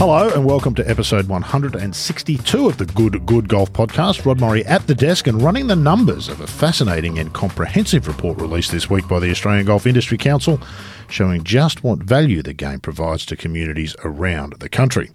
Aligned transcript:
Hello 0.00 0.30
and 0.30 0.46
welcome 0.46 0.74
to 0.76 0.88
episode 0.88 1.28
162 1.28 2.66
of 2.66 2.78
the 2.78 2.86
Good 2.86 3.26
Good 3.26 3.50
Golf 3.50 3.70
Podcast. 3.74 4.24
Rod 4.24 4.38
Morri 4.38 4.64
at 4.64 4.86
the 4.86 4.94
desk 4.94 5.26
and 5.26 5.42
running 5.42 5.66
the 5.66 5.76
numbers 5.76 6.28
of 6.28 6.40
a 6.40 6.46
fascinating 6.46 7.18
and 7.18 7.34
comprehensive 7.34 8.08
report 8.08 8.40
released 8.40 8.72
this 8.72 8.88
week 8.88 9.06
by 9.06 9.18
the 9.18 9.30
Australian 9.30 9.66
Golf 9.66 9.86
Industry 9.86 10.16
Council 10.16 10.58
showing 11.10 11.44
just 11.44 11.84
what 11.84 11.98
value 11.98 12.40
the 12.40 12.54
game 12.54 12.80
provides 12.80 13.26
to 13.26 13.36
communities 13.36 13.94
around 14.02 14.54
the 14.54 14.70
country. 14.70 15.10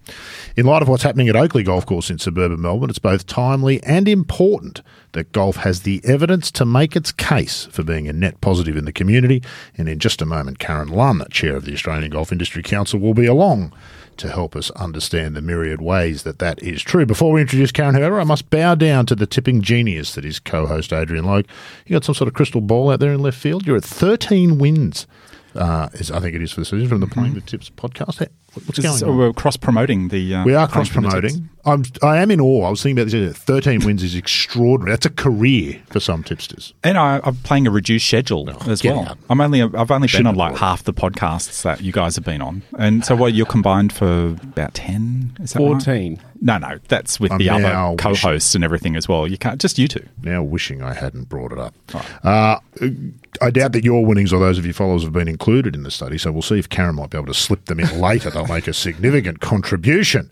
In 0.56 0.68
light 0.68 0.84
of 0.84 0.88
what's 0.88 1.02
happening 1.02 1.30
at 1.30 1.36
Oakleigh 1.36 1.66
Golf 1.66 1.88
Course 1.88 2.12
in 2.12 2.20
suburban 2.20 2.62
Melbourne, 2.62 2.92
it's 2.92 3.00
both 3.00 3.26
timely 3.26 3.82
and 3.84 4.08
important 4.08 4.84
that 5.14 5.32
golf 5.32 5.56
has 5.58 5.82
the 5.82 6.00
evidence 6.04 6.52
to 6.52 6.66
make 6.66 6.96
its 6.96 7.12
case 7.12 7.66
for 7.72 7.82
being 7.82 8.08
a 8.08 8.14
net 8.14 8.40
positive 8.40 8.78
in 8.78 8.86
the 8.86 8.94
community. 8.94 9.42
And 9.78 9.90
in 9.90 9.98
just 9.98 10.22
a 10.22 10.26
moment, 10.26 10.60
Karen 10.60 10.90
Lunn, 10.90 11.26
chair 11.32 11.56
of 11.56 11.66
the 11.66 11.74
Australian 11.74 12.12
Golf 12.12 12.32
Industry 12.32 12.62
Council, 12.62 13.00
will 13.00 13.16
be 13.16 13.26
along 13.26 13.74
to 14.18 14.30
help 14.30 14.56
us 14.56 14.72
understand 14.72 15.36
the 15.36 15.42
myriad 15.42 15.82
ways 15.82 16.24
that 16.24 16.40
that 16.40 16.62
is 16.62 16.82
true. 16.82 17.06
Before 17.06 17.32
we 17.32 17.42
introduce 17.42 17.72
Karen, 17.72 17.96
however, 17.96 18.20
I 18.20 18.24
must 18.24 18.50
bow 18.50 18.76
down 18.76 19.06
to 19.08 19.16
the 19.16 19.26
tipping 19.26 19.62
genius 19.62 20.16
that 20.16 20.26
is 20.26 20.40
co-host 20.40 20.94
Adrian 20.94 21.26
Logue. 21.26 21.46
You 21.86 21.94
got 21.94 22.04
some 22.04 22.16
sort 22.16 22.28
of 22.28 22.34
crystal 22.34 22.62
ball 22.62 22.92
out 22.92 23.00
there 23.00 23.14
in 23.14 23.22
left 23.22 23.38
field. 23.38 23.66
You're 23.66 23.78
at 23.78 23.84
13 23.84 24.58
wins. 24.58 25.08
Uh, 25.56 25.88
is 25.94 26.12
I 26.12 26.20
think 26.20 26.36
it 26.36 26.42
is 26.42 26.52
for 26.52 26.62
the 26.62 26.66
season 26.66 26.90
from 26.90 27.00
the 27.00 27.08
Playing 27.08 27.34
the 27.34 27.42
Tips 27.42 27.70
podcast. 27.70 28.28
What's 28.54 28.80
going 28.80 28.98
so 28.98 29.10
on? 29.10 29.18
We're 29.18 29.34
cross 29.34 29.56
promoting 29.56 30.10
the. 30.10 30.36
Uh, 30.36 30.46
we 30.46 30.54
are 30.54 30.68
cross 30.68 30.90
promoting. 30.90 31.50
I'm 31.66 31.84
I 32.02 32.18
am 32.18 32.32
in 32.32 32.40
awe. 32.40 32.66
I 32.66 32.70
was 32.70 32.84
thinking 32.84 33.02
about 33.02 33.12
this. 33.12 33.38
Thirteen 33.38 33.84
wins 33.84 34.04
is 34.04 34.16
extraordinary. 34.16 34.92
That's 34.92 35.06
a 35.06 35.10
career 35.10 35.82
for 35.88 36.00
some 36.00 36.24
tipsters. 36.24 36.74
And 36.84 36.98
I, 36.98 37.20
am 37.24 37.36
playing 37.38 37.66
a 37.68 37.72
reduced 37.72 38.08
schedule 38.08 38.48
oh, 38.50 38.72
as 38.72 38.84
well. 38.84 39.00
Out. 39.00 39.18
I'm 39.30 39.42
only 39.42 39.62
I've 39.62 39.92
only 39.92 40.08
been 40.08 40.28
on 40.28 40.36
like 40.36 40.58
half 40.58 40.84
the 40.84 40.94
podcasts 40.94 41.64
that 41.64 41.82
you 41.82 41.92
guys 41.92 42.16
have 42.16 42.26
been 42.26 42.42
on, 42.42 42.62
and 42.78 43.04
so 43.04 43.16
what 43.16 43.34
you're 43.34 43.46
combined 43.46 43.92
for 43.94 44.28
about 44.44 44.74
ten? 44.76 45.36
Is 45.42 45.54
that 45.54 45.60
Fourteen. 45.60 46.16
Right? 46.16 46.26
No, 46.42 46.58
no, 46.58 46.80
that's 46.90 47.20
with 47.20 47.32
I'm 47.32 47.38
the 47.40 47.50
other 47.50 47.96
co-hosts 47.98 48.26
wishing, 48.26 48.58
and 48.58 48.64
everything 48.64 48.96
as 48.96 49.08
well. 49.08 49.28
You 49.28 49.38
can't 49.38 49.60
just 49.60 49.80
you 49.80 49.88
two. 49.88 50.06
Now 50.22 50.44
wishing 50.44 50.84
I 50.84 50.94
hadn't 50.94 51.30
brought 51.30 51.52
it 51.52 51.58
up. 51.58 51.74
Right. 51.94 52.26
Uh, 52.26 52.60
I 53.42 53.52
doubt 53.52 53.72
that 53.72 53.84
your 53.84 54.06
winnings 54.06 54.32
or 54.32 54.40
those 54.40 54.58
of 54.58 54.66
your 54.66 54.74
followers 54.74 55.04
have 55.04 55.14
been 55.14 55.28
included 55.28 55.76
in 55.76 55.84
the 55.84 55.92
study, 55.92 56.18
so 56.18 56.32
we'll 56.32 56.42
see 56.42 56.60
if 56.60 56.70
Karen 56.70 56.96
might 56.96 57.10
be 57.10 57.18
able 57.18 57.28
to 57.28 57.34
slip 57.34 57.66
them 57.66 57.80
in 57.80 58.00
later. 58.02 58.30
They'll 58.30 58.48
make 58.48 58.68
a 58.68 58.74
significant 58.74 59.40
contribution. 59.40 60.30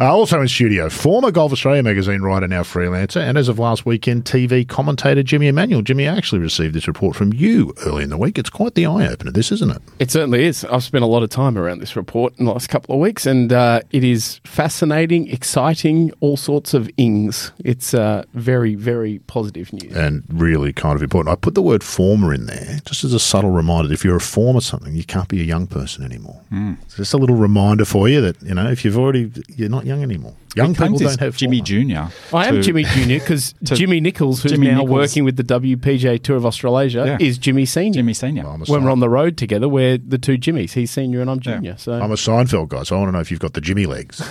Uh, 0.00 0.12
also 0.12 0.40
in 0.40 0.48
studio, 0.48 0.67
former 0.90 1.30
Golf 1.30 1.52
Australia 1.52 1.82
magazine 1.82 2.22
writer, 2.22 2.46
now 2.46 2.62
freelancer, 2.62 3.20
and 3.20 3.38
as 3.38 3.48
of 3.48 3.58
last 3.58 3.86
weekend, 3.86 4.24
TV 4.24 4.66
commentator 4.66 5.22
Jimmy 5.22 5.48
Emanuel. 5.48 5.82
Jimmy, 5.82 6.08
I 6.08 6.16
actually 6.16 6.40
received 6.40 6.74
this 6.74 6.86
report 6.86 7.16
from 7.16 7.32
you 7.32 7.74
early 7.84 8.02
in 8.02 8.10
the 8.10 8.18
week. 8.18 8.38
It's 8.38 8.50
quite 8.50 8.74
the 8.74 8.86
eye 8.86 9.08
opener, 9.08 9.30
this, 9.30 9.50
isn't 9.52 9.70
it? 9.70 9.82
It 9.98 10.10
certainly 10.10 10.44
is. 10.44 10.64
I've 10.64 10.84
spent 10.84 11.04
a 11.04 11.06
lot 11.06 11.22
of 11.22 11.30
time 11.30 11.56
around 11.56 11.78
this 11.78 11.96
report 11.96 12.34
in 12.38 12.44
the 12.44 12.52
last 12.52 12.68
couple 12.68 12.94
of 12.94 13.00
weeks, 13.00 13.26
and 13.26 13.52
uh, 13.52 13.80
it 13.90 14.04
is 14.04 14.40
fascinating, 14.44 15.28
exciting, 15.28 16.12
all 16.20 16.36
sorts 16.36 16.74
of 16.74 16.90
ings. 16.96 17.52
It's 17.64 17.94
uh, 17.94 18.24
very, 18.34 18.74
very 18.74 19.20
positive 19.20 19.72
news. 19.72 19.96
And 19.96 20.24
really 20.32 20.72
kind 20.72 20.96
of 20.96 21.02
important. 21.02 21.32
I 21.32 21.36
put 21.36 21.54
the 21.54 21.62
word 21.62 21.82
former 21.82 22.34
in 22.34 22.46
there 22.46 22.80
just 22.84 23.04
as 23.04 23.12
a 23.12 23.20
subtle 23.20 23.50
reminder. 23.50 23.92
If 23.92 24.04
you're 24.04 24.16
a 24.16 24.20
former 24.20 24.60
something, 24.60 24.94
you 24.94 25.04
can't 25.04 25.28
be 25.28 25.40
a 25.40 25.44
young 25.44 25.66
person 25.66 26.04
anymore. 26.04 26.40
Mm. 26.52 26.76
just 26.96 27.14
a 27.14 27.18
little 27.18 27.36
reminder 27.36 27.84
for 27.84 28.08
you 28.08 28.20
that, 28.20 28.42
you 28.42 28.54
know, 28.54 28.70
if 28.70 28.84
you've 28.84 28.98
already, 28.98 29.30
you're 29.56 29.68
not 29.68 29.86
young 29.86 30.02
anymore. 30.02 30.34
Young 30.58 30.74
people 30.74 30.98
don't 30.98 31.20
have 31.20 31.36
Jimmy 31.36 31.60
Jr. 31.60 32.12
I 32.34 32.48
am 32.48 32.62
Jimmy 32.62 32.84
Jr. 32.84 33.14
because 33.14 33.54
Jimmy 33.62 34.00
Nichols, 34.00 34.42
who's 34.42 34.52
Jimmy 34.52 34.66
now 34.66 34.78
Nichols. 34.78 34.90
working 34.90 35.24
with 35.24 35.36
the 35.36 35.44
WPGA 35.44 36.22
Tour 36.22 36.36
of 36.36 36.44
Australasia, 36.44 37.06
yeah. 37.06 37.26
is 37.26 37.38
Jimmy 37.38 37.64
Senior. 37.64 38.00
Jimmy 38.00 38.14
Senior. 38.14 38.42
Well, 38.42 38.58
when 38.66 38.84
we're 38.84 38.90
on 38.90 39.00
the 39.00 39.08
road 39.08 39.36
together, 39.36 39.68
we're 39.68 39.98
the 39.98 40.18
two 40.18 40.36
Jimmys. 40.36 40.72
He's 40.72 40.90
senior 40.90 41.20
and 41.20 41.30
I'm 41.30 41.40
junior. 41.40 41.70
Yeah. 41.70 41.76
So 41.76 41.92
I'm 41.92 42.10
a 42.10 42.16
Seinfeld 42.16 42.68
guy, 42.68 42.82
so 42.82 42.96
I 42.96 42.98
want 42.98 43.08
to 43.08 43.12
know 43.12 43.20
if 43.20 43.30
you've 43.30 43.40
got 43.40 43.54
the 43.54 43.60
Jimmy 43.60 43.86
legs. 43.86 44.22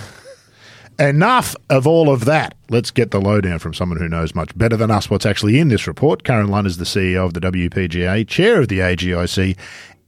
Enough 0.99 1.55
of 1.69 1.85
all 1.85 2.11
of 2.11 2.25
that. 2.25 2.55
Let's 2.69 2.89
get 2.89 3.11
the 3.11 3.21
lowdown 3.21 3.59
from 3.59 3.73
someone 3.75 3.99
who 3.99 4.09
knows 4.09 4.33
much 4.33 4.57
better 4.57 4.75
than 4.75 4.89
us 4.89 5.09
what's 5.09 5.27
actually 5.27 5.59
in 5.59 5.67
this 5.67 5.85
report. 5.85 6.23
Karen 6.23 6.47
Lunn 6.47 6.65
is 6.65 6.77
the 6.77 6.85
CEO 6.85 7.23
of 7.23 7.33
the 7.35 7.39
WPGA, 7.39 8.27
chair 8.27 8.59
of 8.59 8.67
the 8.67 8.79
AGIC, 8.79 9.55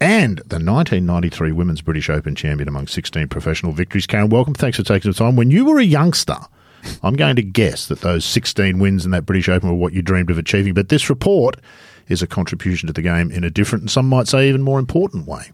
and 0.01 0.37
the 0.37 0.55
1993 0.55 1.51
Women's 1.51 1.81
British 1.81 2.09
Open 2.09 2.35
champion 2.35 2.67
among 2.67 2.87
16 2.87 3.27
professional 3.27 3.73
victories. 3.73 4.07
Karen, 4.07 4.29
welcome. 4.29 4.53
Thanks 4.53 4.77
for 4.77 4.83
taking 4.83 5.11
the 5.11 5.17
time. 5.17 5.35
When 5.35 5.51
you 5.51 5.65
were 5.65 5.79
a 5.79 5.83
youngster, 5.83 6.37
I'm 7.03 7.15
going 7.15 7.35
to 7.35 7.43
guess 7.43 7.87
that 7.87 8.01
those 8.01 8.25
16 8.25 8.79
wins 8.79 9.05
in 9.05 9.11
that 9.11 9.25
British 9.25 9.49
Open 9.49 9.69
were 9.69 9.75
what 9.75 9.93
you 9.93 10.01
dreamed 10.01 10.29
of 10.29 10.37
achieving. 10.37 10.73
But 10.73 10.89
this 10.89 11.09
report 11.09 11.57
is 12.07 12.21
a 12.21 12.27
contribution 12.27 12.87
to 12.87 12.93
the 12.93 13.01
game 13.01 13.31
in 13.31 13.43
a 13.43 13.49
different 13.49 13.83
and 13.83 13.91
some 13.91 14.07
might 14.07 14.27
say 14.27 14.49
even 14.49 14.61
more 14.61 14.79
important 14.79 15.27
way. 15.27 15.51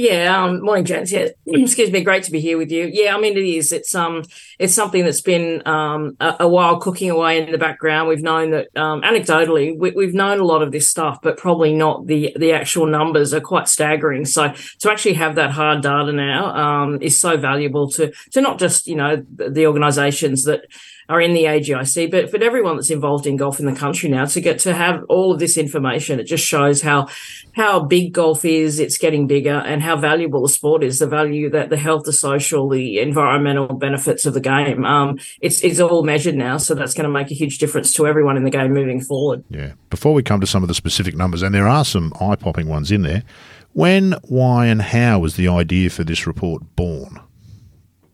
Yeah, 0.00 0.44
um, 0.44 0.62
morning, 0.62 0.86
gents. 0.86 1.12
Yeah, 1.12 1.28
excuse 1.46 1.90
me. 1.90 2.02
Great 2.02 2.22
to 2.22 2.30
be 2.30 2.40
here 2.40 2.56
with 2.56 2.72
you. 2.72 2.88
Yeah, 2.90 3.14
I 3.14 3.20
mean 3.20 3.36
it 3.36 3.44
is. 3.44 3.70
It's 3.70 3.94
um, 3.94 4.24
it's 4.58 4.72
something 4.72 5.04
that's 5.04 5.20
been 5.20 5.62
um 5.68 6.16
a, 6.20 6.36
a 6.40 6.48
while 6.48 6.80
cooking 6.80 7.10
away 7.10 7.42
in 7.42 7.52
the 7.52 7.58
background. 7.58 8.08
We've 8.08 8.22
known 8.22 8.50
that 8.52 8.74
um, 8.76 9.02
anecdotally, 9.02 9.78
we, 9.78 10.06
have 10.06 10.14
known 10.14 10.40
a 10.40 10.44
lot 10.44 10.62
of 10.62 10.72
this 10.72 10.88
stuff, 10.88 11.18
but 11.22 11.36
probably 11.36 11.74
not 11.74 12.06
the 12.06 12.34
the 12.38 12.52
actual 12.52 12.86
numbers 12.86 13.34
are 13.34 13.42
quite 13.42 13.68
staggering. 13.68 14.24
So 14.24 14.54
to 14.78 14.90
actually 14.90 15.14
have 15.14 15.34
that 15.34 15.50
hard 15.50 15.82
data 15.82 16.12
now 16.12 16.46
um 16.46 17.02
is 17.02 17.20
so 17.20 17.36
valuable 17.36 17.90
to 17.90 18.10
to 18.30 18.40
not 18.40 18.58
just 18.58 18.86
you 18.86 18.96
know 18.96 19.22
the, 19.36 19.50
the 19.50 19.66
organisations 19.66 20.44
that 20.44 20.62
are 21.10 21.20
in 21.20 21.34
the 21.34 21.44
AGIC, 21.44 22.10
but 22.10 22.30
for 22.30 22.42
everyone 22.42 22.76
that's 22.76 22.90
involved 22.90 23.26
in 23.26 23.36
golf 23.36 23.58
in 23.58 23.66
the 23.66 23.74
country 23.74 24.08
now 24.08 24.24
to 24.26 24.40
get 24.40 24.60
to 24.60 24.72
have 24.72 25.04
all 25.08 25.32
of 25.32 25.40
this 25.40 25.58
information. 25.58 26.20
It 26.20 26.24
just 26.24 26.46
shows 26.46 26.80
how 26.80 27.08
how 27.52 27.80
big 27.80 28.12
golf 28.12 28.44
is. 28.44 28.78
It's 28.78 28.96
getting 28.96 29.26
bigger, 29.26 29.58
and 29.58 29.82
how 29.82 29.96
valuable 29.96 30.42
the 30.42 30.48
sport 30.48 30.84
is. 30.84 31.00
The 31.00 31.08
value 31.08 31.50
that 31.50 31.68
the 31.68 31.76
health, 31.76 32.04
the 32.04 32.12
social, 32.12 32.68
the 32.68 33.00
environmental 33.00 33.74
benefits 33.74 34.24
of 34.24 34.34
the 34.34 34.40
game. 34.40 34.84
Um, 34.84 35.18
it's 35.40 35.62
it's 35.64 35.80
all 35.80 36.04
measured 36.04 36.36
now, 36.36 36.58
so 36.58 36.74
that's 36.74 36.94
going 36.94 37.04
to 37.04 37.10
make 37.10 37.30
a 37.30 37.34
huge 37.34 37.58
difference 37.58 37.92
to 37.94 38.06
everyone 38.06 38.36
in 38.36 38.44
the 38.44 38.50
game 38.50 38.72
moving 38.72 39.00
forward. 39.00 39.44
Yeah. 39.50 39.72
Before 39.90 40.14
we 40.14 40.22
come 40.22 40.40
to 40.40 40.46
some 40.46 40.62
of 40.62 40.68
the 40.68 40.74
specific 40.74 41.16
numbers, 41.16 41.42
and 41.42 41.52
there 41.52 41.68
are 41.68 41.84
some 41.84 42.12
eye 42.20 42.36
popping 42.36 42.68
ones 42.68 42.92
in 42.92 43.02
there. 43.02 43.24
When, 43.72 44.14
why, 44.24 44.66
and 44.66 44.82
how 44.82 45.20
was 45.20 45.36
the 45.36 45.48
idea 45.48 45.90
for 45.90 46.04
this 46.04 46.26
report 46.26 46.76
born? 46.76 47.20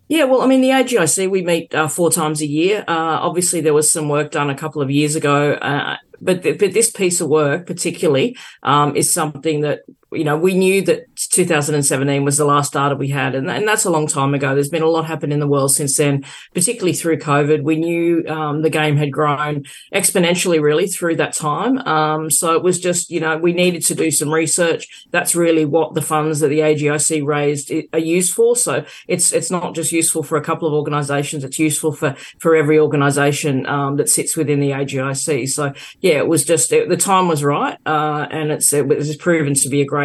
Yeah, 0.09 0.25
well, 0.25 0.41
I 0.43 0.47
mean, 0.47 0.61
the 0.61 0.71
AGIC, 0.71 1.29
we 1.31 1.43
meet 1.43 1.75
uh, 1.75 1.89
four 1.89 2.11
times 2.13 2.41
a 2.41 2.47
year. 2.47 2.85
Uh, 2.87 3.19
obviously, 3.21 3.61
there 3.61 3.75
was 3.75 3.91
some 3.91 4.09
work 4.09 4.31
done 4.31 4.51
a 4.51 4.55
couple 4.55 4.81
of 4.81 4.91
years 4.91 5.17
ago, 5.17 5.53
uh, 5.55 5.97
but, 6.21 6.45
th- 6.45 6.59
but 6.61 6.73
this 6.73 6.91
piece 6.91 7.21
of 7.21 7.29
work, 7.29 7.67
particularly, 7.67 8.37
um, 8.63 8.95
is 8.95 9.13
something 9.13 9.63
that 9.63 9.81
you 10.13 10.25
know, 10.25 10.37
we 10.37 10.55
knew 10.55 10.83
that 10.83 11.15
2017 11.17 12.25
was 12.25 12.37
the 12.37 12.45
last 12.45 12.73
data 12.73 12.95
we 12.95 13.09
had, 13.09 13.35
and, 13.35 13.51
and 13.51 13.67
that's 13.67 13.85
a 13.85 13.91
long 13.91 14.07
time 14.07 14.35
ago. 14.35 14.55
There's 14.55 14.69
been 14.69 14.83
a 14.83 14.89
lot 14.89 15.07
happen 15.07 15.33
in 15.33 15.41
the 15.41 15.49
world 15.49 15.75
since 15.75 15.97
then, 15.97 16.25
particularly 16.55 16.93
through 16.93 17.19
COVID. 17.19 17.63
We 17.63 17.77
knew 17.77 18.25
um, 18.29 18.63
the 18.63 18.71
game 18.71 18.97
had 18.97 19.13
grown 19.13 19.65
exponentially, 19.93 20.61
really, 20.61 20.87
through 20.87 21.17
that 21.17 21.33
time. 21.33 21.79
Um, 21.79 22.31
so 22.31 22.55
it 22.55 22.63
was 22.63 22.79
just, 22.79 23.11
you 23.11 23.19
know, 23.19 23.37
we 23.37 23.53
needed 23.53 23.85
to 23.87 23.95
do 23.97 24.13
some 24.13 24.33
research. 24.33 25.07
That's 25.11 25.35
really 25.35 25.65
what 25.65 25.95
the 25.95 26.03
funds 26.03 26.39
that 26.41 26.49
the 26.49 26.61
AGIC 26.61 27.27
raised 27.27 27.73
are 27.93 27.99
used 27.99 28.33
for. 28.33 28.55
So 28.55 28.85
it's 29.09 29.33
it's 29.33 29.51
not 29.51 29.75
just 29.75 29.91
useful 29.91 30.23
for 30.23 30.39
a 30.39 30.43
couple 30.43 30.69
of 30.69 30.75
organisations; 30.75 31.43
it's 31.43 31.59
useful 31.59 31.93
for 31.93 32.15
for 32.39 32.55
every 32.55 32.79
organisation 32.79 33.67
um, 33.67 33.97
that 33.97 34.09
sits 34.09 34.37
within 34.37 34.61
the 34.61 34.71
AGIC. 34.71 35.49
So 35.49 35.73
yeah, 36.01 36.19
it 36.19 36.29
was 36.29 36.45
just 36.45 36.73
it, 36.73 36.89
the 36.89 36.97
time 36.97 37.27
was 37.27 37.43
right, 37.43 37.77
uh, 37.87 38.29
and 38.31 38.53
it's 38.53 38.73
it 38.73 38.87
was 38.87 39.17
proven 39.17 39.55
to 39.55 39.69
be 39.69 39.81
a 39.81 39.85
great 39.85 39.96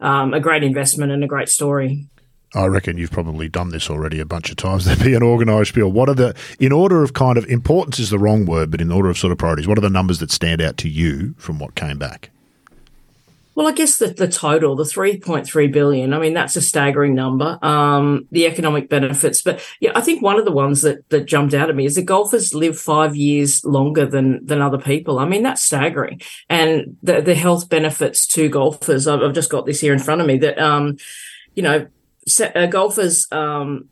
um, 0.00 0.34
a 0.34 0.40
great 0.40 0.62
investment 0.62 1.12
and 1.12 1.22
a 1.24 1.26
great 1.26 1.48
story. 1.48 2.06
I 2.54 2.66
reckon 2.66 2.96
you've 2.96 3.10
probably 3.10 3.48
done 3.48 3.70
this 3.70 3.90
already 3.90 4.20
a 4.20 4.24
bunch 4.24 4.50
of 4.50 4.56
times. 4.56 4.84
There'd 4.86 4.98
be 4.98 5.14
an 5.14 5.22
organised 5.22 5.70
spiel. 5.70 5.92
What 5.92 6.08
are 6.08 6.14
the, 6.14 6.34
in 6.58 6.72
order 6.72 7.02
of 7.02 7.12
kind 7.12 7.36
of 7.36 7.44
importance 7.46 7.98
is 7.98 8.10
the 8.10 8.18
wrong 8.18 8.46
word, 8.46 8.70
but 8.70 8.80
in 8.80 8.90
order 8.90 9.10
of 9.10 9.18
sort 9.18 9.32
of 9.32 9.38
priorities, 9.38 9.68
what 9.68 9.78
are 9.78 9.82
the 9.82 9.90
numbers 9.90 10.18
that 10.20 10.30
stand 10.30 10.60
out 10.60 10.76
to 10.78 10.88
you 10.88 11.34
from 11.38 11.58
what 11.58 11.74
came 11.74 11.98
back? 11.98 12.30
Well, 13.58 13.66
I 13.66 13.72
guess 13.72 13.98
the, 13.98 14.06
the 14.06 14.28
total, 14.28 14.76
the 14.76 14.84
3.3 14.84 15.72
billion, 15.72 16.14
I 16.14 16.20
mean, 16.20 16.32
that's 16.32 16.54
a 16.54 16.62
staggering 16.62 17.16
number. 17.16 17.58
Um, 17.60 18.28
the 18.30 18.46
economic 18.46 18.88
benefits. 18.88 19.42
But 19.42 19.60
yeah, 19.80 19.90
I 19.96 20.00
think 20.00 20.22
one 20.22 20.38
of 20.38 20.44
the 20.44 20.52
ones 20.52 20.82
that, 20.82 21.10
that 21.10 21.26
jumped 21.26 21.54
out 21.54 21.68
at 21.68 21.74
me 21.74 21.84
is 21.84 21.96
that 21.96 22.02
golfers 22.02 22.54
live 22.54 22.78
five 22.78 23.16
years 23.16 23.64
longer 23.64 24.06
than, 24.06 24.46
than 24.46 24.62
other 24.62 24.78
people. 24.78 25.18
I 25.18 25.26
mean, 25.26 25.42
that's 25.42 25.60
staggering. 25.60 26.20
And 26.48 26.98
the, 27.02 27.20
the 27.20 27.34
health 27.34 27.68
benefits 27.68 28.28
to 28.28 28.48
golfers, 28.48 29.08
I've, 29.08 29.22
I've 29.22 29.34
just 29.34 29.50
got 29.50 29.66
this 29.66 29.80
here 29.80 29.92
in 29.92 29.98
front 29.98 30.20
of 30.20 30.28
me 30.28 30.38
that, 30.38 30.56
um, 30.60 30.96
you 31.56 31.64
know, 31.64 31.88
uh, 32.54 32.66
golfers, 32.66 33.26
um, 33.32 33.88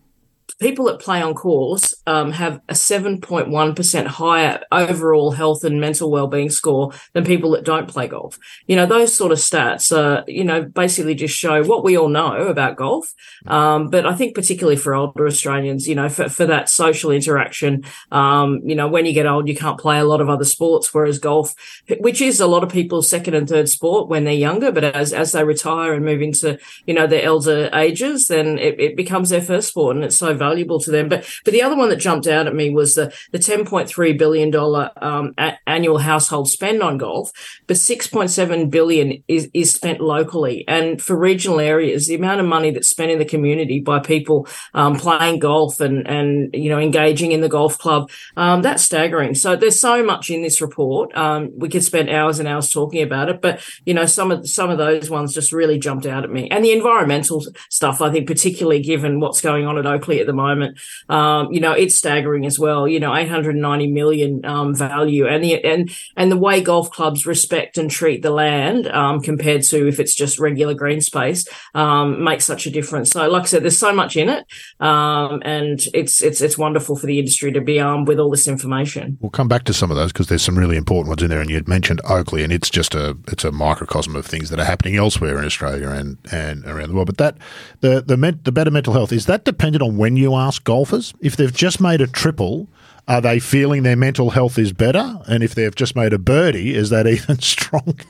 people 0.58 0.87
that 0.87 0.99
play 0.99 1.20
on 1.20 1.35
course 1.35 1.94
um, 2.06 2.32
have 2.32 2.61
a 2.69 2.73
7.1% 2.73 4.06
higher 4.06 4.61
overall 4.73 5.32
health 5.32 5.64
and 5.64 5.81
mental 5.81 6.11
well-being 6.11 6.49
score 6.49 6.93
than 7.12 7.25
people 7.25 7.50
that 7.50 7.64
don't 7.64 7.88
play 7.88 8.08
golf. 8.08 8.38
You 8.67 8.76
know, 8.76 8.87
those 8.87 9.14
sort 9.14 9.32
of 9.32 9.38
stats, 9.38 9.94
uh, 9.94 10.25
you 10.26 10.44
know, 10.44 10.62
basically 10.62 11.14
just 11.14 11.37
show 11.37 11.62
what 11.62 11.85
we 11.85 11.97
all 11.97 12.08
know 12.08 12.47
about 12.47 12.76
golf. 12.76 13.12
Um, 13.47 13.91
but 13.91 14.06
I 14.06 14.14
think 14.14 14.35
particularly 14.35 14.76
for 14.76 14.94
older 14.94 15.26
Australians, 15.26 15.87
you 15.87 15.94
know, 15.94 16.08
for, 16.08 16.29
for 16.29 16.47
that 16.47 16.70
social 16.70 17.11
interaction, 17.11 17.85
um, 18.11 18.62
you 18.64 18.75
know, 18.75 18.88
when 18.88 19.05
you 19.05 19.12
get 19.12 19.26
old, 19.26 19.49
you 19.49 19.56
can't 19.56 19.79
play 19.79 19.99
a 19.99 20.05
lot 20.05 20.23
of 20.23 20.31
other 20.31 20.44
sports, 20.44 20.94
whereas 20.94 21.19
golf, 21.19 21.55
which 22.00 22.23
is 22.23 22.41
a 22.41 22.47
lot 22.47 22.62
of 22.62 22.70
people's 22.70 23.09
second 23.09 23.35
and 23.35 23.49
third 23.49 23.69
sport 23.69 24.09
when 24.09 24.25
they're 24.25 24.32
younger, 24.32 24.73
but 24.73 24.85
as, 24.85 25.12
as 25.12 25.32
they 25.32 25.44
retire 25.44 25.93
and 25.93 26.05
move 26.05 26.23
into, 26.23 26.59
you 26.87 26.94
know, 26.94 27.06
their 27.06 27.23
elder 27.23 27.69
ages, 27.75 28.29
then 28.29 28.59
it, 28.59 28.81
it 28.81 28.97
becomes 28.97 29.29
their 29.29 29.43
first 29.43 29.69
sport 29.69 29.97
and 29.97 30.05
it's 30.05 30.17
so 30.17 30.32
valuable 30.32 30.46
to 30.55 30.91
them. 30.91 31.09
But, 31.09 31.29
but 31.45 31.53
the 31.53 31.63
other 31.63 31.77
one 31.77 31.89
that 31.89 31.97
jumped 31.97 32.27
out 32.27 32.47
at 32.47 32.55
me 32.55 32.71
was 32.71 32.95
the, 32.95 33.13
the 33.33 33.39
$10.3 33.39 34.19
billion, 34.19 34.55
um, 34.97 35.35
a- 35.39 35.59
annual 35.67 35.99
household 35.99 36.49
spend 36.49 36.83
on 36.83 36.99
golf, 36.99 37.33
but 37.67 37.77
6.7 37.77 38.71
billion 38.71 39.23
is, 39.29 39.51
is 39.55 39.73
spent 39.73 40.01
locally. 40.01 40.65
And 40.69 41.01
for 41.01 41.17
regional 41.17 41.61
areas, 41.61 42.07
the 42.07 42.15
amount 42.15 42.41
of 42.41 42.47
money 42.47 42.71
that's 42.71 42.89
spent 42.89 43.11
in 43.11 43.19
the 43.19 43.25
community 43.25 43.81
by 43.81 44.01
people, 44.01 44.49
um, 44.75 44.97
playing 44.97 45.39
golf 45.39 45.81
and, 45.81 46.07
and, 46.07 46.55
you 46.55 46.71
know, 46.71 46.79
engaging 46.79 47.33
in 47.33 47.41
the 47.41 47.49
golf 47.49 47.79
club, 47.79 48.11
um, 48.37 48.63
that's 48.63 48.83
staggering. 48.83 49.35
So 49.35 49.57
there's 49.57 49.81
so 49.81 50.05
much 50.05 50.31
in 50.31 50.43
this 50.43 50.61
report. 50.61 51.17
Um, 51.17 51.51
we 51.57 51.69
could 51.69 51.85
spend 51.85 52.11
hours 52.11 52.39
and 52.39 52.49
hours 52.49 52.71
talking 52.71 53.03
about 53.03 53.29
it, 53.29 53.41
but, 53.41 53.61
you 53.85 53.95
know, 53.95 54.07
some 54.07 54.31
of, 54.31 54.49
some 54.49 54.71
of 54.71 54.79
those 54.79 55.11
ones 55.11 55.35
just 55.35 55.53
really 55.53 55.79
jumped 55.79 56.07
out 56.07 56.25
at 56.25 56.31
me. 56.31 56.49
And 56.51 56.65
the 56.65 56.73
environmental 56.73 57.45
stuff, 57.71 58.01
I 58.01 58.11
think, 58.11 58.27
particularly 58.27 58.81
given 58.81 59.21
what's 59.21 59.41
going 59.41 59.67
on 59.67 59.79
at 59.79 59.87
Oakleigh 59.87 60.21
at 60.21 60.27
the 60.27 60.33
moment, 60.37 60.79
um, 61.09 61.53
you 61.53 61.61
know, 61.61 61.73
it's 61.73 61.94
staggering 61.94 62.47
as 62.47 62.59
well. 62.59 62.87
You 62.87 63.00
know, 63.00 63.15
890 63.15 63.88
million 63.88 64.44
um, 64.44 64.75
value, 64.75 65.27
and 65.27 65.43
the 65.43 65.65
and 65.65 65.91
and 66.17 66.31
the 66.31 66.37
way 66.37 66.61
golf 66.61 66.91
clubs 66.91 67.27
respect 67.27 67.79
and 67.79 67.91
treat 67.91 68.23
the 68.23 68.31
land 68.31 68.87
um, 68.88 69.21
compared 69.21 69.62
to 69.65 69.88
if 69.88 69.99
it's 69.99 70.15
just 70.15 70.38
regular 70.38 70.75
green 70.75 71.00
space 71.00 71.47
um, 71.75 72.23
makes 72.23 72.44
such 72.44 72.67
a 72.67 72.71
difference. 72.71 73.11
So, 73.11 73.29
like 73.29 73.43
I 73.43 73.47
said, 73.47 73.62
there's 73.62 73.79
so 73.79 73.94
much 73.94 74.17
in 74.17 74.29
it, 74.29 74.47
um, 74.81 75.43
and 75.44 75.81
it's 75.94 76.23
it's 76.23 76.41
it's 76.41 76.59
wonderful 76.59 76.97
for 76.97 77.06
the 77.06 77.19
industry 77.19 77.53
to 77.53 77.61
be 77.61 77.81
armed 77.81 78.09
with 78.09 78.19
all 78.19 78.31
this 78.31 78.49
information. 78.49 79.19
We'll 79.21 79.31
come 79.31 79.49
back 79.49 79.65
to 79.65 79.73
some 79.73 79.91
of 79.91 79.97
those 79.97 80.12
because 80.12 80.29
there's 80.29 80.43
some 80.43 80.59
really 80.59 80.77
important 80.77 81.09
ones 81.09 81.23
in 81.23 81.31
there, 81.31 81.41
and 81.41 81.50
you 81.50 81.62
mentioned 81.67 82.00
Oakleigh, 82.05 82.44
and 82.44 82.53
it's 82.53 82.71
just 82.71 82.94
a 82.94 83.17
it's 83.29 83.44
a 83.44 83.53
microcosm 83.53 84.17
of 84.17 84.27
things 84.27 84.50
that 84.50 84.61
are 84.61 84.65
happening 84.65 84.97
elsewhere 84.97 85.38
in 85.38 85.44
Australia 85.44 85.88
and, 85.88 86.19
and 86.31 86.65
around 86.67 86.88
the 86.88 86.94
world. 86.94 87.06
But 87.06 87.19
that 87.19 87.37
the 87.81 88.03
the 88.03 88.17
the 88.43 88.53
better 88.53 88.71
mental 88.71 88.93
health 88.93 89.12
is 89.12 89.27
that 89.27 89.44
dependent 89.44 89.83
on 89.83 89.97
when 89.97 90.17
you 90.17 90.25
ask 90.34 90.64
golfers 90.64 91.14
if 91.20 91.37
they've 91.37 91.55
just 91.55 91.81
made 91.81 92.00
a 92.00 92.06
triple 92.06 92.69
are 93.08 93.20
they 93.20 93.38
feeling 93.38 93.84
their 93.84 93.96
mental 93.96 94.31
health 94.31 94.58
is 94.58 94.73
better? 94.73 95.20
And 95.28 95.44
if 95.44 95.55
they've 95.55 95.75
just 95.75 95.94
made 95.94 96.12
a 96.12 96.19
birdie, 96.19 96.75
is 96.75 96.90
that 96.90 97.06
even 97.06 97.38
stronger? 97.38 98.05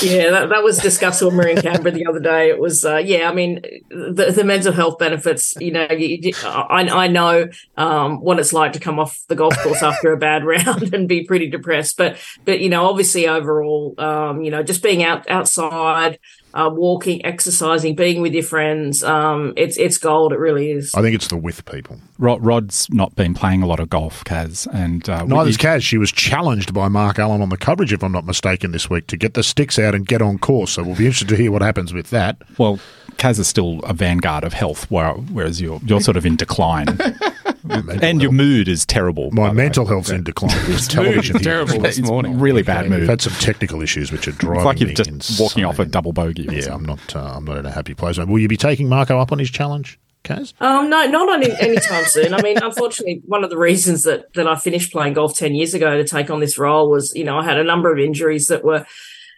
yeah, 0.00 0.30
that, 0.30 0.50
that 0.50 0.62
was 0.62 0.78
discussed 0.78 1.20
when 1.20 1.32
we 1.32 1.38
were 1.38 1.48
in 1.48 1.60
Canberra 1.60 1.90
the 1.90 2.06
other 2.06 2.20
day. 2.20 2.50
It 2.50 2.60
was, 2.60 2.84
uh, 2.84 2.98
yeah, 2.98 3.28
I 3.28 3.34
mean, 3.34 3.60
the, 3.90 4.32
the 4.32 4.44
mental 4.44 4.72
health 4.72 4.98
benefits, 4.98 5.56
you 5.58 5.72
know, 5.72 5.90
you, 5.90 6.32
I, 6.44 6.88
I 6.88 7.08
know 7.08 7.48
um, 7.76 8.20
what 8.20 8.38
it's 8.38 8.52
like 8.52 8.74
to 8.74 8.80
come 8.80 9.00
off 9.00 9.24
the 9.26 9.34
golf 9.34 9.58
course 9.58 9.82
after 9.82 10.12
a 10.12 10.16
bad 10.16 10.44
round 10.46 10.94
and 10.94 11.08
be 11.08 11.24
pretty 11.24 11.50
depressed. 11.50 11.96
But, 11.96 12.16
but 12.44 12.60
you 12.60 12.68
know, 12.68 12.86
obviously 12.86 13.26
overall, 13.26 13.94
um, 13.98 14.42
you 14.42 14.52
know, 14.52 14.62
just 14.62 14.84
being 14.84 15.02
out 15.02 15.28
outside, 15.28 16.20
uh, 16.54 16.70
walking, 16.72 17.24
exercising, 17.26 17.96
being 17.96 18.22
with 18.22 18.32
your 18.32 18.44
friends. 18.44 19.02
Um, 19.02 19.52
it's 19.56 19.76
it's 19.76 19.98
gold. 19.98 20.32
It 20.32 20.38
really 20.38 20.70
is. 20.70 20.92
I 20.94 21.02
think 21.02 21.14
it's 21.14 21.28
the 21.28 21.36
with 21.36 21.64
people. 21.64 22.00
Rod, 22.18 22.44
Rod's 22.44 22.88
not 22.90 23.14
been 23.16 23.34
playing 23.34 23.62
a 23.62 23.66
lot 23.66 23.80
of 23.80 23.90
golf, 23.90 24.24
Kaz, 24.24 24.66
and 24.72 25.08
uh, 25.08 25.24
neither's 25.24 25.58
Kaz. 25.58 25.82
She 25.82 25.98
was 25.98 26.12
challenged 26.12 26.72
by 26.72 26.86
Mark 26.88 27.18
Allen 27.18 27.42
on 27.42 27.48
the 27.48 27.56
coverage, 27.56 27.92
if 27.92 28.04
I'm 28.04 28.12
not 28.12 28.24
mistaken, 28.24 28.70
this 28.70 28.88
week 28.88 29.08
to 29.08 29.16
get 29.16 29.34
the 29.34 29.42
sticks 29.42 29.78
out 29.78 29.94
and 29.94 30.06
get 30.06 30.22
on 30.22 30.38
course. 30.38 30.72
So 30.72 30.84
we'll 30.84 30.96
be 30.96 31.06
interested 31.06 31.28
to 31.28 31.36
hear 31.36 31.50
what 31.50 31.62
happens 31.62 31.92
with 31.92 32.10
that. 32.10 32.36
Well, 32.56 32.78
Kaz 33.16 33.40
is 33.40 33.48
still 33.48 33.80
a 33.80 33.92
vanguard 33.92 34.44
of 34.44 34.52
health, 34.52 34.88
whereas 34.90 35.60
you're 35.60 35.80
you're 35.84 36.00
sort 36.00 36.16
of 36.16 36.24
in 36.24 36.36
decline. 36.36 36.86
and 37.68 38.22
your 38.22 38.32
mood 38.32 38.68
is 38.68 38.84
terrible. 38.84 39.30
My 39.30 39.52
mental 39.52 39.86
health's 39.86 40.10
in 40.10 40.24
decline. 40.24 40.50
television 40.88 41.38
terrible 41.40 41.80
this 41.80 41.98
morning. 42.00 42.38
Really 42.38 42.62
bad 42.62 42.88
mood. 42.88 43.02
I've 43.02 43.08
had 43.08 43.20
some 43.22 43.32
technical 43.34 43.82
issues 43.82 44.12
which 44.12 44.28
are 44.28 44.32
driving 44.32 44.60
it's 44.60 44.66
like 44.66 44.80
you're 44.80 44.92
just 44.92 45.10
insane. 45.10 45.44
walking 45.44 45.64
off 45.64 45.78
a 45.78 45.84
double 45.84 46.12
bogey. 46.12 46.46
Yeah, 46.50 46.74
I'm 46.74 46.84
not. 46.84 47.16
Uh, 47.16 47.34
I'm 47.36 47.44
not 47.44 47.58
in 47.58 47.66
a 47.66 47.70
happy 47.70 47.94
place. 47.94 48.18
Will 48.18 48.38
you 48.38 48.48
be 48.48 48.56
taking 48.56 48.88
Marco 48.88 49.18
up 49.18 49.32
on 49.32 49.38
his 49.38 49.50
challenge? 49.50 49.98
Kaz? 50.24 50.54
Um, 50.60 50.88
no, 50.88 51.06
not 51.06 51.28
on 51.28 51.42
any 51.60 51.76
time 51.76 52.04
soon. 52.06 52.32
I 52.32 52.40
mean, 52.40 52.56
unfortunately, 52.56 53.22
one 53.26 53.44
of 53.44 53.50
the 53.50 53.58
reasons 53.58 54.02
that 54.04 54.32
that 54.34 54.48
I 54.48 54.56
finished 54.56 54.90
playing 54.90 55.14
golf 55.14 55.36
ten 55.36 55.54
years 55.54 55.74
ago 55.74 55.96
to 55.96 56.04
take 56.04 56.30
on 56.30 56.40
this 56.40 56.58
role 56.58 56.90
was, 56.90 57.14
you 57.14 57.24
know, 57.24 57.38
I 57.38 57.44
had 57.44 57.58
a 57.58 57.64
number 57.64 57.92
of 57.92 57.98
injuries 57.98 58.46
that 58.46 58.64
were 58.64 58.86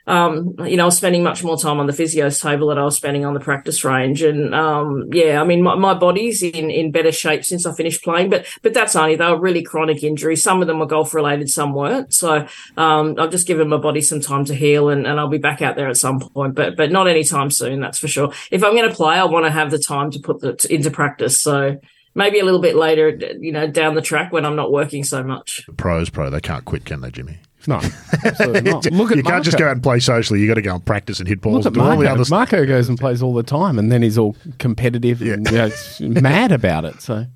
um, 0.06 0.54
you 0.64 0.76
know, 0.76 0.84
I 0.84 0.86
was 0.86 0.96
spending 0.96 1.24
much 1.24 1.42
more 1.42 1.58
time 1.58 1.80
on 1.80 1.86
the 1.86 1.92
physio's 1.92 2.38
table 2.38 2.68
than 2.68 2.78
I 2.78 2.84
was 2.84 2.96
spending 2.96 3.24
on 3.24 3.34
the 3.34 3.40
practice 3.40 3.84
range. 3.84 4.22
And 4.22 4.54
um, 4.54 5.08
yeah, 5.12 5.40
I 5.40 5.44
mean, 5.44 5.62
my, 5.62 5.74
my 5.74 5.94
body's 5.94 6.42
in, 6.42 6.70
in 6.70 6.92
better 6.92 7.10
shape 7.10 7.44
since 7.44 7.66
I 7.66 7.74
finished 7.74 8.04
playing, 8.04 8.30
but 8.30 8.46
but 8.62 8.72
that's 8.72 8.94
only 8.94 9.16
they 9.16 9.26
were 9.26 9.40
really 9.40 9.62
chronic 9.62 10.04
injuries. 10.04 10.42
Some 10.42 10.60
of 10.60 10.68
them 10.68 10.78
were 10.78 10.86
golf 10.86 11.12
related, 11.12 11.50
some 11.50 11.74
weren't. 11.74 12.14
So 12.14 12.46
um, 12.76 13.16
I've 13.18 13.30
just 13.30 13.48
given 13.48 13.68
my 13.68 13.78
body 13.78 14.00
some 14.00 14.20
time 14.20 14.44
to 14.44 14.54
heal, 14.54 14.88
and, 14.90 15.06
and 15.06 15.18
I'll 15.18 15.28
be 15.28 15.38
back 15.38 15.60
out 15.60 15.74
there 15.76 15.88
at 15.88 15.96
some 15.96 16.20
point, 16.20 16.54
but 16.54 16.76
but 16.76 16.92
not 16.92 17.08
anytime 17.08 17.50
soon, 17.50 17.80
that's 17.80 17.98
for 17.98 18.08
sure. 18.08 18.32
If 18.50 18.62
I'm 18.62 18.76
going 18.76 18.88
to 18.88 18.94
play, 18.94 19.16
I 19.16 19.24
want 19.24 19.46
to 19.46 19.50
have 19.50 19.70
the 19.70 19.78
time 19.78 20.10
to 20.12 20.20
put 20.20 20.40
that 20.40 20.64
into 20.66 20.90
practice. 20.90 21.40
So 21.40 21.80
maybe 22.14 22.38
a 22.38 22.44
little 22.44 22.60
bit 22.60 22.76
later, 22.76 23.18
you 23.40 23.52
know, 23.52 23.66
down 23.66 23.94
the 23.94 24.02
track 24.02 24.32
when 24.32 24.44
I'm 24.44 24.56
not 24.56 24.70
working 24.70 25.02
so 25.02 25.24
much. 25.24 25.66
Pros, 25.76 26.10
pro, 26.10 26.30
they 26.30 26.40
can't 26.40 26.64
quit, 26.64 26.84
can 26.84 27.00
they, 27.00 27.10
Jimmy? 27.10 27.38
No, 27.68 27.76
absolutely 28.24 28.70
not. 28.70 28.86
Look 28.86 29.10
at 29.10 29.16
you 29.16 29.22
can't 29.22 29.44
just 29.44 29.58
go 29.58 29.66
out 29.66 29.72
and 29.72 29.82
play 29.82 30.00
socially. 30.00 30.40
You 30.40 30.48
got 30.48 30.54
to 30.54 30.62
go 30.62 30.74
and 30.74 30.84
practice 30.84 31.18
and 31.18 31.28
hit 31.28 31.40
balls. 31.40 31.64
Look 31.64 31.74
at 31.74 31.76
Marco. 31.76 31.92
All 31.94 32.00
the 32.00 32.10
other 32.10 32.24
Marco 32.30 32.66
goes 32.66 32.88
and 32.88 32.98
plays 32.98 33.22
all 33.22 33.34
the 33.34 33.42
time, 33.42 33.78
and 33.78 33.90
then 33.90 34.02
he's 34.02 34.18
all 34.18 34.36
competitive 34.58 35.20
yeah. 35.20 35.34
and 35.34 35.50
you 35.50 36.08
know, 36.08 36.20
mad 36.20 36.52
about 36.52 36.84
it. 36.84 37.00
So. 37.00 37.26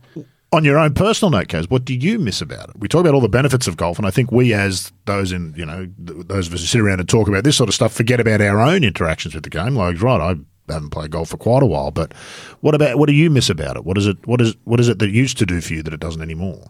On 0.53 0.65
your 0.65 0.79
own 0.79 0.94
personal 0.94 1.31
note, 1.31 1.47
Kaz, 1.47 1.71
what 1.71 1.85
do 1.85 1.94
you 1.94 2.19
miss 2.19 2.41
about 2.41 2.71
it? 2.71 2.81
We 2.81 2.88
talk 2.88 3.03
about 3.03 3.15
all 3.15 3.21
the 3.21 3.29
benefits 3.29 3.69
of 3.69 3.77
golf, 3.77 3.99
and 3.99 4.06
I 4.06 4.11
think 4.11 4.32
we, 4.32 4.53
as 4.53 4.93
those 5.05 5.31
in 5.31 5.55
you 5.56 5.65
know 5.65 5.88
those 5.97 6.49
of 6.49 6.55
us 6.55 6.61
who 6.61 6.67
sit 6.67 6.81
around 6.81 6.99
and 6.99 7.09
talk 7.09 7.29
about 7.29 7.44
this 7.44 7.56
sort 7.56 7.69
of 7.69 7.75
stuff, 7.75 7.93
forget 7.93 8.19
about 8.19 8.41
our 8.41 8.61
own 8.61 8.82
interactions 8.82 9.35
with 9.35 9.44
the 9.44 9.50
game. 9.50 9.77
Like, 9.77 10.03
right, 10.03 10.21
I 10.21 10.35
haven't 10.73 10.91
played 10.91 11.12
golf 11.12 11.29
for 11.29 11.37
quite 11.37 11.62
a 11.62 11.67
while, 11.67 11.93
but 11.93 12.12
what 12.61 12.75
about 12.75 12.99
what 12.99 13.06
do 13.06 13.12
you 13.12 13.31
miss 13.31 13.49
about 13.49 13.77
it? 13.77 13.85
What 13.85 13.97
is 13.97 14.06
it? 14.06 14.27
What 14.27 14.41
is 14.41 14.56
what 14.65 14.81
is 14.81 14.88
it 14.88 14.99
that 14.99 15.11
used 15.11 15.38
to 15.38 15.47
do 15.47 15.61
for 15.61 15.75
you 15.75 15.82
that 15.85 15.94
it 15.94 16.00
doesn't 16.00 16.23
anymore? 16.23 16.65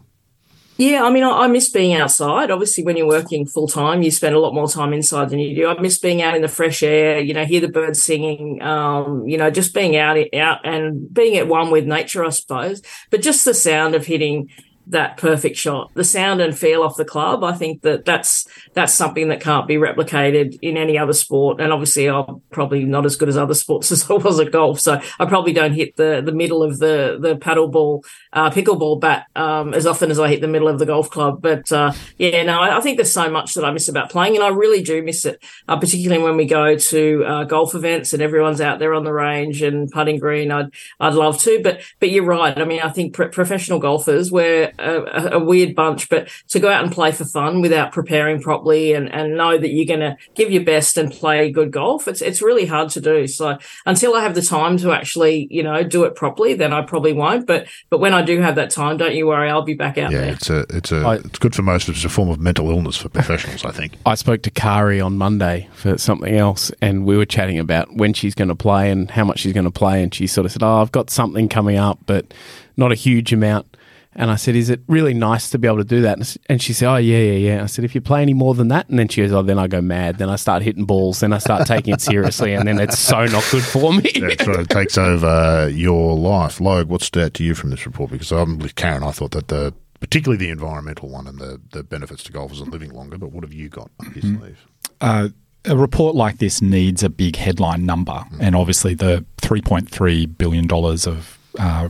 Yeah, 0.81 1.03
I 1.03 1.11
mean, 1.11 1.23
I, 1.23 1.29
I, 1.29 1.47
miss 1.47 1.69
being 1.69 1.93
outside. 1.93 2.49
Obviously, 2.49 2.83
when 2.83 2.97
you're 2.97 3.07
working 3.07 3.45
full 3.45 3.67
time, 3.67 4.01
you 4.01 4.09
spend 4.09 4.33
a 4.33 4.39
lot 4.39 4.55
more 4.55 4.67
time 4.67 4.93
inside 4.93 5.29
than 5.29 5.37
you 5.37 5.55
do. 5.55 5.67
I 5.67 5.79
miss 5.79 5.99
being 5.99 6.23
out 6.23 6.35
in 6.35 6.41
the 6.41 6.47
fresh 6.47 6.81
air. 6.81 7.19
You 7.19 7.35
know, 7.35 7.45
hear 7.45 7.61
the 7.61 7.67
birds 7.67 8.01
singing. 8.01 8.63
Um, 8.63 9.27
you 9.27 9.37
know, 9.37 9.51
just 9.51 9.75
being 9.75 9.95
out, 9.95 10.17
out 10.33 10.65
and 10.65 11.13
being 11.13 11.37
at 11.37 11.47
one 11.47 11.69
with 11.69 11.85
nature, 11.85 12.25
I 12.25 12.29
suppose. 12.29 12.81
But 13.11 13.21
just 13.21 13.45
the 13.45 13.53
sound 13.53 13.93
of 13.93 14.07
hitting 14.07 14.49
that 14.87 15.17
perfect 15.17 15.57
shot. 15.57 15.91
The 15.93 16.03
sound 16.03 16.41
and 16.41 16.57
feel 16.57 16.83
off 16.83 16.97
the 16.97 17.05
club, 17.05 17.43
I 17.43 17.53
think 17.53 17.81
that 17.81 18.05
that's 18.05 18.47
that's 18.73 18.93
something 18.93 19.29
that 19.29 19.41
can't 19.41 19.67
be 19.67 19.75
replicated 19.75 20.57
in 20.61 20.77
any 20.77 20.97
other 20.97 21.13
sport. 21.13 21.61
And 21.61 21.71
obviously, 21.71 22.09
I'm 22.09 22.41
probably 22.51 22.83
not 22.85 23.05
as 23.05 23.15
good 23.15 23.29
as 23.29 23.37
other 23.37 23.53
sports 23.53 23.91
as 23.91 24.09
I 24.09 24.13
was 24.13 24.39
at 24.39 24.51
golf, 24.51 24.79
so 24.79 25.01
I 25.19 25.25
probably 25.25 25.53
don't 25.53 25.73
hit 25.73 25.95
the 25.95 26.21
the 26.23 26.31
middle 26.31 26.63
of 26.63 26.79
the 26.79 27.17
the 27.19 27.35
paddle 27.35 27.67
ball, 27.67 28.03
uh, 28.33 28.49
pickleball 28.49 28.99
bat 28.99 29.27
um, 29.35 29.73
as 29.73 29.85
often 29.85 30.11
as 30.11 30.19
I 30.19 30.27
hit 30.29 30.41
the 30.41 30.47
middle 30.47 30.67
of 30.67 30.79
the 30.79 30.85
golf 30.85 31.09
club. 31.09 31.41
But 31.41 31.71
uh, 31.71 31.93
yeah, 32.17 32.43
no, 32.43 32.59
I, 32.59 32.77
I, 32.77 32.81
think 32.81 32.97
there's 32.97 33.11
so 33.11 33.29
much 33.29 33.53
that 33.53 33.65
I 33.65 33.71
miss 33.71 33.87
about 33.87 34.09
playing, 34.09 34.35
and 34.35 34.43
I 34.43 34.49
really 34.49 34.81
do 34.81 35.01
miss 35.03 35.25
it, 35.25 35.43
uh, 35.67 35.77
particularly 35.77 36.23
when 36.23 36.37
we 36.37 36.45
go 36.45 36.75
to 36.75 37.23
uh, 37.25 37.43
golf 37.45 37.75
events 37.75 38.13
and 38.13 38.21
everyone's 38.21 38.61
out 38.61 38.79
there 38.79 38.93
on 38.93 39.03
the 39.03 39.13
range 39.13 39.61
and 39.61 39.89
putting 39.89 40.19
green. 40.19 40.51
I'd 40.51 40.71
I'd 40.99 41.13
love 41.13 41.39
to, 41.43 41.61
but 41.63 41.81
but 41.99 42.09
you're 42.09 42.25
right. 42.25 42.57
I 42.57 42.65
mean, 42.65 42.81
I 42.81 42.89
think 42.89 43.13
pro- 43.13 43.29
professional 43.29 43.79
golfers 43.79 44.31
where 44.31 44.70
a, 44.79 45.29
a, 45.33 45.39
weird 45.39 45.75
bunch, 45.75 46.09
but 46.09 46.29
to 46.49 46.59
go 46.59 46.69
out 46.69 46.83
and 46.83 46.91
play 46.91 47.11
for 47.11 47.25
fun 47.25 47.61
without 47.61 47.91
preparing 47.91 48.41
properly 48.41 48.93
and, 48.93 49.13
and 49.13 49.35
know 49.35 49.57
that 49.57 49.69
you're 49.69 49.85
going 49.85 49.99
to 49.99 50.17
give 50.35 50.51
your 50.51 50.63
best 50.63 50.97
and 50.97 51.11
play 51.11 51.51
good 51.51 51.71
golf, 51.71 52.07
it's 52.07 52.21
it's 52.21 52.41
really 52.41 52.65
hard 52.65 52.89
to 52.89 53.01
do. 53.01 53.27
So 53.27 53.57
until 53.85 54.15
I 54.15 54.21
have 54.21 54.35
the 54.35 54.41
time 54.41 54.77
to 54.77 54.91
actually, 54.91 55.47
you 55.49 55.63
know, 55.63 55.83
do 55.83 56.03
it 56.05 56.15
properly, 56.15 56.53
then 56.53 56.73
I 56.73 56.81
probably 56.81 57.13
won't. 57.13 57.47
But 57.47 57.67
but 57.89 57.99
when 57.99 58.13
I 58.13 58.21
do 58.21 58.39
have 58.41 58.55
that 58.55 58.69
time, 58.69 58.97
don't 58.97 59.15
you 59.15 59.27
worry, 59.27 59.49
I'll 59.49 59.61
be 59.61 59.73
back 59.73 59.97
out 59.97 60.11
yeah, 60.11 60.21
there. 60.21 60.33
it's 60.33 60.49
a 60.49 60.65
it's 60.69 60.91
a 60.91 60.97
I, 60.97 61.15
it's 61.15 61.39
good 61.39 61.55
for 61.55 61.61
most. 61.61 61.89
It's 61.89 62.03
a 62.03 62.09
form 62.09 62.29
of 62.29 62.39
mental 62.39 62.69
illness 62.69 62.97
for 62.97 63.09
professionals, 63.09 63.65
I 63.65 63.71
think. 63.71 63.93
I 64.05 64.15
spoke 64.15 64.43
to 64.43 64.51
Kari 64.51 65.01
on 65.01 65.17
Monday 65.17 65.69
for 65.73 65.97
something 65.97 66.35
else, 66.35 66.71
and 66.81 67.05
we 67.05 67.17
were 67.17 67.25
chatting 67.25 67.59
about 67.59 67.93
when 67.95 68.13
she's 68.13 68.35
going 68.35 68.49
to 68.49 68.55
play 68.55 68.91
and 68.91 69.09
how 69.09 69.23
much 69.23 69.39
she's 69.39 69.53
going 69.53 69.65
to 69.65 69.71
play, 69.71 70.03
and 70.03 70.13
she 70.13 70.27
sort 70.27 70.45
of 70.45 70.51
said, 70.51 70.63
"Oh, 70.63 70.81
I've 70.81 70.91
got 70.91 71.09
something 71.09 71.49
coming 71.49 71.77
up, 71.77 71.99
but 72.05 72.33
not 72.77 72.91
a 72.91 72.95
huge 72.95 73.33
amount." 73.33 73.70
And 74.13 74.29
I 74.29 74.35
said, 74.35 74.55
"Is 74.55 74.69
it 74.69 74.81
really 74.87 75.13
nice 75.13 75.49
to 75.51 75.57
be 75.57 75.67
able 75.67 75.77
to 75.77 75.83
do 75.85 76.01
that?" 76.01 76.37
And 76.47 76.61
she 76.61 76.73
said, 76.73 76.91
"Oh 76.91 76.97
yeah, 76.97 77.17
yeah, 77.17 77.53
yeah." 77.53 77.63
I 77.63 77.65
said, 77.67 77.85
"If 77.85 77.95
you 77.95 78.01
play 78.01 78.21
any 78.21 78.33
more 78.33 78.53
than 78.53 78.67
that," 78.67 78.89
and 78.89 78.99
then 78.99 79.07
she 79.07 79.21
goes, 79.21 79.31
"Oh, 79.31 79.41
then 79.41 79.57
I 79.57 79.67
go 79.67 79.81
mad. 79.81 80.17
Then 80.17 80.29
I 80.29 80.35
start 80.35 80.63
hitting 80.63 80.83
balls. 80.83 81.21
Then 81.21 81.31
I 81.31 81.37
start 81.37 81.65
taking 81.65 81.93
it 81.93 82.01
seriously, 82.01 82.53
and 82.53 82.67
then 82.67 82.79
it's 82.79 82.99
so 82.99 83.25
not 83.25 83.47
good 83.51 83.63
for 83.63 83.93
me." 83.93 84.11
That's 84.19 84.47
right. 84.47 84.59
It 84.59 84.69
takes 84.69 84.97
over 84.97 85.69
your 85.69 86.17
life. 86.17 86.59
Logue, 86.59 86.89
what 86.89 87.01
stood 87.01 87.23
out 87.23 87.33
to 87.35 87.43
you 87.43 87.55
from 87.55 87.69
this 87.69 87.85
report? 87.85 88.11
Because 88.11 88.31
I'm 88.31 88.59
with 88.59 88.75
Karen. 88.75 89.03
I 89.03 89.11
thought 89.11 89.31
that 89.31 89.47
the 89.47 89.73
particularly 90.01 90.43
the 90.43 90.51
environmental 90.51 91.07
one 91.07 91.27
and 91.27 91.39
the, 91.39 91.61
the 91.71 91.83
benefits 91.83 92.23
to 92.23 92.33
golfers 92.33 92.59
are 92.59 92.65
living 92.65 92.91
longer. 92.91 93.17
But 93.17 93.31
what 93.31 93.43
have 93.43 93.53
you 93.53 93.69
got 93.69 93.89
up 93.99 94.15
your 94.15 94.23
sleeve? 94.23 94.67
Uh, 94.99 95.29
a 95.65 95.77
report 95.77 96.15
like 96.15 96.39
this 96.39 96.61
needs 96.61 97.03
a 97.03 97.09
big 97.09 97.35
headline 97.35 97.85
number, 97.85 98.11
mm. 98.11 98.37
and 98.39 98.55
obviously 98.55 98.93
the 98.93 99.23
three 99.37 99.61
point 99.61 99.89
three 99.89 100.25
billion 100.25 100.67
dollars 100.67 101.07
of 101.07 101.37
uh, 101.59 101.87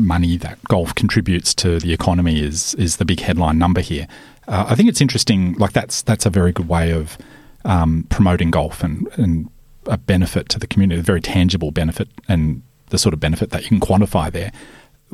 money 0.00 0.36
that 0.36 0.62
golf 0.64 0.94
contributes 0.94 1.54
to 1.54 1.78
the 1.78 1.92
economy 1.92 2.40
is 2.40 2.74
is 2.74 2.96
the 2.96 3.04
big 3.04 3.20
headline 3.20 3.58
number 3.58 3.80
here. 3.80 4.06
Uh, 4.48 4.66
I 4.68 4.74
think 4.74 4.88
it's 4.88 5.00
interesting. 5.00 5.54
Like 5.54 5.72
that's 5.72 6.02
that's 6.02 6.26
a 6.26 6.30
very 6.30 6.52
good 6.52 6.68
way 6.68 6.92
of 6.92 7.18
um, 7.64 8.06
promoting 8.10 8.50
golf 8.50 8.82
and 8.82 9.06
and 9.14 9.50
a 9.86 9.96
benefit 9.96 10.48
to 10.50 10.58
the 10.58 10.66
community, 10.66 11.00
a 11.00 11.02
very 11.02 11.20
tangible 11.20 11.70
benefit, 11.70 12.08
and 12.28 12.62
the 12.88 12.98
sort 12.98 13.14
of 13.14 13.20
benefit 13.20 13.50
that 13.50 13.62
you 13.62 13.68
can 13.68 13.80
quantify 13.80 14.30
there. 14.30 14.52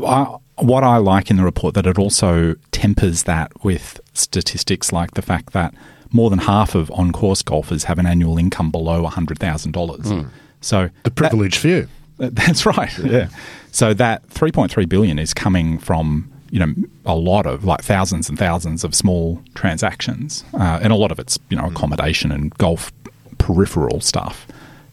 I, 0.04 0.36
what 0.56 0.84
I 0.84 0.96
like 0.98 1.30
in 1.30 1.36
the 1.36 1.44
report 1.44 1.74
that 1.74 1.86
it 1.86 1.98
also 1.98 2.54
tempers 2.70 3.24
that 3.24 3.64
with 3.64 4.00
statistics 4.12 4.92
like 4.92 5.12
the 5.12 5.22
fact 5.22 5.52
that 5.52 5.74
more 6.12 6.30
than 6.30 6.38
half 6.38 6.74
of 6.74 6.90
on 6.92 7.12
course 7.12 7.42
golfers 7.42 7.84
have 7.84 7.98
an 7.98 8.06
annual 8.06 8.38
income 8.38 8.70
below 8.70 9.04
hundred 9.06 9.38
thousand 9.38 9.72
dollars. 9.72 10.06
Mm. 10.06 10.30
So 10.60 10.90
the 11.04 11.10
privileged 11.10 11.56
few. 11.56 11.88
That's 12.18 12.64
right. 12.64 12.96
Yeah. 12.98 13.28
So 13.72 13.92
that 13.94 14.26
3.3 14.30 14.88
billion 14.88 15.18
is 15.18 15.34
coming 15.34 15.78
from 15.78 16.30
you 16.50 16.60
know 16.60 16.72
a 17.04 17.14
lot 17.14 17.46
of 17.46 17.64
like 17.64 17.82
thousands 17.82 18.28
and 18.28 18.38
thousands 18.38 18.84
of 18.84 18.94
small 18.94 19.42
transactions, 19.54 20.44
uh, 20.54 20.78
and 20.80 20.92
a 20.92 20.96
lot 20.96 21.12
of 21.12 21.18
it's 21.18 21.38
you 21.50 21.56
know 21.56 21.66
accommodation 21.66 22.32
and 22.32 22.54
golf 22.54 22.92
peripheral 23.38 24.00
stuff 24.00 24.46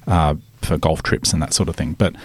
uh, 0.07 0.35
for 0.61 0.77
golf 0.77 1.03
trips 1.03 1.31
and 1.31 1.41
that 1.41 1.53
sort 1.53 1.69
of 1.69 1.75
thing. 1.75 1.93
But 1.93 2.15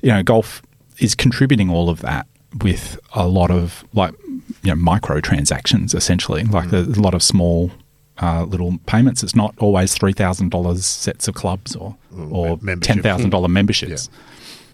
you 0.00 0.10
know, 0.10 0.22
golf 0.22 0.62
is 0.98 1.14
contributing 1.14 1.70
all 1.70 1.88
of 1.88 2.00
that 2.00 2.26
with 2.62 2.98
a 3.14 3.28
lot 3.28 3.50
of 3.50 3.84
like 3.92 4.14
you 4.62 4.70
know 4.70 4.74
micro 4.74 5.20
transactions 5.20 5.94
essentially. 5.94 6.44
Like 6.44 6.68
mm. 6.68 6.70
there's 6.70 6.98
a 6.98 7.02
lot 7.02 7.14
of 7.14 7.22
small 7.22 7.70
uh, 8.20 8.44
little 8.44 8.78
payments. 8.86 9.22
It's 9.22 9.36
not 9.36 9.54
always 9.58 9.94
three 9.94 10.12
thousand 10.12 10.50
dollars 10.50 10.84
sets 10.84 11.28
of 11.28 11.34
clubs 11.34 11.76
or 11.76 11.96
or 12.30 12.58
ten 12.80 13.02
thousand 13.02 13.30
dollar 13.30 13.48
memberships. 13.58 14.08
Yeah. 14.12 14.18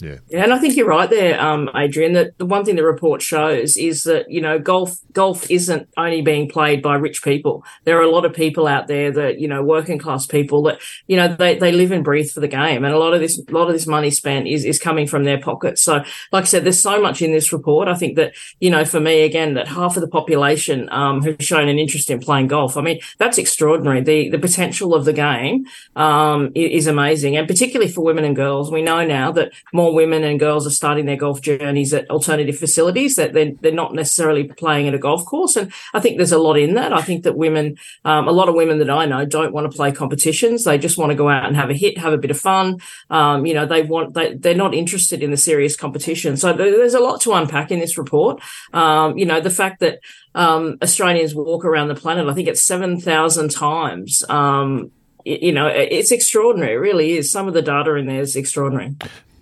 Yeah. 0.05 0.19
yeah, 0.29 0.45
and 0.45 0.53
I 0.53 0.59
think 0.59 0.77
you're 0.77 0.87
right 0.87 1.09
there, 1.09 1.41
um, 1.41 1.71
Adrian. 1.75 2.13
That 2.13 2.37
the 2.39 2.45
one 2.45 2.65
thing 2.65 2.77
the 2.77 2.85
report 2.85 3.23
shows 3.23 3.77
is 3.77 4.03
that 4.03 4.31
you 4.31 4.41
know 4.41 4.59
golf 4.59 4.99
golf 5.13 5.51
isn't 5.51 5.89
only 5.97 6.21
being 6.21 6.49
played 6.49 6.83
by 6.83 6.97
rich 6.97 7.23
people. 7.23 7.65
There 7.85 7.99
are 7.99 8.03
a 8.03 8.11
lot 8.11 8.25
of 8.25 8.35
people 8.35 8.67
out 8.67 8.87
there 8.87 9.11
that 9.13 9.41
you 9.41 9.49
know 9.49 9.63
working 9.63 9.99
class 9.99 10.27
people 10.27 10.63
that 10.65 10.81
you 11.07 11.17
know 11.17 11.35
they, 11.35 11.59
they 11.59 11.73
live 11.73 11.91
and 11.91 12.05
breathe 12.05 12.31
for 12.31 12.41
the 12.41 12.49
game, 12.49 12.85
and 12.85 12.93
a 12.93 12.99
lot 12.99 13.15
of 13.15 13.21
this 13.21 13.39
a 13.39 13.53
lot 13.53 13.69
of 13.69 13.73
this 13.73 13.87
money 13.87 14.11
spent 14.11 14.47
is 14.47 14.65
is 14.65 14.79
coming 14.79 15.07
from 15.07 15.25
their 15.25 15.41
pockets. 15.41 15.83
So, 15.83 16.05
like 16.33 16.43
I 16.43 16.45
said, 16.45 16.65
there's 16.65 16.83
so 16.83 17.01
much 17.01 17.23
in 17.23 17.33
this 17.33 17.53
report. 17.53 17.89
I 17.89 17.95
think 17.95 18.17
that 18.17 18.35
you 18.61 18.71
know 18.71 18.85
for 18.85 19.01
me 19.01 19.23
again 19.23 19.55
that 19.55 19.69
half 19.69 19.97
of 19.97 20.03
the 20.03 20.09
population 20.09 20.89
um, 20.91 21.23
have 21.23 21.37
shown 21.41 21.69
an 21.69 21.79
interest 21.79 22.11
in 22.11 22.21
playing 22.21 22.49
golf. 22.49 22.77
I 22.77 22.83
mean 22.83 23.01
that's 23.19 23.39
extraordinary. 23.39 24.03
The 24.03 24.29
the 24.29 24.39
potential 24.39 24.95
of 24.95 25.07
the 25.07 25.15
game 25.15 25.65
um, 25.97 26.53
is 26.55 26.87
amazing, 26.87 27.37
and 27.37 27.49
particularly 27.49 27.91
for 27.91 28.03
women 28.03 28.25
and 28.25 28.37
girls. 28.37 28.71
We 28.71 28.83
know 28.83 29.07
now 29.07 29.33
that 29.33 29.53
more 29.73 29.94
women 29.95 30.25
and 30.25 30.39
girls 30.41 30.67
are 30.67 30.71
starting 30.71 31.07
their 31.07 31.17
golf 31.17 31.41
journeys 31.41 31.95
at 31.95 32.11
alternative 32.11 32.59
facilities 32.59 33.17
that 33.17 33.33
they're, 33.33 33.53
they're 33.61 33.73
not 33.73 33.95
necessarily 33.95 34.45
playing 34.45 34.89
at 34.89 34.95
a 34.95 34.99
golf 34.99 35.25
course. 35.25 35.57
And 35.57 35.73
I 35.93 36.01
think 36.01 36.17
there's 36.17 36.33
a 36.33 36.39
lot 36.39 36.59
in 36.59 36.75
that. 36.75 36.93
I 36.93 37.03
think 37.03 37.25
that 37.25 37.37
women, 37.37 37.77
um, 38.05 38.29
a 38.29 38.33
lot 38.33 38.49
of 38.49 38.55
women 38.55 38.79
that 38.79 38.91
I 38.91 39.07
know 39.07 39.25
don't 39.25 39.53
want 39.53 39.71
to 39.71 39.77
play 39.77 39.93
competitions. 39.93 40.65
They 40.65 40.79
just 40.79 40.99
want 40.99 41.11
to 41.11 41.17
go 41.17 41.29
out 41.29 41.47
and 41.47 41.57
have 41.57 41.71
a 41.71 41.75
hit, 41.75 41.99
have 41.99 42.13
a 42.13 42.19
bit 42.19 42.31
of 42.31 42.39
fun. 42.39 42.79
Um, 43.11 43.47
you 43.47 43.55
know, 43.55 43.67
they 43.67 43.83
want, 43.83 44.15
they, 44.15 44.35
they're 44.35 44.55
not 44.55 44.75
interested 44.75 45.23
in 45.23 45.31
the 45.31 45.37
serious 45.37 45.77
competition. 45.77 46.37
So 46.37 46.53
there's 46.53 46.95
a 46.95 47.01
lot 47.01 47.21
to 47.23 47.33
unpack 47.33 47.71
in 47.71 47.81
this 47.81 47.97
report. 47.97 48.43
Um, 48.73 49.17
you 49.17 49.27
know, 49.27 49.41
the 49.41 49.51
fact 49.51 49.81
that, 49.81 50.01
um, 50.35 50.79
Australians 50.83 51.35
walk 51.35 51.65
around 51.65 51.89
the 51.89 51.95
planet, 51.95 52.29
I 52.29 52.35
think 52.35 52.49
it's 52.49 52.65
7,000 52.65 53.51
times. 53.51 54.25
Um, 54.29 54.91
you 55.25 55.53
know, 55.53 55.67
it's 55.67 56.13
extraordinary. 56.13 56.75
It 56.75 56.77
really 56.77 57.13
is. 57.13 57.33
Some 57.33 57.49
of 57.49 57.55
the 57.55 57.63
data 57.63 57.95
in 57.95 58.07
there 58.07 58.21
is 58.21 58.37
extraordinary. 58.37 58.95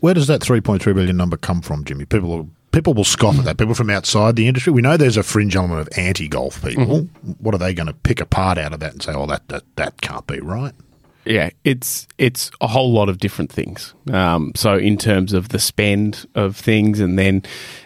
Where 0.03 0.15
does 0.15 0.27
that 0.27 0.41
3.3 0.41 0.83
billion 0.97 1.17
number 1.17 1.37
come 1.37 1.63
from, 1.63 1.85
Jimmy? 1.85 2.07
People 2.07 2.29
will, 2.29 2.51
people 2.73 2.93
will 2.93 3.05
scoff 3.05 3.39
at 3.39 3.45
that. 3.45 3.57
People 3.57 3.75
from 3.75 3.89
outside 3.89 4.35
the 4.35 4.49
industry. 4.49 4.73
We 4.73 4.83
know 4.83 4.97
there's 4.97 5.17
a 5.17 5.23
fringe 5.23 5.55
element 5.55 5.81
of 5.81 5.89
anti-golf 5.97 6.61
people. 6.61 7.03
Mm-hmm. 7.03 7.31
What 7.39 7.55
are 7.55 7.59
they 7.59 7.73
going 7.73 7.87
to 7.87 7.93
pick 7.93 8.21
apart 8.21 8.59
out 8.59 8.73
of 8.73 8.81
that 8.81 8.95
and 8.95 9.01
say, 9.01 9.13
"Oh, 9.15 9.27
that 9.27 9.47
that, 9.47 9.63
that 9.77 10.01
can't 10.01 10.27
be 10.27 10.41
right"? 10.41 10.73
Yeah, 11.25 11.51
it's 11.63 12.09
it's 12.19 12.51
a 12.61 12.67
whole 12.67 12.93
lot 12.93 13.09
of 13.09 13.19
different 13.19 13.53
things. 13.53 13.95
Um, 14.13 14.51
so 14.57 14.77
in 14.77 14.99
terms 14.99 15.33
of 15.33 15.51
the 15.51 15.61
spend 15.61 16.27
of 16.35 16.57
things, 16.57 16.99
and 16.99 17.17
then 17.17 17.45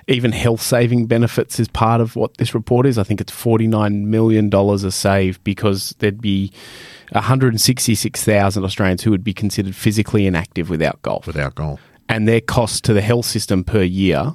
even 0.09 0.33
health 0.33 0.63
saving 0.63 1.09
benefits 1.09 1.61
is 1.61 1.69
part 1.69 2.01
of 2.01 2.17
what 2.17 2.39
this 2.39 2.55
report 2.55 2.87
is. 2.87 2.97
I 2.97 3.03
think 3.03 3.21
it's 3.21 3.31
forty 3.31 3.67
nine 3.67 4.09
million 4.11 4.49
dollars 4.49 4.85
a 4.85 4.91
save 4.91 5.45
because 5.45 5.95
there'd 5.99 6.23
be 6.23 6.51
166,000 7.13 8.65
Australians 8.65 9.03
who 9.03 9.11
would 9.11 9.23
be 9.23 9.35
considered 9.35 9.77
physically 9.77 10.27
inactive 10.27 10.71
without 10.71 11.03
golf. 11.03 11.27
Without 11.27 11.55
golf 11.55 11.79
and 12.09 12.27
their 12.29 12.41
cost 12.41 12.85
to 12.85 12.93
the 12.93 13.01
health 13.01 13.27
system 13.27 13.65
per 13.65 13.83
year 13.83 14.35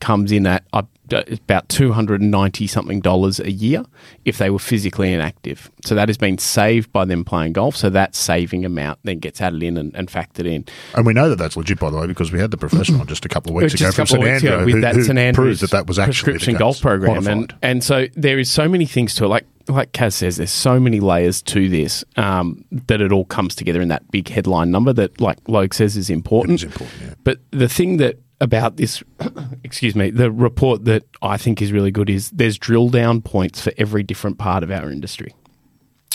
comes 0.00 0.32
in 0.32 0.46
at 0.46 0.64
uh, 0.72 0.82
about 1.30 1.68
290 1.68 2.66
something 2.66 3.00
dollars 3.00 3.38
a 3.40 3.50
year 3.50 3.84
if 4.24 4.38
they 4.38 4.50
were 4.50 4.58
physically 4.58 5.12
inactive. 5.12 5.70
So 5.84 5.94
that 5.94 6.08
has 6.08 6.16
been 6.16 6.38
saved 6.38 6.92
by 6.92 7.04
them 7.04 7.24
playing 7.24 7.52
golf. 7.52 7.76
So 7.76 7.90
that 7.90 8.14
saving 8.14 8.64
amount 8.64 9.00
then 9.04 9.18
gets 9.18 9.40
added 9.40 9.62
in 9.62 9.76
and, 9.76 9.94
and 9.94 10.08
factored 10.08 10.46
in. 10.46 10.64
And 10.94 11.06
we 11.06 11.12
know 11.12 11.28
that 11.28 11.36
that's 11.36 11.56
legit, 11.56 11.78
by 11.78 11.90
the 11.90 11.98
way, 11.98 12.06
because 12.06 12.32
we 12.32 12.38
had 12.38 12.50
the 12.50 12.56
professional 12.56 13.04
just 13.06 13.24
a 13.24 13.28
couple 13.28 13.50
of 13.50 13.56
weeks 13.56 13.74
ago 13.74 13.92
from 13.92 14.06
St 14.06 14.24
Andrew 14.24 14.64
with 14.64 14.80
that 14.82 14.94
who, 14.94 15.04
St 15.04 15.18
Andrews 15.18 15.60
proved 15.60 15.60
that 15.60 15.76
that 15.76 15.86
was 15.86 15.98
actually 15.98 16.32
prescription 16.32 16.56
golf 16.56 16.80
program. 16.80 17.26
And, 17.26 17.54
and 17.62 17.84
so 17.84 18.06
there 18.14 18.38
is 18.38 18.50
so 18.50 18.68
many 18.68 18.86
things 18.86 19.14
to 19.16 19.24
it. 19.24 19.28
Like 19.28 19.46
like 19.68 19.92
Kaz 19.92 20.14
says, 20.14 20.36
there's 20.36 20.50
so 20.50 20.78
many 20.78 21.00
layers 21.00 21.42
to 21.42 21.68
this 21.68 22.04
um, 22.16 22.64
that 22.70 23.00
it 23.00 23.12
all 23.12 23.24
comes 23.24 23.54
together 23.54 23.80
in 23.80 23.88
that 23.88 24.10
big 24.10 24.28
headline 24.28 24.70
number 24.70 24.92
that, 24.92 25.20
like 25.20 25.38
Logue 25.48 25.74
says, 25.74 25.96
is 25.96 26.10
important. 26.10 26.62
important 26.62 26.92
yeah. 27.02 27.14
But 27.24 27.38
the 27.50 27.68
thing 27.68 27.96
that 27.98 28.20
about 28.40 28.76
this, 28.76 29.02
excuse 29.64 29.94
me, 29.94 30.10
the 30.10 30.30
report 30.30 30.84
that 30.84 31.04
I 31.22 31.36
think 31.36 31.62
is 31.62 31.72
really 31.72 31.90
good 31.90 32.10
is 32.10 32.30
there's 32.30 32.58
drill 32.58 32.90
down 32.90 33.22
points 33.22 33.60
for 33.60 33.72
every 33.78 34.02
different 34.02 34.38
part 34.38 34.62
of 34.62 34.70
our 34.70 34.90
industry. 34.90 35.34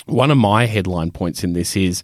One 0.06 0.32
of 0.32 0.38
my 0.38 0.66
headline 0.66 1.12
points 1.12 1.44
in 1.44 1.54
this 1.54 1.76
is 1.76 2.04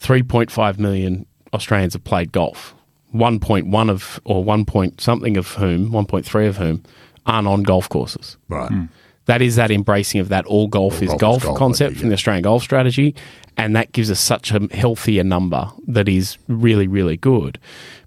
3.5 0.00 0.78
million 0.78 1.26
Australians 1.52 1.94
have 1.94 2.04
played 2.04 2.32
golf. 2.32 2.74
1.1 3.14 3.90
of, 3.90 4.20
or 4.24 4.44
1 4.44 4.64
point 4.64 5.00
something 5.00 5.36
of 5.36 5.54
whom, 5.54 5.90
1.3 5.90 6.48
of 6.48 6.56
whom, 6.58 6.82
aren't 7.26 7.48
on 7.48 7.62
golf 7.62 7.88
courses. 7.88 8.36
Right. 8.48 8.70
Mm 8.70 8.88
that 9.30 9.42
is 9.42 9.54
that 9.54 9.70
embracing 9.70 10.20
of 10.20 10.28
that 10.28 10.44
all 10.46 10.66
golf 10.66 10.96
all 10.96 11.02
is 11.02 11.08
golf, 11.10 11.20
golf, 11.20 11.42
golf 11.42 11.58
concept 11.58 11.96
from 11.96 12.08
the 12.08 12.14
Australian 12.14 12.42
golf 12.42 12.64
strategy. 12.64 13.14
And 13.56 13.76
that 13.76 13.92
gives 13.92 14.10
us 14.10 14.18
such 14.18 14.50
a 14.50 14.66
healthier 14.74 15.22
number 15.22 15.70
that 15.86 16.08
is 16.08 16.36
really, 16.48 16.88
really 16.88 17.16
good. 17.16 17.58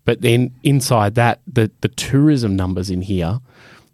But 0.03 0.19
then 0.19 0.53
inside 0.63 1.15
that, 1.15 1.39
the, 1.47 1.71
the 1.79 1.87
tourism 1.87 2.57
numbers 2.57 2.89
in 2.89 3.01
here 3.01 3.39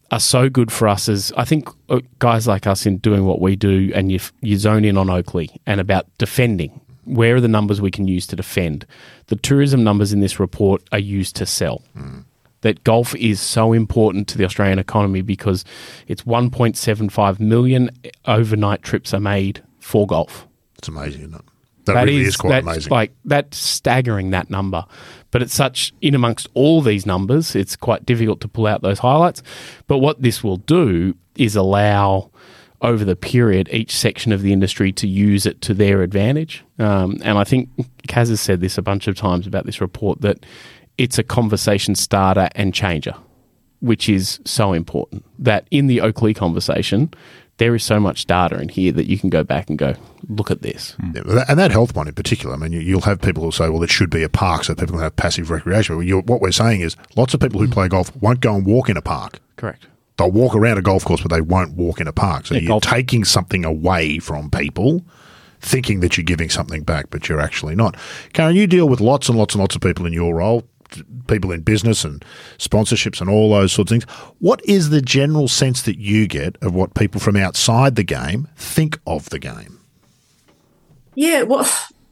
are 0.09 0.19
so 0.19 0.49
good 0.49 0.71
for 0.71 0.87
us 0.87 1.07
as 1.07 1.31
I 1.37 1.45
think 1.45 1.69
uh, 1.89 1.99
guys 2.17 2.47
like 2.47 2.65
us 2.65 2.87
in 2.87 2.97
doing 2.97 3.25
what 3.25 3.39
we 3.39 3.55
do 3.55 3.91
and 3.93 4.11
you, 4.11 4.19
you 4.41 4.57
zone 4.57 4.83
in 4.83 4.97
on 4.97 5.07
Oakleigh 5.07 5.49
and 5.67 5.79
about 5.79 6.07
defending. 6.17 6.81
Where 7.03 7.35
are 7.35 7.41
the 7.41 7.47
numbers 7.47 7.79
we 7.79 7.91
can 7.91 8.07
use 8.07 8.25
to 8.27 8.35
defend? 8.35 8.87
The 9.27 9.35
tourism 9.35 9.83
numbers 9.83 10.13
in 10.13 10.19
this 10.19 10.39
report 10.39 10.81
are 10.91 10.99
used 10.99 11.35
to 11.35 11.45
sell. 11.45 11.83
Mm 11.95 12.25
that 12.61 12.83
golf 12.83 13.15
is 13.15 13.39
so 13.39 13.73
important 13.73 14.27
to 14.29 14.37
the 14.37 14.45
Australian 14.45 14.79
economy 14.79 15.21
because 15.21 15.65
it's 16.07 16.23
1.75 16.23 17.39
million 17.39 17.89
overnight 18.25 18.81
trips 18.81 19.13
are 19.13 19.19
made 19.19 19.63
for 19.79 20.05
golf. 20.05 20.47
It's 20.77 20.87
amazing, 20.87 21.21
isn't 21.21 21.35
it? 21.35 21.41
That, 21.85 21.93
that 21.93 22.05
really 22.05 22.21
is, 22.21 22.29
is 22.29 22.37
quite 22.37 22.63
amazing. 22.63 22.91
Like 22.91 23.13
that's 23.25 23.57
staggering 23.57 24.31
that 24.31 24.49
number. 24.49 24.85
But 25.31 25.41
it's 25.41 25.53
such 25.53 25.93
in 26.01 26.13
amongst 26.15 26.47
all 26.53 26.81
these 26.81 27.05
numbers, 27.05 27.55
it's 27.55 27.75
quite 27.75 28.05
difficult 28.05 28.41
to 28.41 28.47
pull 28.47 28.67
out 28.67 28.81
those 28.81 28.99
highlights. 28.99 29.41
But 29.87 29.99
what 29.99 30.21
this 30.21 30.43
will 30.43 30.57
do 30.57 31.15
is 31.35 31.55
allow 31.55 32.31
over 32.81 33.03
the 33.03 33.15
period 33.15 33.69
each 33.71 33.95
section 33.95 34.31
of 34.31 34.41
the 34.41 34.53
industry 34.53 34.91
to 34.93 35.07
use 35.07 35.45
it 35.45 35.61
to 35.61 35.73
their 35.73 36.01
advantage. 36.01 36.63
Um, 36.77 37.17
and 37.23 37.37
I 37.37 37.43
think 37.43 37.69
Kaz 38.07 38.29
has 38.29 38.39
said 38.39 38.61
this 38.61 38.77
a 38.77 38.81
bunch 38.81 39.07
of 39.07 39.15
times 39.15 39.45
about 39.45 39.65
this 39.65 39.81
report 39.81 40.21
that 40.21 40.45
it's 40.99 41.17
a 41.17 41.23
conversation 41.23 41.95
starter 41.95 42.49
and 42.55 42.73
changer, 42.73 43.15
which 43.79 44.09
is 44.09 44.39
so 44.43 44.73
important. 44.73 45.25
That 45.39 45.65
in 45.71 45.87
the 45.87 46.01
Oakleigh 46.01 46.35
conversation, 46.35 47.11
there 47.55 47.73
is 47.73 47.85
so 47.85 48.01
much 48.01 48.25
data 48.25 48.59
in 48.59 48.67
here 48.67 48.91
that 48.91 49.07
you 49.07 49.17
can 49.17 49.29
go 49.29 49.43
back 49.43 49.69
and 49.69 49.79
go, 49.79 49.95
look 50.27 50.51
at 50.51 50.61
this. 50.61 50.91
Hmm. 50.99 51.11
Yeah, 51.15 51.45
and 51.47 51.57
that 51.57 51.71
health 51.71 51.95
one 51.95 52.09
in 52.09 52.13
particular, 52.13 52.53
I 52.53 52.57
mean, 52.57 52.73
you'll 52.73 53.01
have 53.01 53.21
people 53.21 53.43
who 53.43 53.51
say, 53.51 53.69
well, 53.69 53.81
it 53.81 53.89
should 53.89 54.09
be 54.09 54.23
a 54.23 54.29
park 54.29 54.65
so 54.65 54.75
people 54.75 54.95
can 54.95 55.03
have 55.03 55.15
passive 55.15 55.49
recreation. 55.49 55.95
What 56.25 56.41
we're 56.41 56.51
saying 56.51 56.81
is 56.81 56.97
lots 57.15 57.33
of 57.33 57.39
people 57.39 57.61
who 57.61 57.67
hmm. 57.67 57.73
play 57.73 57.87
golf 57.87 58.13
won't 58.17 58.41
go 58.41 58.53
and 58.53 58.65
walk 58.65 58.89
in 58.89 58.97
a 58.97 59.01
park. 59.01 59.39
Correct. 59.55 59.87
they'll 60.17 60.31
walk 60.31 60.53
around 60.53 60.77
a 60.77 60.81
golf 60.81 61.05
course, 61.05 61.21
but 61.21 61.31
they 61.31 61.41
won't 61.41 61.73
walk 61.75 62.01
in 62.01 62.07
a 62.07 62.13
park. 62.13 62.47
So 62.47 62.55
yeah, 62.55 62.61
you're 62.61 62.67
golf. 62.69 62.83
taking 62.83 63.23
something 63.23 63.63
away 63.63 64.19
from 64.19 64.51
people, 64.51 65.05
thinking 65.61 66.01
that 66.01 66.17
you're 66.17 66.25
giving 66.25 66.49
something 66.49 66.83
back, 66.83 67.09
but 67.09 67.29
you're 67.29 67.39
actually 67.39 67.75
not. 67.75 67.95
Karen, 68.33 68.55
you 68.55 68.67
deal 68.67 68.89
with 68.89 68.99
lots 68.99 69.29
and 69.29 69.37
lots 69.37 69.55
and 69.55 69.61
lots 69.61 69.75
of 69.75 69.81
people 69.81 70.05
in 70.05 70.11
your 70.11 70.35
role, 70.35 70.63
people 71.27 71.51
in 71.51 71.61
business 71.61 72.03
and 72.03 72.23
sponsorships 72.57 73.21
and 73.21 73.29
all 73.29 73.51
those 73.51 73.71
sorts 73.71 73.91
of 73.91 73.99
things. 74.01 74.11
What 74.39 74.63
is 74.65 74.89
the 74.89 75.01
general 75.01 75.47
sense 75.47 75.81
that 75.83 75.97
you 75.99 76.27
get 76.27 76.57
of 76.61 76.73
what 76.73 76.93
people 76.93 77.19
from 77.19 77.35
outside 77.35 77.95
the 77.95 78.03
game 78.03 78.47
think 78.55 78.99
of 79.05 79.29
the 79.29 79.39
game? 79.39 79.79
Yeah, 81.15 81.43
well, 81.43 81.69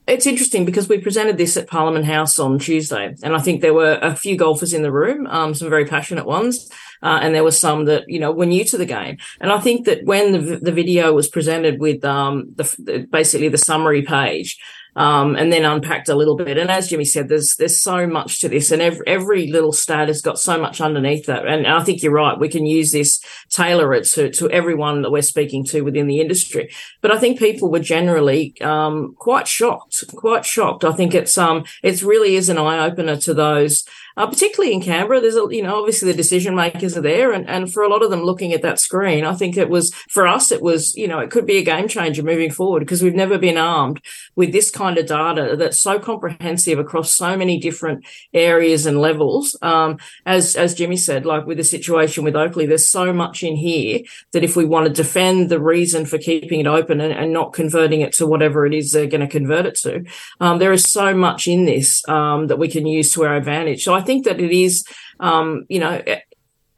it's 0.07 0.25
interesting 0.25 0.65
because 0.65 0.88
we 0.88 1.00
presented 1.00 1.38
this 1.38 1.57
at 1.57 1.67
Parliament 1.67 2.05
House 2.05 2.39
on 2.39 2.60
Tuesday, 2.60 3.13
and 3.22 3.36
I 3.36 3.39
think 3.39 3.62
there 3.62 3.74
were 3.74 4.00
a 4.01 4.15
few 4.15 4.38
golfers 4.38 4.74
in 4.74 4.81
the 4.81 4.91
room, 4.91 5.27
um, 5.27 5.53
some 5.53 5.69
very 5.69 5.86
passionate 5.86 6.25
ones, 6.25 6.69
uh, 7.03 7.19
and 7.22 7.36
there 7.36 7.43
were 7.43 7.51
some 7.51 7.86
that 7.86 8.07
you 8.07 8.19
know 8.19 8.31
were 8.31 8.46
new 8.46 8.63
to 8.65 8.77
the 8.77 8.86
game. 8.86 9.17
And 9.41 9.51
I 9.51 9.60
think 9.60 9.86
that 9.86 10.05
when 10.05 10.31
the, 10.31 10.57
the 10.57 10.72
video 10.72 11.13
was 11.13 11.27
presented 11.27 11.79
with 11.79 12.05
um, 12.05 12.53
the, 12.55 13.07
basically 13.12 13.50
the 13.50 13.57
summary 13.57 14.01
page, 14.01 14.57
um, 14.97 15.35
and 15.35 15.53
then 15.53 15.63
unpacked 15.63 16.09
a 16.09 16.15
little 16.15 16.35
bit. 16.35 16.57
And 16.57 16.71
as 16.71 16.89
Jimmy 16.89 17.05
said, 17.05 17.29
there's 17.29 17.55
there's 17.57 17.77
so 17.77 18.07
much 18.07 18.41
to 18.41 18.49
this, 18.49 18.71
and 18.71 18.81
every, 18.81 19.05
every 19.07 19.47
little 19.47 19.71
stat 19.71 20.07
has 20.07 20.21
got 20.21 20.39
so 20.39 20.59
much 20.59 20.81
underneath 20.81 21.27
that. 21.27 21.47
And 21.47 21.67
I 21.67 21.83
think 21.83 22.01
you're 22.01 22.11
right. 22.11 22.39
We 22.39 22.49
can 22.49 22.65
use 22.65 22.91
this, 22.91 23.21
tailor 23.49 23.93
it 23.93 24.05
to 24.13 24.31
to 24.31 24.49
everyone 24.49 25.03
that 25.03 25.11
we're 25.11 25.21
speaking 25.21 25.63
to 25.65 25.81
within 25.81 26.07
the 26.07 26.19
industry. 26.19 26.71
But 27.01 27.11
I 27.11 27.19
think 27.19 27.37
people 27.37 27.69
were 27.69 27.79
generally 27.79 28.59
um, 28.61 29.15
quite 29.19 29.47
shocked, 29.47 30.03
quite 30.15 30.45
shocked. 30.45 30.83
I 30.83 30.91
think 30.91 31.13
it's 31.13 31.37
um 31.37 31.63
it 31.83 32.01
really 32.01 32.35
is 32.35 32.49
an 32.49 32.57
eye 32.57 32.83
opener 32.83 33.17
to 33.17 33.33
those 33.35 33.85
uh, 34.17 34.27
particularly 34.27 34.74
in 34.74 34.81
Canberra. 34.81 35.21
There's 35.21 35.36
a, 35.36 35.47
you 35.50 35.62
know, 35.62 35.77
obviously 35.77 36.12
the 36.12 36.17
decision 36.17 36.55
makers 36.55 36.97
are 36.97 37.01
there. 37.01 37.31
And, 37.31 37.47
and 37.47 37.71
for 37.71 37.83
a 37.83 37.89
lot 37.89 38.03
of 38.03 38.09
them 38.09 38.24
looking 38.24 38.51
at 38.51 38.63
that 38.63 38.79
screen, 38.79 39.24
I 39.24 39.36
think 39.36 39.55
it 39.55 39.69
was, 39.69 39.93
for 40.09 40.27
us, 40.27 40.51
it 40.51 40.62
was, 40.62 40.95
you 40.95 41.07
know, 41.07 41.19
it 41.19 41.29
could 41.29 41.45
be 41.45 41.57
a 41.57 41.63
game 41.63 41.88
changer 41.88 42.24
moving 42.24 42.51
forward 42.51 42.79
because 42.79 43.03
we've 43.03 43.15
never 43.15 43.38
been 43.38 43.57
armed 43.57 44.01
with 44.36 44.51
this 44.51 44.71
kind 44.71 44.97
of 44.97 45.05
data 45.05 45.55
that's 45.57 45.81
so 45.81 46.00
comprehensive 46.00 46.79
across 46.79 47.15
so 47.15 47.38
many 47.38 47.59
different 47.59 48.05
areas 48.33 48.86
and 48.86 49.00
levels. 49.00 49.55
Um, 49.62 49.97
as, 50.25 50.55
as 50.55 50.74
Jimmy 50.74 50.97
said, 50.97 51.25
like 51.25 51.45
with 51.45 51.57
the 51.57 51.63
situation 51.63 52.24
with 52.24 52.36
Oakleigh, 52.36 52.67
there's 52.67 52.89
so 52.89 53.13
much 53.13 53.43
in 53.43 53.55
here 53.55 54.00
that 54.31 54.43
if 54.43 54.55
we 54.55 54.65
want 54.65 54.88
to 54.88 54.93
defend 54.93 55.50
the 55.50 55.62
reason 55.62 56.05
for 56.05 56.17
keeping 56.17 56.59
it 56.59 56.67
open 56.67 57.00
and, 57.00 57.13
and 57.13 57.31
not 57.31 57.53
converting 57.53 58.01
it 58.01 58.13
to 58.13 58.25
whatever 58.25 58.65
it 58.65 58.74
is 58.74 58.91
they're 58.91 59.05
going 59.05 59.21
to 59.21 59.27
convert 59.27 59.65
it 59.67 59.75
to, 59.75 60.03
um, 60.39 60.57
there 60.57 60.74
is 60.74 60.91
so 60.91 61.13
much 61.13 61.47
in 61.47 61.65
this 61.65 62.07
um, 62.09 62.47
that 62.47 62.57
we 62.57 62.67
can 62.67 62.88
use 62.88 63.12
to 63.12 63.24
our 63.24 63.36
advantage. 63.36 63.83
So 63.83 63.93
I 63.93 64.01
think 64.07 64.25
that 64.25 64.41
it 64.41 64.51
is, 64.51 64.83
um, 65.19 65.65
you 65.69 65.79
know, 65.79 66.01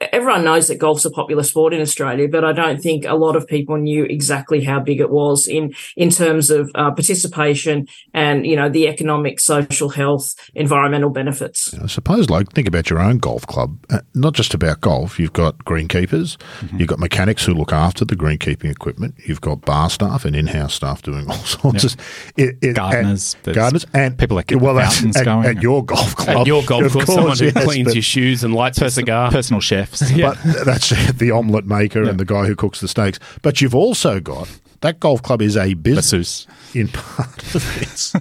everyone 0.00 0.44
knows 0.44 0.68
that 0.68 0.78
golf's 0.78 1.04
a 1.04 1.10
popular 1.10 1.42
sport 1.42 1.74
in 1.74 1.80
Australia, 1.80 2.26
but 2.28 2.44
I 2.44 2.52
don't 2.52 2.80
think 2.80 3.04
a 3.04 3.14
lot 3.14 3.36
of 3.36 3.46
people 3.46 3.76
knew 3.76 4.04
exactly 4.04 4.64
how 4.64 4.80
big 4.80 5.00
it 5.00 5.10
was 5.10 5.46
in 5.46 5.74
in 5.96 6.10
terms 6.10 6.50
of 6.50 6.70
uh, 6.74 6.90
participation 6.90 7.86
and 8.14 8.46
you 8.46 8.56
know 8.56 8.68
the 8.68 8.88
economic, 8.88 9.40
social, 9.40 9.90
health, 9.90 10.34
environmental 10.54 11.10
benefits. 11.10 11.74
I 11.74 11.86
suppose, 11.86 12.30
like 12.30 12.50
think 12.52 12.66
about 12.66 12.88
your 12.88 13.00
own 13.00 13.18
golf 13.18 13.46
club. 13.46 13.78
Uh, 13.90 14.00
not 14.14 14.34
just 14.34 14.54
about 14.54 14.80
golf. 14.80 15.18
You've 15.18 15.32
got 15.32 15.58
greenkeepers, 15.58 16.36
mm-hmm. 16.36 16.78
you've 16.78 16.88
got 16.88 16.98
mechanics 16.98 17.44
who 17.44 17.52
look 17.52 17.72
after 17.72 18.04
the 18.04 18.16
greenkeeping 18.16 18.70
equipment. 18.70 19.14
You've 19.26 19.40
got 19.40 19.62
bar 19.62 19.90
staff 19.90 20.24
and 20.24 20.34
in-house 20.34 20.74
staff 20.74 21.02
doing 21.02 21.28
all 21.28 21.36
sorts 21.44 21.84
yep. 21.84 21.92
of 21.92 22.00
it, 22.36 22.58
it, 22.62 22.76
gardeners, 22.76 23.36
and, 23.44 23.54
gardeners, 23.54 23.86
and 23.92 24.18
people 24.18 24.36
that 24.38 24.46
keep 24.46 24.60
well, 24.60 24.74
the 24.74 24.82
fountains 24.82 25.16
at, 25.16 25.24
going. 25.24 25.46
At 25.46 25.62
your 25.62 25.84
golf 25.84 26.16
club, 26.16 26.38
at 26.38 26.46
your 26.46 26.62
golf 26.62 26.90
club, 26.92 27.06
someone 27.06 27.36
who 27.36 27.46
yes, 27.46 27.64
cleans 27.64 27.94
your 27.94 28.02
shoes 28.02 28.44
and 28.44 28.54
lights 28.54 28.80
a 28.80 28.90
cigar, 28.90 29.30
personal 29.30 29.60
chef 29.60 29.89
chefs. 29.90 30.12
Yeah. 30.12 30.34
But 30.44 30.64
that's 30.64 31.12
the 31.12 31.30
omelette 31.30 31.66
maker 31.66 32.04
yeah. 32.04 32.10
and 32.10 32.20
the 32.20 32.24
guy 32.24 32.46
who 32.46 32.56
cooks 32.56 32.80
the 32.80 32.88
steaks. 32.88 33.18
But 33.42 33.60
you've 33.60 33.74
also 33.74 34.20
got 34.20 34.48
that 34.80 35.00
golf 35.00 35.22
club 35.22 35.42
is 35.42 35.56
a 35.56 35.74
business 35.74 36.46
in 36.74 36.88
part 36.88 37.42
of 37.54 37.78
this. 37.78 38.12
the, 38.12 38.20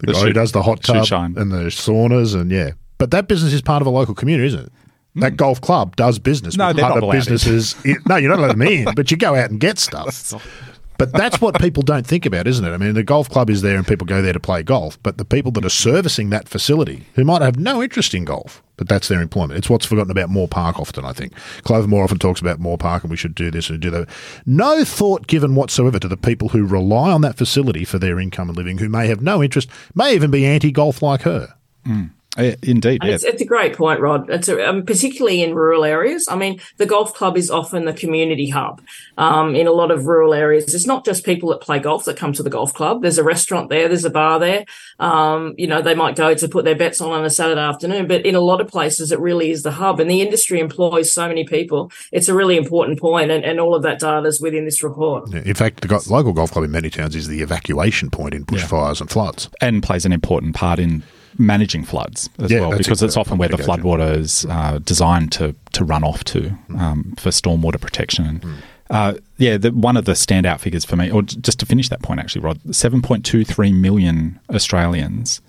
the 0.06 0.12
guy 0.12 0.20
who 0.20 0.32
does 0.32 0.52
the 0.52 0.62
hot 0.62 0.82
tub 0.82 1.06
and 1.10 1.50
the 1.50 1.70
saunas 1.70 2.38
and 2.38 2.50
yeah. 2.50 2.72
But 2.98 3.10
that 3.10 3.26
business 3.26 3.52
is 3.52 3.62
part 3.62 3.80
of 3.80 3.86
a 3.86 3.90
local 3.90 4.14
community, 4.14 4.46
isn't 4.48 4.66
it? 4.66 4.72
That 5.16 5.34
mm. 5.34 5.36
golf 5.36 5.60
club 5.60 5.96
does 5.96 6.18
business. 6.18 6.56
No, 6.56 6.72
they're 6.72 6.88
not 6.88 7.10
businesses. 7.10 7.76
no, 8.06 8.16
you're 8.16 8.30
not 8.30 8.38
letting 8.38 8.58
them 8.58 8.68
in, 8.68 8.94
but 8.94 9.10
you 9.10 9.16
go 9.16 9.34
out 9.34 9.50
and 9.50 9.60
get 9.60 9.78
stuff. 9.78 10.32
But 11.02 11.18
that's 11.18 11.40
what 11.40 11.58
people 11.60 11.82
don't 11.82 12.06
think 12.06 12.26
about, 12.26 12.46
isn't 12.46 12.64
it? 12.64 12.70
I 12.70 12.76
mean, 12.76 12.94
the 12.94 13.02
golf 13.02 13.28
club 13.28 13.50
is 13.50 13.60
there 13.60 13.76
and 13.76 13.84
people 13.84 14.06
go 14.06 14.22
there 14.22 14.32
to 14.32 14.38
play 14.38 14.62
golf, 14.62 15.02
but 15.02 15.18
the 15.18 15.24
people 15.24 15.50
that 15.52 15.64
are 15.64 15.68
servicing 15.68 16.30
that 16.30 16.48
facility 16.48 17.06
who 17.14 17.24
might 17.24 17.42
have 17.42 17.58
no 17.58 17.82
interest 17.82 18.14
in 18.14 18.24
golf, 18.24 18.62
but 18.76 18.88
that's 18.88 19.08
their 19.08 19.20
employment. 19.20 19.58
It's 19.58 19.68
what's 19.68 19.84
forgotten 19.84 20.12
about 20.12 20.28
Moore 20.28 20.46
Park 20.46 20.78
often, 20.78 21.04
I 21.04 21.12
think. 21.12 21.32
Clover 21.64 21.88
Moore 21.88 22.04
often 22.04 22.20
talks 22.20 22.40
about 22.40 22.60
Moore 22.60 22.78
Park 22.78 23.02
and 23.02 23.10
we 23.10 23.16
should 23.16 23.34
do 23.34 23.50
this 23.50 23.68
and 23.68 23.80
do 23.80 23.90
that. 23.90 24.08
No 24.46 24.84
thought 24.84 25.26
given 25.26 25.56
whatsoever 25.56 25.98
to 25.98 26.06
the 26.06 26.16
people 26.16 26.50
who 26.50 26.64
rely 26.64 27.10
on 27.10 27.22
that 27.22 27.36
facility 27.36 27.84
for 27.84 27.98
their 27.98 28.20
income 28.20 28.48
and 28.48 28.56
living, 28.56 28.78
who 28.78 28.88
may 28.88 29.08
have 29.08 29.20
no 29.20 29.42
interest, 29.42 29.68
may 29.96 30.14
even 30.14 30.30
be 30.30 30.46
anti 30.46 30.70
golf 30.70 31.02
like 31.02 31.22
her. 31.22 31.52
Mm. 31.84 32.10
Uh, 32.36 32.52
indeed, 32.62 33.02
yeah. 33.04 33.10
it's, 33.10 33.24
it's, 33.24 33.42
a 33.42 33.44
great 33.44 33.76
point, 33.76 34.00
Rod. 34.00 34.30
It's 34.30 34.48
a, 34.48 34.66
um, 34.66 34.86
particularly 34.86 35.42
in 35.42 35.54
rural 35.54 35.84
areas. 35.84 36.26
I 36.30 36.36
mean, 36.36 36.60
the 36.78 36.86
golf 36.86 37.12
club 37.12 37.36
is 37.36 37.50
often 37.50 37.84
the 37.84 37.92
community 37.92 38.48
hub 38.48 38.80
um, 39.18 39.54
in 39.54 39.66
a 39.66 39.72
lot 39.72 39.90
of 39.90 40.06
rural 40.06 40.32
areas. 40.32 40.74
It's 40.74 40.86
not 40.86 41.04
just 41.04 41.26
people 41.26 41.50
that 41.50 41.60
play 41.60 41.78
golf 41.78 42.06
that 42.06 42.16
come 42.16 42.32
to 42.32 42.42
the 42.42 42.48
golf 42.48 42.72
club. 42.72 43.02
There's 43.02 43.18
a 43.18 43.22
restaurant 43.22 43.68
there. 43.68 43.86
There's 43.86 44.06
a 44.06 44.10
bar 44.10 44.38
there. 44.38 44.64
Um, 44.98 45.54
you 45.58 45.66
know, 45.66 45.82
they 45.82 45.94
might 45.94 46.16
go 46.16 46.32
to 46.32 46.48
put 46.48 46.64
their 46.64 46.74
bets 46.74 47.02
on 47.02 47.10
on 47.10 47.22
a 47.26 47.28
Saturday 47.28 47.60
afternoon. 47.60 48.06
But 48.08 48.24
in 48.24 48.34
a 48.34 48.40
lot 48.40 48.62
of 48.62 48.68
places, 48.68 49.12
it 49.12 49.20
really 49.20 49.50
is 49.50 49.62
the 49.62 49.72
hub, 49.72 50.00
and 50.00 50.10
the 50.10 50.22
industry 50.22 50.58
employs 50.58 51.12
so 51.12 51.28
many 51.28 51.44
people. 51.44 51.92
It's 52.12 52.28
a 52.28 52.34
really 52.34 52.56
important 52.56 52.98
point, 52.98 53.30
and, 53.30 53.44
and 53.44 53.60
all 53.60 53.74
of 53.74 53.82
that 53.82 54.00
data 54.00 54.26
is 54.26 54.40
within 54.40 54.64
this 54.64 54.82
report. 54.82 55.30
Yeah, 55.30 55.42
in 55.44 55.54
fact, 55.54 55.82
the 55.82 56.02
local 56.08 56.32
golf 56.32 56.52
club 56.52 56.64
in 56.64 56.70
many 56.70 56.88
towns 56.88 57.14
is 57.14 57.28
the 57.28 57.42
evacuation 57.42 58.10
point 58.10 58.32
in 58.32 58.46
bushfires 58.46 59.00
yeah. 59.00 59.02
and 59.02 59.10
floods, 59.10 59.50
and 59.60 59.82
plays 59.82 60.06
an 60.06 60.12
important 60.12 60.54
part 60.54 60.78
in 60.78 61.02
managing 61.38 61.84
floods 61.84 62.28
as 62.38 62.50
yeah, 62.50 62.60
well, 62.60 62.76
because 62.76 63.02
it's 63.02 63.16
often 63.16 63.38
where 63.38 63.48
the 63.48 63.56
floodwater 63.56 64.16
is 64.16 64.46
uh, 64.48 64.78
designed 64.78 65.32
to 65.32 65.54
to 65.72 65.84
run 65.84 66.04
off 66.04 66.24
to 66.24 66.52
um, 66.78 67.14
for 67.18 67.30
stormwater 67.30 67.80
protection. 67.80 68.40
Mm. 68.40 68.56
Uh, 68.90 69.14
yeah, 69.38 69.56
the, 69.56 69.70
one 69.70 69.96
of 69.96 70.04
the 70.04 70.12
standout 70.12 70.60
figures 70.60 70.84
for 70.84 70.96
me, 70.96 71.10
or 71.10 71.22
just 71.22 71.58
to 71.60 71.66
finish 71.66 71.88
that 71.88 72.02
point, 72.02 72.20
actually, 72.20 72.42
Rod, 72.42 72.74
seven 72.74 73.00
point 73.00 73.24
two 73.24 73.44
three 73.44 73.72
million 73.72 74.38
Australians. 74.50 75.40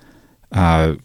Uh, 0.51 0.95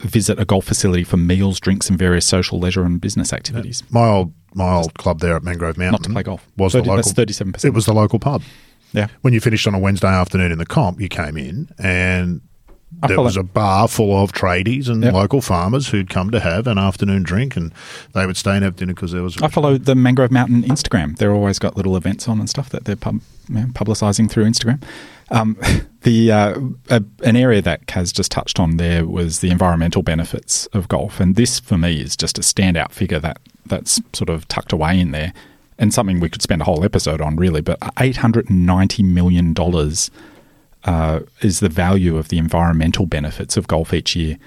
visit 0.00 0.38
a 0.38 0.44
golf 0.44 0.64
facility 0.64 1.02
for 1.02 1.16
meals, 1.16 1.58
drinks, 1.58 1.90
and 1.90 1.98
various 1.98 2.24
social, 2.24 2.58
leisure, 2.58 2.84
and 2.84 3.00
business 3.00 3.32
activities. 3.32 3.82
My 3.90 4.06
old 4.06 4.32
my 4.54 4.74
old 4.74 4.94
club 4.94 5.20
there 5.20 5.36
at 5.36 5.42
Mangrove 5.42 5.76
Mountain, 5.76 5.92
not 5.92 6.02
to 6.04 6.10
play 6.10 6.22
golf, 6.22 6.46
was 6.56 6.72
30, 6.72 6.84
the 6.84 6.90
local. 6.90 7.12
thirty 7.12 7.32
seven 7.32 7.52
percent. 7.52 7.72
It 7.72 7.74
was 7.74 7.86
the 7.86 7.92
local 7.92 8.18
pub. 8.18 8.42
Yeah. 8.92 9.08
When 9.20 9.34
you 9.34 9.40
finished 9.40 9.66
on 9.66 9.74
a 9.74 9.78
Wednesday 9.78 10.08
afternoon 10.08 10.52
in 10.52 10.58
the 10.58 10.66
comp, 10.66 11.00
you 11.00 11.08
came 11.08 11.36
in 11.36 11.68
and 11.78 12.40
there 12.90 13.20
was 13.20 13.36
a 13.36 13.42
bar 13.42 13.86
full 13.86 14.22
of 14.22 14.32
tradies 14.32 14.88
and 14.88 15.02
yep. 15.02 15.12
local 15.12 15.40
farmers 15.40 15.88
who'd 15.88 16.08
come 16.08 16.30
to 16.30 16.40
have 16.40 16.66
an 16.66 16.78
afternoon 16.78 17.22
drink, 17.22 17.56
and 17.56 17.72
they 18.14 18.26
would 18.26 18.36
stay 18.36 18.52
and 18.52 18.64
have 18.64 18.76
dinner 18.76 18.94
because 18.94 19.12
there 19.12 19.22
was. 19.22 19.40
I 19.42 19.48
follow 19.48 19.78
the 19.78 19.94
Mangrove 19.94 20.30
Mountain 20.30 20.62
Instagram. 20.62 21.16
They're 21.16 21.32
always 21.32 21.58
got 21.58 21.76
little 21.76 21.96
events 21.96 22.28
on 22.28 22.40
and 22.40 22.48
stuff 22.48 22.70
that 22.70 22.86
they're 22.86 22.96
pub, 22.96 23.20
publicising 23.48 24.30
through 24.30 24.44
Instagram. 24.46 24.82
Um, 25.30 25.56
the 26.02 26.32
uh, 26.32 26.60
a, 26.88 27.04
an 27.24 27.36
area 27.36 27.60
that 27.62 27.86
Kaz 27.86 28.12
just 28.12 28.32
touched 28.32 28.58
on 28.58 28.78
there 28.78 29.06
was 29.06 29.40
the 29.40 29.50
environmental 29.50 30.02
benefits 30.02 30.66
of 30.66 30.88
golf, 30.88 31.20
and 31.20 31.36
this 31.36 31.60
for 31.60 31.76
me 31.76 32.00
is 32.00 32.16
just 32.16 32.38
a 32.38 32.42
standout 32.42 32.92
figure 32.92 33.18
that 33.20 33.38
that's 33.66 34.00
sort 34.14 34.30
of 34.30 34.48
tucked 34.48 34.72
away 34.72 34.98
in 34.98 35.10
there, 35.10 35.34
and 35.78 35.92
something 35.92 36.20
we 36.20 36.30
could 36.30 36.42
spend 36.42 36.62
a 36.62 36.64
whole 36.64 36.84
episode 36.84 37.20
on 37.20 37.36
really. 37.36 37.60
But 37.60 37.78
eight 38.00 38.16
hundred 38.16 38.48
and 38.48 38.64
ninety 38.64 39.02
million 39.02 39.52
dollars 39.52 40.10
uh, 40.84 41.20
is 41.42 41.60
the 41.60 41.68
value 41.68 42.16
of 42.16 42.28
the 42.28 42.38
environmental 42.38 43.06
benefits 43.06 43.56
of 43.56 43.68
golf 43.68 43.92
each 43.92 44.16
year. 44.16 44.38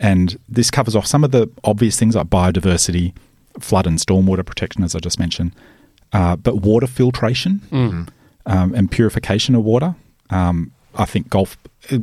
And 0.00 0.38
this 0.48 0.70
covers 0.70 0.94
off 0.94 1.06
some 1.06 1.24
of 1.24 1.30
the 1.32 1.50
obvious 1.64 1.98
things 1.98 2.14
like 2.14 2.28
biodiversity, 2.28 3.12
flood 3.58 3.86
and 3.86 3.98
stormwater 3.98 4.46
protection, 4.46 4.84
as 4.84 4.94
I 4.94 5.00
just 5.00 5.18
mentioned, 5.18 5.52
uh, 6.12 6.36
but 6.36 6.62
water 6.62 6.86
filtration 6.86 7.60
mm-hmm. 7.70 8.02
um, 8.46 8.74
and 8.74 8.90
purification 8.90 9.54
of 9.54 9.64
water. 9.64 9.94
Um, 10.30 10.72
I 10.94 11.04
think 11.04 11.30
golf, 11.30 11.56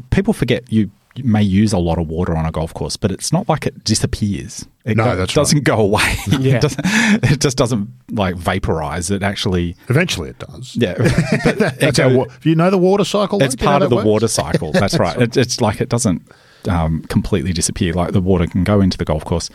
people 0.10 0.34
forget 0.34 0.72
you 0.72 0.92
may 1.24 1.44
use 1.44 1.72
a 1.72 1.78
lot 1.78 1.98
of 1.98 2.08
water 2.08 2.36
on 2.36 2.46
a 2.46 2.52
golf 2.52 2.74
course, 2.74 2.98
but 2.98 3.12
it's 3.12 3.32
not 3.32 3.48
like 3.48 3.66
it 3.66 3.84
disappears. 3.84 4.66
It 4.84 4.98
no, 4.98 5.06
go, 5.06 5.16
that's 5.16 5.34
doesn't 5.34 5.60
right. 5.60 5.64
go 5.64 5.80
away. 5.80 6.16
yeah. 6.40 6.60
it, 6.62 7.32
it, 7.32 7.42
just 7.42 7.58
doesn't 7.58 7.90
like 8.12 8.36
vaporize. 8.36 9.10
It 9.10 9.24
actually 9.24 9.76
eventually 9.88 10.30
it 10.30 10.40
does. 10.40 10.76
Yeah, 10.76 10.96
but 11.44 11.58
that's 11.80 11.98
how, 11.98 12.28
you 12.44 12.56
know 12.56 12.70
the 12.70 12.78
water 12.78 13.06
cycle. 13.06 13.42
It's 13.42 13.56
part 13.56 13.82
of 13.82 13.90
the 13.90 13.98
works? 13.98 14.06
water 14.06 14.28
cycle. 14.28 14.72
That's 14.72 15.00
right. 15.00 15.20
It, 15.22 15.38
it's 15.38 15.62
like 15.62 15.82
it 15.82 15.90
doesn't 15.90 16.22
um, 16.68 17.04
completely 17.04 17.54
disappear. 17.54 17.94
Like 17.94 18.12
the 18.12 18.22
water 18.22 18.48
can 18.48 18.64
go 18.64 18.82
into 18.82 18.98
the 18.98 19.06
golf 19.06 19.24
course. 19.26 19.50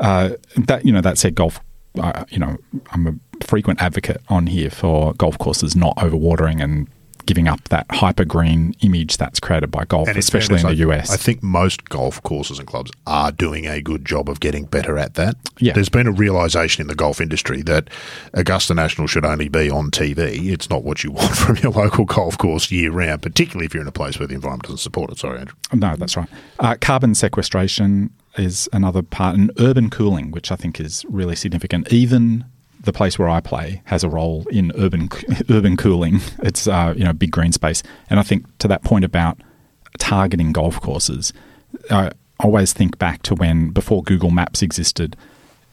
Uh, 0.00 0.30
that 0.56 0.86
you 0.86 0.92
know 0.92 1.00
that 1.00 1.18
said, 1.18 1.34
golf. 1.34 1.60
Uh, 1.98 2.24
you 2.28 2.38
know, 2.38 2.56
I'm 2.92 3.06
a 3.06 3.44
frequent 3.44 3.82
advocate 3.82 4.20
on 4.28 4.46
here 4.46 4.70
for 4.70 5.14
golf 5.14 5.38
courses 5.38 5.74
not 5.74 5.96
overwatering 5.96 6.62
and 6.62 6.88
giving 7.28 7.46
up 7.46 7.62
that 7.68 7.84
hyper 7.90 8.24
green 8.24 8.74
image 8.80 9.18
that's 9.18 9.38
created 9.38 9.70
by 9.70 9.84
golf, 9.84 10.08
and 10.08 10.16
especially 10.16 10.58
in 10.58 10.66
the 10.66 10.76
US. 10.76 11.10
I 11.10 11.18
think 11.18 11.42
most 11.42 11.90
golf 11.90 12.22
courses 12.22 12.58
and 12.58 12.66
clubs 12.66 12.90
are 13.06 13.30
doing 13.30 13.66
a 13.66 13.82
good 13.82 14.06
job 14.06 14.30
of 14.30 14.40
getting 14.40 14.64
better 14.64 14.96
at 14.96 15.12
that. 15.14 15.36
Yeah. 15.58 15.74
There's 15.74 15.90
been 15.90 16.06
a 16.06 16.10
realization 16.10 16.80
in 16.80 16.86
the 16.88 16.94
golf 16.94 17.20
industry 17.20 17.60
that 17.62 17.90
Augusta 18.32 18.72
National 18.72 19.06
should 19.06 19.26
only 19.26 19.50
be 19.50 19.70
on 19.70 19.90
TV. 19.90 20.50
It's 20.50 20.70
not 20.70 20.84
what 20.84 21.04
you 21.04 21.12
want 21.18 21.36
from 21.36 21.56
your 21.56 21.70
local 21.72 22.06
golf 22.06 22.38
course 22.38 22.70
year 22.70 22.90
round, 22.90 23.20
particularly 23.20 23.66
if 23.66 23.74
you're 23.74 23.82
in 23.82 23.88
a 23.88 23.92
place 23.92 24.18
where 24.18 24.26
the 24.26 24.34
environment 24.34 24.62
doesn't 24.62 24.78
support 24.78 25.10
it. 25.12 25.18
Sorry, 25.18 25.38
Andrew. 25.38 25.54
No, 25.74 25.96
that's 25.96 26.16
right. 26.16 26.28
Uh, 26.58 26.76
carbon 26.80 27.14
sequestration 27.14 28.08
is 28.38 28.70
another 28.72 29.02
part, 29.02 29.36
and 29.36 29.52
urban 29.58 29.90
cooling, 29.90 30.30
which 30.30 30.50
I 30.50 30.56
think 30.56 30.80
is 30.80 31.04
really 31.10 31.36
significant. 31.36 31.92
Even 31.92 32.46
the 32.88 32.92
place 32.92 33.18
where 33.18 33.28
I 33.28 33.40
play 33.40 33.82
has 33.84 34.02
a 34.02 34.08
role 34.08 34.46
in 34.50 34.72
urban 34.74 35.10
urban 35.50 35.76
cooling. 35.76 36.20
It's 36.38 36.66
uh, 36.66 36.94
you 36.96 37.04
know 37.04 37.12
big 37.12 37.30
green 37.30 37.52
space, 37.52 37.82
and 38.10 38.18
I 38.18 38.22
think 38.22 38.46
to 38.58 38.68
that 38.68 38.82
point 38.82 39.04
about 39.04 39.38
targeting 39.98 40.52
golf 40.52 40.80
courses, 40.80 41.32
I 41.90 42.10
always 42.40 42.72
think 42.72 42.98
back 42.98 43.22
to 43.24 43.34
when 43.34 43.70
before 43.70 44.02
Google 44.02 44.30
Maps 44.30 44.62
existed. 44.62 45.16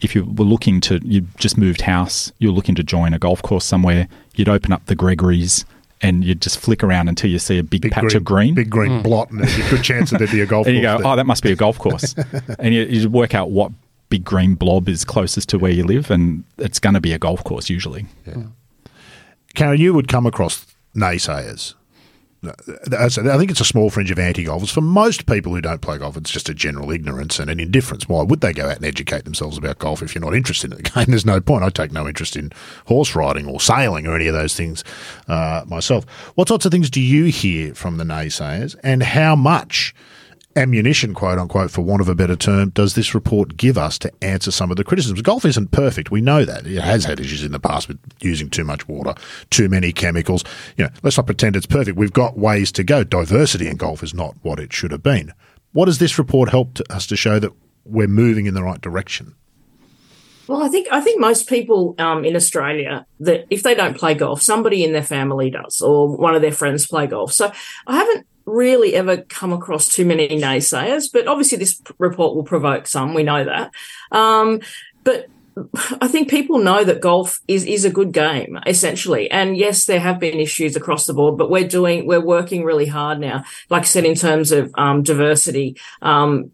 If 0.02 0.14
you 0.14 0.26
were 0.26 0.46
looking 0.46 0.82
to, 0.82 1.00
you 1.06 1.22
just 1.38 1.58
moved 1.58 1.82
house, 1.82 2.32
you're 2.38 2.52
looking 2.52 2.76
to 2.76 2.84
join 2.84 3.14
a 3.14 3.20
golf 3.20 3.42
course 3.42 3.64
somewhere, 3.64 4.10
you'd 4.36 4.50
open 4.50 4.74
up 4.74 4.86
the 4.88 4.96
Gregory's 4.96 5.64
and 6.02 6.26
you 6.26 6.36
just 6.36 6.60
flick 6.60 6.84
around 6.84 7.08
until 7.08 7.30
you 7.30 7.40
see 7.40 7.58
a 7.58 7.64
big, 7.64 7.82
big 7.82 7.94
patch 7.94 8.02
green, 8.02 8.18
of 8.18 8.24
green. 8.26 8.54
Big 8.54 8.70
green 8.70 8.92
mm. 8.92 9.04
blot, 9.04 9.32
and 9.32 9.40
there's 9.40 9.58
a 9.58 9.70
good 9.70 9.84
chance 9.84 10.10
that 10.12 10.18
there'd 10.18 10.32
be 10.32 10.42
a 10.42 10.46
golf 10.54 10.68
and 10.68 10.74
course. 10.74 10.76
you 10.76 10.82
go, 10.82 10.98
there. 10.98 11.08
oh, 11.08 11.16
that 11.16 11.26
must 11.26 11.44
be 11.44 11.54
a 11.54 11.56
golf 11.56 11.80
course. 11.80 12.14
and 12.60 12.74
you, 12.76 12.84
you 12.84 13.10
work 13.10 13.34
out 13.34 13.52
what 13.52 13.72
big 14.16 14.24
green 14.24 14.56
blob 14.56 14.88
is 14.88 15.04
closest 15.04 15.50
to 15.50 15.60
where 15.60 15.72
you 15.72 15.84
live, 15.84 16.10
and 16.10 16.44
it's 16.58 16.80
going 16.80 16.94
to 16.94 17.02
be 17.02 17.14
a 17.14 17.20
golf 17.20 17.44
course 17.44 17.70
usually. 17.70 18.06
Yeah. 18.26 18.44
Karen, 19.56 19.80
you 19.80 19.94
would 19.94 20.08
come 20.08 20.26
across 20.26 20.66
naysayers 20.96 21.74
I 22.48 23.10
think 23.10 23.52
it's 23.52 23.60
a 23.60 23.66
small 23.66 23.90
fringe 23.90 24.12
of 24.12 24.20
anti-golfers. 24.20 24.72
For 24.72 24.82
most 24.82 25.26
people 25.26 25.54
who 25.54 25.62
don't 25.62 25.82
play 25.82 25.98
golf, 25.98 26.18
it's 26.18 26.30
just 26.30 26.50
a 26.50 26.54
general 26.54 26.92
ignorance 26.92 27.40
and 27.40 27.50
an 27.50 27.60
indifference. 27.60 28.08
Why 28.08 28.24
would 28.24 28.42
they 28.42 28.54
go 28.54 28.70
out 28.70 28.78
and 28.78 28.86
educate 28.86 29.26
themselves 29.26 29.58
about 29.58 29.80
golf 29.80 30.02
if 30.02 30.14
you're 30.14 30.24
not 30.24 30.36
interested 30.36 30.72
in 30.72 30.78
the 30.78 30.84
game? 30.90 31.06
There's 31.08 31.26
no 31.26 31.42
point. 31.42 31.64
I 31.64 31.70
take 31.70 31.92
no 31.92 32.08
interest 32.08 32.36
in 32.36 32.52
horse 32.86 33.16
riding 33.16 33.48
or 33.48 33.60
sailing 33.60 34.08
or 34.08 34.16
any 34.16 34.28
of 34.28 34.34
those 34.34 34.56
things 34.56 34.84
uh, 35.28 35.64
myself. 35.68 36.06
What 36.36 36.48
sorts 36.48 36.66
of 36.66 36.72
things 36.72 36.90
do 36.90 37.02
you 37.02 37.26
hear 37.26 37.74
from 37.74 37.98
the 37.98 38.04
naysayers, 38.04 38.76
and 38.84 39.04
how 39.04 39.36
much– 39.36 39.94
ammunition, 40.56 41.14
quote 41.14 41.38
unquote, 41.38 41.72
for 41.72 41.82
want 41.82 42.02
of 42.02 42.10
a 42.10 42.16
better 42.16 42.36
term, 42.36 42.70
does 42.70 42.96
this 42.96 43.14
report 43.14 43.58
give 43.58 43.78
us 43.78 43.98
to 44.00 44.12
answer 44.24 44.52
some 44.52 44.72
of 44.72 44.78
the 44.78 44.84
criticisms? 44.84 45.22
Golf 45.22 45.46
isn't 45.46 45.72
perfect. 45.72 46.12
We 46.12 46.22
know 46.22 46.46
that. 46.46 46.66
It 46.66 46.82
has 46.82 47.06
had 47.06 47.20
issues 47.20 47.44
in 47.44 47.52
the 47.52 47.60
past 47.60 47.88
with 47.88 48.00
using 48.22 48.50
too 48.50 48.64
much 48.64 48.88
water, 48.88 49.14
too 49.50 49.70
many 49.70 49.92
chemicals. 49.92 50.44
You 50.78 50.86
know, 50.86 50.90
let's 51.04 51.18
not 51.18 51.26
pretend 51.26 51.56
it's 51.56 51.66
perfect. 51.66 51.98
We've 51.98 52.14
got 52.14 52.38
ways 52.38 52.72
to 52.74 52.84
go. 52.84 53.04
Diversity 53.04 53.68
in 53.68 53.78
golf 53.78 54.04
is 54.04 54.14
not 54.14 54.36
what 54.42 54.60
it 54.60 54.74
should 54.74 54.92
have 54.92 55.04
been. 55.04 55.34
What 55.74 55.86
does 55.86 56.00
this 56.00 56.18
report 56.18 56.50
help 56.50 56.74
to 56.76 56.94
us 56.94 57.06
to 57.08 57.16
show 57.16 57.40
that 57.40 57.52
we're 57.84 58.08
moving 58.08 58.46
in 58.46 58.54
the 58.54 58.64
right 58.64 58.82
direction? 58.82 59.36
Well, 60.48 60.62
I 60.62 60.68
think 60.68 60.88
I 60.92 61.02
think 61.02 61.20
most 61.20 61.50
people 61.50 61.96
um, 61.98 62.24
in 62.24 62.36
Australia 62.36 63.06
that 63.20 63.46
if 63.50 63.64
they 63.64 63.74
don't 63.74 63.98
play 63.98 64.14
golf, 64.14 64.44
somebody 64.44 64.84
in 64.84 64.94
their 64.94 65.04
family 65.04 65.50
does, 65.50 65.82
or 65.82 66.16
one 66.16 66.36
of 66.36 66.42
their 66.42 66.52
friends 66.52 66.86
play 66.86 67.08
golf. 67.08 67.34
So 67.34 67.52
I 67.88 67.96
haven't 67.98 68.28
really 68.46 68.94
ever 68.94 69.18
come 69.18 69.54
across 69.54 69.88
too 69.88 70.06
many 70.06 70.28
naysayers, 70.28 71.12
but 71.12 71.28
obviously 71.28 71.58
this 71.58 71.82
report 71.98 72.36
will 72.36 72.44
provoke 72.44 72.88
some. 72.88 73.14
We 73.14 73.24
know 73.24 73.44
that. 73.44 73.72
Um, 74.12 74.62
but 75.04 75.28
I 76.02 76.08
think 76.08 76.30
people 76.30 76.60
know 76.60 76.84
that 76.84 77.00
golf 77.00 77.40
is 77.48 77.64
is 77.64 77.86
a 77.86 77.90
good 77.90 78.12
game 78.12 78.60
essentially, 78.66 79.32
and 79.32 79.56
yes, 79.56 79.86
there 79.86 80.02
have 80.02 80.20
been 80.20 80.40
issues 80.40 80.76
across 80.76 81.06
the 81.06 81.14
board, 81.14 81.38
but 81.38 81.50
we're 81.50 81.68
doing 81.68 82.06
we're 82.06 82.20
working 82.20 82.66
really 82.66 82.88
hard 82.88 83.20
now. 83.20 83.46
Like 83.70 83.84
I 83.84 83.86
said, 83.86 84.06
in 84.06 84.16
terms 84.16 84.52
of 84.52 84.70
um, 84.78 85.02
diversity, 85.02 85.78
um, 86.02 86.52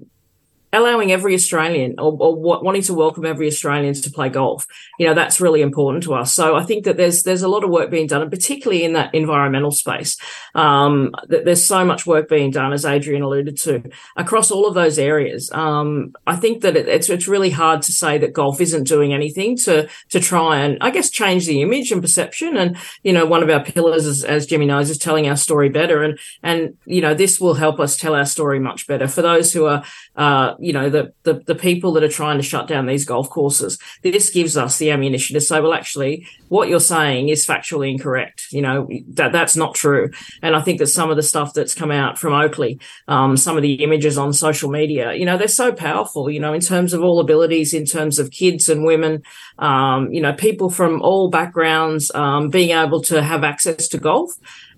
allowing 0.73 1.11
every 1.11 1.33
Australian 1.33 1.95
or, 1.99 2.15
or, 2.19 2.35
wanting 2.35 2.81
to 2.83 2.93
welcome 2.93 3.25
every 3.25 3.47
Australian 3.47 3.93
to 3.93 4.09
play 4.09 4.29
golf. 4.29 4.65
You 4.97 5.07
know, 5.07 5.13
that's 5.13 5.41
really 5.41 5.61
important 5.61 6.03
to 6.03 6.13
us. 6.13 6.33
So 6.33 6.55
I 6.55 6.63
think 6.63 6.85
that 6.85 6.97
there's 6.97 7.23
there's 7.23 7.41
a 7.41 7.47
lot 7.47 7.63
of 7.63 7.69
work 7.69 7.89
being 7.89 8.07
done, 8.07 8.21
and 8.21 8.31
particularly 8.31 8.83
in 8.83 8.93
that 8.93 9.13
environmental 9.13 9.71
space. 9.71 10.17
Um, 10.55 11.11
that 11.27 11.45
there's 11.45 11.65
so 11.65 11.83
much 11.85 12.05
work 12.05 12.29
being 12.29 12.51
done, 12.51 12.73
as 12.73 12.85
Adrian 12.85 13.21
alluded 13.21 13.57
to, 13.59 13.83
across 14.15 14.51
all 14.51 14.67
of 14.67 14.73
those 14.73 14.97
areas. 14.97 15.51
Um, 15.51 16.13
I 16.25 16.35
think 16.35 16.61
that 16.61 16.77
it, 16.77 16.87
it's 16.87 17.09
it's 17.09 17.27
really 17.27 17.49
hard 17.49 17.81
to 17.83 17.91
say 17.91 18.17
that 18.17 18.33
golf 18.33 18.61
isn't 18.61 18.87
doing 18.87 19.13
anything 19.13 19.57
to 19.57 19.89
to 20.09 20.19
try 20.19 20.59
and 20.59 20.77
I 20.81 20.91
guess 20.91 21.09
change 21.09 21.47
the 21.47 21.61
image 21.61 21.91
and 21.91 22.01
perception. 22.01 22.55
And 22.57 22.77
you 23.03 23.13
know, 23.13 23.25
one 23.25 23.43
of 23.43 23.49
our 23.49 23.63
pillars, 23.63 24.05
is, 24.05 24.23
as 24.23 24.45
Jimmy 24.45 24.67
knows, 24.67 24.89
is 24.89 24.97
telling 24.97 25.27
our 25.27 25.37
story 25.37 25.69
better. 25.69 26.03
And 26.03 26.17
and 26.43 26.77
you 26.85 27.01
know, 27.01 27.13
this 27.13 27.41
will 27.41 27.55
help 27.55 27.79
us 27.79 27.97
tell 27.97 28.15
our 28.15 28.25
story 28.25 28.59
much 28.59 28.87
better 28.87 29.07
for 29.07 29.21
those 29.21 29.51
who 29.51 29.65
are 29.65 29.83
uh, 30.15 30.55
you 30.61 30.73
know, 30.73 30.89
the, 30.89 31.13
the, 31.23 31.35
the 31.45 31.55
people 31.55 31.91
that 31.93 32.03
are 32.03 32.09
trying 32.09 32.37
to 32.37 32.43
shut 32.43 32.67
down 32.67 32.85
these 32.85 33.05
golf 33.05 33.29
courses. 33.29 33.77
This 34.03 34.29
gives 34.29 34.55
us 34.55 34.77
the 34.77 34.91
ammunition 34.91 35.33
to 35.33 35.41
say, 35.41 35.59
well, 35.59 35.73
actually, 35.73 36.27
what 36.49 36.69
you're 36.69 36.79
saying 36.79 37.29
is 37.29 37.45
factually 37.45 37.91
incorrect. 37.91 38.47
You 38.51 38.61
know, 38.61 38.87
that 39.09 39.31
that's 39.31 39.55
not 39.55 39.75
true. 39.75 40.11
And 40.41 40.55
I 40.55 40.61
think 40.61 40.79
that 40.79 40.87
some 40.87 41.09
of 41.09 41.15
the 41.15 41.23
stuff 41.23 41.53
that's 41.53 41.73
come 41.73 41.91
out 41.91 42.19
from 42.19 42.33
Oakleigh, 42.33 42.79
um, 43.07 43.37
some 43.37 43.57
of 43.57 43.63
the 43.63 43.75
images 43.83 44.17
on 44.17 44.33
social 44.33 44.69
media, 44.69 45.13
you 45.13 45.25
know, 45.25 45.37
they're 45.37 45.47
so 45.47 45.71
powerful, 45.71 46.29
you 46.29 46.39
know, 46.39 46.53
in 46.53 46.61
terms 46.61 46.93
of 46.93 47.03
all 47.03 47.19
abilities, 47.19 47.73
in 47.73 47.85
terms 47.85 48.19
of 48.19 48.31
kids 48.31 48.69
and 48.69 48.85
women, 48.85 49.23
um, 49.59 50.11
you 50.11 50.21
know, 50.21 50.33
people 50.33 50.69
from 50.69 51.01
all 51.01 51.29
backgrounds, 51.29 52.11
um, 52.15 52.49
being 52.49 52.71
able 52.71 53.01
to 53.01 53.21
have 53.21 53.43
access 53.43 53.87
to 53.87 53.97
golf. 53.97 54.31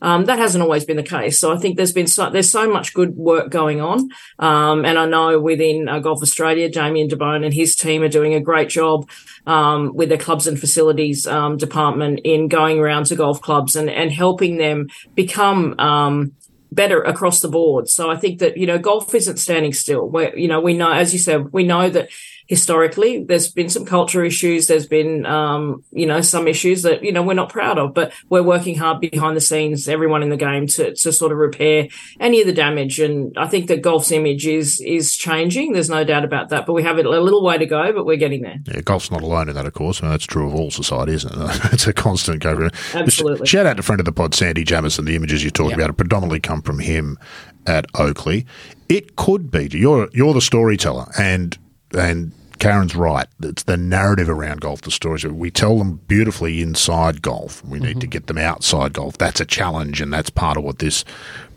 Um, 0.03 0.25
that 0.25 0.37
hasn't 0.37 0.61
always 0.61 0.85
been 0.85 0.97
the 0.97 1.03
case. 1.17 1.39
So 1.39 1.53
I 1.55 1.57
think 1.57 1.77
there's 1.77 1.93
been 1.93 2.07
so, 2.07 2.29
there's 2.29 2.51
so 2.51 2.69
much 2.69 2.93
good 2.93 3.15
work 3.15 3.49
going 3.49 3.79
on, 3.81 4.09
um, 4.37 4.85
and 4.85 4.99
I 4.99 5.05
know 5.05 5.39
within 5.39 5.87
uh, 5.89 5.99
Golf 5.99 6.21
Australia, 6.21 6.69
Jamie 6.69 7.01
and 7.01 7.11
DeBone 7.11 7.43
and 7.45 7.53
his 7.53 7.75
team 7.75 8.03
are 8.03 8.09
doing 8.09 8.33
a 8.35 8.39
great 8.49 8.69
job 8.69 9.09
um, 9.47 9.95
with 9.95 10.09
their 10.09 10.23
clubs 10.25 10.45
and 10.45 10.59
facilities 10.59 11.25
um, 11.25 11.57
department 11.57 12.19
in 12.23 12.49
going 12.49 12.77
around 12.79 13.05
to 13.07 13.15
golf 13.15 13.41
clubs 13.41 13.75
and 13.75 13.89
and 13.89 14.11
helping 14.11 14.57
them 14.57 14.87
become 15.15 15.79
um, 15.79 16.33
better 16.73 17.01
across 17.01 17.41
the 17.41 17.47
board. 17.47 17.87
So 17.87 18.09
I 18.09 18.17
think 18.17 18.39
that, 18.39 18.57
you 18.57 18.67
know, 18.67 18.79
golf 18.79 19.13
isn't 19.13 19.37
standing 19.37 19.73
still. 19.73 20.09
Where, 20.09 20.37
you 20.37 20.47
know, 20.47 20.59
we 20.59 20.73
know, 20.73 20.91
as 20.91 21.13
you 21.13 21.19
said, 21.19 21.53
we 21.53 21.63
know 21.63 21.89
that 21.89 22.09
historically. 22.53 23.23
There's 23.23 23.51
been 23.51 23.67
some 23.67 23.83
culture 23.83 24.23
issues. 24.23 24.67
There's 24.67 24.85
been, 24.85 25.25
um, 25.25 25.83
you 25.89 26.05
know, 26.05 26.21
some 26.21 26.47
issues 26.47 26.83
that, 26.83 27.03
you 27.03 27.11
know, 27.11 27.23
we're 27.23 27.33
not 27.33 27.49
proud 27.49 27.79
of, 27.79 27.95
but 27.95 28.13
we're 28.29 28.43
working 28.43 28.77
hard 28.77 29.01
behind 29.01 29.35
the 29.35 29.41
scenes, 29.41 29.87
everyone 29.87 30.21
in 30.21 30.29
the 30.29 30.37
game 30.37 30.67
to, 30.67 30.93
to 30.93 31.11
sort 31.11 31.31
of 31.31 31.39
repair 31.39 31.87
any 32.19 32.41
of 32.41 32.45
the 32.45 32.53
damage. 32.53 32.99
And 32.99 33.35
I 33.37 33.47
think 33.47 33.69
that 33.69 33.81
golf's 33.81 34.11
image 34.11 34.45
is, 34.45 34.79
is 34.81 35.15
changing. 35.15 35.73
There's 35.73 35.89
no 35.89 36.03
doubt 36.03 36.25
about 36.25 36.49
that, 36.49 36.67
but 36.67 36.73
we 36.73 36.83
have 36.83 36.99
a 36.99 37.01
little 37.01 37.43
way 37.43 37.57
to 37.57 37.65
go, 37.65 37.91
but 37.91 38.05
we're 38.05 38.17
getting 38.17 38.43
there. 38.43 38.59
Yeah, 38.67 38.81
golf's 38.81 39.09
not 39.09 39.23
alone 39.23 39.49
in 39.49 39.55
that, 39.55 39.65
of 39.65 39.73
course. 39.73 40.01
I 40.01 40.05
mean, 40.05 40.11
that's 40.11 40.25
true 40.25 40.47
of 40.47 40.53
all 40.53 40.69
society, 40.69 41.13
isn't 41.13 41.33
it? 41.33 41.59
it's 41.73 41.87
a 41.87 41.93
constant 41.93 42.39
go. 42.39 42.69
Absolutely. 42.93 43.47
Shout 43.47 43.65
out 43.65 43.77
to 43.77 43.83
friend 43.83 43.99
of 43.99 44.05
the 44.05 44.11
pod, 44.11 44.35
Sandy 44.35 44.63
Jamison. 44.63 45.05
The 45.05 45.15
images 45.15 45.43
you 45.43 45.49
talked 45.49 45.71
yep. 45.71 45.79
about 45.79 45.97
predominantly 45.97 46.39
come 46.39 46.61
from 46.61 46.77
him 46.77 47.17
at 47.65 47.85
oakleigh 47.93 48.45
It 48.89 49.15
could 49.15 49.49
be 49.49 49.69
you're 49.71 50.09
you're 50.13 50.33
the 50.33 50.41
storyteller, 50.41 51.07
and 51.17 51.57
and 51.97 52.31
Karen's 52.63 52.95
right. 52.95 53.27
It's 53.41 53.63
the 53.63 53.75
narrative 53.75 54.29
around 54.29 54.61
golf, 54.61 54.83
the 54.83 54.91
stories. 54.91 55.25
We 55.25 55.51
tell 55.51 55.77
them 55.79 55.99
beautifully 56.07 56.61
inside 56.61 57.21
golf. 57.21 57.61
We 57.65 57.77
need 57.77 57.89
mm-hmm. 57.89 57.99
to 57.99 58.07
get 58.07 58.27
them 58.27 58.37
outside 58.37 58.93
golf. 58.93 59.17
That's 59.17 59.41
a 59.41 59.45
challenge, 59.45 59.99
and 59.99 60.13
that's 60.13 60.29
part 60.29 60.55
of 60.55 60.63
what 60.63 60.79
this 60.79 61.03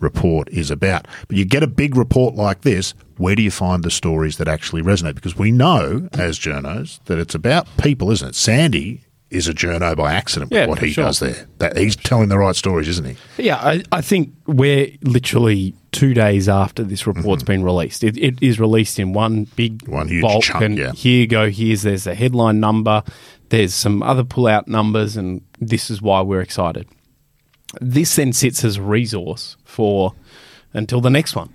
report 0.01 0.49
is 0.49 0.69
about. 0.69 1.07
But 1.29 1.37
you 1.37 1.45
get 1.45 1.63
a 1.63 1.67
big 1.67 1.95
report 1.95 2.35
like 2.35 2.61
this, 2.61 2.93
where 3.15 3.35
do 3.35 3.41
you 3.41 3.51
find 3.51 3.83
the 3.83 3.89
stories 3.89 4.37
that 4.37 4.49
actually 4.49 4.81
resonate? 4.81 5.15
Because 5.15 5.37
we 5.37 5.49
know, 5.49 6.09
as 6.11 6.37
journos, 6.37 6.99
that 7.05 7.19
it's 7.19 7.35
about 7.35 7.67
people, 7.77 8.11
isn't 8.11 8.27
it? 8.27 8.35
Sandy 8.35 9.05
is 9.29 9.47
a 9.47 9.53
journo 9.53 9.95
by 9.95 10.13
accident 10.13 10.51
with 10.51 10.59
yeah, 10.59 10.67
what 10.67 10.79
he 10.79 10.91
sure. 10.91 11.05
does 11.05 11.19
there. 11.19 11.47
That 11.59 11.77
he's 11.77 11.95
telling 11.95 12.29
the 12.29 12.37
right 12.37 12.55
stories, 12.55 12.87
isn't 12.87 13.05
he? 13.05 13.43
Yeah, 13.43 13.57
I, 13.57 13.83
I 13.91 14.01
think 14.01 14.33
we're 14.45 14.91
literally 15.01 15.73
two 15.91 16.13
days 16.13 16.47
after 16.47 16.83
this 16.83 17.05
report's 17.05 17.43
mm-hmm. 17.43 17.53
been 17.53 17.63
released. 17.63 18.03
It, 18.03 18.17
it 18.17 18.41
is 18.41 18.59
released 18.59 18.99
in 18.99 19.13
one 19.13 19.45
big 19.55 19.87
one 19.87 20.07
huge 20.07 20.21
bulk, 20.21 20.43
chunk. 20.43 20.63
And 20.63 20.77
yeah. 20.77 20.91
here 20.93 21.21
you 21.21 21.27
go. 21.27 21.49
Here's 21.49 21.81
there's 21.81 22.07
a 22.07 22.15
headline 22.15 22.59
number. 22.59 23.03
There's 23.49 23.73
some 23.73 24.03
other 24.03 24.23
pull-out 24.23 24.67
numbers, 24.67 25.15
and 25.15 25.41
this 25.59 25.89
is 25.89 26.01
why 26.01 26.21
we're 26.21 26.41
excited. 26.41 26.87
This 27.81 28.15
then 28.15 28.33
sits 28.33 28.63
as 28.63 28.77
a 28.77 28.81
resource 28.81 29.57
for 29.65 30.13
until 30.73 31.01
the 31.01 31.09
next 31.09 31.35
one, 31.35 31.53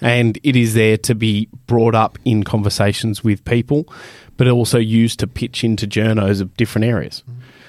and 0.00 0.38
it 0.42 0.56
is 0.56 0.74
there 0.74 0.96
to 0.98 1.14
be 1.14 1.48
brought 1.66 1.94
up 1.94 2.18
in 2.24 2.42
conversations 2.42 3.22
with 3.22 3.44
people 3.44 3.86
but 4.40 4.48
also 4.48 4.78
used 4.78 5.20
to 5.20 5.26
pitch 5.26 5.62
into 5.62 5.86
journos 5.86 6.40
of 6.40 6.56
different 6.56 6.86
areas. 6.86 7.22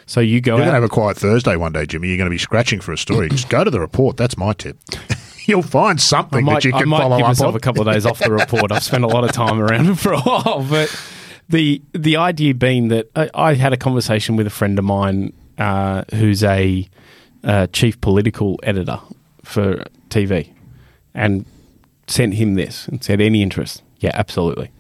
So 0.05 0.21
you 0.21 0.39
go. 0.39 0.51
You're 0.51 0.60
going 0.60 0.69
to 0.69 0.75
have 0.75 0.84
a 0.86 0.88
quiet 0.88 1.17
Thursday 1.17 1.57
one 1.57 1.73
day, 1.73 1.86
Jimmy. 1.86 2.07
You're 2.07 2.15
going 2.15 2.29
to 2.29 2.34
be 2.34 2.38
scratching 2.38 2.79
for 2.79 2.93
a 2.93 2.97
story. 2.97 3.27
Just 3.27 3.49
go 3.49 3.65
to 3.65 3.69
the 3.69 3.81
report. 3.81 4.15
That's 4.15 4.38
my 4.38 4.53
tip. 4.53 4.77
You'll 5.47 5.63
find 5.63 5.99
something 5.99 6.45
might, 6.45 6.53
that 6.53 6.63
you 6.63 6.71
can 6.71 6.84
I 6.84 6.86
might 6.86 6.99
follow 6.99 7.17
give 7.17 7.25
up 7.25 7.29
myself 7.31 7.49
on. 7.49 7.55
a 7.57 7.60
couple 7.60 7.86
of 7.86 7.93
days 7.93 8.05
off 8.05 8.19
the 8.19 8.31
report. 8.31 8.71
I've 8.71 8.84
spent 8.84 9.03
a 9.03 9.07
lot 9.07 9.25
of 9.25 9.34
time 9.34 9.60
around 9.60 9.89
it 9.89 9.95
for 9.95 10.13
a 10.13 10.21
while, 10.21 10.65
but 10.69 10.97
the 11.49 11.81
the 11.91 12.15
idea 12.15 12.55
being 12.55 12.88
that 12.88 13.10
I, 13.17 13.29
I 13.34 13.53
had 13.55 13.73
a 13.73 13.77
conversation 13.77 14.38
with 14.38 14.47
a 14.47 14.51
friend 14.51 14.79
of 14.79 14.86
mine 14.86 15.34
uh, 15.57 16.05
who's 16.13 16.41
a 16.41 16.89
uh, 17.43 17.67
chief 17.67 17.99
political 17.99 18.62
editor 18.63 19.01
for 19.43 19.84
TV 20.07 20.53
and 21.13 21.43
sent 22.07 22.36
him 22.36 22.53
this 22.53 22.88
and 22.88 23.03
said, 23.03 23.19
Any 23.19 23.41
interest? 23.41 23.84
Yeah, 23.99 24.12
absolutely. 24.13 24.71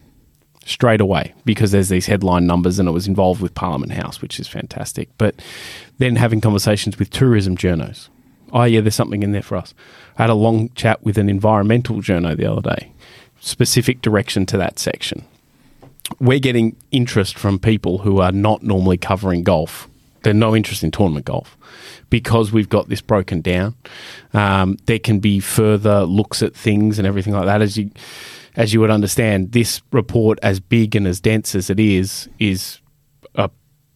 Straight 0.65 1.01
away, 1.01 1.33
because 1.43 1.71
there's 1.71 1.89
these 1.89 2.05
headline 2.05 2.45
numbers 2.45 2.77
and 2.77 2.87
it 2.87 2.91
was 2.91 3.07
involved 3.07 3.41
with 3.41 3.55
Parliament 3.55 3.93
House, 3.93 4.21
which 4.21 4.39
is 4.39 4.47
fantastic. 4.47 5.09
But 5.17 5.35
then 5.97 6.17
having 6.17 6.39
conversations 6.39 6.99
with 6.99 7.09
tourism 7.09 7.57
journos. 7.57 8.09
Oh, 8.53 8.63
yeah, 8.63 8.81
there's 8.81 8.95
something 8.95 9.23
in 9.23 9.31
there 9.31 9.41
for 9.41 9.57
us. 9.57 9.73
I 10.17 10.23
had 10.23 10.29
a 10.29 10.35
long 10.35 10.69
chat 10.75 11.03
with 11.03 11.17
an 11.17 11.29
environmental 11.29 11.97
journo 11.97 12.37
the 12.37 12.45
other 12.45 12.61
day, 12.75 12.91
specific 13.39 14.01
direction 14.01 14.45
to 14.47 14.57
that 14.57 14.77
section. 14.77 15.23
We're 16.19 16.39
getting 16.39 16.75
interest 16.91 17.39
from 17.39 17.57
people 17.57 17.99
who 17.99 18.19
are 18.19 18.31
not 18.31 18.61
normally 18.61 18.97
covering 18.97 19.43
golf. 19.43 19.87
They're 20.23 20.33
no 20.33 20.55
interest 20.55 20.83
in 20.83 20.91
tournament 20.91 21.25
golf 21.25 21.57
because 22.09 22.51
we've 22.51 22.69
got 22.69 22.89
this 22.89 23.01
broken 23.01 23.41
down. 23.41 23.73
Um, 24.33 24.77
there 24.85 24.99
can 24.99 25.19
be 25.19 25.39
further 25.39 26.03
looks 26.03 26.43
at 26.43 26.53
things 26.53 26.99
and 26.99 27.07
everything 27.07 27.33
like 27.33 27.45
that. 27.45 27.61
As 27.61 27.77
you 27.77 27.89
as 28.55 28.73
you 28.73 28.79
would 28.81 28.91
understand, 28.91 29.51
this 29.51 29.81
report, 29.91 30.39
as 30.43 30.59
big 30.59 30.95
and 30.95 31.07
as 31.07 31.19
dense 31.19 31.55
as 31.55 31.69
it 31.69 31.79
is, 31.79 32.29
is 32.39 32.79
a 33.35 33.49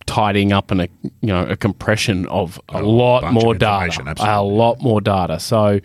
tidying 0.05 0.53
up 0.53 0.71
and 0.71 0.81
a 0.81 0.89
you 1.21 1.29
know 1.29 1.45
a 1.45 1.57
compression 1.57 2.27
of 2.27 2.61
a, 2.69 2.81
a 2.81 2.83
lot 2.83 3.33
more 3.33 3.53
data, 3.53 4.13
a 4.19 4.41
lot 4.43 4.81
more 4.81 5.01
data. 5.01 5.39
So 5.39 5.79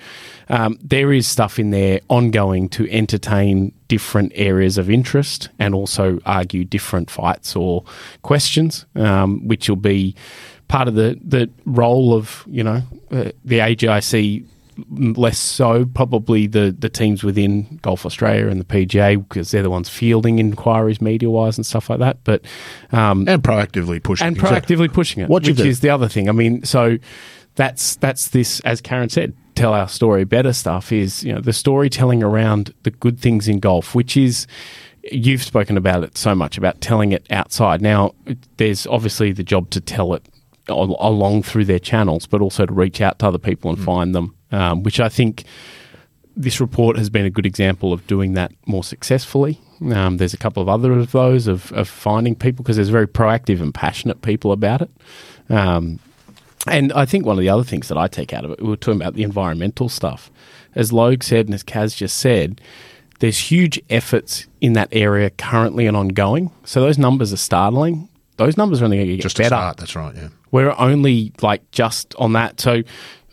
um, 0.49 0.79
there 0.83 1.13
is 1.13 1.27
stuff 1.27 1.59
in 1.59 1.71
there 1.71 2.01
ongoing 2.09 2.69
to 2.71 2.89
entertain 2.91 3.73
different 3.89 4.33
areas 4.35 4.79
of 4.79 4.91
interest 4.91 5.49
and 5.59 5.75
also 5.75 6.21
argue 6.27 6.65
different 6.65 7.11
fights 7.11 7.57
or 7.57 7.85
questions, 8.23 8.87
um, 8.95 9.49
which 9.49 9.69
will 9.69 9.77
be 9.77 10.15
part 10.69 10.87
of 10.87 10.95
the, 10.95 11.19
the 11.23 11.51
role 11.65 12.15
of 12.15 12.45
you 12.47 12.63
know 12.63 12.83
uh, 13.11 13.31
the 13.45 13.59
AGIC 13.59 14.45
less 14.91 15.39
so 15.39 15.85
probably 15.85 16.47
the, 16.47 16.75
the 16.77 16.89
teams 16.89 17.23
within 17.23 17.79
Golf 17.83 18.07
Australia 18.07 18.49
and 18.49 18.61
the 18.61 18.65
PGA 18.65 19.27
because 19.29 19.51
they're 19.51 19.63
the 19.63 19.71
ones 19.71 19.89
fielding 19.89 20.39
inquiries 20.39 21.01
media 21.01 21.31
wise 21.31 21.57
and 21.59 21.67
stuff 21.67 21.91
like 21.91 21.99
that. 21.99 22.23
But 22.25 22.45
um, 22.93 23.29
and 23.29 23.43
proactively 23.43 24.03
pushing 24.03 24.27
and 24.27 24.37
proactively 24.37 24.93
pushing 24.93 25.23
it, 25.23 25.29
what 25.29 25.47
which 25.47 25.61
is 25.61 25.81
the 25.81 25.91
other 25.91 26.09
thing. 26.09 26.29
I 26.29 26.33
mean, 26.33 26.65
so 26.65 26.99
that's 27.55 27.97
that's 27.97 28.29
this 28.29 28.61
as 28.61 28.81
Karen 28.81 29.09
said. 29.09 29.35
Tell 29.57 29.75
our 29.75 29.89
story 29.89 30.25
better 30.25 30.55
stuff 30.55 30.91
is 30.91 31.23
you 31.23 31.35
know 31.35 31.41
the 31.41 31.53
storytelling 31.53 32.23
around 32.23 32.73
the 32.85 32.91
good 32.91 33.19
things 33.19 33.47
in 33.47 33.59
golf, 33.59 33.95
which 33.95 34.17
is 34.17 34.47
you've 35.13 35.43
spoken 35.43 35.77
about 35.77 36.03
it 36.03 36.17
so 36.17 36.35
much 36.35 36.57
about 36.57 36.81
telling 36.81 37.13
it 37.13 37.27
outside. 37.31 37.83
Now, 37.83 38.15
there's 38.57 38.87
obviously 38.87 39.33
the 39.33 39.43
job 39.43 39.71
to 39.71 39.81
tell 39.81 40.15
it 40.15 40.25
along 40.69 41.43
through 41.43 41.65
their 41.65 41.79
channels, 41.79 42.27
but 42.27 42.41
also 42.41 42.67
to 42.67 42.73
reach 42.73 43.01
out 43.01 43.19
to 43.21 43.27
other 43.27 43.39
people 43.39 43.71
and 43.71 43.79
mm. 43.79 43.85
find 43.85 44.15
them, 44.15 44.35
um, 44.53 44.83
which 44.83 45.01
I 45.01 45.09
think 45.09 45.45
this 46.37 46.61
report 46.61 46.97
has 46.97 47.11
been 47.11 47.25
a 47.25 47.31
good 47.31 47.47
example 47.47 47.93
of 47.93 48.07
doing 48.07 48.35
that 48.35 48.53
more 48.67 48.85
successfully. 48.85 49.61
Um, 49.93 50.19
there's 50.19 50.35
a 50.35 50.39
couple 50.39 50.63
of 50.63 50.69
other 50.69 50.93
of 50.93 51.13
those 51.13 51.47
of, 51.47 51.73
of 51.73 51.89
finding 51.89 52.35
people 52.35 52.63
because 52.63 52.77
there's 52.77 52.91
very 52.91 53.09
proactive 53.09 53.61
and 53.61 53.73
passionate 53.73 54.23
people 54.23 54.53
about 54.53 54.83
it. 54.83 54.91
Um, 55.49 55.99
and 56.67 56.93
I 56.93 57.07
think 57.07 57.25
one 57.25 57.39
of 57.39 57.41
the 57.41 57.49
other 57.49 57.65
things 57.65 57.89
that 57.89 57.97
I 57.97 58.07
take 58.07 58.33
out 58.33 58.45
of 58.45 58.51
it, 58.51 58.63
we 58.63 58.69
were 58.69 58.77
talking 58.77 59.01
about 59.01 59.15
the 59.15 59.23
environmental 59.23 59.89
stuff. 59.89 60.31
As 60.75 60.93
Logue 60.93 61.23
said 61.23 61.47
and 61.47 61.55
as 61.55 61.65
Kaz 61.65 61.97
just 61.97 62.19
said, 62.19 62.61
there's 63.21 63.51
huge 63.51 63.81
efforts 63.89 64.47
in 64.61 64.75
that 64.75 64.89
area 64.93 65.31
currently 65.31 65.87
and 65.87 65.97
ongoing. 65.97 66.51
So 66.65 66.81
those 66.81 66.99
numbers 66.99 67.33
are 67.33 67.39
startling. 67.39 68.10
Those 68.41 68.57
numbers 68.57 68.81
are 68.81 68.87
only 68.87 68.97
going 68.97 69.09
to 69.09 69.17
get 69.17 69.23
just 69.23 69.37
better. 69.37 69.49
Start, 69.49 69.77
that's 69.77 69.95
right. 69.95 70.15
Yeah, 70.17 70.29
we're 70.51 70.75
only 70.79 71.35
like 71.43 71.71
just 71.73 72.15
on 72.15 72.33
that. 72.33 72.59
So 72.59 72.83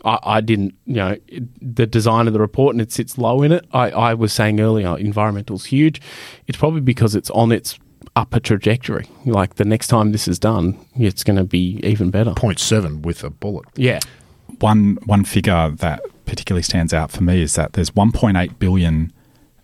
I, 0.04 0.18
I, 0.22 0.40
didn't, 0.42 0.74
you 0.84 0.96
know, 0.96 1.16
the 1.62 1.86
design 1.86 2.26
of 2.26 2.34
the 2.34 2.40
report 2.40 2.74
and 2.74 2.82
it 2.82 2.92
sits 2.92 3.16
low 3.16 3.42
in 3.42 3.50
it. 3.50 3.64
I, 3.72 3.90
I 3.90 4.12
was 4.12 4.34
saying 4.34 4.60
earlier, 4.60 4.98
environmental's 4.98 5.64
huge. 5.64 6.02
It's 6.46 6.58
probably 6.58 6.82
because 6.82 7.14
it's 7.14 7.30
on 7.30 7.52
its 7.52 7.78
upper 8.16 8.38
trajectory. 8.38 9.08
Like 9.24 9.54
the 9.54 9.64
next 9.64 9.86
time 9.86 10.12
this 10.12 10.28
is 10.28 10.38
done, 10.38 10.78
it's 10.94 11.24
going 11.24 11.38
to 11.38 11.44
be 11.44 11.80
even 11.82 12.10
better. 12.10 12.32
0.7 12.32 13.00
with 13.00 13.24
a 13.24 13.30
bullet. 13.30 13.64
Yeah. 13.76 14.00
One 14.60 14.98
one 15.06 15.24
figure 15.24 15.70
that 15.70 16.02
particularly 16.26 16.64
stands 16.64 16.92
out 16.92 17.10
for 17.10 17.22
me 17.22 17.40
is 17.40 17.54
that 17.54 17.72
there's 17.72 17.92
1.8 17.92 18.58
billion 18.58 19.12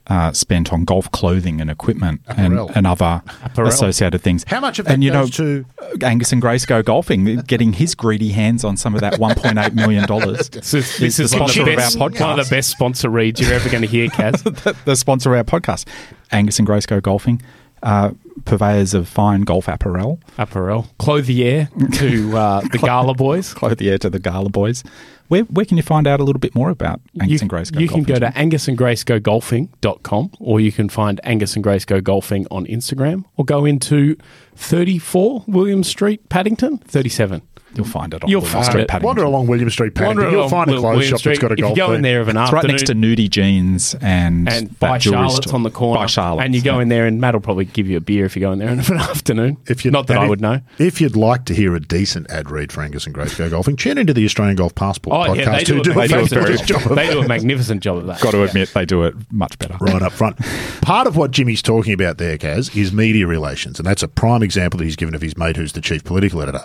uh, 0.07 0.33
spent 0.33 0.73
on 0.73 0.85
golf 0.85 1.11
clothing 1.13 1.61
and 1.61 1.71
equipment 1.71 2.21
and, 2.29 2.59
and, 2.75 2.87
other 2.87 3.23
Apparel. 3.43 3.69
associated 3.71 4.21
things. 4.21 4.45
How 4.47 4.61
much 4.61 4.79
of 4.79 4.85
that 4.85 4.93
and, 4.93 5.05
you 5.05 5.11
know, 5.11 5.27
to 5.27 5.65
Angus 6.03 6.33
and 6.33 6.43
Grace 6.43 6.67
go 6.67 6.83
golfing, 6.83 7.37
getting 7.43 7.73
his 7.73 7.95
greedy 7.95 8.31
hands 8.31 8.65
on 8.65 8.77
some 8.77 8.95
of 8.95 9.01
that 9.01 9.19
one 9.19 9.35
point 9.35 9.59
eight 9.59 9.75
million 9.75 10.07
dollars. 10.07 10.49
this 10.51 10.75
is 10.75 11.17
the 11.17 11.29
sponsor 11.29 11.63
of 11.63 11.69
our 11.69 11.75
podcast. 11.75 12.21
One 12.21 12.39
of 12.39 12.49
the 12.49 12.55
best 12.55 12.71
sponsor 12.71 13.09
reads 13.09 13.41
you're 13.41 13.55
ever 13.55 13.71
going 13.71 13.83
to 13.83 13.89
hear, 13.89 14.09
Kaz. 14.09 14.43
the, 14.65 14.77
the, 14.85 14.97
sponsor 14.97 15.35
of 15.35 15.39
our 15.39 15.61
podcast, 15.61 15.87
Angus 16.33 16.59
and 16.59 16.67
Grace 16.67 16.87
go 16.87 17.01
golfing. 17.01 17.41
Uh, 17.85 18.11
purveyors 18.47 18.95
of 18.95 19.07
fine 19.07 19.43
golf 19.43 19.69
apparel. 19.69 20.19
Apparel. 20.39 20.87
Clothier 20.99 21.69
to 21.93 22.37
uh, 22.37 22.61
the 22.73 22.79
Gala 22.79 23.15
Boys. 23.15 23.55
Clothier 23.55 23.99
to 23.99 24.11
the 24.11 24.19
Gala 24.19 24.49
Boys. 24.51 24.83
Where, 25.29 25.43
where 25.45 25.65
can 25.65 25.77
you 25.77 25.83
find 25.83 26.07
out 26.07 26.19
a 26.21 26.25
little 26.25 26.41
bit 26.41 26.55
more 26.55 26.69
about 26.71 27.01
Angus 27.21 27.41
you, 27.41 27.45
and 27.45 27.51
Grace 27.51 27.71
Go 27.71 27.81
You 27.81 27.89
golfing? 27.89 28.05
can 28.05 28.15
go 28.15 28.21
to 28.21 28.33
angusandgracegogolfing.com 28.33 30.31
or 30.41 30.61
you 30.61 30.73
can 30.73 30.89
find 30.89 31.21
Angus 31.25 31.55
and 31.55 31.63
Grace 31.63 31.85
Go 31.85 32.01
Golfing 32.01 32.47
on 32.51 32.67
Instagram 32.67 33.25
or 33.37 33.45
go 33.45 33.65
into 33.65 34.17
34 34.57 35.45
William 35.47 35.83
Street, 35.85 36.29
Paddington, 36.29 36.79
37. 36.79 37.43
You'll 37.77 37.87
find 37.87 38.15
it 38.15 38.23
on 38.23 38.31
You'll 38.31 38.41
William 38.41 38.53
find 38.53 38.67
Street, 38.67 38.83
it. 38.83 38.89
Paddington. 38.89 39.07
Wander 39.07 39.23
along 39.25 39.47
William 39.47 39.71
Street, 39.71 39.95
Paddington. 39.95 40.31
You'll 40.31 40.49
find 40.49 40.71
a 40.71 40.79
clothes 40.79 41.07
shop 41.07 41.21
that's 41.21 41.39
got 41.39 41.53
a 41.53 41.57
golf. 41.57 41.73
If 41.73 41.77
you 41.77 41.83
go 41.83 41.93
in 41.93 42.03
there 42.03 42.21
of 42.21 42.29
an 42.29 42.37
it's 42.37 42.43
afternoon, 42.43 42.63
right 42.63 42.71
next 42.71 42.87
to 42.87 42.95
Nudie 42.95 43.31
Jeans 43.31 43.95
and 44.01 44.49
and 44.49 44.79
by 44.79 44.99
Charlotte's 44.99 45.53
on 45.53 45.63
the 45.63 45.71
corner. 45.71 46.01
By 46.01 46.07
Charlotte's, 46.07 46.47
and 46.47 46.55
you 46.55 46.63
go 46.63 46.81
in 46.81 46.89
there, 46.89 47.07
and 47.07 47.21
Matt 47.21 47.35
will 47.35 47.41
probably 47.41 47.65
give 47.65 47.89
you 47.89 47.97
a 47.97 48.01
beer 48.01 48.25
if 48.25 48.37
you 48.37 48.41
go 48.41 48.53
in 48.53 48.59
there 48.59 48.69
in 48.69 48.79
an 48.79 48.93
afternoon. 48.93 49.57
If 49.67 49.85
you 49.85 49.91
not 49.91 50.07
that 50.09 50.19
I 50.19 50.29
would 50.29 50.41
know. 50.41 50.61
If 50.79 51.01
you'd 51.01 51.17
like 51.17 51.45
to 51.47 51.55
hear 51.55 51.75
a 51.75 51.81
decent 51.81 52.31
ad 52.31 52.51
read 52.51 52.73
for 52.73 52.83
Angus 52.83 53.07
and 53.07 53.15
Grace 53.15 53.35
Go 53.37 53.51
Golfing, 53.51 53.77
tune 53.77 53.99
into 53.99 54.13
the 54.13 54.25
Australian 54.25 54.57
Golf 54.57 54.75
Passport 54.75 55.17
oh, 55.17 55.33
podcast. 55.33 55.37
Yeah, 55.37 55.57
they 55.57 55.65
do, 55.65 55.83
do, 55.83 55.93
they, 55.93 56.07
do 56.07 56.19
a, 56.19 56.95
they 56.95 57.11
do 57.11 57.21
a 57.21 57.29
magnificent 57.29 57.83
job 57.83 57.99
of 57.99 58.07
that. 58.07 58.21
Got 58.21 58.33
to 58.33 58.39
yeah. 58.39 58.45
admit, 58.45 58.73
they 58.73 58.85
do 58.85 59.05
it 59.05 59.15
much 59.31 59.59
better. 59.59 59.77
Right 59.81 60.03
up 60.03 60.13
front. 60.13 60.39
Part 60.83 61.07
of 61.07 61.17
what 61.17 61.31
Jimmy's 61.31 61.63
talking 61.63 61.93
about 61.93 62.19
there, 62.19 62.39
Kaz, 62.39 62.77
is 62.77 62.93
media 62.93 63.27
relations, 63.27 63.79
and 63.79 63.87
that's 63.87 64.03
a 64.03 64.09
prime 64.09 64.43
example 64.43 64.79
that 64.79 64.85
he's 64.85 64.97
given 64.97 65.15
of 65.15 65.23
his 65.23 65.37
mate 65.37 65.57
who's 65.57 65.73
the 65.73 65.81
chief 65.81 66.05
political 66.05 66.43
editor 66.43 66.65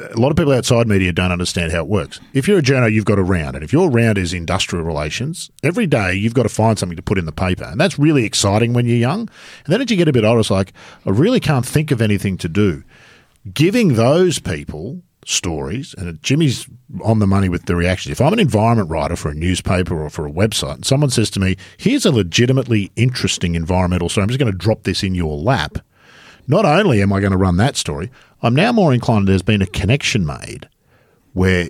a 0.00 0.18
lot 0.18 0.30
of 0.30 0.36
people 0.36 0.52
outside 0.52 0.88
media 0.88 1.12
don't 1.12 1.32
understand 1.32 1.72
how 1.72 1.80
it 1.80 1.88
works. 1.88 2.18
If 2.34 2.48
you're 2.48 2.58
a 2.58 2.62
journo, 2.62 2.92
you've 2.92 3.04
got 3.04 3.18
a 3.18 3.22
round, 3.22 3.54
and 3.54 3.64
if 3.64 3.72
your 3.72 3.90
round 3.90 4.18
is 4.18 4.32
industrial 4.32 4.84
relations, 4.84 5.50
every 5.62 5.86
day 5.86 6.14
you've 6.14 6.34
got 6.34 6.42
to 6.44 6.48
find 6.48 6.78
something 6.78 6.96
to 6.96 7.02
put 7.02 7.18
in 7.18 7.26
the 7.26 7.32
paper, 7.32 7.64
and 7.64 7.80
that's 7.80 7.98
really 7.98 8.24
exciting 8.24 8.72
when 8.72 8.86
you're 8.86 8.96
young. 8.96 9.20
And 9.20 9.72
then 9.72 9.80
as 9.80 9.90
you 9.90 9.96
get 9.96 10.08
a 10.08 10.12
bit 10.12 10.24
older, 10.24 10.40
it's 10.40 10.50
like 10.50 10.72
I 11.06 11.10
really 11.10 11.40
can't 11.40 11.66
think 11.66 11.90
of 11.90 12.02
anything 12.02 12.36
to 12.38 12.48
do. 12.48 12.82
Giving 13.52 13.94
those 13.94 14.38
people 14.38 15.02
stories, 15.24 15.94
and 15.96 16.20
Jimmy's 16.22 16.66
on 17.02 17.18
the 17.18 17.26
money 17.26 17.48
with 17.48 17.66
the 17.66 17.76
reactions. 17.76 18.12
If 18.12 18.20
I'm 18.20 18.32
an 18.32 18.38
environment 18.38 18.90
writer 18.90 19.14
for 19.14 19.30
a 19.30 19.34
newspaper 19.34 20.02
or 20.02 20.10
for 20.10 20.26
a 20.26 20.32
website, 20.32 20.74
and 20.74 20.84
someone 20.84 21.10
says 21.10 21.30
to 21.30 21.40
me, 21.40 21.56
"Here's 21.76 22.06
a 22.06 22.10
legitimately 22.10 22.90
interesting 22.96 23.54
environmental 23.54 24.08
story," 24.08 24.24
I'm 24.24 24.28
just 24.28 24.40
going 24.40 24.50
to 24.50 24.58
drop 24.58 24.82
this 24.82 25.02
in 25.02 25.14
your 25.14 25.36
lap. 25.36 25.78
Not 26.48 26.64
only 26.64 27.02
am 27.02 27.12
I 27.12 27.20
going 27.20 27.32
to 27.32 27.38
run 27.38 27.58
that 27.58 27.76
story, 27.76 28.10
I'm 28.42 28.54
now 28.56 28.72
more 28.72 28.94
inclined 28.94 29.28
there's 29.28 29.42
been 29.42 29.62
a 29.62 29.66
connection 29.66 30.24
made 30.26 30.68
where 31.34 31.68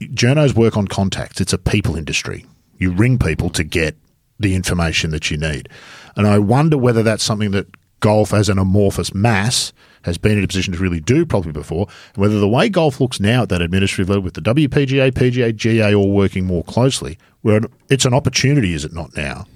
journos 0.00 0.54
work 0.54 0.76
on 0.76 0.88
contacts. 0.88 1.40
It's 1.40 1.52
a 1.52 1.58
people 1.58 1.96
industry. 1.96 2.46
You 2.78 2.92
ring 2.92 3.18
people 3.18 3.50
to 3.50 3.62
get 3.62 3.96
the 4.40 4.54
information 4.54 5.10
that 5.10 5.30
you 5.30 5.36
need. 5.36 5.68
And 6.16 6.26
I 6.26 6.38
wonder 6.38 6.78
whether 6.78 7.02
that's 7.02 7.22
something 7.22 7.50
that 7.52 7.68
golf 8.00 8.32
as 8.34 8.48
an 8.48 8.58
amorphous 8.58 9.14
mass 9.14 9.72
has 10.04 10.18
been 10.18 10.38
in 10.38 10.42
a 10.42 10.48
position 10.48 10.72
to 10.72 10.80
really 10.80 10.98
do 10.98 11.24
properly 11.24 11.52
before, 11.52 11.86
and 12.14 12.20
whether 12.20 12.40
the 12.40 12.48
way 12.48 12.68
golf 12.68 13.00
looks 13.00 13.20
now 13.20 13.42
at 13.42 13.48
that 13.50 13.62
administrative 13.62 14.08
level 14.08 14.24
with 14.24 14.34
the 14.34 14.40
WPGA, 14.40 15.12
PGA, 15.12 15.54
GA 15.54 15.94
all 15.94 16.10
working 16.10 16.44
more 16.44 16.64
closely, 16.64 17.16
where 17.42 17.60
it's 17.88 18.04
an 18.04 18.12
opportunity, 18.12 18.74
is 18.74 18.84
it 18.84 18.92
not 18.92 19.16
now, 19.16 19.46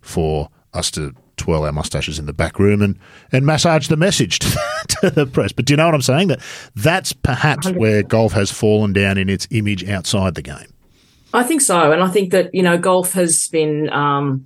for 0.00 0.48
us 0.72 0.90
to 0.92 1.14
twirl 1.40 1.64
our 1.64 1.72
mustaches 1.72 2.18
in 2.18 2.26
the 2.26 2.32
back 2.32 2.58
room 2.58 2.82
and, 2.82 2.98
and 3.32 3.44
massage 3.44 3.88
the 3.88 3.96
message 3.96 4.38
to, 4.40 4.60
to 4.88 5.10
the 5.10 5.26
press. 5.26 5.52
But 5.52 5.64
do 5.64 5.72
you 5.72 5.76
know 5.76 5.86
what 5.86 5.94
I'm 5.94 6.02
saying? 6.02 6.28
That 6.28 6.40
that's 6.76 7.12
perhaps 7.12 7.66
100%. 7.66 7.76
where 7.76 8.02
golf 8.02 8.32
has 8.32 8.50
fallen 8.50 8.92
down 8.92 9.18
in 9.18 9.28
its 9.28 9.48
image 9.50 9.88
outside 9.88 10.34
the 10.34 10.42
game. 10.42 10.72
I 11.32 11.42
think 11.44 11.60
so, 11.60 11.92
and 11.92 12.02
I 12.02 12.08
think 12.08 12.32
that 12.32 12.54
you 12.54 12.62
know 12.62 12.78
golf 12.78 13.12
has 13.12 13.48
been. 13.48 13.90
Um, 13.90 14.44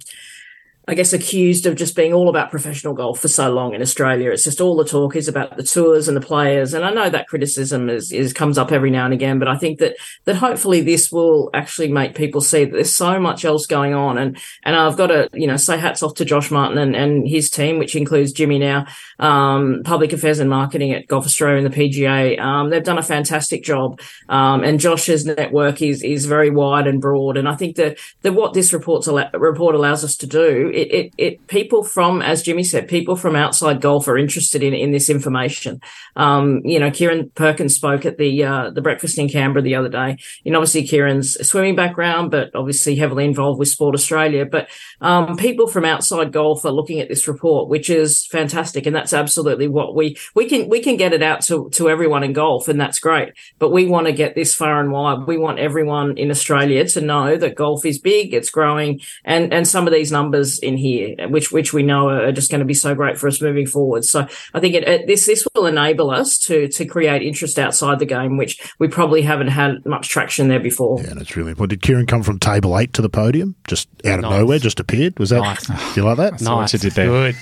I 0.86 0.94
guess, 0.94 1.14
accused 1.14 1.64
of 1.64 1.76
just 1.76 1.96
being 1.96 2.12
all 2.12 2.28
about 2.28 2.50
professional 2.50 2.92
golf 2.92 3.20
for 3.20 3.28
so 3.28 3.50
long 3.50 3.74
in 3.74 3.80
Australia. 3.80 4.30
It's 4.30 4.44
just 4.44 4.60
all 4.60 4.76
the 4.76 4.84
talk 4.84 5.16
is 5.16 5.28
about 5.28 5.56
the 5.56 5.62
tours 5.62 6.08
and 6.08 6.16
the 6.16 6.20
players. 6.20 6.74
And 6.74 6.84
I 6.84 6.92
know 6.92 7.08
that 7.08 7.26
criticism 7.26 7.88
is, 7.88 8.12
is 8.12 8.34
comes 8.34 8.58
up 8.58 8.70
every 8.70 8.90
now 8.90 9.06
and 9.06 9.14
again, 9.14 9.38
but 9.38 9.48
I 9.48 9.56
think 9.56 9.78
that 9.78 9.96
that 10.26 10.36
hopefully 10.36 10.82
this 10.82 11.10
will 11.10 11.48
actually 11.54 11.90
make 11.90 12.14
people 12.14 12.42
see 12.42 12.66
that 12.66 12.72
there's 12.72 12.94
so 12.94 13.18
much 13.18 13.46
else 13.46 13.66
going 13.66 13.94
on. 13.94 14.18
And 14.18 14.38
and 14.62 14.76
I've 14.76 14.98
got 14.98 15.06
to 15.06 15.30
you 15.32 15.46
know 15.46 15.56
say 15.56 15.78
hats 15.78 16.02
off 16.02 16.14
to 16.16 16.24
Josh 16.26 16.50
Martin 16.50 16.76
and, 16.76 16.94
and 16.94 17.26
his 17.26 17.48
team, 17.48 17.78
which 17.78 17.96
includes 17.96 18.32
Jimmy 18.32 18.58
now, 18.58 18.86
um, 19.18 19.80
public 19.86 20.12
affairs 20.12 20.38
and 20.38 20.50
marketing 20.50 20.92
at 20.92 21.06
Golf 21.06 21.24
Australia 21.24 21.64
and 21.64 21.72
the 21.72 21.76
PGA. 21.76 22.38
Um, 22.38 22.68
they've 22.68 22.84
done 22.84 22.98
a 22.98 23.02
fantastic 23.02 23.64
job. 23.64 24.00
Um, 24.28 24.62
and 24.62 24.78
Josh's 24.78 25.24
network 25.24 25.80
is 25.80 26.02
is 26.02 26.26
very 26.26 26.50
wide 26.50 26.86
and 26.86 27.00
broad. 27.00 27.38
And 27.38 27.48
I 27.48 27.54
think 27.54 27.76
that 27.76 27.96
that 28.20 28.34
what 28.34 28.52
this 28.52 28.74
report's 28.74 29.08
report 29.08 29.74
allows 29.74 30.04
us 30.04 30.16
to 30.18 30.26
do 30.26 30.72
it, 30.74 30.92
it, 30.92 31.14
it, 31.16 31.46
people 31.46 31.82
from, 31.82 32.20
as 32.22 32.42
Jimmy 32.42 32.64
said, 32.64 32.88
people 32.88 33.16
from 33.16 33.36
outside 33.36 33.80
golf 33.80 34.08
are 34.08 34.18
interested 34.18 34.62
in, 34.62 34.74
in 34.74 34.90
this 34.90 35.08
information. 35.08 35.80
Um, 36.16 36.60
you 36.64 36.78
know, 36.78 36.90
Kieren 36.90 37.34
Perkins 37.34 37.74
spoke 37.74 38.04
at 38.04 38.18
the, 38.18 38.44
uh, 38.44 38.70
the 38.70 38.82
breakfast 38.82 39.18
in 39.18 39.28
Canberra 39.28 39.62
the 39.62 39.76
other 39.76 39.88
day. 39.88 40.16
You 40.42 40.52
know, 40.52 40.58
obviously 40.58 40.86
Kieren's 40.86 41.46
swimming 41.46 41.76
background, 41.76 42.30
but 42.30 42.50
obviously 42.54 42.96
heavily 42.96 43.24
involved 43.24 43.58
with 43.58 43.68
Sport 43.68 43.94
Australia. 43.94 44.44
But, 44.44 44.68
um, 45.00 45.36
people 45.36 45.66
from 45.66 45.84
outside 45.84 46.32
golf 46.32 46.64
are 46.64 46.72
looking 46.72 47.00
at 47.00 47.08
this 47.08 47.28
report, 47.28 47.68
which 47.68 47.88
is 47.88 48.26
fantastic. 48.26 48.86
And 48.86 48.94
that's 48.94 49.12
absolutely 49.12 49.68
what 49.68 49.94
we, 49.94 50.16
we 50.34 50.48
can, 50.48 50.68
we 50.68 50.80
can 50.80 50.96
get 50.96 51.12
it 51.12 51.22
out 51.22 51.42
to, 51.42 51.68
to 51.70 51.88
everyone 51.88 52.24
in 52.24 52.32
golf 52.32 52.68
and 52.68 52.80
that's 52.80 52.98
great. 52.98 53.32
But 53.58 53.70
we 53.70 53.86
want 53.86 54.06
to 54.06 54.12
get 54.12 54.34
this 54.34 54.54
far 54.54 54.80
and 54.80 54.90
wide. 54.90 55.26
We 55.26 55.38
want 55.38 55.58
everyone 55.58 56.18
in 56.18 56.30
Australia 56.30 56.86
to 56.88 57.00
know 57.00 57.36
that 57.36 57.54
golf 57.54 57.84
is 57.84 57.98
big, 57.98 58.34
it's 58.34 58.50
growing 58.50 59.00
and, 59.24 59.52
and 59.52 59.66
some 59.66 59.86
of 59.86 59.92
these 59.92 60.12
numbers 60.12 60.58
in 60.64 60.76
here, 60.76 61.28
which 61.28 61.52
which 61.52 61.72
we 61.72 61.82
know 61.82 62.08
are 62.08 62.32
just 62.32 62.50
going 62.50 62.60
to 62.60 62.64
be 62.64 62.74
so 62.74 62.94
great 62.94 63.18
for 63.18 63.28
us 63.28 63.40
moving 63.40 63.66
forward. 63.66 64.04
So 64.04 64.26
I 64.54 64.60
think 64.60 64.74
it, 64.74 64.88
it, 64.88 65.06
this 65.06 65.26
this 65.26 65.46
will 65.54 65.66
enable 65.66 66.10
us 66.10 66.38
to 66.38 66.68
to 66.68 66.84
create 66.84 67.22
interest 67.22 67.58
outside 67.58 67.98
the 67.98 68.06
game, 68.06 68.36
which 68.36 68.60
we 68.78 68.88
probably 68.88 69.22
haven't 69.22 69.48
had 69.48 69.84
much 69.86 70.08
traction 70.08 70.48
there 70.48 70.60
before. 70.60 71.00
Yeah, 71.00 71.10
and 71.10 71.20
it's 71.20 71.36
really 71.36 71.50
important. 71.50 71.80
Did 71.80 71.88
Kieren 71.88 72.08
come 72.08 72.22
from 72.22 72.38
table 72.38 72.78
eight 72.78 72.92
to 72.94 73.02
the 73.02 73.08
podium, 73.08 73.54
just 73.68 73.88
out 74.04 74.18
of 74.18 74.22
nice. 74.22 74.40
nowhere, 74.40 74.58
just 74.58 74.80
appeared? 74.80 75.18
Was 75.18 75.30
that 75.30 75.40
nice. 75.40 75.68
you 75.96 76.02
like 76.02 76.16
that? 76.16 76.40
Nice, 76.40 76.72
you 76.72 76.78
did 76.78 76.92
that. 76.92 77.06
Good. 77.06 77.36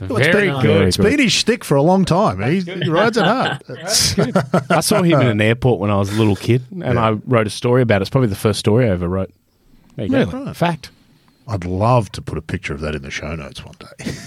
Well, 0.00 0.18
it's 0.18 0.26
Very 0.28 0.50
been, 0.50 0.60
good. 0.60 0.88
It's 0.88 0.96
been 0.98 1.18
his 1.18 1.32
shtick 1.32 1.64
for 1.64 1.74
a 1.74 1.82
long 1.82 2.04
time. 2.04 2.42
He, 2.42 2.60
he 2.60 2.88
rides 2.88 3.16
it 3.16 3.24
hard. 3.24 3.62
I 4.70 4.80
saw 4.80 5.02
him 5.02 5.20
in 5.20 5.26
an 5.26 5.40
airport 5.40 5.80
when 5.80 5.90
I 5.90 5.96
was 5.96 6.10
a 6.10 6.18
little 6.18 6.36
kid, 6.36 6.62
and 6.70 6.82
yeah. 6.82 7.08
I 7.08 7.10
wrote 7.12 7.46
a 7.46 7.50
story 7.50 7.80
about 7.80 8.02
it. 8.02 8.02
It's 8.02 8.10
probably 8.10 8.28
the 8.28 8.36
first 8.36 8.58
story 8.58 8.86
I 8.86 8.90
ever 8.90 9.08
wrote. 9.08 9.32
There 9.96 10.06
you 10.06 10.12
really? 10.12 10.30
go. 10.30 10.52
Fact. 10.52 10.90
I'd 11.46 11.64
love 11.64 12.10
to 12.12 12.22
put 12.22 12.38
a 12.38 12.42
picture 12.42 12.74
of 12.74 12.80
that 12.80 12.94
in 12.94 13.02
the 13.02 13.10
show 13.10 13.34
notes 13.34 13.64
one 13.64 13.76
day. 13.78 14.12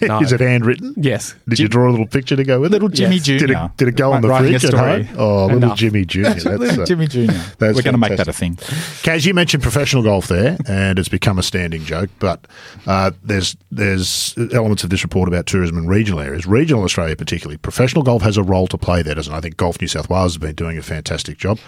No. 0.00 0.20
Is 0.20 0.32
it 0.32 0.40
handwritten? 0.40 0.94
Yes. 0.96 1.34
Did 1.48 1.56
Jim- 1.56 1.64
you 1.64 1.68
draw 1.68 1.88
a 1.88 1.92
little 1.92 2.06
picture 2.06 2.36
to 2.36 2.44
go 2.44 2.60
with 2.60 2.72
little? 2.72 2.88
Jimmy 2.88 3.16
yes. 3.16 3.24
Jr. 3.24 3.36
Did 3.38 3.50
it, 3.50 3.76
did 3.76 3.88
it 3.88 3.96
go 3.96 4.12
on 4.12 4.22
the 4.22 4.28
fridge 4.28 4.64
at 4.64 4.74
home? 4.74 5.08
Oh, 5.16 5.44
little 5.46 5.58
Enough. 5.58 5.78
Jimmy 5.78 6.04
Jr. 6.06 6.22
That's, 6.22 6.44
little 6.44 6.82
uh, 6.82 6.86
Jimmy 6.86 7.06
Jr. 7.06 7.20
We're 7.60 7.72
going 7.74 7.92
to 7.92 7.98
make 7.98 8.16
that 8.16 8.28
a 8.28 8.32
thing. 8.32 8.56
Kaz, 8.56 9.24
you 9.24 9.34
mentioned 9.34 9.62
professional 9.62 10.02
golf 10.02 10.28
there, 10.28 10.56
and 10.66 10.98
it's 10.98 11.08
become 11.08 11.38
a 11.38 11.42
standing 11.42 11.84
joke. 11.84 12.10
But 12.18 12.46
uh, 12.86 13.12
there's 13.22 13.56
there's 13.70 14.34
elements 14.52 14.84
of 14.84 14.90
this 14.90 15.02
report 15.02 15.28
about 15.28 15.46
tourism 15.46 15.78
in 15.78 15.86
regional 15.86 16.20
areas, 16.20 16.46
regional 16.46 16.82
Australia 16.84 17.16
particularly. 17.16 17.56
Professional 17.56 18.02
golf 18.02 18.22
has 18.22 18.36
a 18.36 18.42
role 18.42 18.66
to 18.68 18.78
play 18.78 19.02
there, 19.02 19.14
doesn't 19.14 19.32
it? 19.32 19.36
I 19.36 19.40
think 19.40 19.56
Golf 19.56 19.80
New 19.80 19.88
South 19.88 20.10
Wales 20.10 20.34
has 20.34 20.38
been 20.38 20.54
doing 20.54 20.76
a 20.76 20.82
fantastic 20.82 21.38
job. 21.38 21.58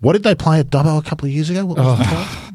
What 0.00 0.12
did 0.12 0.22
they 0.22 0.34
play 0.34 0.60
at 0.60 0.68
Dubbo 0.68 0.98
a 0.98 1.02
couple 1.02 1.26
of 1.26 1.32
years 1.32 1.50
ago? 1.50 1.64
What 1.64 1.78
was 1.78 1.98
oh. 2.00 2.50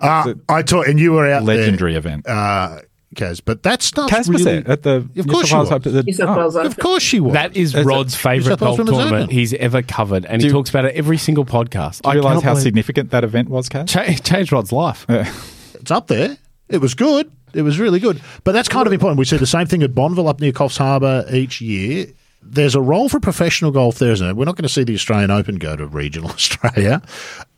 Uh, 0.00 0.34
I 0.48 0.62
taught, 0.62 0.88
and 0.88 0.98
you 0.98 1.12
were 1.12 1.26
out 1.26 1.44
legendary 1.44 1.92
there, 1.92 1.98
event. 1.98 2.26
Uh, 2.28 2.80
Kaz, 3.14 3.40
but 3.44 3.62
that 3.62 3.80
stuff 3.82 4.10
Kaz 4.10 4.28
really, 4.28 4.32
was 4.32 4.44
there 4.44 4.70
at 4.70 4.82
the 4.82 5.08
of 5.16 5.26
course 5.28 5.48
she 5.48 5.54
was. 5.54 5.68
The, 5.68 6.26
oh, 6.26 6.66
of 6.66 6.78
course 6.78 7.02
she 7.02 7.20
was. 7.20 7.32
That 7.34 7.56
is 7.56 7.74
Rod's 7.74 8.14
favourite 8.14 8.58
golf 8.58 8.76
tournament 8.76 9.30
he's 9.30 9.54
ever 9.54 9.82
covered, 9.82 10.26
and 10.26 10.42
he 10.42 10.50
talks 10.50 10.70
about 10.70 10.84
it 10.84 10.94
every 10.94 11.18
single 11.18 11.44
podcast. 11.44 12.02
Do 12.02 12.10
you 12.10 12.16
realise 12.16 12.42
how 12.42 12.54
significant 12.54 13.10
that 13.10 13.24
event 13.24 13.48
was, 13.48 13.68
Kaz? 13.68 13.88
Ch- 13.88 14.22
changed 14.22 14.52
Rod's 14.52 14.72
life. 14.72 15.06
Yeah. 15.08 15.32
It's 15.74 15.90
up 15.90 16.06
there. 16.06 16.38
It 16.70 16.78
was 16.78 16.94
good. 16.94 17.30
It 17.52 17.60
was 17.60 17.78
really 17.78 18.00
good. 18.00 18.18
But 18.42 18.52
that's 18.52 18.70
kind 18.70 18.86
of 18.86 18.92
important. 18.94 19.18
We 19.18 19.26
see 19.26 19.36
the 19.36 19.46
same 19.46 19.66
thing 19.66 19.82
at 19.82 19.94
Bonville 19.94 20.28
up 20.28 20.40
near 20.40 20.50
Coffs 20.50 20.78
Harbour 20.78 21.26
each 21.30 21.60
year 21.60 22.06
there's 22.44 22.74
a 22.74 22.80
role 22.80 23.08
for 23.08 23.20
professional 23.20 23.70
golf 23.70 23.98
there, 23.98 24.12
isn't 24.12 24.26
it? 24.26 24.36
We're 24.36 24.44
not 24.44 24.56
going 24.56 24.64
to 24.64 24.68
see 24.68 24.84
the 24.84 24.94
Australian 24.94 25.30
Open 25.30 25.56
go 25.56 25.76
to 25.76 25.86
regional 25.86 26.30
Australia, 26.30 27.02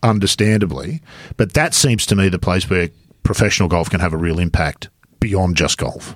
understandably, 0.03 1.01
but 1.35 1.53
that 1.53 1.73
seems 1.73 2.05
to 2.07 2.15
me 2.15 2.29
the 2.29 2.39
place 2.39 2.69
where 2.69 2.89
professional 3.23 3.69
golf 3.69 3.89
can 3.89 3.99
have 3.99 4.13
a 4.13 4.17
real 4.17 4.39
impact 4.39 4.89
beyond 5.19 5.57
just 5.57 5.77
golf. 5.77 6.15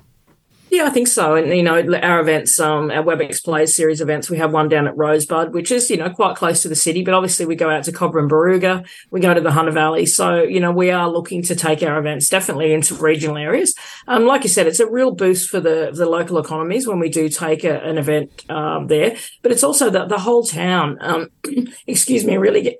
Yeah, 0.72 0.84
I 0.86 0.90
think 0.90 1.06
so. 1.06 1.34
And, 1.34 1.54
you 1.54 1.62
know, 1.62 1.74
our 2.02 2.20
events, 2.20 2.58
um, 2.58 2.90
our 2.90 3.02
WebEx 3.02 3.44
Plays 3.44 3.76
series 3.76 4.00
events, 4.00 4.30
we 4.30 4.38
have 4.38 4.54
one 4.54 4.70
down 4.70 4.86
at 4.86 4.96
Rosebud, 4.96 5.52
which 5.52 5.70
is, 5.70 5.90
you 5.90 5.98
know, 5.98 6.08
quite 6.08 6.34
close 6.34 6.62
to 6.62 6.68
the 6.70 6.74
city, 6.74 7.04
but 7.04 7.12
obviously 7.12 7.44
we 7.44 7.56
go 7.56 7.68
out 7.68 7.84
to 7.84 7.92
Cobram 7.92 8.20
and 8.20 8.30
Barooga, 8.30 8.88
we 9.10 9.20
go 9.20 9.34
to 9.34 9.40
the 9.42 9.50
Hunter 9.50 9.70
Valley. 9.70 10.06
So, 10.06 10.42
you 10.42 10.60
know, 10.60 10.72
we 10.72 10.90
are 10.90 11.10
looking 11.10 11.42
to 11.42 11.54
take 11.54 11.82
our 11.82 11.98
events 11.98 12.30
definitely 12.30 12.72
into 12.72 12.94
regional 12.94 13.36
areas. 13.36 13.74
Um, 14.08 14.24
like 14.24 14.44
you 14.44 14.48
said, 14.48 14.66
it's 14.66 14.80
a 14.80 14.90
real 14.90 15.10
boost 15.10 15.50
for 15.50 15.60
the, 15.60 15.90
the 15.92 16.06
local 16.06 16.38
economies 16.38 16.86
when 16.86 17.00
we 17.00 17.10
do 17.10 17.28
take 17.28 17.64
a, 17.64 17.78
an 17.82 17.98
event, 17.98 18.48
um, 18.48 18.86
there, 18.86 19.18
but 19.42 19.52
it's 19.52 19.62
also 19.62 19.90
that 19.90 20.08
the 20.08 20.20
whole 20.20 20.42
town, 20.42 20.96
um, 21.02 21.28
excuse 21.86 22.24
me, 22.24 22.38
really 22.38 22.62
get, 22.62 22.78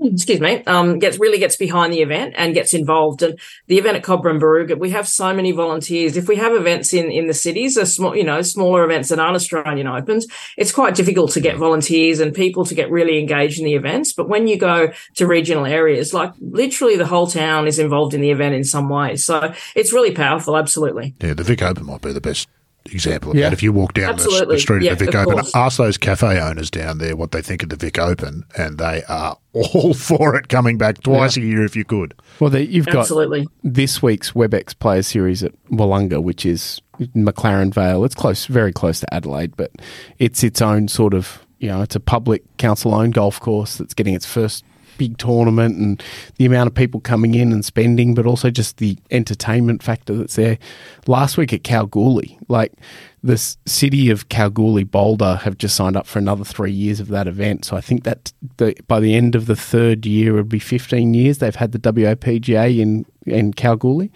excuse 0.00 0.40
me, 0.40 0.62
um, 0.64 0.98
gets 0.98 1.18
really 1.18 1.38
gets 1.38 1.56
behind 1.56 1.92
the 1.92 2.00
event 2.00 2.34
and 2.36 2.54
gets 2.54 2.74
involved. 2.74 3.22
And 3.22 3.38
the 3.66 3.78
event 3.78 3.96
at 3.96 4.02
Cobram 4.02 4.32
and 4.32 4.42
Barooga, 4.42 4.78
we 4.78 4.90
have 4.90 5.08
so 5.08 5.34
many 5.34 5.52
volunteers. 5.52 6.16
If 6.16 6.28
we 6.28 6.36
have 6.36 6.52
events 6.52 6.92
in 6.92 7.10
in 7.10 7.26
the 7.26 7.34
cities, 7.34 7.76
a 7.76 7.86
small, 7.86 8.16
you 8.16 8.24
know, 8.24 8.42
smaller 8.42 8.84
events 8.84 9.08
that 9.08 9.18
aren't 9.18 9.36
Australian 9.36 9.86
Opens, 9.86 10.26
it's 10.56 10.72
quite 10.72 10.94
difficult 10.94 11.32
to 11.32 11.40
get 11.40 11.56
volunteers 11.56 12.20
and 12.20 12.34
people 12.34 12.64
to 12.64 12.74
get 12.74 12.90
really 12.90 13.18
engaged 13.18 13.58
in 13.58 13.64
the 13.64 13.74
events. 13.74 14.12
But 14.12 14.28
when 14.28 14.46
you 14.46 14.58
go 14.58 14.92
to 15.16 15.26
regional 15.26 15.66
areas, 15.66 16.12
like 16.12 16.32
literally 16.40 16.96
the 16.96 17.06
whole 17.06 17.26
town 17.26 17.66
is 17.66 17.78
involved 17.78 18.14
in 18.14 18.20
the 18.20 18.30
event 18.30 18.54
in 18.54 18.64
some 18.64 18.88
way. 18.88 19.16
So 19.16 19.54
it's 19.74 19.92
really 19.92 20.12
powerful. 20.12 20.56
Absolutely. 20.56 21.14
Yeah, 21.20 21.34
the 21.34 21.44
Vic 21.44 21.62
Open 21.62 21.86
might 21.86 22.02
be 22.02 22.12
the 22.12 22.20
best 22.20 22.48
example 22.92 23.30
of 23.30 23.36
yeah. 23.36 23.44
that. 23.44 23.52
If 23.52 23.62
you 23.62 23.72
walk 23.72 23.94
down 23.94 24.16
the, 24.16 24.46
the, 24.48 24.58
street 24.58 24.82
yeah, 24.82 24.92
of 24.92 24.98
the 24.98 25.06
Vic 25.06 25.14
Open, 25.14 25.34
course. 25.34 25.54
ask 25.54 25.78
those 25.78 25.96
cafe 25.96 26.38
owners 26.40 26.70
down 26.70 26.98
there 26.98 27.16
what 27.16 27.32
they 27.32 27.42
think 27.42 27.62
of 27.62 27.68
the 27.68 27.76
Vic 27.76 27.98
Open, 27.98 28.44
and 28.56 28.78
they 28.78 29.02
are 29.08 29.36
all 29.52 29.94
for 29.94 30.36
it 30.36 30.48
coming 30.48 30.78
back 30.78 31.02
twice 31.02 31.36
yeah. 31.36 31.44
a 31.44 31.46
year 31.46 31.64
if 31.64 31.76
you 31.76 31.84
could. 31.84 32.14
Well, 32.38 32.50
the, 32.50 32.64
you've 32.64 32.88
Absolutely. 32.88 33.44
got 33.44 33.52
this 33.62 34.02
week's 34.02 34.32
WebEx 34.32 34.78
Players 34.78 35.06
Series 35.06 35.42
at 35.42 35.52
Willunga, 35.70 36.22
which 36.22 36.44
is 36.46 36.80
McLaren 36.98 37.72
Vale. 37.72 38.04
It's 38.04 38.14
close, 38.14 38.46
very 38.46 38.72
close 38.72 39.00
to 39.00 39.14
Adelaide, 39.14 39.56
but 39.56 39.72
it's 40.18 40.42
its 40.44 40.60
own 40.60 40.88
sort 40.88 41.14
of, 41.14 41.44
you 41.58 41.68
know, 41.68 41.82
it's 41.82 41.96
a 41.96 42.00
public 42.00 42.44
council 42.56 42.94
owned 42.94 43.14
golf 43.14 43.40
course 43.40 43.76
that's 43.76 43.94
getting 43.94 44.14
its 44.14 44.26
first 44.26 44.64
big 45.00 45.16
tournament 45.16 45.78
and 45.78 46.02
the 46.36 46.44
amount 46.44 46.66
of 46.66 46.74
people 46.74 47.00
coming 47.00 47.34
in 47.34 47.52
and 47.52 47.64
spending, 47.64 48.14
but 48.14 48.26
also 48.26 48.50
just 48.50 48.76
the 48.76 48.98
entertainment 49.10 49.82
factor 49.82 50.14
that's 50.14 50.36
there. 50.36 50.58
Last 51.06 51.38
week 51.38 51.54
at 51.54 51.64
Kalgoorlie, 51.64 52.38
like 52.48 52.74
the 53.22 53.38
city 53.64 54.10
of 54.10 54.28
Kalgoorlie 54.28 54.84
Boulder 54.84 55.36
have 55.36 55.56
just 55.56 55.74
signed 55.74 55.96
up 55.96 56.06
for 56.06 56.18
another 56.18 56.44
three 56.44 56.70
years 56.70 57.00
of 57.00 57.08
that 57.08 57.26
event. 57.26 57.64
So 57.64 57.78
I 57.78 57.80
think 57.80 58.04
that 58.04 58.34
the, 58.58 58.74
by 58.88 59.00
the 59.00 59.14
end 59.14 59.34
of 59.34 59.46
the 59.46 59.56
third 59.56 60.04
year, 60.04 60.32
it 60.32 60.36
would 60.36 60.48
be 60.50 60.58
15 60.58 61.14
years 61.14 61.38
they've 61.38 61.54
had 61.54 61.72
the 61.72 61.78
WPGA 61.78 62.78
in, 62.78 63.06
in 63.24 63.54
Kalgoorlie 63.54 64.12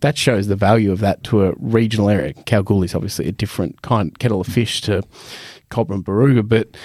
that 0.00 0.18
shows 0.18 0.46
the 0.46 0.56
value 0.56 0.92
of 0.92 1.00
that 1.00 1.24
to 1.24 1.44
a 1.46 1.54
regional 1.56 2.10
area. 2.10 2.34
Kalgoorlie 2.44 2.84
is 2.84 2.94
obviously 2.94 3.26
a 3.26 3.32
different 3.32 3.80
kind 3.80 4.16
kettle 4.18 4.42
of 4.42 4.46
fish 4.46 4.82
to 4.82 5.02
Cobram 5.70 6.02
Barooga, 6.02 6.46
but 6.46 6.76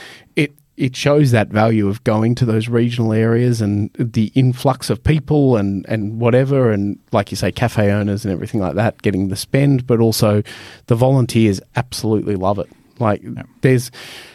it 0.82 0.92
it 0.92 0.96
shows 0.98 1.32
that 1.32 1.48
value 1.48 1.88
of 1.88 2.04
going 2.04 2.36
to 2.36 2.46
those 2.46 2.68
regional 2.68 3.14
areas 3.14 3.62
and 3.62 3.90
the 3.94 4.32
influx 4.36 4.90
of 4.90 5.02
people 5.04 5.56
and, 5.56 5.86
and 5.88 6.20
whatever, 6.20 6.72
and 6.72 7.00
like 7.14 7.32
you 7.32 7.38
say, 7.38 7.52
cafe 7.52 7.92
owners 7.92 8.26
and 8.26 8.34
everything 8.34 8.60
like 8.60 8.76
that 8.76 9.02
getting 9.02 9.30
the 9.30 9.36
spend, 9.38 9.88
but 9.88 10.00
also 10.00 10.44
the 10.88 10.96
volunteers 10.96 11.62
absolutely 11.78 12.36
love 12.36 12.60
it. 12.60 12.70
Like 13.00 13.24
yeah. 13.24 13.44
there's 13.62 13.90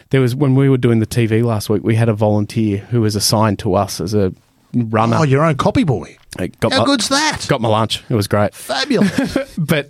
there 0.09 0.19
was 0.19 0.35
when 0.35 0.55
we 0.55 0.67
were 0.67 0.77
doing 0.77 0.99
the 0.99 1.05
TV 1.05 1.43
last 1.43 1.69
week, 1.69 1.83
we 1.83 1.95
had 1.95 2.09
a 2.09 2.13
volunteer 2.13 2.79
who 2.79 3.01
was 3.01 3.15
assigned 3.15 3.59
to 3.59 3.75
us 3.75 4.01
as 4.01 4.15
a 4.15 4.33
runner. 4.73 5.17
Oh, 5.19 5.23
your 5.23 5.43
own 5.43 5.57
copy 5.57 5.83
boy. 5.83 6.17
Uh, 6.39 6.47
got 6.59 6.73
How 6.73 6.79
my, 6.79 6.85
good's 6.85 7.09
that? 7.09 7.45
Got 7.47 7.61
my 7.61 7.69
lunch. 7.69 8.03
It 8.09 8.15
was 8.15 8.27
great. 8.27 8.55
Fabulous. 8.55 9.55
but 9.57 9.89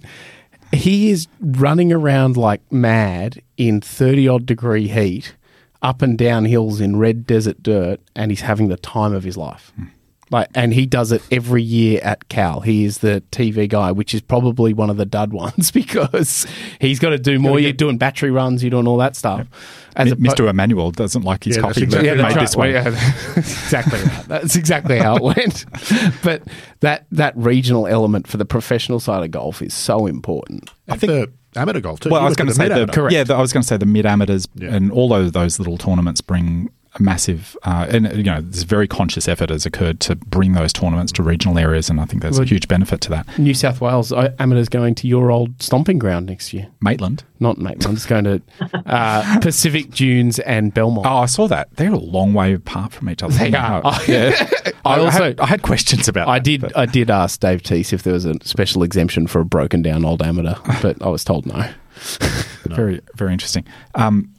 he 0.73 1.11
is 1.11 1.27
running 1.39 1.93
around 1.93 2.35
like 2.35 2.61
mad 2.71 3.41
in 3.55 3.79
30 3.79 4.27
odd 4.27 4.45
degree 4.45 4.89
heat 4.89 5.33
up 5.81 6.01
and 6.01 6.17
down 6.17 6.45
hills 6.45 6.81
in 6.81 6.97
red 6.97 7.25
desert 7.25 7.61
dirt, 7.63 7.99
and 8.15 8.31
he's 8.31 8.41
having 8.41 8.67
the 8.67 8.77
time 8.77 9.13
of 9.13 9.23
his 9.23 9.37
life. 9.37 9.71
Hmm. 9.75 9.85
Like, 10.29 10.49
and 10.53 10.73
he 10.73 10.85
does 10.85 11.13
it 11.13 11.21
every 11.31 11.63
year 11.63 12.01
at 12.03 12.27
Cal. 12.27 12.59
He 12.59 12.83
is 12.83 12.97
the 12.97 13.23
TV 13.31 13.69
guy, 13.69 13.93
which 13.93 14.13
is 14.13 14.19
probably 14.19 14.73
one 14.73 14.89
of 14.89 14.97
the 14.97 15.05
dud 15.05 15.31
ones 15.31 15.71
because 15.81 16.45
he's 16.81 16.99
got 16.99 17.11
to 17.11 17.17
do 17.17 17.39
more. 17.39 17.59
You're 17.61 17.71
doing 17.71 17.97
battery 17.97 18.29
runs, 18.29 18.61
you're 18.61 18.71
doing 18.71 18.87
all 18.87 18.97
that 18.97 19.15
stuff. 19.15 19.47
As 19.95 20.11
M- 20.11 20.17
Mr. 20.17 20.49
Emmanuel 20.49 20.91
doesn't 20.91 21.21
like 21.21 21.45
his 21.45 21.55
Yeah, 21.55 21.61
that's 21.61 21.73
coffee 21.75 21.83
exactly 21.85 22.09
made 22.11 22.21
right. 22.21 22.39
this 22.39 22.55
way. 22.57 22.73
Well, 22.73 22.83
yeah, 22.93 23.11
exactly 23.37 23.99
right. 24.01 24.25
That's 24.27 24.55
exactly 24.57 24.99
how 24.99 25.15
it 25.15 25.23
went. 25.23 25.65
But 26.23 26.43
that 26.81 27.05
that 27.11 27.35
regional 27.37 27.87
element 27.87 28.27
for 28.27 28.35
the 28.37 28.45
professional 28.45 28.99
side 28.99 29.23
of 29.23 29.31
golf 29.31 29.61
is 29.61 29.73
so 29.73 30.07
important. 30.07 30.69
I 30.89 30.97
think 30.97 31.11
the 31.11 31.31
amateur 31.55 31.79
golf 31.81 31.99
too. 31.99 32.10
Well, 32.10 32.21
You 32.21 32.25
I 32.25 32.29
was 32.29 32.36
going 32.38 32.47
to 32.49 32.53
say 32.53 32.67
the 32.67 32.75
mid-amateur. 32.75 33.10
yeah, 33.10 33.23
the, 33.23 33.36
I 33.36 33.41
was 33.41 33.53
going 33.53 33.62
to 33.62 33.67
say 33.67 33.77
the 33.77 33.86
mid 33.86 34.05
amateurs 34.05 34.47
Yeah. 34.55 34.73
and 34.75 34.91
all 34.91 35.13
of 35.13 35.33
those 35.33 35.60
little 35.60 35.77
tournaments 35.77 36.21
bring 36.21 36.69
a 36.99 37.03
massive 37.03 37.55
uh, 37.63 37.88
and 37.89 38.12
you 38.15 38.23
know 38.23 38.41
this 38.41 38.63
very 38.63 38.88
conscious 38.88 39.27
effort 39.27 39.49
has 39.49 39.65
occurred 39.65 39.99
to 40.01 40.15
bring 40.15 40.53
those 40.53 40.71
tournaments 40.73 41.12
to 41.13 41.23
regional 41.23 41.57
areas, 41.57 41.89
and 41.89 41.99
I 41.99 42.05
think 42.05 42.21
there's 42.21 42.39
a 42.39 42.45
huge 42.45 42.67
benefit 42.67 43.01
to 43.01 43.10
that. 43.12 43.38
New 43.38 43.53
South 43.53 43.81
Wales 43.81 44.12
uh, 44.12 44.33
amateurs 44.39 44.69
going 44.69 44.95
to 44.95 45.07
your 45.07 45.31
old 45.31 45.62
stomping 45.62 45.99
ground 45.99 46.25
next 46.27 46.53
year. 46.53 46.67
Maitland. 46.81 47.23
Not 47.39 47.57
Maitland. 47.60 47.97
It's 47.97 48.05
going 48.07 48.23
to 48.23 48.41
uh, 48.86 49.39
Pacific 49.41 49.91
Dunes 49.91 50.39
and 50.39 50.73
Belmont. 50.73 51.05
Oh, 51.05 51.17
I 51.17 51.25
saw 51.27 51.47
that. 51.47 51.69
They're 51.75 51.93
a 51.93 51.97
long 51.97 52.33
way 52.33 52.54
apart 52.54 52.93
from 52.93 53.10
each 53.10 53.21
other. 53.21 53.33
They 53.33 53.54
are. 53.54 53.81
Yeah. 54.08 54.50
I, 54.85 54.95
I 54.95 55.00
also- 55.00 55.23
had, 55.23 55.39
I 55.39 55.45
had 55.45 55.62
questions 55.62 56.08
about. 56.08 56.27
I 56.29 56.39
that, 56.39 56.43
did. 56.45 56.62
but- 56.62 56.77
I 56.77 56.85
did 56.85 57.10
ask 57.12 57.39
Dave 57.39 57.62
Teese 57.62 57.93
if 57.93 58.04
there 58.04 58.13
was 58.13 58.25
a 58.25 58.33
special 58.43 58.81
exemption 58.83 59.27
for 59.27 59.39
a 59.41 59.45
broken 59.45 59.81
down 59.81 60.04
old 60.06 60.21
amateur, 60.21 60.56
but 60.81 61.02
I 61.02 61.10
was 61.10 61.23
told 61.23 61.45
no. 61.45 61.69
Very, 62.65 63.02
very 63.15 63.33
interesting. 63.33 63.65
Um, 63.95 64.29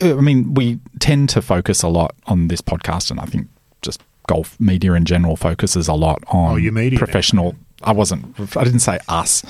I 0.00 0.14
mean, 0.14 0.54
we 0.54 0.78
tend 1.00 1.28
to 1.30 1.42
focus 1.42 1.82
a 1.82 1.88
lot 1.88 2.14
on 2.26 2.48
this 2.48 2.60
podcast, 2.60 3.10
and 3.10 3.20
I 3.20 3.24
think 3.26 3.48
just 3.82 4.02
golf 4.26 4.58
media 4.58 4.92
in 4.94 5.04
general 5.04 5.36
focuses 5.36 5.88
a 5.88 5.94
lot 5.94 6.22
on 6.28 6.52
Oh, 6.52 6.54
media 6.72 6.90
now. 6.92 6.98
professional. 6.98 7.54
I 7.82 7.92
wasn't. 7.92 8.24
I 8.56 8.64
didn't 8.64 8.80
say 8.80 8.98
us, 9.08 9.44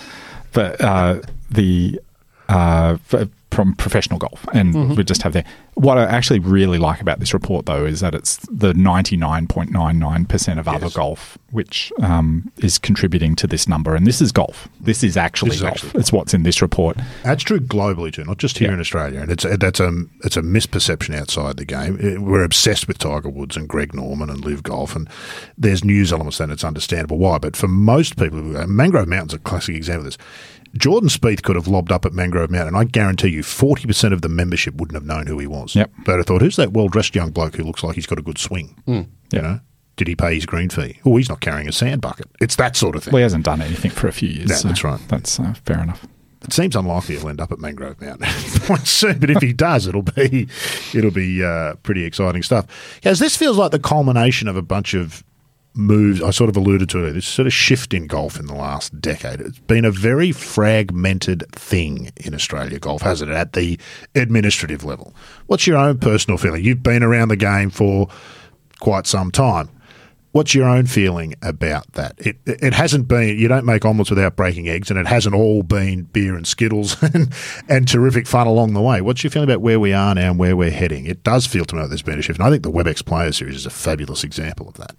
but 0.53 0.80
uh, 0.80 1.20
the 1.51 2.01
uh, 2.49 2.97
from 3.51 3.73
professional 3.77 4.19
golf, 4.19 4.45
and 4.53 4.75
Mm-hmm. 4.75 4.95
we 4.97 5.05
just 5.05 5.23
have 5.23 5.33
there. 5.33 5.45
What 5.75 5.97
I 5.99 6.05
actually 6.05 6.41
really 6.41 6.79
like 6.79 7.01
about 7.01 7.21
this 7.21 7.33
report, 7.33 7.67
though, 7.67 7.85
is 7.85 8.01
that 8.01 8.15
it's 8.15 8.39
the 8.51 8.75
ninety 8.75 9.17
nine 9.17 9.47
point 9.47 9.71
nine 9.71 9.99
nine 9.99 10.25
percent 10.25 10.59
of 10.61 10.67
other 10.69 10.91
golf 10.91 11.39
which 11.51 11.93
um, 12.03 12.51
is 12.59 12.79
contributing 12.79 13.37
to 13.37 13.47
this 13.47 13.69
number, 13.69 13.95
and 13.95 14.07
this 14.09 14.21
is 14.21 14.33
golf. 14.33 14.69
This 14.81 15.05
is 15.05 15.17
actually 15.17 15.51
This 15.51 15.57
is 15.59 15.63
golf. 15.63 15.73
actually 15.75 16.01
it's 16.01 16.13
what's 16.13 16.35
in 16.35 16.43
this 16.43 16.61
report. 16.61 16.99
That's 17.23 17.45
true 17.45 17.61
globally 17.61 18.13
too, 18.13 18.25
not 18.25 18.39
just 18.39 18.59
here 18.59 18.69
Yeah. 18.69 18.75
in 18.75 18.81
Australia. 18.81 19.21
And 19.21 19.31
it's 19.31 19.45
that's 19.59 19.79
a 19.81 19.93
it's 20.25 20.37
a 20.37 20.43
misperception 20.43 21.15
outside 21.17 21.57
the 21.57 21.65
game. 21.65 22.25
We're 22.25 22.43
obsessed 22.45 22.89
with 22.89 22.99
Tiger 22.99 23.29
Woods 23.29 23.57
and 23.57 23.69
Greg 23.69 23.95
Norman 23.95 24.31
and 24.31 24.45
Live 24.45 24.65
Golf, 24.65 24.97
and 24.97 25.09
there's 25.57 25.85
news 25.85 26.13
elements 26.13 26.41
and 26.41 26.51
it's 26.51 26.65
understandable 26.65 27.19
why. 27.19 27.39
But 27.39 27.55
for 27.57 27.69
most 27.69 28.17
people, 28.17 28.57
uh, 28.57 28.67
Mangrove 28.67 29.07
Mountain's 29.09 29.35
a 29.35 29.39
classic 29.39 29.77
example 29.77 30.07
of 30.09 30.17
this. 30.17 30.19
Jordan 30.77 31.09
Spieth 31.09 31.43
could 31.43 31.57
have 31.57 31.68
lobbed 31.68 31.93
up 31.93 32.05
at 32.05 32.12
Mangrove 32.12 32.51
Mountain. 32.51 32.75
And 32.75 32.77
I 32.77 32.85
guarantee 32.85 33.29
you, 33.29 33.43
forty 33.43 33.87
percent 33.87 34.12
of 34.14 34.22
the 34.22 34.29
membership 34.29 34.75
wouldn't 34.75 34.95
have 34.95 35.05
known 35.05 35.27
who 35.27 35.39
he 35.39 35.47
was. 35.47 35.75
Yep. 35.75 35.91
But 36.05 36.20
I 36.20 36.22
thought, 36.22 36.43
who's 36.43 36.57
that 36.57 36.72
well 36.72 36.89
dressed 36.89 37.14
young 37.14 37.31
bloke 37.31 37.57
who 37.57 37.62
looks 37.62 37.83
like 37.83 37.95
he's 37.95 38.07
got 38.07 38.18
a 38.18 38.22
good 38.22 38.39
swing? 38.39 38.77
You 38.87 39.07
know, 39.33 39.61
did 39.97 40.09
he 40.09 40.16
pay 40.16 40.35
his 40.35 40.47
green 40.47 40.70
fee? 40.70 41.01
Oh, 41.05 41.16
he's 41.16 41.29
not 41.29 41.41
carrying 41.41 41.68
a 41.68 41.72
sand 41.72 42.01
bucket. 42.01 42.29
It's 42.41 42.57
that 42.57 42.77
sort 42.77 42.97
of 42.97 43.05
thing. 43.05 43.12
Well, 43.12 43.20
he 43.20 43.25
hasn't 43.25 43.45
done 43.45 43.62
anything 43.62 43.91
for 43.91 44.09
a 44.09 44.12
few 44.12 44.29
years. 44.29 44.49
No, 44.49 44.55
so 44.57 44.68
that's 44.68 44.85
right. 44.85 45.01
That's 45.09 45.41
uh, 45.41 45.55
fair 45.64 45.83
enough. 45.83 46.07
It 46.43 46.53
seems 46.53 46.77
unlikely 46.77 47.16
he'll 47.16 47.31
end 47.31 47.41
up 47.41 47.53
at 47.53 47.59
Mangrove 47.59 48.01
Mountain 48.03 48.29
quite 48.66 48.87
soon, 48.87 49.18
but 49.18 49.31
if 49.31 49.41
he 49.41 49.55
does, 49.55 49.87
it'll 49.87 50.03
be 50.03 50.47
it'll 50.93 51.11
be 51.11 51.43
uh, 51.43 51.77
pretty 51.77 52.05
exciting 52.05 52.43
stuff. 52.43 52.66
As 53.03 53.18
this 53.18 53.35
feels 53.35 53.57
like 53.57 53.70
the 53.70 53.79
culmination 53.79 54.47
of 54.47 54.57
a 54.57 54.62
bunch 54.62 54.93
of 54.93 55.25
moves. 55.75 56.22
I 56.22 56.31
sort 56.31 56.51
of 56.51 56.57
alluded 56.57 56.89
to 56.91 57.05
it. 57.05 57.12
This 57.12 57.27
sort 57.27 57.47
of 57.47 57.53
shift 57.53 57.93
in 57.93 58.07
golf 58.07 58.39
in 58.39 58.47
the 58.47 58.55
last 58.55 59.01
decade. 59.01 59.41
It's 59.41 59.59
been 59.59 59.85
a 59.85 59.91
very 59.91 60.33
fragmented 60.33 61.45
thing 61.53 62.12
in 62.16 62.35
Australia 62.35 62.79
golf, 62.79 63.03
hasn't 63.03 63.31
it? 63.31 63.35
At 63.35 63.53
the 63.53 63.79
administrative 64.14 64.85
level, 64.85 65.14
what's 65.47 65.66
your 65.66 65.77
own 65.77 65.99
personal 65.99 66.39
feeling? 66.39 66.64
You've 66.64 66.83
been 66.83 67.03
around 67.03 67.29
the 67.29 67.37
game 67.37 67.70
for 67.70 68.09
quite 68.81 69.07
some 69.07 69.31
time. 69.31 69.70
What's 70.33 70.53
your 70.53 70.68
own 70.68 70.87
feeling 70.87 71.37
about 71.43 71.93
that? 71.93 72.14
It 72.18 72.39
it 72.45 72.75
hasn't 72.75 73.07
been 73.07 73.39
you 73.39 73.47
don't 73.47 73.64
make 73.64 73.85
omelets 73.85 74.11
without 74.11 74.35
breaking 74.35 74.68
eggs, 74.68 74.91
and 74.91 74.99
it 74.99 75.07
hasn't 75.07 75.33
all 75.33 75.62
been 75.62 76.03
beer 76.03 76.35
and 76.35 76.45
skittles 76.45 77.01
and, 77.14 77.33
and 77.68 77.87
terrific 77.87 78.27
fun 78.27 78.49
along 78.49 78.75
the 78.75 78.81
way. 78.81 79.01
What's 79.01 79.22
your 79.22 79.31
feeling 79.31 79.49
about 79.49 79.61
where 79.61 79.79
we 79.79 79.93
are 79.93 80.12
now 80.12 80.31
and 80.31 80.39
where 80.39 80.57
we're 80.57 80.72
heading? 80.72 81.07
It 81.07 81.22
does 81.22 81.47
feel 81.47 81.64
to 81.66 81.77
me 81.77 81.83
like 81.83 81.91
there's 81.91 82.03
been 82.03 82.18
a 82.18 82.22
shift, 82.22 82.41
and 82.41 82.49
I 82.49 82.51
think 82.51 82.64
the 82.64 82.72
WebEx 82.72 83.05
Player 83.05 83.31
Series 83.31 83.55
is 83.55 83.66
a 83.66 83.70
fabulous 83.70 84.25
example 84.25 84.66
of 84.66 84.75
that. 84.75 84.97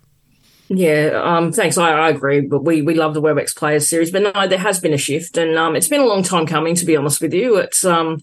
Yeah, 0.68 1.22
um, 1.24 1.52
thanks. 1.52 1.78
I, 1.78 1.92
I 1.92 2.10
agree, 2.10 2.42
but 2.42 2.64
we 2.64 2.82
we 2.82 2.96
love 2.96 3.14
the 3.14 3.22
WebEx 3.22 3.56
Players 3.56 3.88
Series, 3.88 4.10
but 4.10 4.24
no, 4.24 4.48
there 4.48 4.58
has 4.58 4.80
been 4.80 4.94
a 4.94 4.98
shift, 4.98 5.38
and 5.38 5.56
um, 5.58 5.76
it's 5.76 5.88
been 5.88 6.02
a 6.02 6.06
long 6.06 6.24
time 6.24 6.48
coming. 6.48 6.74
To 6.76 6.86
be 6.86 6.98
honest 6.98 7.22
with 7.22 7.34
you, 7.36 7.58
it's 7.58 7.86
um, 7.86 8.20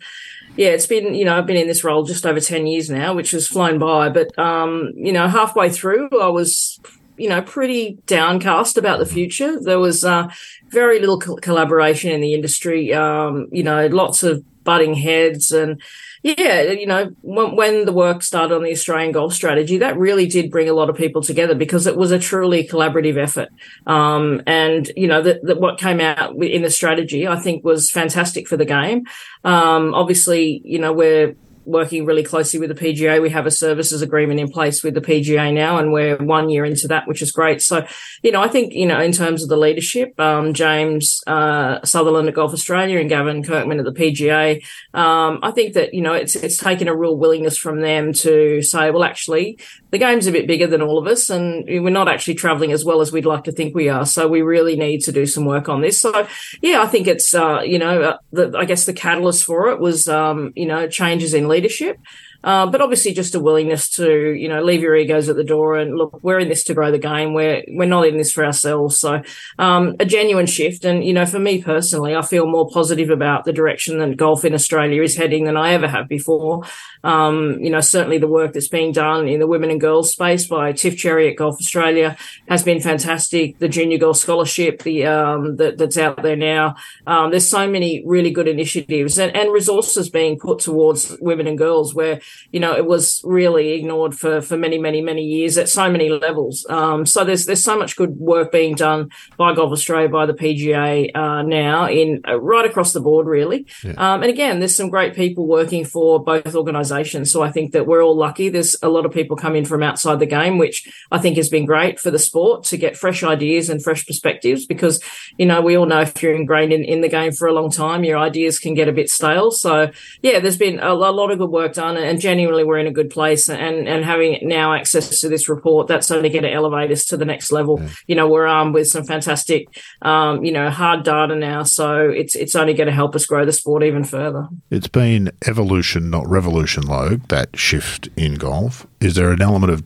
yeah, 0.57 0.71
it's 0.71 0.87
been 0.87 1.15
you 1.15 1.25
know 1.25 1.39
I've 1.39 1.47
been 1.47 1.57
in 1.57 1.69
this 1.69 1.85
role 1.85 2.03
just 2.03 2.27
over 2.27 2.41
ten 2.41 2.67
years 2.67 2.91
now, 2.91 3.15
which 3.15 3.31
has 3.31 3.47
flown 3.47 3.79
by. 3.79 4.09
But 4.09 4.37
um, 4.41 4.91
you 4.97 5.13
know, 5.13 5.29
halfway 5.29 5.71
through, 5.71 6.09
I 6.21 6.29
was 6.29 6.81
you 7.17 7.29
know 7.29 7.43
pretty 7.43 7.99
downcast 8.07 8.77
about 8.77 8.99
the 8.99 9.07
future. 9.07 9.61
There 9.61 9.79
was 9.79 10.05
uh, 10.05 10.29
very 10.71 10.99
little 10.99 11.21
co- 11.21 11.37
collaboration 11.37 12.11
in 12.11 12.21
the 12.21 12.35
industry. 12.35 12.93
Um, 12.93 13.47
you 13.53 13.63
know, 13.63 13.87
lots 13.87 14.25
of 14.25 14.45
butting 14.65 14.95
heads 14.95 15.51
and 15.51 15.81
yeah, 16.23 16.63
you 16.71 16.87
know, 16.87 17.11
when, 17.23 17.57
when 17.57 17.85
the 17.85 17.93
work 17.93 18.23
started 18.23 18.55
on 18.55 18.63
the 18.63 18.71
Australian 18.71 19.11
golf 19.11 19.33
strategy, 19.33 19.79
that 19.79 19.99
really 19.99 20.27
did 20.27 20.53
bring 20.53 20.69
a 20.69 20.73
lot 20.73 20.89
of 20.89 20.97
people 20.97 21.21
together 21.21 21.57
because 21.57 21.89
it 21.89 21.97
was 21.97 22.13
a 22.13 22.19
truly 22.19 22.67
collaborative 22.67 23.17
effort. 23.17 23.49
Um, 23.89 24.41
and 24.47 24.89
you 24.97 25.09
know, 25.09 25.21
that 25.21 25.61
what 25.61 25.79
came 25.79 26.01
out 26.01 26.37
in 26.37 26.63
the 26.63 26.71
strategy, 26.71 27.27
I 27.27 27.41
think, 27.41 27.65
was 27.65 27.91
fantastic 27.91 28.47
for 28.47 28.57
the 28.57 28.65
game. 28.65 29.07
Um, 29.43 29.95
obviously, 29.95 30.63
you 30.65 30.79
know, 30.79 30.93
we're 30.93 31.35
working 31.65 32.05
really 32.05 32.23
closely 32.23 32.59
with 32.59 32.69
the 32.69 32.75
PGA. 32.75 33.21
We 33.21 33.31
have 33.31 33.47
a 33.47 33.51
services 33.51 34.03
agreement 34.03 34.41
in 34.41 34.49
place 34.49 34.83
with 34.83 34.95
the 34.95 35.01
PGA 35.01 35.53
now, 35.53 35.79
and 35.79 35.93
we're 35.93 36.17
one 36.17 36.49
year 36.49 36.65
into 36.65 36.89
that, 36.89 37.07
which 37.07 37.23
is 37.23 37.33
great. 37.33 37.63
So, 37.63 37.87
you 38.23 38.33
know, 38.33 38.43
I 38.43 38.49
think, 38.49 38.73
you 38.73 38.87
know, 38.87 39.01
in 39.01 39.13
terms 39.13 39.43
of 39.43 39.49
the 39.49 39.57
leadership, 39.57 40.19
um, 40.19 40.55
James 40.55 41.21
uh, 41.27 41.85
Sutherland 41.85 42.29
at 42.29 42.35
Golf 42.35 42.53
Australia 42.53 42.99
and 42.99 43.09
Gavin 43.09 43.43
Kirkman 43.43 43.79
at 43.79 43.85
the 43.85 43.93
PGA, 43.93 44.63
um, 44.95 45.39
I 45.43 45.51
think 45.51 45.75
that, 45.75 45.95
you 45.95 46.01
know, 46.01 46.15
it's, 46.15 46.37
it's 46.37 46.57
taken 46.57 46.89
a 46.89 46.97
real 46.97 47.17
willingness 47.17 47.57
from 47.57 47.81
them 47.81 48.13
to 48.15 48.63
say, 48.63 48.91
well, 48.91 49.05
actually, 49.05 49.59
the 49.93 49.99
game's 49.99 50.27
a 50.27 50.33
bit 50.33 50.47
bigger 50.47 50.67
than 50.67 50.81
all 50.81 50.99
of 50.99 51.07
us, 51.07 51.29
and 51.29 51.65
we're 51.67 51.91
not 51.91 52.09
actually 52.09 52.35
traveling 52.35 52.73
as 52.73 52.83
well 52.83 53.03
as 53.03 53.13
we'd 53.13 53.27
like 53.27 53.45
to 53.45 53.53
think 53.53 53.75
we 53.75 53.91
are. 53.91 54.07
So 54.07 54.27
we 54.27 54.41
really 54.41 54.75
need 54.75 55.01
to 55.03 55.13
do 55.13 55.27
some 55.27 55.45
work 55.45 55.69
on 55.69 55.83
this. 55.83 56.01
So, 56.01 56.27
yeah, 56.63 56.81
I 56.81 56.87
think 56.87 57.07
it's, 57.07 57.35
uh, 57.35 57.61
you 57.61 57.79
know, 57.79 58.03
uh, 58.03 58.19
the, 58.33 58.57
I 58.57 58.65
guess 58.65 58.87
the 58.87 58.95
catalyst 58.95 59.45
for 59.45 59.69
it 59.69 59.79
was, 59.79 60.09
um, 60.09 60.53
you 60.57 60.65
know, 60.65 60.89
changes 60.89 61.35
in 61.35 61.47
leadership. 61.47 61.99
Uh, 62.45 62.67
but 62.67 62.81
obviously, 62.81 63.13
just 63.13 63.35
a 63.35 63.41
willingness 63.41 63.89
to 63.91 64.33
you 64.33 64.49
know 64.49 64.63
leave 64.63 64.83
your 64.83 64.97
egos 64.97 65.29
at 65.29 65.37
the 65.37 65.45
door 65.45 65.77
and 65.77 65.97
look. 65.97 66.21
We're 66.23 66.39
in 66.39 66.49
this 66.49 66.65
to 66.65 66.75
grow 66.75 66.91
the 66.91 66.99
game. 66.99 67.35
We're 67.35 67.65
we're 67.69 67.87
not 67.87 68.07
in 68.07 68.17
this 68.17 68.33
for 68.33 68.45
ourselves. 68.45 68.99
So 68.99 69.23
um, 69.59 69.97
a 70.01 70.05
genuine 70.05 70.47
shift. 70.47 70.85
And 70.85 71.05
you 71.05 71.13
know, 71.13 71.27
for 71.27 71.39
me 71.39 71.63
personally, 71.63 72.15
I 72.15 72.23
feel 72.23 72.47
more 72.47 72.69
positive 72.69 73.11
about 73.11 73.45
the 73.45 73.53
direction 73.53 73.99
that 73.99 74.17
golf 74.17 74.45
in 74.45 74.55
Australia 74.55 75.03
is 75.03 75.17
heading 75.17 75.45
than 75.45 75.57
I 75.57 75.73
ever 75.73 75.89
have 75.89 76.09
before. 76.09 76.63
Um, 77.05 77.59
you 77.61 77.71
know, 77.71 77.81
certainly 77.81 78.19
the 78.19 78.29
work 78.29 78.53
that's 78.53 78.69
being 78.69 78.93
done 78.93 79.27
in 79.29 79.41
the 79.41 79.47
women 79.47 79.71
and 79.71 79.81
girls 79.81 80.13
space 80.13 80.47
by 80.47 80.73
Tiff 80.73 80.97
Cherry 80.97 81.29
at 81.29 81.37
Golf 81.37 81.57
Australia 81.61 82.17
has 82.49 82.63
been 82.63 82.81
fantastic. 82.81 83.59
The 83.59 83.69
junior 83.69 83.99
golf 83.99 84.19
scholarship, 84.19 84.83
the 84.83 85.07
um, 85.07 85.57
that, 85.57 85.79
that's 85.79 85.99
out 85.99 86.23
there 86.23 86.37
now. 86.37 86.77
Um, 87.07 87.31
there's 87.31 87.49
so 87.49 87.69
many 87.69 88.03
really 88.07 88.31
good 88.31 88.49
initiatives 88.49 89.19
and, 89.19 89.35
and 89.35 89.53
resources 89.53 90.11
being 90.11 90.39
put 90.39 90.61
towards 90.61 91.17
women 91.21 91.47
and 91.47 91.59
girls 91.59 91.95
where 91.95 92.21
you 92.51 92.61
know 92.61 92.75
it 92.75 92.87
was 92.87 93.21
really 93.25 93.73
ignored 93.73 94.15
for 94.15 94.41
for 94.41 94.57
many 94.57 94.79
many 94.79 95.01
many 95.01 95.23
years 95.23 95.59
at 95.59 95.69
so 95.69 95.91
many 95.91 96.09
levels. 96.09 96.67
Um, 96.69 97.07
so 97.07 97.25
there's 97.25 97.47
there's 97.47 97.65
so 97.65 97.79
much 97.79 97.97
good 97.97 98.17
work 98.17 98.53
being 98.53 98.75
done 98.75 99.11
by 99.37 99.55
Golf 99.55 99.73
Australia 99.73 100.09
by 100.09 100.27
the 100.27 100.35
PGA 100.35 101.15
uh, 101.15 101.43
now 101.43 101.89
in 101.89 102.21
uh, 102.27 102.41
right 102.41 102.65
across 102.65 102.93
the 102.93 103.01
board 103.01 103.27
really. 103.27 103.67
Um, 103.97 104.23
and 104.23 104.31
again, 104.31 104.59
there's 104.59 104.77
some 104.77 104.91
great 104.91 105.15
people 105.15 105.47
working 105.47 105.85
for 105.85 106.23
both 106.23 106.55
organisations. 106.55 107.31
So 107.31 107.43
I 107.43 107.51
think 107.51 107.73
that 107.73 107.87
we're 107.87 108.03
all 108.03 108.17
lucky. 108.17 108.49
There's 108.49 108.77
a 108.83 108.89
lot 108.89 109.07
of 109.07 109.13
people 109.13 109.37
come 109.37 109.57
in 109.57 109.65
from 109.65 109.83
outside 109.83 110.19
the 110.19 110.27
game, 110.27 110.59
which 110.59 110.89
I 111.11 111.19
think 111.19 111.37
has 111.37 111.49
been 111.49 111.67
great 111.67 111.99
for 111.99 112.11
the 112.11 112.19
sport 112.19 112.65
to 112.65 112.77
get 112.77 112.97
fresh 112.97 113.23
ideas 113.23 113.69
and 113.69 113.83
fresh 113.83 114.07
perspectives 114.07 114.67
because, 114.67 115.03
you 115.39 115.47
know, 115.47 115.61
we 115.61 115.77
all 115.77 115.87
know 115.87 116.01
if 116.01 116.23
you're 116.23 116.35
ingrained 116.35 116.73
in, 116.73 116.85
in 116.85 117.01
the 117.01 117.09
game 117.09 117.33
for 117.33 117.49
a 117.49 117.53
long 117.53 117.71
time, 117.71 118.05
your 118.05 118.19
ideas 118.19 118.59
can 118.59 118.75
get 118.75 118.89
a 118.89 118.93
bit 118.93 119.09
stale. 119.11 119.51
So 119.51 119.91
yeah, 120.23 120.41
there's 120.41 120.57
been 120.57 120.79
a, 120.79 120.95
lo- 120.95 121.13
lot 121.13 121.31
of 121.31 121.39
good 121.39 121.51
work 121.51 121.75
done 121.75 121.97
and 121.97 122.21
genuinely 122.23 122.65
we're 122.65 122.79
in 122.79 122.87
a 122.87 122.93
good 122.93 123.11
place 123.11 123.51
and, 123.51 123.89
and 123.89 124.05
having 124.05 124.39
now 124.43 124.73
access 124.73 125.21
to 125.21 125.29
this 125.29 125.49
report, 125.49 125.89
that's 125.89 126.11
only 126.11 126.31
going 126.31 126.45
to 126.45 126.53
elevate 126.53 126.91
us 126.91 127.05
to 127.07 127.17
the 127.17 127.25
next 127.25 127.53
level. 127.53 127.83
You 128.07 128.15
know, 128.15 128.29
we're 128.29 128.47
armed 128.47 128.75
with 128.75 128.87
some 128.87 129.05
fantastic, 129.05 129.69
um, 130.01 130.45
you 130.45 130.53
know, 130.53 130.71
hard 130.71 131.05
data 131.05 131.35
now. 131.35 131.65
So 131.65 132.09
it's, 132.09 132.35
it's 132.35 132.55
only 132.55 132.75
going 132.75 132.87
to 132.87 132.95
help 132.95 133.15
us 133.15 133.27
grow 133.27 133.45
the 133.45 133.53
sport 133.53 133.83
even 133.83 134.05
further. 134.05 134.49
It's 134.71 134.89
been 134.89 135.31
evolution, 135.47 136.09
not 136.09 136.27
revolution, 136.29 136.87
Logue, 136.87 137.29
that 137.29 137.59
shift 137.59 138.09
in 138.17 138.37
golf. 138.37 138.87
Is 139.01 139.17
there 139.17 139.33
an 139.33 139.43
element 139.43 139.73
of 139.73 139.83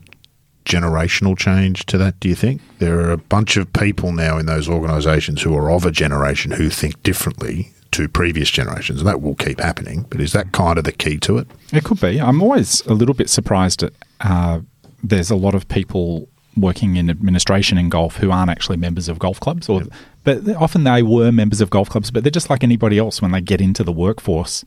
generational 0.67 1.39
change 1.39 1.87
to 1.87 1.97
that, 1.97 2.21
do 2.21 2.29
you 2.29 2.35
think? 2.35 2.61
There 2.79 3.01
are 3.01 3.13
a 3.13 3.17
bunch 3.17 3.57
of 3.57 3.73
people 3.73 4.13
now 4.13 4.37
in 4.37 4.47
those 4.47 4.69
organisations 4.69 5.43
who 5.43 5.57
are 5.57 5.71
of 5.71 5.87
a 5.87 5.91
generation 5.91 6.51
who 6.53 6.69
think 6.69 7.03
differently 7.03 7.73
to 7.93 8.09
previous 8.09 8.51
generations, 8.51 9.01
and 9.01 9.09
that 9.09 9.23
will 9.23 9.35
keep 9.35 9.61
happening. 9.61 10.07
But 10.11 10.21
is 10.21 10.33
that 10.33 10.53
kind 10.53 10.79
of 10.79 10.85
the 10.85 10.93
key 10.93 11.19
to 11.19 11.39
it? 11.39 11.47
It 11.73 11.85
could 11.85 12.01
be. 12.01 12.21
I'm 12.21 12.43
always 12.43 12.81
a 12.87 12.95
little 12.95 13.15
bit 13.15 13.31
surprised 13.31 13.83
at 13.83 13.93
uh, 14.21 14.61
there's 15.03 15.31
a 15.31 15.37
lot 15.37 15.55
of 15.55 15.69
people 15.69 16.29
working 16.57 16.97
in 16.97 17.11
administration 17.11 17.77
in 17.77 17.91
golf 17.91 18.17
who 18.17 18.31
aren't 18.31 18.51
actually 18.51 18.79
members 18.79 19.09
of 19.09 19.19
golf 19.19 19.41
clubs, 19.41 19.69
or 19.69 19.83
yep. 19.83 19.93
but 20.25 20.49
often 20.57 20.85
they 20.85 21.03
were 21.03 21.31
members 21.31 21.61
of 21.61 21.71
golf 21.71 21.89
clubs, 21.89 22.11
but 22.11 22.25
they're 22.25 22.31
just 22.31 22.51
like 22.51 22.65
anybody 22.65 22.99
else 22.99 23.21
when 23.21 23.33
they 23.33 23.41
get 23.41 23.61
into 23.61 23.85
the 23.85 23.93
workforce. 23.93 24.65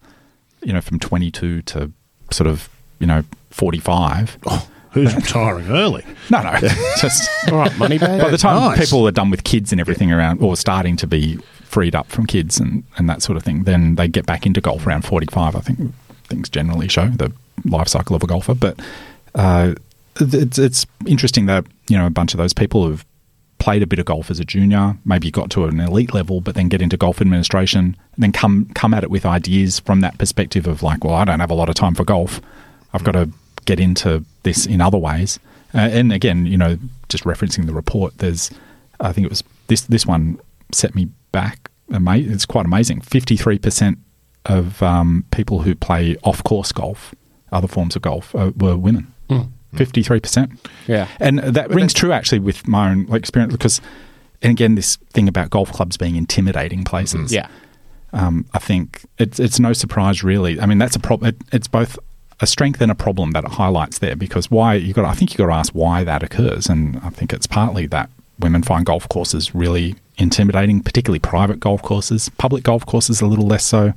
You 0.62 0.74
know, 0.74 0.82
from 0.82 1.00
22 1.00 1.62
to 1.62 1.92
sort 2.32 2.48
of 2.48 2.70
you 3.00 3.08
know 3.08 3.24
45. 3.52 4.38
Oh 4.46 4.70
Who's 4.92 5.16
retiring 5.16 5.70
early? 5.70 6.04
No, 6.32 6.44
no. 6.44 6.56
Just 7.02 7.28
all 7.52 7.58
right, 7.58 7.76
money 7.80 7.98
bag. 7.98 8.22
By 8.22 8.30
the 8.30 8.38
time 8.38 8.56
nice. 8.56 8.78
people 8.78 9.08
are 9.08 9.12
done 9.12 9.32
with 9.32 9.44
kids 9.44 9.72
and 9.72 9.82
everything 9.82 10.12
around, 10.12 10.44
or 10.44 10.56
starting 10.56 10.96
to 10.98 11.08
be 11.08 11.40
freed 11.70 11.94
up 11.94 12.08
from 12.08 12.26
kids 12.26 12.60
and, 12.60 12.84
and 12.98 13.08
that 13.08 13.22
sort 13.22 13.38
of 13.38 13.44
thing, 13.44 13.64
then 13.64 13.96
they 13.96 14.08
get 14.08 14.26
back 14.26 14.46
into 14.46 14.60
golf 14.60 14.88
around 14.88 15.06
45. 15.06 15.56
I 15.56 15.60
think 15.60 15.94
things 16.24 16.50
generally 16.50 16.88
show 16.88 17.08
the 17.10 17.32
life 17.64 17.88
cycle 17.88 18.16
of 18.16 18.24
a 18.24 18.28
golfer. 18.28 18.56
But 18.56 18.80
uh, 19.36 19.76
it's, 20.20 20.58
it's 20.58 20.88
interesting 21.06 21.46
that, 21.46 21.66
you 21.88 21.96
know, 21.96 22.08
a 22.08 22.10
bunch 22.10 22.34
of 22.34 22.40
those 22.40 22.54
people 22.54 22.88
who've 22.88 23.06
played 23.60 23.84
a 23.84 23.88
bit 23.88 24.00
of 24.00 24.06
golf 24.06 24.32
as 24.32 24.40
a 24.40 24.46
junior, 24.46 24.98
maybe 25.06 25.30
got 25.30 25.52
to 25.52 25.66
an 25.66 25.80
elite 25.80 26.14
level, 26.14 26.42
but 26.42 26.56
then 26.56 26.70
get 26.70 26.82
into 26.82 26.98
golf 26.98 27.22
administration, 27.22 27.96
and 28.14 28.24
then 28.24 28.32
come 28.32 28.66
come 28.74 28.94
at 28.94 29.04
it 29.04 29.12
with 29.12 29.26
ideas 29.26 29.80
from 29.80 30.02
that 30.02 30.18
perspective 30.18 30.66
of 30.66 30.82
like, 30.82 31.04
well, 31.04 31.14
I 31.14 31.26
don't 31.26 31.40
have 31.40 31.52
a 31.52 31.56
lot 31.56 31.70
of 31.70 31.76
time 31.76 31.94
for 31.94 32.04
golf. 32.04 32.42
I've 32.94 33.04
got 33.04 33.12
to 33.12 33.30
get 33.66 33.80
into 33.80 34.26
this 34.42 34.66
in 34.66 34.82
other 34.82 34.98
ways. 34.98 35.38
Uh, 35.76 35.80
and 35.80 36.12
again, 36.12 36.48
you 36.48 36.58
know, 36.58 36.80
just 37.10 37.26
referencing 37.26 37.68
the 37.68 37.74
report, 37.74 38.18
there's, 38.18 38.50
I 39.00 39.12
think 39.12 39.26
it 39.26 39.30
was 39.30 39.44
this 39.68 39.82
this 39.82 40.06
one 40.06 40.40
set 40.72 40.96
me 40.96 41.10
back. 41.32 41.72
It's 41.92 42.46
quite 42.46 42.66
amazing. 42.66 43.02
Fifty 43.02 43.36
three 43.36 43.58
percent 43.58 43.98
of 44.46 44.82
um, 44.84 45.26
people 45.32 45.62
who 45.62 45.76
play 45.76 46.16
off 46.24 46.44
course 46.44 46.72
golf, 46.72 47.14
other 47.52 47.68
forms 47.68 47.96
of 47.96 48.02
golf, 48.02 48.34
uh, 48.36 48.52
were 48.56 48.78
women. 48.78 49.14
Hmm. 49.30 49.42
Fifty 49.76 50.04
three 50.04 50.20
percent. 50.20 50.52
Yeah, 50.88 51.08
and 51.20 51.40
that 51.40 51.70
rings 51.70 51.94
true 51.94 52.12
actually 52.12 52.40
with 52.40 52.68
my 52.68 52.90
own 52.92 53.14
experience 53.14 53.54
because, 53.54 53.82
and 54.42 54.52
again, 54.52 54.76
this 54.76 54.98
thing 55.14 55.28
about 55.28 55.50
golf 55.50 55.72
clubs 55.72 55.98
being 55.98 56.16
intimidating 56.16 56.84
places. 56.84 57.32
Yeah. 57.34 57.48
Um, 58.12 58.46
I 58.54 58.60
think 58.60 59.06
it's 59.20 59.40
it's 59.40 59.60
no 59.60 59.74
surprise 59.74 60.24
really. 60.24 60.60
I 60.60 60.66
mean, 60.66 60.80
that's 60.80 60.96
a 60.96 61.00
problem. 61.00 61.30
It, 61.30 61.38
it's 61.54 61.68
both 61.68 62.00
a 62.40 62.48
strength 62.48 62.82
and 62.82 62.92
a 62.92 62.96
problem 62.96 63.32
that 63.32 63.44
it 63.44 63.52
highlights 63.52 64.00
there 64.00 64.16
because 64.16 64.50
why 64.50 64.76
you 64.76 64.94
got 64.94 65.06
I 65.06 65.14
think 65.14 65.32
you 65.34 65.38
got 65.38 65.48
to 65.48 65.54
ask 65.54 65.74
why 65.74 66.04
that 66.04 66.24
occurs 66.24 66.68
and 66.68 66.98
I 67.04 67.10
think 67.10 67.34
it's 67.34 67.48
partly 67.48 67.86
that 67.88 68.10
women 68.40 68.64
find 68.64 68.86
golf 68.86 69.08
courses 69.10 69.54
really 69.54 69.96
intimidating 70.18 70.82
particularly 70.82 71.20
private 71.20 71.60
golf 71.60 71.82
courses 71.82 72.30
public 72.38 72.64
golf 72.64 72.86
courses 72.86 73.22
a 73.22 73.26
little 73.26 73.48
less 73.48 73.66
so 73.66 73.94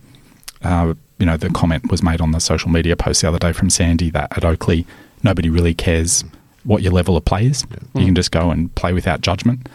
uh, 0.63 0.95
you 1.19 1.27
know 1.27 1.37
the 1.37 1.49
comment 1.51 1.91
was 1.91 2.03
made 2.03 2.21
on 2.21 2.31
the 2.33 2.41
social 2.41 2.71
media 2.71 2.97
post 2.97 3.23
the 3.23 3.29
other 3.29 3.39
day 3.39 3.53
from 3.53 3.71
Sandy 3.71 4.11
that 4.11 4.37
at 4.37 4.45
Oakleigh, 4.45 4.85
nobody 5.23 5.51
really 5.51 5.75
cares 5.75 6.25
what 6.65 6.83
your 6.83 6.93
level 6.93 7.17
of 7.17 7.25
play 7.25 7.47
is 7.47 7.65
yeah. 7.71 8.01
you 8.01 8.07
can 8.07 8.15
just 8.15 8.31
go 8.31 8.51
and 8.51 8.73
play 8.75 8.93
without 8.93 9.21
judgment 9.21 9.69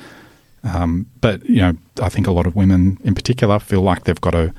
um, 0.64 1.06
but 1.22 1.44
you 1.50 1.58
know 1.58 1.74
I 2.02 2.10
think 2.10 2.28
a 2.28 2.32
lot 2.32 2.48
of 2.48 2.56
women 2.56 2.98
in 3.04 3.16
particular 3.16 3.60
feel 3.60 3.82
like 3.82 4.06
they've 4.06 4.22
got 4.22 4.32
to 4.32 4.54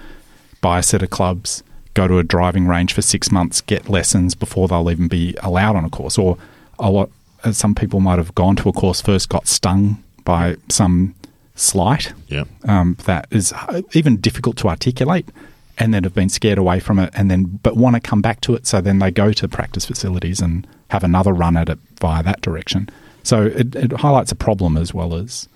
buy 0.61 0.78
a 0.80 0.82
set 0.82 1.02
of 1.02 1.11
clubs 1.11 1.62
go 1.98 2.06
to 2.06 2.18
a 2.18 2.22
driving 2.22 2.68
range 2.68 2.92
for 2.92 3.02
six 3.02 3.32
months, 3.32 3.61
get 3.61 3.88
lessons 3.88 4.36
before 4.36 4.68
they'll 4.68 4.88
even 4.88 5.09
be 5.09 5.34
allowed 5.42 5.74
on 5.74 5.84
a 5.84 5.90
course. 5.90 6.16
Or 6.16 6.38
a 6.78 6.90
lot, 6.90 7.11
some 7.53 7.74
people 7.74 8.01
might 8.01 8.18
have 8.18 8.34
gone 8.34 8.57
to 8.57 8.68
a 8.68 8.72
course 8.72 9.01
first, 9.01 9.28
got 9.28 9.47
stung 9.47 10.03
by 10.24 10.57
some 10.68 11.14
slight 11.55 12.12
yeah. 12.28 12.45
um, 12.64 12.97
that 13.05 13.26
is 13.30 13.53
uh, 13.53 13.82
even 13.93 14.16
difficult 14.18 14.57
to 14.57 14.68
articulate 14.68 15.28
and 15.76 15.93
then 15.93 16.05
have 16.05 16.14
been 16.14 16.28
scared 16.28 16.59
away 16.59 16.78
from 16.80 16.99
it 16.99 17.11
and 17.14 17.30
then 17.30 17.45
but 17.62 17.76
want 17.76 17.95
to 17.95 18.01
come 18.01 18.22
back 18.22 18.41
to 18.41 18.55
it 18.55 18.66
so 18.66 18.80
then 18.80 18.99
they 19.01 19.11
go 19.11 19.32
to 19.32 19.49
practice 19.49 19.84
facilities 19.84 20.41
and 20.41 20.66
have 20.91 21.03
another 21.03 21.32
run 21.32 21.57
at 21.57 21.68
it 21.68 21.78
via 22.01 22.22
that 22.22 22.41
direction 22.43 22.89
so 23.24 23.47
it, 23.47 23.74
it 23.74 23.93
highlights 23.93 24.30
a 24.30 24.36
problem 24.36 24.76
as 24.76 24.95
well 24.95 25.14
as 25.14 25.49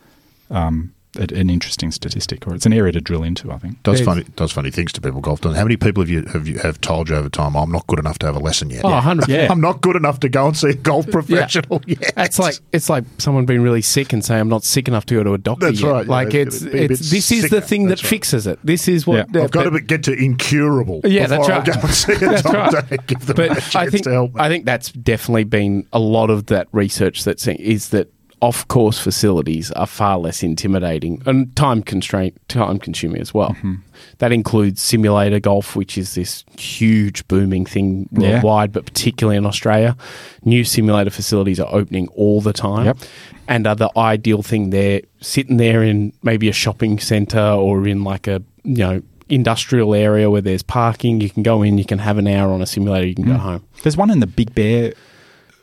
um, 0.51 0.93
an 1.18 1.50
interesting 1.50 1.90
statistic, 1.90 2.46
or 2.46 2.54
it's 2.54 2.64
an 2.64 2.72
area 2.72 2.92
to 2.92 3.00
drill 3.00 3.22
into. 3.22 3.52
I 3.52 3.58
think 3.58 3.82
does 3.82 4.00
funny 4.00 4.24
does 4.36 4.52
funny 4.52 4.70
things 4.70 4.92
to 4.92 5.00
people. 5.00 5.20
Golf. 5.20 5.42
How 5.44 5.50
many 5.62 5.76
people 5.76 6.02
have 6.02 6.08
you 6.08 6.24
have 6.26 6.48
you 6.48 6.58
have 6.58 6.80
told 6.80 7.08
you 7.08 7.16
over 7.16 7.28
time? 7.28 7.56
I'm 7.56 7.70
not 7.70 7.86
good 7.86 7.98
enough 7.98 8.18
to 8.20 8.26
have 8.26 8.36
a 8.36 8.38
lesson 8.38 8.70
yet. 8.70 8.84
Oh, 8.84 8.90
100. 8.90 9.28
Yeah, 9.32 9.48
I'm 9.50 9.60
not 9.60 9.80
good 9.80 9.96
enough 9.96 10.20
to 10.20 10.28
go 10.28 10.46
and 10.46 10.56
see 10.56 10.70
a 10.70 10.74
golf 10.74 11.08
professional 11.10 11.80
yeah. 11.86 11.96
yet. 12.00 12.12
It's 12.16 12.38
like 12.38 12.58
it's 12.72 12.90
like 12.90 13.04
someone 13.18 13.46
being 13.46 13.62
really 13.62 13.82
sick 13.82 14.12
and 14.12 14.24
saying 14.24 14.40
I'm 14.40 14.48
not 14.48 14.64
sick 14.64 14.88
enough 14.88 15.06
to 15.06 15.14
go 15.14 15.22
to 15.22 15.34
a 15.34 15.38
doctor. 15.38 15.66
That's 15.66 15.80
yet. 15.80 15.90
right. 15.90 16.06
Like 16.06 16.34
it's, 16.34 16.62
it's 16.62 17.10
this 17.10 17.26
sicker. 17.26 17.44
is 17.44 17.50
the 17.50 17.60
thing 17.60 17.88
that's 17.88 18.02
that 18.02 18.06
right. 18.06 18.10
fixes 18.10 18.46
it. 18.46 18.58
This 18.64 18.88
is 18.88 19.06
what 19.06 19.28
yeah. 19.32 19.42
I've 19.42 19.50
got 19.50 19.64
to 19.64 19.80
get 19.80 20.04
to 20.04 20.12
incurable. 20.12 21.00
Yeah, 21.04 21.26
that's 21.26 21.48
right. 21.48 21.68
I 21.68 21.72
go 21.72 21.80
and 21.80 21.90
see 21.90 22.12
a 22.12 22.18
that's 22.18 22.42
doctor 22.42 22.86
right. 22.90 23.06
give 23.06 23.26
them 23.26 23.36
but 23.36 23.76
I 23.76 23.88
think 23.88 24.06
I 24.06 24.48
think 24.48 24.64
that's 24.64 24.92
definitely 24.92 25.44
been 25.44 25.86
a 25.92 25.98
lot 25.98 26.30
of 26.30 26.46
that 26.46 26.68
research 26.72 27.24
that 27.24 27.46
is 27.46 27.90
that 27.90 28.12
off 28.43 28.66
course 28.66 28.99
facilities 28.99 29.70
are 29.70 29.86
far 29.86 30.18
less 30.18 30.43
intimidating 30.43 31.22
and 31.26 31.55
time 31.55 31.80
constraint 31.80 32.36
time 32.49 32.76
consuming 32.76 33.20
as 33.20 33.32
well. 33.32 33.51
Mm-hmm. 33.51 33.74
That 34.18 34.32
includes 34.32 34.82
simulator 34.82 35.38
golf, 35.38 35.76
which 35.76 35.97
is 35.97 36.16
this 36.16 36.45
huge 36.59 37.26
booming 37.28 37.64
thing 37.64 38.09
worldwide, 38.11 38.70
yeah. 38.70 38.72
but 38.72 38.84
particularly 38.84 39.36
in 39.36 39.47
Australia. 39.47 39.97
New 40.45 40.64
simulator 40.64 41.11
facilities 41.11 41.61
are 41.61 41.72
opening 41.72 42.09
all 42.09 42.40
the 42.40 42.53
time. 42.53 42.86
Yep. 42.86 42.99
And 43.47 43.66
are 43.66 43.76
the 43.76 43.90
ideal 43.97 44.43
thing 44.43 44.70
there 44.70 45.03
sitting 45.20 45.57
there 45.57 45.84
in 45.84 46.12
maybe 46.24 46.49
a 46.49 46.53
shopping 46.53 46.99
centre 46.99 47.38
or 47.38 47.86
in 47.86 48.03
like 48.03 48.26
a 48.26 48.43
you 48.64 48.78
know 48.78 49.03
industrial 49.28 49.95
area 49.95 50.30
where 50.30 50.43
there's 50.43 50.64
parking. 50.64 51.20
You 51.20 51.30
can 51.30 51.45
go 51.45 51.62
in, 51.62 51.78
you 51.78 51.84
can 51.84 52.01
have 52.01 52.18
an 52.18 52.26
hour 52.26 52.53
on 52.53 52.61
a 52.61 52.66
simulator, 52.66 53.07
you 53.07 53.14
can 53.14 53.24
mm. 53.24 53.34
go 53.34 53.38
home. 53.38 53.64
There's 53.84 53.97
one 53.97 54.11
in 54.11 54.18
the 54.18 54.26
Big 54.26 54.53
Bear 54.53 54.95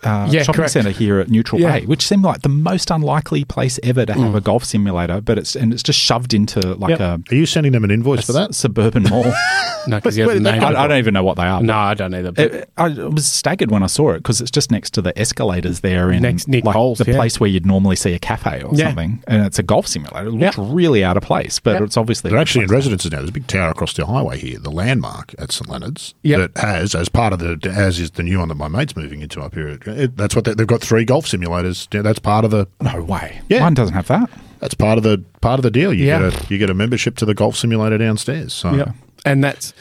uh, 0.04 0.28
yeah, 0.32 0.44
shopping 0.44 0.68
centre 0.68 0.92
here 0.92 1.20
at 1.20 1.30
Neutral 1.30 1.60
yeah. 1.60 1.80
Bay, 1.80 1.86
which 1.86 2.06
seemed 2.06 2.24
like 2.24 2.42
the 2.42 2.50
most 2.50 2.90
unlikely 2.90 3.44
place 3.44 3.80
ever 3.84 4.06
to 4.06 4.14
have 4.14 4.34
mm. 4.34 4.38
a 4.38 4.42
golf 4.42 4.64
simulator. 4.64 5.22
But 5.22 5.38
it's 5.38 5.56
and 5.56 5.74
it's 5.74 5.84
just 5.84 6.00
shoved 6.00 6.34
into 6.34 6.76
like 6.76 6.92
yep. 6.92 7.00
a. 7.00 7.22
Are 7.32 7.36
you 7.36 7.46
sending 7.46 7.72
them 7.72 7.84
an 7.84 7.92
invoice 7.92 8.26
for 8.26 8.34
that 8.34 8.56
suburban 8.56 9.04
mall? 9.04 9.26
no, 9.88 9.98
because 9.98 10.18
I, 10.18 10.24
I, 10.24 10.88
don't 10.88 10.98
even 10.98 11.14
know 11.14 11.24
what 11.24 11.38
they 11.38 11.44
are. 11.44 11.62
No, 11.62 11.76
I 11.76 11.94
don't 11.94 12.14
either. 12.14 12.32
It, 12.38 12.70
I 12.78 12.90
was 12.90 13.26
staggered 13.26 13.72
when 13.72 13.84
I 13.84 13.88
saw 13.88 14.12
it 14.12 14.20
because 14.20 14.42
it's 14.42 14.52
just 14.52 14.72
next 14.72 14.94
to 14.96 15.02
the 15.02 15.18
escalators 15.18 15.82
there 15.82 16.12
in 16.12 16.22
next, 16.22 16.48
Nick 16.48 16.66
like 16.66 16.76
Holes, 16.76 17.00
the 17.00 17.12
yeah. 17.12 17.18
place 17.18 17.40
where 17.40 17.50
you'd 17.50 17.66
normally 17.66 17.96
see 17.96 18.14
a 18.14 18.20
cafe 18.20 18.64
or 18.64 18.76
something, 18.76 19.24
and 19.28 19.46
it's 19.46 19.60
a 19.60 19.64
golf 19.64 19.88
simulator. 19.88 20.28
It 20.28 20.32
looks 20.32 20.58
really 20.58 21.04
out 21.04 21.18
of 21.18 21.24
place, 21.24 21.60
but 21.60 21.82
it's 21.82 21.98
obviously 21.98 22.30
they're 22.30 22.40
actually 22.40 22.66
in 22.66 22.72
residences 22.72 23.12
now. 23.12 23.18
There's 23.18 23.30
a 23.30 23.34
big 23.34 23.48
tower 23.48 23.72
across 23.72 23.94
the 23.94 24.06
highway 24.06 24.38
here, 24.38 24.60
the 24.60 24.72
landmark 24.72 25.34
at 25.38 25.52
St 25.52 25.70
Leonard's, 25.70 26.14
that 26.24 26.52
has 26.58 26.96
as 26.96 27.10
part 27.10 27.34
of 27.34 27.40
the 27.40 27.60
as 27.70 28.00
is 28.00 28.12
the 28.12 28.24
new 28.24 28.40
one 28.40 28.50
that 28.50 28.56
my 28.56 28.68
mate's 28.68 28.96
moving 28.96 29.22
into 29.22 29.42
up 29.42 29.54
here. 29.54 29.78
It, 29.90 30.18
that's 30.18 30.36
what 30.36 30.46
they, 30.46 30.54
they've 30.54 30.68
got 30.68 30.82
three 30.82 31.06
golf 31.06 31.26
simulators. 31.26 31.94
Yeah, 31.94 32.02
that's 32.02 32.20
part 32.20 32.46
of 32.46 32.52
the. 32.52 32.68
No 32.82 33.02
way. 33.04 33.42
Yeah, 33.50 33.62
mine 33.62 33.74
doesn't 33.74 33.94
have 33.94 34.08
that. 34.08 34.30
That's 34.60 34.74
part 34.74 34.98
of 34.98 35.04
the 35.04 35.24
part 35.42 35.60
of 35.60 35.64
the 35.64 35.72
deal. 35.72 35.94
You 35.94 36.06
yeah. 36.06 36.30
get 36.30 36.44
a 36.44 36.54
you 36.54 36.58
get 36.58 36.70
a 36.70 36.74
membership 36.74 37.16
to 37.18 37.26
the 37.26 37.34
golf 37.34 37.56
simulator 37.56 37.98
downstairs. 37.98 38.54
So. 38.54 38.74
Yeah, 38.74 38.92
and 39.26 39.44
that's 39.44 39.74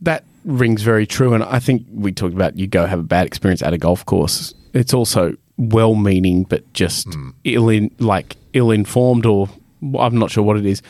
that 0.00 0.24
rings 0.44 0.82
very 0.82 1.06
true. 1.06 1.34
And 1.34 1.44
I 1.44 1.58
think 1.58 1.86
we 1.92 2.12
talked 2.12 2.34
about 2.34 2.56
you 2.56 2.66
go 2.66 2.86
have 2.86 3.00
a 3.00 3.04
bad 3.04 3.26
experience 3.26 3.62
at 3.62 3.72
a 3.72 3.78
golf 3.78 4.04
course. 4.06 4.54
It's 4.72 4.94
also 4.94 5.34
well 5.56 5.94
meaning, 5.94 6.44
but 6.44 6.72
just 6.72 7.08
mm. 7.08 7.34
ill 7.44 7.68
in 7.68 7.90
like 7.98 8.36
ill 8.52 8.70
informed, 8.70 9.26
or 9.26 9.48
I'm 9.98 10.18
not 10.18 10.30
sure 10.30 10.44
what 10.44 10.56
it 10.56 10.66
is 10.66 10.82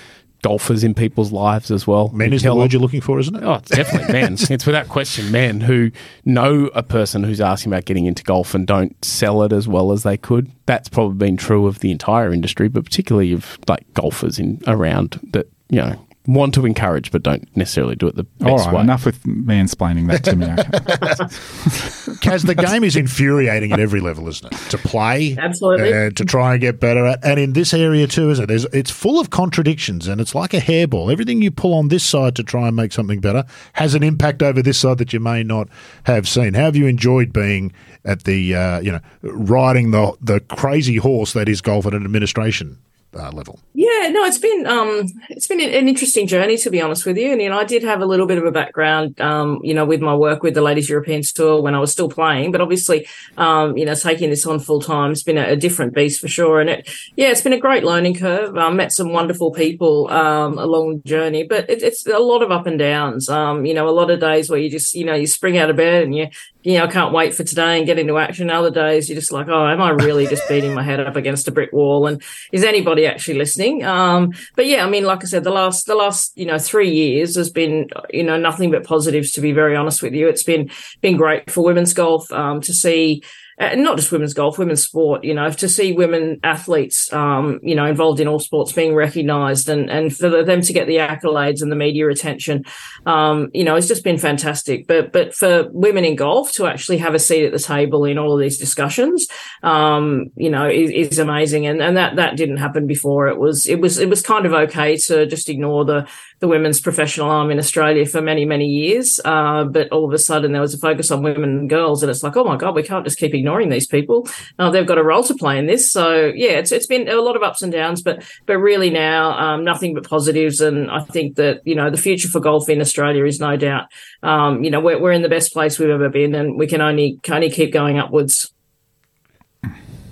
golfers 0.43 0.83
in 0.85 0.95
people's 0.95 1.33
lives 1.33 1.71
as 1.71 1.87
well. 1.87 2.09
Men 2.11 2.33
is 2.33 2.43
the 2.43 2.55
word 2.55 2.73
you're 2.73 2.83
looking 2.83 3.01
for, 3.01 3.19
isn't 3.19 3.37
it? 3.37 3.43
Oh, 3.43 3.55
it's 3.55 3.71
definitely 3.71 4.13
men. 4.21 4.35
it's 4.35 4.67
without 4.67 4.89
question 4.89 5.31
men 5.31 5.61
who 5.61 5.91
know 6.25 6.67
a 6.75 6.83
person 6.83 7.25
who's 7.25 7.41
asking 7.41 7.73
about 7.73 7.85
getting 7.85 8.07
into 8.07 8.23
golf 8.23 8.55
and 8.55 8.67
don't 8.67 9.03
sell 9.05 9.43
it 9.43 9.53
as 9.53 9.69
well 9.69 9.93
as 9.93 10.03
they 10.03 10.17
could. 10.17 10.51
That's 10.67 10.89
probably 10.89 11.17
been 11.29 11.37
true 11.37 11.67
of 11.67 11.81
the 11.81 11.91
entire 11.91 12.33
industry, 12.33 12.69
but 12.69 12.85
particularly 12.85 13.33
of 13.33 13.59
like 13.69 13.93
golfers 13.95 14.39
in 14.39 14.61
around 14.67 15.21
that, 15.33 15.47
you 15.69 15.81
know, 15.81 16.07
want 16.27 16.53
to 16.55 16.67
encourage 16.67 17.11
but 17.11 17.23
don't 17.23 17.49
necessarily 17.57 17.97
do 17.97 18.07
it 18.07 18.15
the 18.15 18.25
best 18.25 18.51
All 18.51 18.59
right, 18.59 18.75
way. 18.75 18.81
Enough 18.83 19.07
with 19.07 19.23
mansplaining 19.25 20.09
that 20.09 20.23
to 20.25 20.37
me. 20.37 20.47
Kaz, 22.21 22.47
the 22.47 22.55
game 22.55 22.85
is 22.85 22.95
infuriating 22.95 23.73
at 23.73 23.81
every 23.81 24.01
level, 24.01 24.29
isn't 24.29 24.53
it? 24.53 24.59
To 24.71 24.79
play, 24.79 25.37
absolutely, 25.39 25.93
uh, 25.93 26.11
to 26.11 26.25
try 26.25 26.53
and 26.53 26.61
get 26.61 26.79
better 26.79 27.07
at, 27.07 27.25
and 27.25 27.41
in 27.41 27.55
this 27.55 27.73
area 27.73 28.07
too, 28.07 28.31
isn't 28.31 28.45
it? 28.45 28.47
There's, 28.47 28.65
it's 28.67 28.91
full 28.91 29.19
of 29.19 29.31
contradictions, 29.31 30.07
and 30.07 30.21
it's 30.21 30.35
like 30.35 30.53
a 30.53 30.61
hairball. 30.61 31.11
Everything 31.11 31.41
you 31.41 31.51
pull 31.51 31.75
on 31.75 31.89
this 31.89 32.05
side 32.05 32.37
to 32.37 32.43
try 32.43 32.69
and 32.69 32.77
make 32.77 32.93
something 32.93 33.21
better 33.21 33.45
has 33.75 33.95
an 33.95 34.03
impact 34.03 34.43
over 34.43 34.63
this 34.63 34.79
side 34.79 34.99
that 34.99 35.13
you 35.13 35.21
may 35.21 35.43
not 35.43 35.69
have 36.05 36.29
seen. 36.29 36.55
How 36.55 36.65
have 36.65 36.77
you 36.77 36.87
enjoyed 36.87 37.33
being 37.33 37.73
at 38.05 38.25
the, 38.25 38.55
uh, 38.55 38.81
you 38.81 38.93
know, 38.93 39.01
riding 39.23 39.91
the 39.91 40.17
the 40.21 40.41
crazy 40.41 40.97
horse 40.97 41.33
that 41.33 41.49
is 41.49 41.61
golf 41.61 41.87
and 41.87 41.95
an 41.95 42.05
administration 42.05 42.79
uh, 43.15 43.31
level? 43.33 43.61
Yeah, 43.75 44.09
no, 44.11 44.25
it's 44.25 44.39
been 44.39 44.67
um, 44.67 45.07
it's 45.29 45.47
been 45.47 45.61
an 45.61 45.89
interesting 45.89 46.27
journey 46.27 46.57
to 46.59 46.71
be 46.71 46.81
honest 46.81 47.07
with 47.07 47.17
you. 47.17 47.33
And 47.33 47.41
you 47.41 47.49
know, 47.49 47.59
I 47.59 47.65
did 47.65 47.83
have 47.83 48.01
a 48.01 48.07
little 48.07 48.27
bit 48.27 48.39
of 48.39 48.45
a 48.45 48.53
background, 48.53 49.21
um, 49.21 49.61
you 49.63 49.75
know, 49.75 49.85
with 49.85 50.01
my 50.01 50.15
work 50.15 50.43
with 50.43 50.55
the 50.55 50.63
Ladies 50.63 50.89
European 50.89 51.23
Tour 51.23 51.61
when 51.63 51.75
I 51.75 51.79
was 51.79 51.93
still 51.93 52.09
playing. 52.09 52.53
But 52.53 52.61
obviously, 52.61 53.07
um, 53.37 53.77
you 53.77 53.85
know, 53.85 53.95
taking 53.95 54.31
this 54.31 54.47
on 54.47 54.59
full 54.59 54.81
time 54.81 55.13
it's 55.13 55.23
been 55.23 55.39
a, 55.39 55.51
a, 55.51 55.57
different 55.57 55.95
beast 55.95 56.21
for 56.21 56.29
sure. 56.29 56.61
And 56.61 56.71
it, 56.71 56.89
yeah, 57.17 57.29
it's 57.29 57.43
been 57.43 57.53
a 57.53 57.59
great 57.59 57.85
learning 57.85 58.17
curve. 58.17 58.57
I 58.57 58.71
met 58.71 58.93
some 58.93 59.13
wonderful 59.13 59.51
people 59.53 60.09
um, 60.11 60.59
along 60.59 61.01
the 61.03 61.09
journey, 61.09 61.45
but 61.45 61.69
it, 61.69 61.83
it's 61.83 62.07
a 62.07 62.19
lot 62.19 62.43
of 62.43 62.51
up 62.51 62.67
and 62.67 62.79
downs. 62.79 63.29
Um, 63.29 63.67
you 63.67 63.75
know, 63.75 63.89
a 63.89 63.91
lot 63.91 64.11
of 64.11 64.21
days 64.21 64.49
where 64.51 64.59
you 64.59 64.71
just, 64.71 64.95
you 64.95 65.05
know, 65.05 65.15
you 65.15 65.27
spring 65.27 65.59
out 65.59 65.71
of 65.71 65.77
bed 65.77 66.05
and 66.05 66.15
you 66.15 66.29
you 66.63 66.79
know, 66.79 66.87
can't 66.89 67.15
wait 67.15 67.35
for 67.35 67.43
today 67.43 67.79
and 67.79 67.87
get 67.87 67.99
into 67.99 68.19
action. 68.19 68.51
Other 68.51 68.71
days, 68.71 69.09
you're 69.09 69.19
just 69.19 69.33
like, 69.33 69.49
oh, 69.49 69.67
am 69.67 69.81
I 69.81 69.91
really 69.91 70.27
just 70.27 70.47
beating 70.49 70.75
my 70.75 70.83
head 70.83 71.01
up 71.01 71.17
against 71.17 71.49
a 71.49 71.53
brick 71.53 71.73
wall? 71.73 72.07
And 72.07 72.23
is 72.53 72.65
anybody 72.65 73.00
actually 73.07 73.39
listening? 73.39 73.85
Um, 73.85 74.33
but 74.57 74.67
yeah, 74.67 74.85
I 74.85 74.91
mean, 74.91 75.05
like 75.05 75.23
I 75.23 75.27
said, 75.27 75.45
the 75.45 75.51
last, 75.51 75.87
the 75.87 75.95
last, 75.95 76.33
you 76.37 76.47
know, 76.47 76.59
three 76.59 76.91
years 76.91 77.37
has 77.37 77.51
been, 77.51 77.89
you 78.11 78.23
know, 78.23 78.39
nothing 78.39 78.71
but 78.71 78.85
positives. 78.85 79.33
To 79.33 79.41
be 79.41 79.53
very 79.53 79.77
honest 79.77 80.03
with 80.03 80.15
you, 80.15 80.29
it's 80.29 80.43
been 80.43 80.71
been 81.01 81.17
great 81.17 81.51
for 81.51 81.65
women's 81.65 81.95
golf 81.95 82.31
um, 82.33 82.61
to 82.63 82.73
see 82.73 83.23
and 83.61 83.85
not 83.85 83.99
just 83.99 84.11
women's 84.11 84.33
golf, 84.33 84.59
women's 84.59 84.83
sport, 84.83 85.23
you 85.23 85.35
know, 85.35 85.51
to 85.51 85.69
see 85.69 85.93
women 85.93 86.41
athletes, 86.43 87.13
um, 87.13 87.61
you 87.63 87.75
know, 87.75 87.85
involved 87.85 88.19
in 88.19 88.27
all 88.27 88.39
sports 88.39 88.73
being 88.73 88.95
recognised 88.95 89.69
and, 89.69 89.91
and 89.91 90.17
for 90.17 90.43
them 90.43 90.63
to 90.63 90.73
get 90.73 90.87
the 90.87 90.97
accolades 90.97 91.61
and 91.61 91.71
the 91.71 91.77
media 91.77 92.09
attention, 92.09 92.65
um, 93.05 93.51
you 93.53 93.63
know, 93.63 93.77
it's 93.77 93.87
just 93.87 94.03
been 94.03 94.17
fantastic. 94.17 94.87
But, 94.87 95.13
but 95.13 95.35
for 95.35 95.69
women 95.73 96.07
in 96.07 96.17
golf 96.17 96.53
to 96.53 96.67
actually 96.67 96.97
have 96.99 97.15
a 97.15 97.19
seat 97.19 97.45
at 97.45 97.53
the 97.53 97.59
table 97.59 98.07
in 98.07 98.17
all 98.17 98.33
of 98.33 98.41
these 98.41 98.59
discussions, 98.59 99.29
um, 99.63 100.31
you 100.37 100.49
know, 100.49 100.67
is, 100.67 101.11
is 101.11 101.19
amazing. 101.19 101.67
And, 101.67 101.83
and 101.83 101.99
that, 101.99 102.17
that 102.17 102.39
didn't 102.39 102.57
happen 102.57 102.87
before. 102.87 103.29
It 103.29 103.39
was, 103.39 103.67
it 103.67 103.79
was, 103.79 103.99
it 103.99 104.09
was 104.09 104.23
kind 104.23 104.47
of 104.47 104.55
okay 104.55 104.97
to 104.97 105.27
just 105.27 105.51
ignore 105.51 105.85
the, 105.85 106.09
the 106.41 106.49
women's 106.49 106.81
professional 106.81 107.31
arm 107.31 107.51
in 107.51 107.59
Australia 107.59 108.07
for 108.07 108.23
many, 108.23 108.45
many 108.47 108.67
years. 108.67 109.21
Uh, 109.25 109.65
but 109.65 109.89
all 109.91 110.07
of 110.07 110.13
a 110.13 110.19
sudden 110.19 110.53
there 110.53 110.61
was 110.61 110.75
a 110.75 110.79
focus 110.79 111.11
on 111.11 111.23
women 111.23 111.51
and 111.51 111.71
girls. 111.71 112.03
And 112.03 112.11
it's 112.11 112.23
like, 112.23 112.37
oh 112.37 112.45
my 112.45 112.57
God, 112.57 112.75
we 112.75 112.83
can't 112.83 113.05
just 113.05 113.19
keep 113.19 113.35
ignoring 113.35 113.69
these 113.69 113.87
people. 113.87 114.27
Uh, 114.59 114.71
they've 114.71 114.87
got 114.87 114.99
a 114.99 115.05
role 115.05 115.23
to 115.25 115.35
play 115.35 115.59
in 115.59 115.67
this. 115.67 115.93
So 115.93 116.33
yeah, 116.35 116.53
it's, 116.53 116.73
it's 116.73 116.87
been 116.87 117.09
a 117.09 117.17
lot 117.17 117.37
of 117.37 117.43
ups 117.43 117.61
and 117.61 117.71
downs, 117.71 118.03
but, 118.03 118.25
but 118.47 118.59
really 118.59 118.89
now, 118.89 119.39
um, 119.39 119.65
nothing 119.65 119.95
but 119.95 120.09
positives. 120.09 120.63
And 120.63 120.91
I 120.91 121.01
think 121.01 121.37
that, 121.37 121.61
you 121.67 121.75
know, 121.75 121.91
the 121.91 121.99
future 121.99 122.29
for 122.29 122.41
golf 122.41 122.71
in 122.71 122.81
Australia 122.81 123.25
is 123.27 123.39
no 123.39 123.57
doubt, 123.57 123.85
um, 124.23 124.65
you 124.65 124.71
know, 124.71 124.81
we're, 124.81 125.01
we're 125.01 125.13
in 125.13 125.23
the 125.23 125.29
best 125.29 125.53
place 125.53 125.79
we've 125.79 125.91
ever 125.91 126.09
been 126.09 126.35
and 126.35 126.59
we 126.59 126.67
can 126.67 126.81
only, 126.81 127.19
can 127.23 127.35
only 127.35 127.51
keep 127.51 127.71
going 127.73 127.99
upwards. 127.99 128.51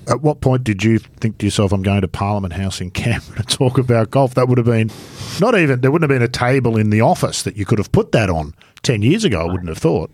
At 0.08 0.22
what 0.22 0.40
point 0.40 0.64
did 0.64 0.82
you 0.82 0.98
think 0.98 1.38
to 1.38 1.46
yourself, 1.46 1.72
I'm 1.72 1.82
going 1.82 2.00
to 2.00 2.08
Parliament 2.08 2.54
House 2.54 2.80
in 2.80 2.90
Canberra 2.90 3.42
to 3.44 3.56
talk 3.56 3.78
about 3.78 4.10
golf? 4.10 4.34
That 4.34 4.48
would 4.48 4.58
have 4.58 4.66
been 4.66 4.90
not 5.40 5.56
even, 5.56 5.80
there 5.82 5.90
wouldn't 5.90 6.10
have 6.10 6.18
been 6.18 6.24
a 6.24 6.32
table 6.32 6.76
in 6.76 6.90
the 6.90 7.02
office 7.02 7.42
that 7.42 7.56
you 7.56 7.66
could 7.66 7.78
have 7.78 7.92
put 7.92 8.12
that 8.12 8.30
on 8.30 8.54
10 8.82 9.02
years 9.02 9.24
ago, 9.24 9.40
I 9.40 9.44
wouldn't 9.44 9.68
have 9.68 9.78
thought. 9.78 10.10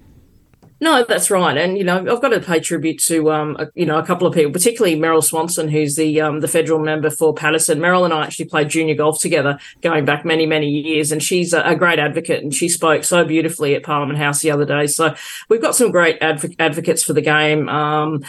No, 0.81 1.03
that's 1.03 1.31
right, 1.31 1.57
and 1.57 1.79
you 1.79 1.85
know 1.85 1.99
I've 1.99 2.21
got 2.21 2.29
to 2.29 2.41
pay 2.41 2.61
tribute 2.61 2.99
to 3.05 3.31
um, 3.33 3.57
a, 3.59 3.69
you 3.75 3.87
know 3.87 3.97
a 3.97 4.05
couple 4.05 4.27
of 4.27 4.35
people, 4.35 4.53
particularly 4.53 4.97
Meryl 4.97 5.25
Swanson, 5.25 5.69
who's 5.69 5.95
the 5.95 6.21
um, 6.21 6.41
the 6.41 6.49
federal 6.49 6.79
member 6.81 7.09
for 7.09 7.33
Paterson. 7.33 7.79
Meryl 7.79 8.05
and 8.05 8.13
I 8.13 8.25
actually 8.25 8.47
played 8.47 8.69
junior 8.69 8.95
golf 8.95 9.19
together, 9.21 9.59
going 9.83 10.05
back 10.05 10.27
many 10.27 10.45
many 10.45 10.69
years, 10.69 11.13
and 11.13 11.23
she's 11.23 11.55
a, 11.55 11.63
a 11.63 11.77
great 11.77 12.01
advocate, 12.01 12.43
and 12.43 12.53
she 12.53 12.69
spoke 12.69 13.05
so 13.05 13.25
beautifully 13.25 13.75
at 13.75 13.83
Parliament 13.83 14.19
House 14.19 14.43
the 14.43 14.51
other 14.51 14.67
day. 14.67 14.87
So 14.87 15.15
we've 15.49 15.63
got 15.63 15.75
some 15.77 15.91
great 15.91 16.19
adv- 16.21 16.55
advocates 16.59 17.03
for 17.03 17.13
the 17.13 17.23
game. 17.23 17.69
Um, 17.69 18.25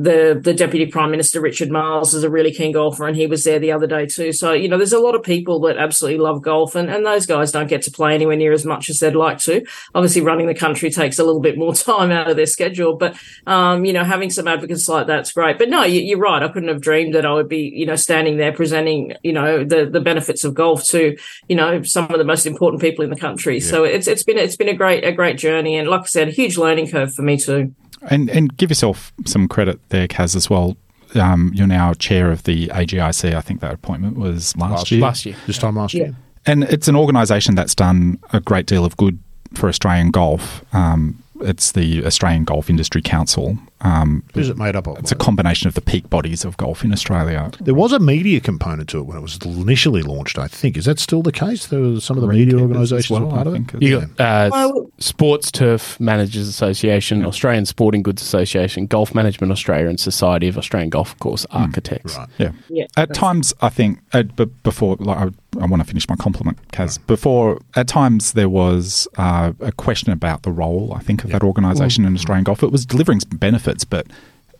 the 0.00 0.38
the 0.40 0.54
deputy 0.54 0.86
prime 0.86 1.10
minister 1.10 1.40
Richard 1.40 1.72
Marles 1.72 2.14
is 2.14 2.22
a 2.22 2.30
really 2.30 2.52
keen 2.52 2.70
golfer, 2.70 3.08
and 3.08 3.16
he 3.16 3.26
was 3.26 3.42
there 3.42 3.58
the 3.58 3.72
other 3.72 3.88
day 3.88 4.06
too. 4.06 4.32
So 4.32 4.52
you 4.52 4.68
know, 4.68 4.76
there's 4.76 4.92
a 4.92 5.00
lot 5.00 5.16
of 5.16 5.24
people 5.24 5.58
that 5.62 5.76
absolutely 5.76 6.20
love 6.20 6.40
golf, 6.40 6.76
and 6.76 6.88
and 6.88 7.04
those 7.04 7.26
guys 7.26 7.50
don't 7.50 7.66
get 7.66 7.82
to 7.82 7.90
play 7.90 8.14
anywhere 8.14 8.36
near 8.36 8.52
as 8.52 8.64
much 8.64 8.88
as 8.88 9.00
they'd 9.00 9.16
like 9.16 9.38
to. 9.40 9.66
Obviously, 9.96 10.22
running 10.22 10.46
the 10.46 10.54
country 10.54 10.90
takes 10.90 11.18
a 11.18 11.24
little 11.24 11.40
bit 11.40 11.58
more 11.58 11.74
time 11.74 12.12
out 12.12 12.30
of 12.30 12.36
their 12.36 12.46
schedule, 12.46 12.94
but 12.94 13.18
um, 13.48 13.84
you 13.84 13.92
know, 13.92 14.04
having 14.04 14.30
some 14.30 14.46
advocates 14.46 14.88
like 14.88 15.08
that's 15.08 15.32
great. 15.32 15.58
But 15.58 15.68
no, 15.68 15.82
you, 15.82 16.16
are 16.16 16.20
right. 16.20 16.44
I 16.44 16.48
couldn't 16.48 16.68
have 16.68 16.80
dreamed 16.80 17.16
that 17.16 17.26
I 17.26 17.32
would 17.32 17.48
be 17.48 17.72
you 17.74 17.86
know 17.86 17.96
standing 17.96 18.36
there 18.36 18.52
presenting 18.52 19.14
you 19.24 19.32
know 19.32 19.64
the 19.64 19.86
the 19.86 20.00
benefits 20.00 20.44
of 20.44 20.54
golf 20.54 20.84
to 20.90 21.16
you 21.48 21.56
know 21.56 21.82
some 21.82 22.08
of 22.12 22.18
the 22.18 22.24
most 22.24 22.46
important 22.46 22.80
people 22.80 23.02
in 23.04 23.10
the 23.10 23.16
country. 23.16 23.58
Yeah. 23.58 23.66
So 23.66 23.82
it's 23.82 24.06
it's 24.06 24.22
been 24.22 24.38
it's 24.38 24.56
been 24.56 24.68
a 24.68 24.76
great 24.76 25.02
a 25.02 25.10
great 25.10 25.38
journey, 25.38 25.76
and 25.76 25.88
like 25.88 26.02
I 26.02 26.06
said, 26.06 26.28
a 26.28 26.30
huge 26.30 26.56
learning 26.56 26.88
curve 26.88 27.12
for 27.12 27.22
me 27.22 27.36
too. 27.36 27.74
And 28.02 28.30
and 28.30 28.56
give 28.56 28.70
yourself 28.70 29.12
some 29.26 29.48
credit 29.48 29.80
there, 29.88 30.06
Kaz, 30.08 30.36
as 30.36 30.48
well. 30.48 30.76
Um, 31.14 31.52
you're 31.54 31.66
now 31.66 31.94
chair 31.94 32.30
of 32.30 32.44
the 32.44 32.68
AGIC. 32.68 33.34
I 33.34 33.40
think 33.40 33.60
that 33.60 33.72
appointment 33.72 34.18
was 34.18 34.56
last, 34.56 34.70
last 34.70 34.90
year. 34.90 35.00
Last 35.00 35.26
year. 35.26 35.36
This 35.46 35.58
time 35.58 35.76
last 35.76 35.94
yeah. 35.94 36.04
year. 36.04 36.16
And 36.46 36.64
it's 36.64 36.88
an 36.88 36.96
organisation 36.96 37.54
that's 37.54 37.74
done 37.74 38.18
a 38.32 38.40
great 38.40 38.66
deal 38.66 38.84
of 38.84 38.96
good 38.96 39.18
for 39.54 39.68
Australian 39.68 40.10
golf. 40.10 40.64
Um, 40.74 41.22
it's 41.40 41.72
the 41.72 42.04
Australian 42.04 42.44
Golf 42.44 42.68
Industry 42.68 43.02
Council. 43.02 43.58
Um, 43.80 44.24
Who's 44.34 44.48
it 44.48 44.56
made 44.56 44.74
up 44.74 44.86
of? 44.86 44.98
It's 44.98 45.12
a 45.12 45.16
combination 45.16 45.68
of 45.68 45.74
the 45.74 45.80
peak 45.80 46.10
bodies 46.10 46.44
of 46.44 46.56
golf 46.56 46.84
in 46.84 46.92
Australia. 46.92 47.50
There 47.60 47.74
was 47.74 47.92
a 47.92 47.98
media 47.98 48.40
component 48.40 48.88
to 48.90 48.98
it 48.98 49.02
when 49.02 49.16
it 49.16 49.20
was 49.20 49.38
initially 49.44 50.02
launched. 50.02 50.38
I 50.38 50.48
think 50.48 50.76
is 50.76 50.86
that 50.86 50.98
still 50.98 51.22
the 51.22 51.32
case? 51.32 51.66
There 51.66 51.80
were 51.80 52.00
some 52.00 52.16
of 52.16 52.22
the 52.22 52.28
media 52.28 52.58
organisations 52.58 53.20
well, 53.20 53.30
part 53.30 53.46
of 53.46 53.54
it. 53.54 53.82
You 53.82 54.08
got 54.16 54.52
uh, 54.52 54.72
Sports 54.98 55.52
Turf 55.52 55.98
Managers 56.00 56.48
Association, 56.48 57.20
yeah. 57.20 57.26
Australian 57.26 57.66
Sporting 57.66 58.02
Goods 58.02 58.22
Association, 58.22 58.86
Golf 58.86 59.14
Management 59.14 59.52
Australia, 59.52 59.88
and 59.88 60.00
Society 60.00 60.48
of 60.48 60.58
Australian 60.58 60.90
Golf 60.90 61.18
Course 61.18 61.46
hmm. 61.50 61.56
Architects. 61.56 62.14
Mm, 62.14 62.18
right. 62.18 62.28
Yeah. 62.38 62.52
yeah. 62.68 62.86
At 62.96 63.14
times, 63.14 63.54
I 63.60 63.68
think, 63.68 64.00
uh, 64.12 64.22
before 64.62 64.96
like, 64.96 65.18
I, 65.18 65.60
I, 65.60 65.66
want 65.66 65.82
to 65.82 65.86
finish 65.86 66.08
my 66.08 66.16
compliment, 66.16 66.58
Kaz. 66.72 66.98
Right. 66.98 67.06
Before, 67.06 67.60
at 67.74 67.86
times 67.86 68.32
there 68.32 68.48
was 68.48 69.06
uh, 69.16 69.52
a 69.60 69.72
question 69.72 70.12
about 70.12 70.42
the 70.42 70.50
role. 70.50 70.92
I 70.94 71.00
think 71.00 71.24
of 71.24 71.30
that 71.30 71.42
organisation 71.42 72.04
well, 72.04 72.10
in 72.10 72.16
Australian 72.16 72.44
golf. 72.44 72.62
It 72.62 72.72
was 72.72 72.84
delivering 72.84 73.20
benefits 73.36 73.67
benefits, 73.68 73.84
but 73.84 74.06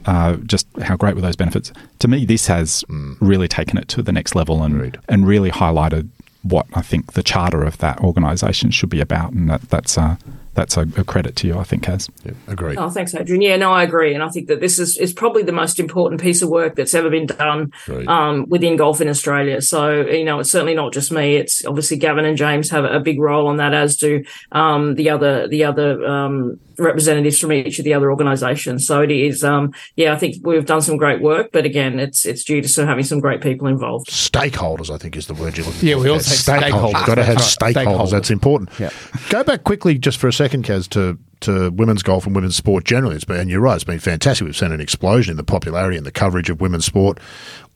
uh, 0.06 0.36
just 0.46 0.66
how 0.82 0.96
great 0.96 1.14
were 1.14 1.22
those 1.22 1.36
benefits? 1.36 1.72
To 2.00 2.08
me, 2.08 2.24
this 2.24 2.46
has 2.46 2.84
mm. 2.88 3.16
really 3.20 3.48
taken 3.48 3.78
it 3.78 3.88
to 3.88 4.02
the 4.02 4.12
next 4.12 4.34
level 4.34 4.62
and 4.62 4.98
and 5.08 5.26
really 5.26 5.50
highlighted 5.50 6.08
what 6.42 6.66
I 6.74 6.82
think 6.82 7.12
the 7.12 7.22
charter 7.22 7.64
of 7.64 7.78
that 7.78 8.00
organisation 8.00 8.70
should 8.70 8.90
be 8.90 9.00
about, 9.00 9.32
and 9.32 9.50
that, 9.50 9.62
that's 9.62 9.98
uh, 9.98 10.16
that's 10.58 10.76
a, 10.76 10.80
a, 11.00 11.04
credit 11.04 11.36
to 11.36 11.46
you, 11.46 11.56
I 11.56 11.62
think, 11.62 11.84
Kaz. 11.84 12.10
Yeah, 12.24 12.32
agree. 12.48 12.76
Oh, 12.76 12.90
thanks, 12.90 13.14
Adrian. 13.14 13.40
Yeah, 13.40 13.56
no, 13.56 13.72
I 13.72 13.84
agree, 13.84 14.12
and 14.12 14.24
I 14.24 14.28
think 14.28 14.48
that 14.48 14.60
this 14.60 14.80
is 14.80 14.98
is 14.98 15.12
probably 15.12 15.44
the 15.44 15.52
most 15.52 15.78
important 15.78 16.20
piece 16.20 16.42
of 16.42 16.48
work 16.48 16.74
that's 16.74 16.94
ever 16.94 17.08
been 17.10 17.26
done 17.26 17.72
um, 18.08 18.44
within 18.48 18.76
golf 18.76 19.00
in 19.00 19.08
Australia. 19.08 19.62
So 19.62 20.00
you 20.00 20.24
know, 20.24 20.40
it's 20.40 20.50
certainly 20.50 20.74
not 20.74 20.92
just 20.92 21.12
me. 21.12 21.36
It's 21.36 21.64
obviously 21.64 21.96
Gavin 21.96 22.24
and 22.24 22.36
James 22.36 22.70
have 22.70 22.84
a 22.84 22.98
big 22.98 23.20
role 23.20 23.46
on 23.46 23.58
that, 23.58 23.72
as 23.72 23.96
do 23.96 24.24
um, 24.50 24.96
the 24.96 25.10
other 25.10 25.46
the 25.46 25.64
other 25.64 26.04
um, 26.04 26.58
representatives 26.78 27.38
from 27.38 27.52
each 27.52 27.78
of 27.78 27.84
the 27.84 27.94
other 27.94 28.10
organisations. 28.10 28.86
So 28.86 29.02
it 29.02 29.10
is, 29.10 29.44
um, 29.44 29.72
yeah, 29.96 30.12
I 30.12 30.16
think 30.16 30.36
we've 30.46 30.64
done 30.64 30.80
some 30.80 30.96
great 30.96 31.20
work, 31.20 31.50
but 31.52 31.64
again, 31.64 31.98
it's 31.98 32.24
it's 32.24 32.44
due 32.44 32.62
to 32.62 32.86
having 32.86 33.04
some 33.04 33.20
great 33.20 33.40
people 33.40 33.66
involved. 33.66 34.08
Stakeholders, 34.08 34.92
I 34.92 34.98
think, 34.98 35.16
is 35.16 35.26
the 35.26 35.34
word 35.34 35.56
you're 35.56 35.66
looking 35.66 35.80
for. 35.80 35.86
Yeah, 35.86 35.96
we 35.96 36.08
also 36.08 36.30
stakeholders. 36.30 36.70
stakeholders. 36.70 37.06
Got 37.06 37.14
to 37.16 37.24
have 37.24 37.36
stakeholders. 37.38 37.72
stakeholders. 37.72 38.10
That's 38.10 38.30
important. 38.30 38.70
Yeah. 38.78 38.90
Go 39.28 39.44
back 39.44 39.64
quickly 39.64 39.98
just 39.98 40.18
for 40.18 40.28
a 40.28 40.32
second 40.32 40.47
second, 40.48 40.64
Kaz, 40.64 40.88
to 40.90 41.18
to 41.40 41.70
women's 41.70 42.02
golf 42.02 42.26
and 42.26 42.34
women's 42.34 42.56
sport 42.56 42.84
generally. 42.84 43.14
It's 43.14 43.24
been, 43.24 43.36
and 43.38 43.50
you're 43.50 43.60
right, 43.60 43.74
it's 43.74 43.84
been 43.84 43.98
fantastic. 43.98 44.44
We've 44.46 44.56
seen 44.56 44.72
an 44.72 44.80
explosion 44.80 45.32
in 45.32 45.36
the 45.36 45.44
popularity 45.44 45.96
and 45.96 46.06
the 46.06 46.10
coverage 46.10 46.48
of 46.48 46.60
women's 46.60 46.86
sport. 46.86 47.20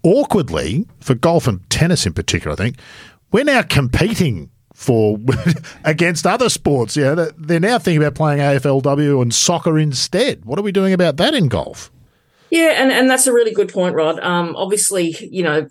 Awkwardly, 0.02 0.86
for 1.00 1.14
golf 1.14 1.46
and 1.46 1.68
tennis 1.70 2.06
in 2.06 2.14
particular, 2.14 2.54
I 2.54 2.56
think 2.56 2.76
we're 3.30 3.44
now 3.44 3.62
competing 3.62 4.50
for 4.74 5.18
against 5.84 6.26
other 6.26 6.48
sports. 6.48 6.96
Yeah, 6.96 7.28
they're 7.36 7.60
now 7.60 7.78
thinking 7.78 8.02
about 8.02 8.14
playing 8.14 8.40
AFLW 8.40 9.20
and 9.20 9.34
soccer 9.34 9.78
instead. 9.78 10.46
What 10.46 10.58
are 10.58 10.62
we 10.62 10.72
doing 10.72 10.94
about 10.94 11.18
that 11.18 11.34
in 11.34 11.48
golf? 11.48 11.92
Yeah, 12.50 12.82
and, 12.82 12.90
and 12.90 13.08
that's 13.08 13.26
a 13.26 13.34
really 13.34 13.52
good 13.52 13.72
point, 13.72 13.94
Rod. 13.94 14.18
Um, 14.20 14.56
obviously, 14.56 15.14
you 15.30 15.42
know, 15.42 15.68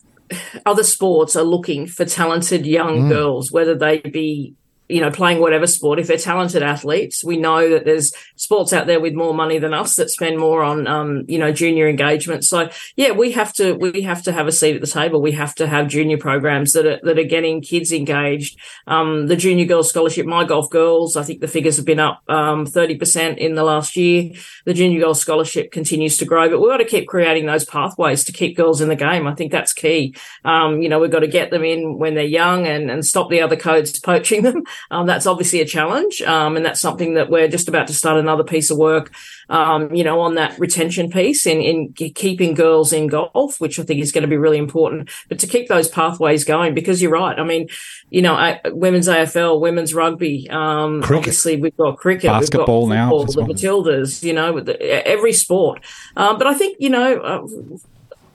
other 0.68 0.84
sports 0.84 1.36
are 1.36 1.44
looking 1.44 1.88
for 1.88 2.06
talented 2.06 2.66
young 2.66 3.02
mm. 3.02 3.10
girls, 3.10 3.52
whether 3.52 3.76
they 3.76 4.00
be 4.00 4.56
you 4.92 5.02
know, 5.02 5.12
playing 5.12 5.40
whatever 5.40 5.68
sport, 5.68 6.00
if 6.00 6.08
they're 6.08 6.18
talented 6.18 6.64
athletes, 6.64 7.24
we 7.24 7.38
know 7.38 7.70
that 7.70 7.86
there's 7.86 8.14
sports 8.36 8.74
out 8.74 8.88
there 8.88 9.00
with 9.00 9.14
more 9.14 9.34
money 9.34 9.58
than 9.58 9.74
us 9.74 9.96
that 9.96 10.10
spend 10.10 10.38
more 10.38 10.64
on, 10.64 10.88
um, 10.88 11.24
you 11.28 11.40
know, 11.40 11.52
junior 11.52 11.88
engagement. 11.88 12.44
So 12.44 12.70
yeah, 12.96 13.12
we 13.12 13.32
have 13.32 13.54
to, 13.54 13.74
we 13.74 14.02
have 14.02 14.24
to 14.24 14.32
have 14.32 14.48
a 14.48 14.52
seat 14.52 14.76
at 14.76 14.82
the 14.82 14.88
table. 14.88 15.22
We 15.22 15.32
have 15.34 15.56
to 15.56 15.68
have 15.68 15.88
junior 15.88 16.18
programs 16.18 16.74
that 16.74 16.86
are, 16.86 17.00
that 17.04 17.18
are 17.18 17.24
getting 17.24 17.62
kids 17.62 17.92
engaged. 17.92 18.60
Um, 18.88 19.28
the 19.28 19.36
junior 19.36 19.66
girls 19.66 19.90
scholarship, 19.90 20.26
my 20.26 20.44
golf 20.44 20.70
girls, 20.70 21.16
I 21.16 21.24
think 21.24 21.42
the 21.42 21.48
figures 21.48 21.78
have 21.78 21.86
been 21.86 22.00
up, 22.00 22.24
um, 22.28 22.66
30% 22.66 23.38
in 23.38 23.56
the 23.56 23.64
last 23.64 23.96
year. 23.96 24.32
The 24.66 24.74
junior 24.74 25.00
girls 25.00 25.22
scholarship 25.22 25.72
continues 25.72 26.18
to 26.18 26.26
grow, 26.26 26.50
but 26.50 26.60
we've 26.60 26.70
got 26.70 26.78
to 26.78 26.86
keep 26.86 27.08
creating 27.08 27.46
those 27.46 27.66
pathways 27.66 28.24
to 28.26 28.32
keep 28.32 28.58
girls 28.58 28.82
in 28.82 28.90
the 28.90 28.96
game. 28.96 29.28
I 29.28 29.36
think 29.36 29.52
that's 29.52 29.74
key. 29.74 30.16
Um, 30.44 30.82
you 30.82 30.90
know, 30.90 31.00
we've 31.00 31.12
got 31.12 31.20
to 31.20 31.28
get 31.28 31.52
them 31.52 31.64
in 31.64 31.98
when 31.98 32.16
they're 32.16 32.24
young 32.24 32.68
and, 32.68 32.92
and 32.92 33.06
stop 33.06 33.30
the 33.30 33.42
other 33.42 33.56
codes 33.56 34.00
poaching 34.00 34.44
them. 34.44 34.64
Um, 34.90 35.06
that's 35.06 35.26
obviously 35.26 35.62
a 35.62 35.66
challenge. 35.66 36.22
Um, 36.22 36.58
and 36.58 36.66
that's 36.66 36.80
something 36.80 37.14
that 37.16 37.30
we're 37.30 37.48
just 37.48 37.68
about 37.68 37.88
to 37.88 37.94
start 37.94 38.18
another 38.18 38.44
piece 38.44 38.72
of 38.72 38.78
work, 38.78 39.14
um, 39.50 39.94
you 39.94 40.04
know, 40.04 40.22
on 40.22 40.36
that 40.36 40.58
retention 40.58 41.10
piece 41.12 41.46
in, 41.46 41.62
in 41.62 41.94
keeping 41.94 42.54
girls 42.54 42.94
in 42.94 43.08
golf, 43.08 43.60
which 43.60 43.80
I 43.80 43.84
think 43.84 44.02
is 44.02 44.12
going 44.12 44.24
to 44.24 44.28
be 44.28 44.38
really 44.38 44.58
important, 44.58 45.10
but 45.30 45.40
to 45.40 45.48
keep 45.48 45.68
those 45.68 45.88
pathways 45.88 46.44
going, 46.44 46.74
because 46.74 47.02
you're 47.02 47.12
right. 47.12 47.38
I 47.38 47.44
mean, 47.44 47.68
you 48.10 48.22
know, 48.22 48.34
I, 48.34 48.60
women's 48.66 49.08
AFL, 49.08 49.60
women's 49.60 49.94
rugby, 49.94 50.50
um, 50.50 51.04
obviously 51.04 51.58
we've 51.58 51.78
got 51.78 51.98
cricket, 51.98 52.32
basketball 52.32 52.88
we've 52.88 52.98
got 52.98 53.10
football, 53.10 53.44
now, 53.44 53.48
the 53.48 53.54
Matildas, 53.54 54.24
you 54.24 54.34
know, 54.34 54.58
every 54.58 55.34
sport. 55.34 55.84
Um, 56.16 56.38
but 56.38 56.48
I 56.48 56.54
think, 56.54 56.78
you 56.80 56.90
know, 56.90 57.20
uh, 57.20 57.48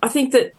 I 0.03 0.09
think 0.09 0.33
that 0.33 0.53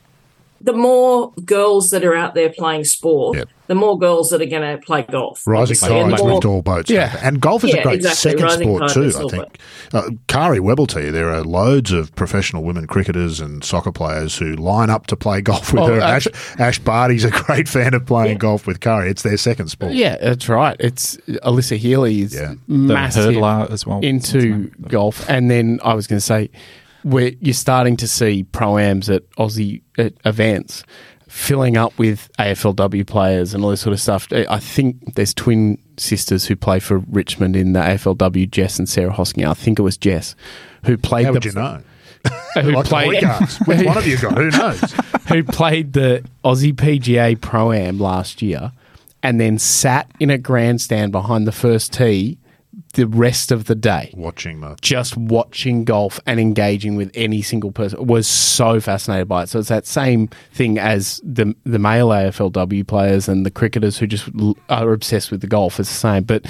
the 0.62 0.74
more 0.74 1.34
girls 1.46 1.90
that 1.92 2.04
are 2.04 2.16
out 2.16 2.34
there 2.34 2.50
playing 2.50 2.84
sport, 2.86 3.38
yep. 3.38 3.50
the 3.68 3.76
more 3.76 3.98
girls 3.98 4.30
that 4.32 4.42
are 4.42 4.46
going 4.46 4.62
to 4.62 4.84
play 4.84 5.04
golf. 5.04 5.46
Rising 5.46 5.78
tides 5.78 6.22
lift 6.22 6.46
all 6.46 6.62
boats. 6.62 6.90
Yeah. 6.90 7.20
And 7.22 7.40
golf 7.40 7.64
is 7.64 7.74
yeah, 7.74 7.82
a 7.82 7.84
great 7.84 7.96
exactly. 7.96 8.32
second 8.32 8.44
Rising 8.44 8.64
sport 8.64 8.92
too, 8.92 9.12
I 9.16 9.30
think. 9.30 9.60
Uh, 9.94 10.10
Karrie 10.28 10.60
Webb 10.60 10.80
will 10.80 10.88
tell 10.88 11.04
you 11.04 11.12
there 11.12 11.30
are 11.30 11.44
loads 11.44 11.92
of 11.92 12.14
professional 12.16 12.64
women 12.64 12.88
cricketers 12.88 13.40
and 13.40 13.64
soccer 13.64 13.92
players 13.92 14.38
who 14.38 14.56
line 14.56 14.90
up 14.90 15.08
to 15.08 15.16
play 15.16 15.42
golf 15.48 15.74
with 15.74 15.84
oh, 15.84 15.96
her. 15.96 16.02
Ash, 16.02 16.28
Ash 16.58 16.80
Barty's 16.80 17.24
a 17.24 17.32
great 17.32 17.68
fan 17.68 17.94
of 17.94 18.06
playing 18.06 18.34
yeah. 18.34 18.38
golf 18.40 18.68
with 18.68 18.80
Karrie. 18.80 19.10
It's 19.10 19.22
their 19.22 19.38
second 19.38 19.70
sport. 19.70 19.94
Yeah, 19.94 20.18
that's 20.18 20.50
right. 20.50 20.76
It's 20.80 21.18
Alyssa 21.28 21.78
Healy 21.78 22.22
is 22.22 22.34
yeah. 22.34 22.56
massive 22.68 23.38
as 23.38 23.86
well 23.86 24.00
into 24.00 24.70
golf. 24.88 25.30
And 25.30 25.52
then 25.52 25.80
I 25.84 25.94
was 25.94 26.08
going 26.08 26.18
to 26.18 26.26
say– 26.26 26.50
where 27.08 27.32
you're 27.40 27.54
starting 27.54 27.96
to 27.98 28.08
see 28.08 28.46
proams 28.52 29.14
at 29.14 29.30
Aussie 29.32 29.82
at 29.98 30.14
events 30.26 30.84
filling 31.30 31.78
up 31.78 31.98
with 31.98 32.30
AFLW 32.38 33.06
players 33.08 33.54
and 33.54 33.64
all 33.64 33.70
this 33.70 33.82
sort 33.82 33.94
of 33.94 34.02
stuff. 34.02 34.28
I 34.32 34.60
think 34.60 35.16
there's 35.16 35.34
twin 35.34 35.78
sisters 35.98 36.46
who 36.46 36.56
play 36.56 36.80
for 36.80 37.00
Richmond 37.00 37.56
in 37.56 37.74
the 37.74 37.80
AFLW, 37.80 38.50
Jess 38.50 38.78
and 38.78 38.90
Sarah 38.90 39.14
Hosking. 39.14 39.48
I 39.48 39.54
think 39.54 39.80
it 39.80 39.84
was 39.84 39.98
Jess 39.98 40.36
who 40.86 40.98
played. 40.98 41.26
How 41.26 41.32
the, 41.32 41.36
would 41.38 41.46
you 41.46 41.52
know? 41.54 41.82
Who 42.62 42.72
like 42.72 42.86
played? 42.88 43.24
Which 43.66 43.86
one 43.86 43.98
of 43.98 44.06
you 44.06 44.18
got? 44.18 44.38
Who 44.38 44.50
knows? 44.50 44.82
who 45.30 45.44
played 45.44 45.94
the 45.94 46.26
Aussie 46.44 46.74
PGA 46.74 47.40
Pro 47.40 47.72
Am 47.72 48.00
last 48.00 48.42
year, 48.42 48.74
and 49.24 49.40
then 49.40 49.58
sat 49.58 50.12
in 50.20 50.30
a 50.30 50.38
grandstand 50.38 51.14
behind 51.14 51.48
the 51.48 51.54
first 51.54 51.94
tee 51.94 52.38
the 52.94 53.06
rest 53.08 53.52
of 53.52 53.66
the 53.66 53.76
day 53.76 54.12
watching 54.16 54.62
the 54.62 54.76
just 54.82 55.18
watching 55.18 55.84
golf 55.84 56.20
and 56.26 56.40
engaging 56.40 56.96
with 56.96 57.12
any 57.14 57.42
single 57.42 57.72
person 57.72 58.06
was 58.06 58.28
so 58.28 58.80
fascinated 58.80 59.28
by 59.28 59.44
it. 59.44 59.50
So 59.50 59.60
it's 59.60 59.70
that 59.70 59.86
same 59.86 60.30
thing 60.54 60.78
as 60.78 61.22
the 61.24 61.56
the 61.64 61.80
male 61.80 62.10
AFLW 62.10 62.88
players 62.88 63.28
and 63.28 63.46
the 63.46 63.52
cricketers 63.52 63.98
who 63.98 64.08
just 64.08 64.30
are 64.70 64.92
obsessed 64.94 65.32
with 65.32 65.42
the 65.42 65.48
golf. 65.48 65.80
It's 65.80 65.90
the 65.90 65.96
same. 65.96 66.24
But 66.24 66.44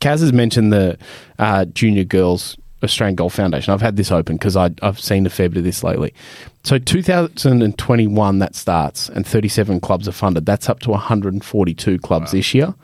Kaz 0.00 0.20
has 0.20 0.32
mentioned 0.32 0.72
the 0.72 0.98
uh, 1.38 1.64
junior 1.66 2.04
girls 2.04 2.56
Australian 2.84 3.16
Golf 3.16 3.34
Foundation. 3.34 3.72
I've 3.72 3.80
had 3.80 3.96
this 3.96 4.12
open 4.12 4.36
because 4.36 4.56
I've 4.56 5.00
seen 5.00 5.26
a 5.26 5.30
fair 5.30 5.48
bit 5.48 5.58
of 5.58 5.64
this 5.64 5.82
lately. 5.82 6.14
So 6.62 6.78
2021 6.78 8.38
that 8.38 8.54
starts 8.54 9.08
and 9.08 9.26
37 9.26 9.80
clubs 9.80 10.06
are 10.06 10.12
funded. 10.12 10.46
That's 10.46 10.68
up 10.68 10.80
to 10.80 10.90
142 10.90 11.98
clubs 11.98 12.26
wow. 12.26 12.32
this 12.32 12.54
year. 12.54 12.74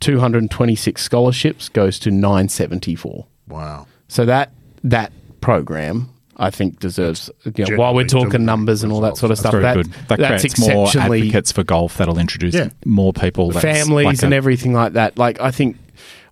226 0.00 1.02
scholarships 1.02 1.68
goes 1.68 1.98
to 2.00 2.10
974. 2.10 3.26
Wow. 3.48 3.86
So 4.08 4.24
that 4.26 4.52
that 4.82 5.12
program 5.40 6.14
I 6.36 6.50
think 6.50 6.80
deserves 6.80 7.30
you 7.54 7.64
know, 7.64 7.76
while 7.76 7.94
we're 7.94 8.06
talking 8.06 8.44
numbers 8.44 8.82
and 8.82 8.92
all 8.92 9.00
that 9.02 9.16
sort 9.16 9.30
of 9.30 9.38
stuff. 9.38 9.52
That, 9.52 9.76
good. 9.76 9.92
that 10.08 10.18
that's 10.18 10.42
creates 10.42 10.58
more 10.58 10.88
advocates 10.88 11.52
for 11.52 11.62
golf. 11.62 11.96
That'll 11.96 12.18
introduce 12.18 12.54
yeah. 12.54 12.70
more 12.84 13.12
people, 13.12 13.52
families, 13.52 14.06
like 14.06 14.22
a, 14.22 14.26
and 14.26 14.34
everything 14.34 14.72
like 14.72 14.94
that. 14.94 15.16
Like 15.16 15.40
I 15.40 15.50
think, 15.50 15.76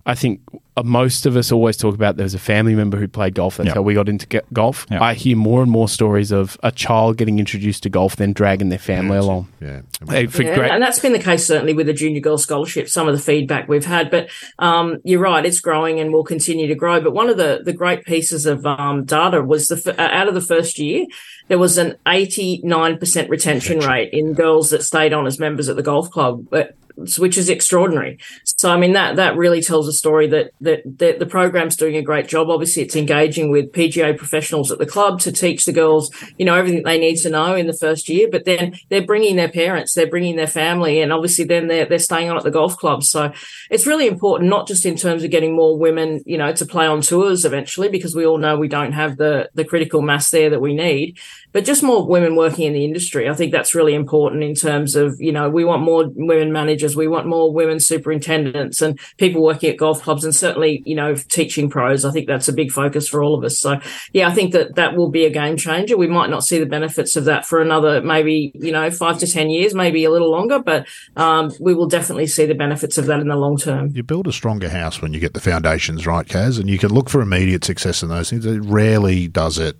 I 0.05 0.15
think 0.15 0.41
most 0.81 1.25
of 1.25 1.37
us 1.37 1.51
always 1.51 1.77
talk 1.77 1.93
about 1.93 2.17
there's 2.17 2.33
a 2.33 2.39
family 2.39 2.73
member 2.73 2.97
who 2.97 3.07
played 3.07 3.35
golf. 3.35 3.57
That's 3.57 3.67
yep. 3.67 3.75
how 3.75 3.81
we 3.83 3.93
got 3.93 4.09
into 4.09 4.41
golf. 4.53 4.87
Yep. 4.89 5.01
I 5.01 5.13
hear 5.13 5.37
more 5.37 5.61
and 5.61 5.69
more 5.69 5.87
stories 5.87 6.31
of 6.31 6.57
a 6.63 6.71
child 6.71 7.17
getting 7.17 7.37
introduced 7.37 7.83
to 7.83 7.89
golf, 7.89 8.15
then 8.15 8.33
dragging 8.33 8.69
their 8.69 8.79
family 8.79 9.17
yeah, 9.17 9.21
along. 9.21 9.47
Yeah, 9.61 9.81
yeah 10.09 10.23
great- 10.23 10.71
and 10.71 10.81
that's 10.81 10.99
been 10.99 11.13
the 11.13 11.19
case 11.19 11.45
certainly 11.45 11.73
with 11.73 11.85
the 11.85 11.93
junior 11.93 12.21
girl 12.21 12.37
scholarship. 12.37 12.89
Some 12.89 13.07
of 13.07 13.15
the 13.15 13.21
feedback 13.21 13.67
we've 13.67 13.85
had, 13.85 14.09
but 14.09 14.29
um, 14.57 14.99
you're 15.03 15.21
right, 15.21 15.45
it's 15.45 15.59
growing 15.59 15.99
and 15.99 16.11
will 16.11 16.23
continue 16.23 16.67
to 16.67 16.75
grow. 16.75 17.01
But 17.01 17.13
one 17.13 17.29
of 17.29 17.37
the 17.37 17.61
the 17.63 17.73
great 17.73 18.03
pieces 18.05 18.45
of 18.45 18.65
um, 18.65 19.05
data 19.05 19.43
was 19.43 19.67
the 19.67 19.95
uh, 19.99 20.07
out 20.11 20.27
of 20.27 20.33
the 20.33 20.41
first 20.41 20.79
year, 20.79 21.05
there 21.47 21.59
was 21.59 21.77
an 21.77 21.95
89% 22.05 23.29
retention 23.29 23.79
rate 23.79 24.09
in 24.13 24.33
girls 24.33 24.69
that 24.69 24.83
stayed 24.83 25.13
on 25.13 25.27
as 25.27 25.39
members 25.39 25.69
at 25.69 25.75
the 25.75 25.83
golf 25.83 26.09
club. 26.09 26.47
Uh, 26.51 26.63
but 26.63 26.75
which 27.17 27.37
is 27.37 27.49
extraordinary. 27.49 28.19
So, 28.43 28.71
I 28.71 28.77
mean, 28.77 28.93
that 28.93 29.15
that 29.15 29.35
really 29.35 29.61
tells 29.61 29.87
a 29.87 29.93
story 29.93 30.27
that, 30.27 30.51
that 30.61 30.81
that 30.99 31.19
the 31.19 31.25
program's 31.25 31.75
doing 31.75 31.95
a 31.95 32.01
great 32.01 32.27
job. 32.27 32.49
Obviously, 32.49 32.83
it's 32.83 32.95
engaging 32.95 33.49
with 33.49 33.71
PGA 33.71 34.17
professionals 34.17 34.71
at 34.71 34.77
the 34.77 34.85
club 34.85 35.19
to 35.21 35.31
teach 35.31 35.65
the 35.65 35.73
girls, 35.73 36.11
you 36.37 36.45
know, 36.45 36.55
everything 36.55 36.83
they 36.83 36.99
need 36.99 37.17
to 37.17 37.29
know 37.29 37.55
in 37.55 37.67
the 37.67 37.73
first 37.73 38.09
year. 38.09 38.27
But 38.31 38.45
then 38.45 38.75
they're 38.89 39.05
bringing 39.05 39.35
their 39.35 39.49
parents, 39.49 39.93
they're 39.93 40.07
bringing 40.07 40.35
their 40.35 40.47
family, 40.47 41.01
and 41.01 41.11
obviously 41.11 41.45
then 41.45 41.67
they're 41.67 41.85
they're 41.85 41.99
staying 41.99 42.29
on 42.29 42.37
at 42.37 42.43
the 42.43 42.51
golf 42.51 42.77
club. 42.77 43.03
So, 43.03 43.31
it's 43.69 43.87
really 43.87 44.07
important, 44.07 44.49
not 44.49 44.67
just 44.67 44.85
in 44.85 44.95
terms 44.95 45.23
of 45.23 45.31
getting 45.31 45.55
more 45.55 45.77
women, 45.77 46.21
you 46.25 46.37
know, 46.37 46.53
to 46.53 46.65
play 46.65 46.85
on 46.85 47.01
tours 47.01 47.45
eventually, 47.45 47.89
because 47.89 48.15
we 48.15 48.25
all 48.25 48.37
know 48.37 48.57
we 48.57 48.67
don't 48.67 48.93
have 48.93 49.17
the 49.17 49.49
the 49.55 49.65
critical 49.65 50.01
mass 50.01 50.29
there 50.29 50.49
that 50.51 50.61
we 50.61 50.73
need, 50.73 51.17
but 51.51 51.65
just 51.65 51.83
more 51.83 52.05
women 52.05 52.35
working 52.35 52.65
in 52.65 52.73
the 52.73 52.83
industry. 52.83 53.29
I 53.29 53.33
think 53.33 53.51
that's 53.51 53.75
really 53.75 53.93
important 53.93 54.43
in 54.43 54.55
terms 54.55 54.95
of, 54.95 55.15
you 55.19 55.31
know, 55.31 55.49
we 55.49 55.63
want 55.63 55.83
more 55.83 56.05
women 56.15 56.51
managers, 56.51 56.95
we 56.95 57.07
want 57.07 57.27
more 57.27 57.53
women 57.53 57.79
superintendents 57.79 58.81
and 58.81 58.99
people 59.17 59.43
working 59.43 59.69
at 59.69 59.77
golf 59.77 60.01
clubs 60.01 60.23
and 60.23 60.35
certainly, 60.35 60.81
you 60.85 60.95
know, 60.95 61.15
teaching 61.15 61.69
pros. 61.69 62.05
I 62.05 62.11
think 62.11 62.27
that's 62.27 62.47
a 62.47 62.53
big 62.53 62.71
focus 62.71 63.07
for 63.07 63.23
all 63.23 63.35
of 63.35 63.43
us. 63.43 63.59
So, 63.59 63.79
yeah, 64.11 64.27
I 64.27 64.33
think 64.33 64.51
that 64.53 64.75
that 64.75 64.95
will 64.95 65.09
be 65.09 65.25
a 65.25 65.29
game 65.29 65.57
changer. 65.57 65.95
We 65.95 66.07
might 66.07 66.29
not 66.29 66.43
see 66.43 66.59
the 66.59 66.65
benefits 66.65 67.15
of 67.15 67.25
that 67.25 67.45
for 67.45 67.61
another 67.61 68.01
maybe, 68.01 68.51
you 68.55 68.71
know, 68.71 68.89
five 68.89 69.19
to 69.19 69.27
10 69.27 69.49
years, 69.49 69.75
maybe 69.75 70.03
a 70.05 70.11
little 70.11 70.31
longer, 70.31 70.59
but 70.59 70.87
um, 71.15 71.51
we 71.59 71.73
will 71.73 71.87
definitely 71.87 72.27
see 72.27 72.45
the 72.45 72.55
benefits 72.55 72.97
of 72.97 73.05
that 73.05 73.19
in 73.19 73.27
the 73.27 73.35
long 73.35 73.57
term. 73.57 73.89
You 73.93 74.03
build 74.03 74.27
a 74.27 74.33
stronger 74.33 74.69
house 74.69 75.01
when 75.01 75.13
you 75.13 75.19
get 75.19 75.33
the 75.33 75.41
foundations 75.41 76.07
right, 76.07 76.25
Kaz, 76.25 76.59
and 76.59 76.69
you 76.69 76.77
can 76.77 76.91
look 76.91 77.09
for 77.09 77.21
immediate 77.21 77.63
success 77.63 78.01
in 78.01 78.09
those 78.09 78.29
things. 78.29 78.45
It 78.45 78.61
rarely 78.63 79.27
does 79.27 79.57
it 79.57 79.77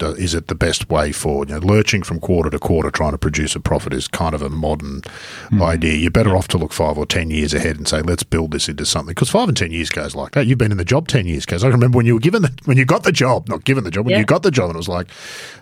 is 0.00 0.34
it 0.34 0.48
the 0.48 0.54
best 0.54 0.88
way 0.88 1.12
forward? 1.12 1.48
You 1.48 1.60
know, 1.60 1.66
lurching 1.66 2.02
from 2.02 2.20
quarter 2.20 2.50
to 2.50 2.58
quarter 2.58 2.90
trying 2.90 3.12
to 3.12 3.18
produce 3.18 3.54
a 3.54 3.60
profit 3.60 3.92
is 3.92 4.08
kind 4.08 4.34
of 4.34 4.42
a 4.42 4.50
modern 4.50 5.02
mm. 5.50 5.62
idea. 5.62 5.94
You're 5.94 6.10
better 6.10 6.36
off 6.36 6.48
to 6.48 6.58
look 6.58 6.72
five 6.72 6.98
or 6.98 7.06
ten 7.06 7.30
years 7.30 7.54
ahead 7.54 7.76
and 7.76 7.86
say, 7.86 8.02
let's 8.02 8.22
build 8.22 8.52
this 8.52 8.68
into 8.68 8.84
something. 8.84 9.14
Because 9.14 9.30
five 9.30 9.48
and 9.48 9.56
ten 9.56 9.70
years 9.70 9.90
goes 9.90 10.14
like 10.14 10.32
that. 10.32 10.46
You've 10.46 10.58
been 10.58 10.72
in 10.72 10.78
the 10.78 10.84
job 10.84 11.08
ten 11.08 11.26
years, 11.26 11.44
because 11.44 11.64
I 11.64 11.68
remember 11.68 11.96
when 11.96 12.06
you 12.06 12.14
were 12.14 12.20
given 12.20 12.42
the 12.42 12.52
when 12.64 12.76
you 12.76 12.84
got 12.84 13.04
the 13.04 13.12
job, 13.12 13.48
not 13.48 13.64
given 13.64 13.84
the 13.84 13.90
job, 13.90 14.06
when 14.06 14.12
yeah. 14.12 14.18
you 14.18 14.24
got 14.24 14.42
the 14.42 14.50
job, 14.50 14.70
and 14.70 14.76
it 14.76 14.78
was 14.78 14.88
like 14.88 15.08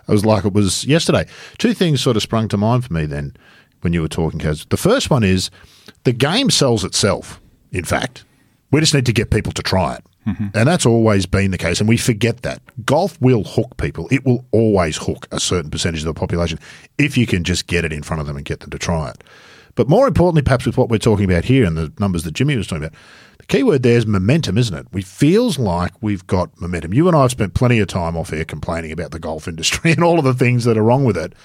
it 0.07 0.11
was 0.11 0.25
like 0.25 0.45
it 0.45 0.53
was 0.53 0.85
yesterday. 0.85 1.25
Two 1.57 1.73
things 1.73 2.01
sort 2.01 2.15
of 2.15 2.23
sprung 2.23 2.47
to 2.49 2.57
mind 2.57 2.85
for 2.85 2.93
me 2.93 3.05
then 3.05 3.35
when 3.81 3.93
you 3.93 4.01
were 4.01 4.07
talking, 4.07 4.39
Kaz. 4.39 4.67
The 4.69 4.77
first 4.77 5.09
one 5.09 5.23
is 5.23 5.51
the 6.03 6.13
game 6.13 6.49
sells 6.49 6.83
itself. 6.83 7.39
In 7.71 7.83
fact, 7.83 8.23
we 8.71 8.79
just 8.79 8.93
need 8.93 9.05
to 9.05 9.13
get 9.13 9.29
people 9.29 9.51
to 9.53 9.61
try 9.61 9.95
it. 9.95 10.05
Mm-hmm. 10.27 10.47
And 10.53 10.67
that's 10.67 10.85
always 10.85 11.25
been 11.25 11.51
the 11.51 11.57
case. 11.57 11.79
And 11.79 11.89
we 11.89 11.97
forget 11.97 12.43
that. 12.43 12.61
Golf 12.85 13.19
will 13.21 13.43
hook 13.43 13.77
people. 13.77 14.07
It 14.09 14.25
will 14.25 14.45
always 14.51 14.97
hook 14.97 15.27
a 15.31 15.39
certain 15.39 15.69
percentage 15.69 16.01
of 16.01 16.05
the 16.05 16.13
population 16.13 16.59
if 16.97 17.17
you 17.17 17.27
can 17.27 17.43
just 17.43 17.67
get 17.67 17.85
it 17.85 17.91
in 17.91 18.03
front 18.03 18.21
of 18.21 18.27
them 18.27 18.37
and 18.37 18.45
get 18.45 18.61
them 18.61 18.69
to 18.69 18.79
try 18.79 19.09
it. 19.09 19.23
But 19.75 19.89
more 19.89 20.07
importantly, 20.07 20.43
perhaps 20.43 20.65
with 20.65 20.77
what 20.77 20.89
we're 20.89 20.99
talking 20.99 21.25
about 21.25 21.45
here 21.45 21.65
and 21.65 21.75
the 21.75 21.91
numbers 21.99 22.23
that 22.23 22.33
Jimmy 22.33 22.55
was 22.55 22.67
talking 22.67 22.85
about, 22.85 22.97
the 23.39 23.45
key 23.45 23.63
word 23.63 23.83
there 23.83 23.97
is 23.97 24.05
momentum, 24.05 24.57
isn't 24.57 24.75
it? 24.75 24.87
We 24.93 25.01
feels 25.01 25.57
like 25.57 25.91
we've 26.01 26.25
got 26.27 26.61
momentum. 26.61 26.93
You 26.93 27.07
and 27.07 27.17
I 27.17 27.23
have 27.23 27.31
spent 27.31 27.55
plenty 27.55 27.79
of 27.79 27.87
time 27.87 28.15
off 28.15 28.31
air 28.31 28.45
complaining 28.45 28.91
about 28.91 29.11
the 29.11 29.19
golf 29.19 29.47
industry 29.47 29.91
and 29.93 30.03
all 30.03 30.19
of 30.19 30.25
the 30.25 30.33
things 30.33 30.63
that 30.65 30.77
are 30.77 30.83
wrong 30.83 31.03
with 31.03 31.17
it. 31.17 31.33
it 31.33 31.37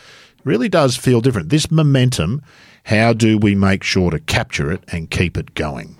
really 0.44 0.68
does 0.68 0.96
feel 0.96 1.20
different. 1.20 1.48
This 1.48 1.70
momentum, 1.70 2.42
how 2.84 3.14
do 3.14 3.38
we 3.38 3.54
make 3.54 3.82
sure 3.82 4.10
to 4.10 4.20
capture 4.20 4.70
it 4.70 4.84
and 4.88 5.10
keep 5.10 5.36
it 5.36 5.54
going? 5.54 5.97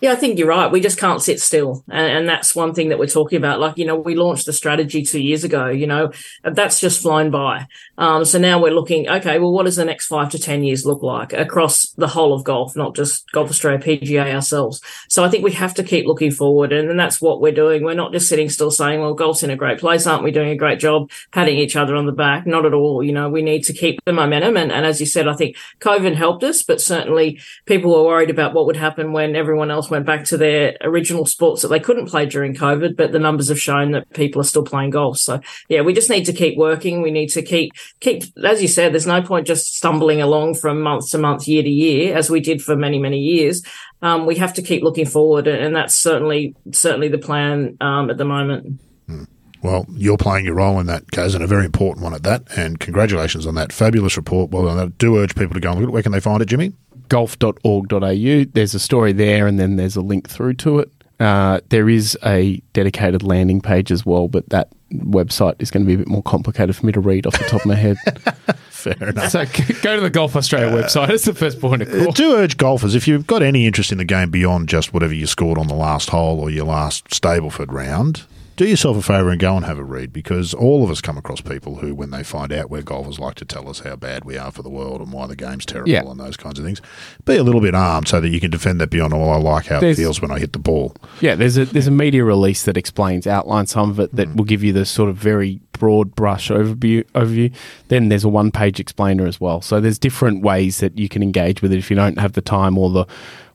Yeah, 0.00 0.12
I 0.12 0.14
think 0.16 0.38
you're 0.38 0.48
right. 0.48 0.70
We 0.70 0.80
just 0.80 0.98
can't 0.98 1.20
sit 1.20 1.40
still. 1.40 1.84
And, 1.88 2.18
and, 2.18 2.28
that's 2.28 2.54
one 2.54 2.72
thing 2.72 2.90
that 2.90 2.98
we're 2.98 3.06
talking 3.06 3.38
about. 3.38 3.58
Like, 3.58 3.78
you 3.78 3.86
know, 3.86 3.96
we 3.96 4.14
launched 4.14 4.46
the 4.46 4.52
strategy 4.52 5.02
two 5.02 5.20
years 5.20 5.44
ago, 5.44 5.68
you 5.68 5.86
know, 5.86 6.12
that's 6.44 6.78
just 6.78 7.02
flown 7.02 7.30
by. 7.30 7.66
Um, 7.96 8.24
so 8.24 8.38
now 8.38 8.62
we're 8.62 8.72
looking, 8.72 9.08
okay, 9.08 9.38
well, 9.38 9.52
what 9.52 9.64
does 9.64 9.76
the 9.76 9.84
next 9.84 10.06
five 10.06 10.30
to 10.30 10.38
10 10.38 10.62
years 10.62 10.84
look 10.84 11.02
like 11.02 11.32
across 11.32 11.88
the 11.92 12.06
whole 12.06 12.32
of 12.32 12.44
golf, 12.44 12.76
not 12.76 12.94
just 12.94 13.30
Golf 13.32 13.50
Australia 13.50 13.80
PGA 13.80 14.32
ourselves? 14.32 14.80
So 15.08 15.24
I 15.24 15.30
think 15.30 15.42
we 15.42 15.52
have 15.52 15.74
to 15.74 15.82
keep 15.82 16.06
looking 16.06 16.30
forward. 16.30 16.70
And, 16.70 16.90
and 16.90 17.00
that's 17.00 17.20
what 17.20 17.40
we're 17.40 17.50
doing. 17.50 17.82
We're 17.82 17.94
not 17.94 18.12
just 18.12 18.28
sitting 18.28 18.50
still 18.50 18.70
saying, 18.70 19.00
well, 19.00 19.14
golf's 19.14 19.42
in 19.42 19.50
a 19.50 19.56
great 19.56 19.80
place. 19.80 20.06
Aren't 20.06 20.22
we 20.22 20.30
doing 20.30 20.50
a 20.50 20.56
great 20.56 20.78
job 20.78 21.10
patting 21.32 21.58
each 21.58 21.74
other 21.74 21.96
on 21.96 22.06
the 22.06 22.12
back? 22.12 22.46
Not 22.46 22.66
at 22.66 22.74
all. 22.74 23.02
You 23.02 23.12
know, 23.12 23.28
we 23.28 23.42
need 23.42 23.64
to 23.64 23.72
keep 23.72 23.98
the 24.04 24.12
momentum. 24.12 24.56
And, 24.56 24.70
and 24.70 24.86
as 24.86 25.00
you 25.00 25.06
said, 25.06 25.26
I 25.26 25.34
think 25.34 25.56
COVID 25.80 26.14
helped 26.14 26.44
us, 26.44 26.62
but 26.62 26.80
certainly 26.80 27.40
people 27.66 27.90
were 27.90 28.04
worried 28.04 28.30
about 28.30 28.54
what 28.54 28.66
would 28.66 28.76
happen 28.76 29.12
when 29.12 29.34
everyone 29.34 29.72
else 29.72 29.87
golf 29.88 29.90
went 29.90 30.06
back 30.06 30.24
to 30.26 30.36
their 30.36 30.76
original 30.82 31.26
sports 31.26 31.62
that 31.62 31.68
they 31.68 31.80
couldn't 31.80 32.08
play 32.08 32.26
during 32.26 32.54
COVID, 32.54 32.96
but 32.96 33.12
the 33.12 33.18
numbers 33.18 33.48
have 33.48 33.60
shown 33.60 33.92
that 33.92 34.08
people 34.12 34.40
are 34.40 34.44
still 34.44 34.64
playing 34.64 34.90
golf. 34.90 35.18
So 35.18 35.40
yeah, 35.68 35.82
we 35.82 35.92
just 35.92 36.10
need 36.10 36.24
to 36.26 36.32
keep 36.32 36.56
working. 36.56 37.02
We 37.02 37.10
need 37.10 37.28
to 37.30 37.42
keep 37.42 37.72
keep, 38.00 38.24
as 38.44 38.62
you 38.62 38.68
said, 38.68 38.92
there's 38.92 39.06
no 39.06 39.22
point 39.22 39.46
just 39.46 39.76
stumbling 39.76 40.20
along 40.20 40.54
from 40.54 40.80
month 40.80 41.10
to 41.10 41.18
month, 41.18 41.48
year 41.48 41.62
to 41.62 41.70
year, 41.70 42.16
as 42.16 42.30
we 42.30 42.40
did 42.40 42.62
for 42.62 42.76
many 42.76 42.98
many 42.98 43.18
years. 43.18 43.62
Um, 44.00 44.26
we 44.26 44.36
have 44.36 44.54
to 44.54 44.62
keep 44.62 44.82
looking 44.82 45.06
forward, 45.06 45.46
and 45.46 45.74
that's 45.74 45.94
certainly 45.94 46.54
certainly 46.72 47.08
the 47.08 47.18
plan 47.18 47.76
um, 47.80 48.10
at 48.10 48.18
the 48.18 48.24
moment. 48.24 48.80
Hmm. 49.06 49.24
Well, 49.60 49.86
you're 49.90 50.16
playing 50.16 50.44
your 50.44 50.54
role 50.54 50.78
in 50.78 50.86
that, 50.86 51.06
Kaz, 51.06 51.34
and 51.34 51.42
a 51.42 51.48
very 51.48 51.64
important 51.64 52.04
one 52.04 52.14
at 52.14 52.22
that. 52.22 52.44
And 52.56 52.78
congratulations 52.78 53.44
on 53.44 53.56
that 53.56 53.72
fabulous 53.72 54.16
report. 54.16 54.52
Well, 54.52 54.68
I 54.68 54.86
do 54.86 55.18
urge 55.18 55.34
people 55.34 55.54
to 55.54 55.60
go 55.60 55.72
and 55.72 55.80
look 55.80 55.88
at 55.88 55.90
it. 55.90 55.92
Where 55.92 56.02
can 56.02 56.12
they 56.12 56.20
find 56.20 56.40
it, 56.40 56.46
Jimmy? 56.46 56.74
golf.org.au. 57.08 58.44
There's 58.52 58.74
a 58.74 58.78
story 58.78 59.12
there, 59.12 59.46
and 59.46 59.58
then 59.58 59.76
there's 59.76 59.96
a 59.96 60.00
link 60.00 60.28
through 60.28 60.54
to 60.54 60.78
it. 60.80 60.90
Uh, 61.20 61.60
there 61.70 61.88
is 61.88 62.16
a 62.24 62.62
dedicated 62.72 63.22
landing 63.22 63.60
page 63.60 63.90
as 63.90 64.06
well, 64.06 64.28
but 64.28 64.48
that 64.50 64.68
website 64.92 65.54
is 65.58 65.70
going 65.70 65.84
to 65.84 65.86
be 65.86 65.94
a 65.94 65.98
bit 65.98 66.08
more 66.08 66.22
complicated 66.22 66.76
for 66.76 66.86
me 66.86 66.92
to 66.92 67.00
read 67.00 67.26
off 67.26 67.36
the 67.36 67.44
top 67.44 67.60
of 67.60 67.66
my 67.66 67.74
head. 67.74 67.96
Fair 68.70 69.08
enough. 69.08 69.30
So 69.30 69.44
go 69.82 69.96
to 69.96 70.00
the 70.00 70.10
Golf 70.10 70.36
Australia 70.36 70.68
uh, 70.68 70.82
website. 70.82 71.10
It's 71.10 71.24
the 71.24 71.34
first 71.34 71.60
point 71.60 71.82
of 71.82 71.90
call. 71.90 72.12
Do 72.12 72.36
urge 72.36 72.56
golfers, 72.56 72.94
if 72.94 73.08
you've 73.08 73.26
got 73.26 73.42
any 73.42 73.66
interest 73.66 73.90
in 73.90 73.98
the 73.98 74.04
game 74.04 74.30
beyond 74.30 74.68
just 74.68 74.94
whatever 74.94 75.12
you 75.12 75.26
scored 75.26 75.58
on 75.58 75.66
the 75.66 75.74
last 75.74 76.10
hole 76.10 76.38
or 76.40 76.50
your 76.50 76.66
last 76.66 77.08
Stableford 77.08 77.72
round, 77.72 78.24
do 78.58 78.66
yourself 78.66 78.96
a 78.96 79.02
favour 79.02 79.30
and 79.30 79.40
go 79.40 79.56
and 79.56 79.64
have 79.64 79.78
a 79.78 79.84
read 79.84 80.12
because 80.12 80.52
all 80.52 80.82
of 80.82 80.90
us 80.90 81.00
come 81.00 81.16
across 81.16 81.40
people 81.40 81.76
who, 81.76 81.94
when 81.94 82.10
they 82.10 82.24
find 82.24 82.52
out 82.52 82.68
where 82.68 82.82
golfers 82.82 83.20
like 83.20 83.36
to 83.36 83.44
tell 83.44 83.68
us 83.68 83.78
how 83.80 83.94
bad 83.94 84.24
we 84.24 84.36
are 84.36 84.50
for 84.50 84.62
the 84.62 84.68
world 84.68 85.00
and 85.00 85.12
why 85.12 85.28
the 85.28 85.36
game's 85.36 85.64
terrible 85.64 85.88
yeah. 85.88 86.02
and 86.02 86.18
those 86.18 86.36
kinds 86.36 86.58
of 86.58 86.64
things, 86.64 86.82
be 87.24 87.36
a 87.36 87.44
little 87.44 87.60
bit 87.60 87.74
armed 87.74 88.08
so 88.08 88.20
that 88.20 88.30
you 88.30 88.40
can 88.40 88.50
defend 88.50 88.80
that 88.80 88.90
beyond 88.90 89.14
all. 89.14 89.30
I 89.30 89.36
like 89.36 89.66
how 89.66 89.78
there's, 89.78 89.96
it 89.96 90.02
feels 90.02 90.20
when 90.20 90.32
I 90.32 90.40
hit 90.40 90.52
the 90.52 90.58
ball. 90.58 90.96
Yeah, 91.20 91.36
there's 91.36 91.56
a 91.56 91.66
there's 91.66 91.86
a 91.86 91.92
media 91.92 92.24
release 92.24 92.64
that 92.64 92.76
explains, 92.76 93.28
outlines 93.28 93.70
some 93.70 93.90
of 93.90 94.00
it 94.00 94.14
that 94.16 94.28
mm. 94.28 94.36
will 94.36 94.44
give 94.44 94.64
you 94.64 94.72
the 94.72 94.84
sort 94.84 95.08
of 95.08 95.16
very 95.16 95.60
broad 95.72 96.16
brush 96.16 96.48
overview. 96.48 97.04
Overview. 97.12 97.54
Then 97.86 98.08
there's 98.08 98.24
a 98.24 98.28
one 98.28 98.50
page 98.50 98.80
explainer 98.80 99.28
as 99.28 99.40
well. 99.40 99.62
So 99.62 99.80
there's 99.80 100.00
different 100.00 100.42
ways 100.42 100.80
that 100.80 100.98
you 100.98 101.08
can 101.08 101.22
engage 101.22 101.62
with 101.62 101.72
it 101.72 101.78
if 101.78 101.90
you 101.90 101.96
don't 101.96 102.18
have 102.18 102.32
the 102.32 102.42
time 102.42 102.76
or 102.76 102.90
the 102.90 103.06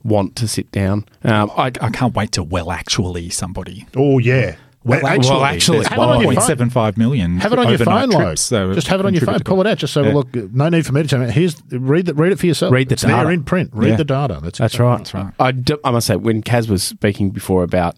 want 0.03 0.35
to 0.37 0.47
sit 0.47 0.71
down. 0.71 1.05
Um, 1.23 1.51
I, 1.55 1.65
I, 1.65 1.89
can't 1.89 2.13
wait 2.13 2.33
to 2.33 2.43
well 2.43 2.71
actually 2.71 3.29
somebody. 3.29 3.87
Oh 3.95 4.17
yeah, 4.19 4.55
well, 4.83 5.05
actually, 5.05 5.29
well, 5.29 5.45
actually, 5.45 5.85
one 5.85 6.23
point 6.23 6.41
seven 6.41 6.69
five 6.69 6.97
million. 6.97 7.37
Have 7.39 7.53
it 7.53 7.59
on 7.59 7.69
your 7.69 7.77
phone, 7.77 8.09
like. 8.09 8.35
Just 8.35 8.87
have 8.87 8.99
it 8.99 9.05
on 9.05 9.13
your 9.13 9.25
phone. 9.25 9.39
Pull 9.39 9.61
it 9.61 9.67
out. 9.67 9.77
Just 9.77 9.93
so 9.93 10.03
yeah. 10.03 10.13
look. 10.13 10.35
No 10.35 10.69
need 10.69 10.85
for 10.85 10.93
me 10.93 11.03
to 11.03 11.07
tell 11.07 11.21
you. 11.21 11.29
Here's 11.29 11.61
read 11.71 12.07
the, 12.07 12.13
read 12.13 12.33
it 12.33 12.39
for 12.39 12.47
yourself. 12.47 12.73
Read 12.73 12.89
the 12.89 12.93
it's 12.93 13.03
data. 13.03 13.23
there 13.23 13.31
in 13.31 13.43
print. 13.43 13.69
Read 13.73 13.91
yeah. 13.91 13.95
the 13.95 14.03
data. 14.03 14.39
That's 14.41 14.59
that's 14.59 14.79
right. 14.79 14.97
That's 14.97 15.13
right. 15.13 15.33
I, 15.39 15.51
do, 15.51 15.79
I 15.83 15.91
must 15.91 16.07
say, 16.07 16.17
when 16.17 16.43
Kaz 16.43 16.67
was 16.69 16.83
speaking 16.83 17.29
before 17.29 17.63
about 17.63 17.95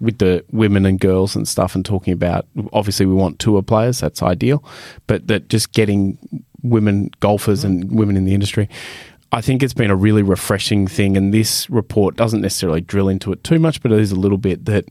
with 0.00 0.18
the 0.18 0.44
women 0.52 0.86
and 0.86 1.00
girls 1.00 1.34
and 1.34 1.48
stuff, 1.48 1.74
and 1.74 1.84
talking 1.84 2.12
about 2.12 2.46
obviously 2.72 3.06
we 3.06 3.14
want 3.14 3.38
tour 3.40 3.62
players. 3.62 3.98
That's 4.00 4.22
ideal, 4.22 4.62
but 5.06 5.26
that 5.26 5.48
just 5.48 5.72
getting 5.72 6.18
women 6.62 7.10
golfers 7.20 7.64
and 7.64 7.90
women 7.90 8.16
in 8.16 8.24
the 8.24 8.34
industry. 8.34 8.68
I 9.30 9.42
think 9.42 9.62
it's 9.62 9.74
been 9.74 9.90
a 9.90 9.96
really 9.96 10.22
refreshing 10.22 10.86
thing, 10.86 11.16
and 11.16 11.34
this 11.34 11.68
report 11.68 12.16
doesn't 12.16 12.40
necessarily 12.40 12.80
drill 12.80 13.08
into 13.08 13.30
it 13.32 13.44
too 13.44 13.58
much, 13.58 13.82
but 13.82 13.92
it 13.92 13.98
is 13.98 14.10
a 14.10 14.16
little 14.16 14.38
bit 14.38 14.64
that 14.64 14.86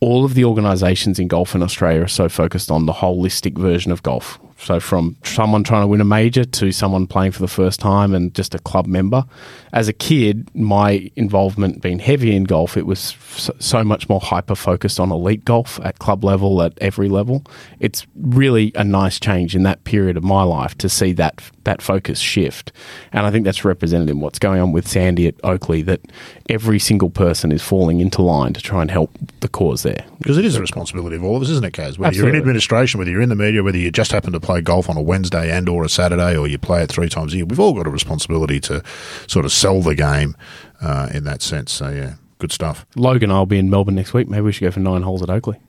all 0.00 0.24
of 0.24 0.34
the 0.34 0.44
organisations 0.44 1.18
in 1.18 1.28
golf 1.28 1.54
in 1.54 1.62
Australia 1.62 2.02
are 2.02 2.08
so 2.08 2.28
focused 2.28 2.70
on 2.70 2.86
the 2.86 2.92
holistic 2.94 3.56
version 3.56 3.92
of 3.92 4.02
golf. 4.02 4.40
So 4.60 4.78
from 4.78 5.16
someone 5.24 5.64
trying 5.64 5.82
to 5.82 5.86
win 5.86 6.00
a 6.00 6.04
major 6.04 6.44
to 6.44 6.72
someone 6.72 7.06
playing 7.06 7.32
for 7.32 7.40
the 7.40 7.48
first 7.48 7.80
time 7.80 8.14
and 8.14 8.34
just 8.34 8.54
a 8.54 8.58
club 8.58 8.86
member. 8.86 9.24
As 9.72 9.88
a 9.88 9.92
kid, 9.92 10.50
my 10.54 11.10
involvement 11.16 11.80
being 11.80 11.98
heavy 11.98 12.34
in 12.36 12.44
golf, 12.44 12.76
it 12.76 12.86
was 12.86 13.16
so 13.58 13.82
much 13.84 14.08
more 14.08 14.20
hyper 14.20 14.54
focused 14.54 15.00
on 15.00 15.10
elite 15.10 15.44
golf 15.44 15.80
at 15.82 15.98
club 15.98 16.24
level, 16.24 16.60
at 16.62 16.76
every 16.80 17.08
level. 17.08 17.44
It's 17.78 18.06
really 18.16 18.72
a 18.74 18.84
nice 18.84 19.18
change 19.18 19.56
in 19.56 19.62
that 19.62 19.84
period 19.84 20.16
of 20.16 20.24
my 20.24 20.42
life 20.42 20.76
to 20.78 20.88
see 20.88 21.12
that 21.14 21.40
that 21.64 21.82
focus 21.82 22.18
shift. 22.18 22.72
And 23.12 23.26
I 23.26 23.30
think 23.30 23.44
that's 23.44 23.64
represented 23.64 24.10
in 24.10 24.20
what's 24.20 24.38
going 24.38 24.60
on 24.60 24.72
with 24.72 24.88
Sandy 24.88 25.26
at 25.28 25.40
Oakleigh 25.44 25.84
that 25.84 26.00
every 26.48 26.78
single 26.78 27.10
person 27.10 27.52
is 27.52 27.62
falling 27.62 28.00
into 28.00 28.22
line 28.22 28.54
to 28.54 28.60
try 28.60 28.80
and 28.80 28.90
help 28.90 29.10
the 29.40 29.48
cause 29.48 29.82
there. 29.82 30.04
Because 30.18 30.38
it 30.38 30.44
is 30.44 30.56
a 30.56 30.60
responsibility 30.60 31.16
of 31.16 31.24
all 31.24 31.36
of 31.36 31.42
us, 31.42 31.50
isn't 31.50 31.64
it, 31.64 31.72
Kaz? 31.72 31.98
Whether 31.98 32.08
Absolutely. 32.08 32.20
you're 32.20 32.28
in 32.30 32.40
administration, 32.40 32.98
whether 32.98 33.10
you're 33.10 33.20
in 33.20 33.28
the 33.28 33.36
media, 33.36 33.62
whether 33.62 33.78
you 33.78 33.90
just 33.90 34.10
happen 34.10 34.32
to 34.32 34.40
play 34.40 34.49
golf 34.58 34.90
on 34.90 34.96
a 34.96 35.02
Wednesday 35.02 35.50
and 35.50 35.68
or 35.68 35.84
a 35.84 35.88
Saturday, 35.88 36.36
or 36.36 36.48
you 36.48 36.58
play 36.58 36.82
it 36.82 36.90
three 36.90 37.08
times 37.08 37.32
a 37.32 37.36
year, 37.36 37.46
we've 37.46 37.60
all 37.60 37.74
got 37.74 37.86
a 37.86 37.90
responsibility 37.90 38.58
to 38.60 38.82
sort 39.28 39.44
of 39.44 39.52
sell 39.52 39.80
the 39.80 39.94
game 39.94 40.36
uh, 40.80 41.08
in 41.14 41.24
that 41.24 41.42
sense. 41.42 41.70
So, 41.72 41.90
yeah, 41.90 42.14
good 42.38 42.50
stuff. 42.50 42.84
Logan, 42.96 43.30
I'll 43.30 43.46
be 43.46 43.58
in 43.58 43.70
Melbourne 43.70 43.94
next 43.94 44.12
week. 44.12 44.28
Maybe 44.28 44.42
we 44.42 44.52
should 44.52 44.64
go 44.64 44.70
for 44.72 44.80
nine 44.80 45.02
holes 45.02 45.22
at 45.22 45.28
Oakleigh. 45.28 45.60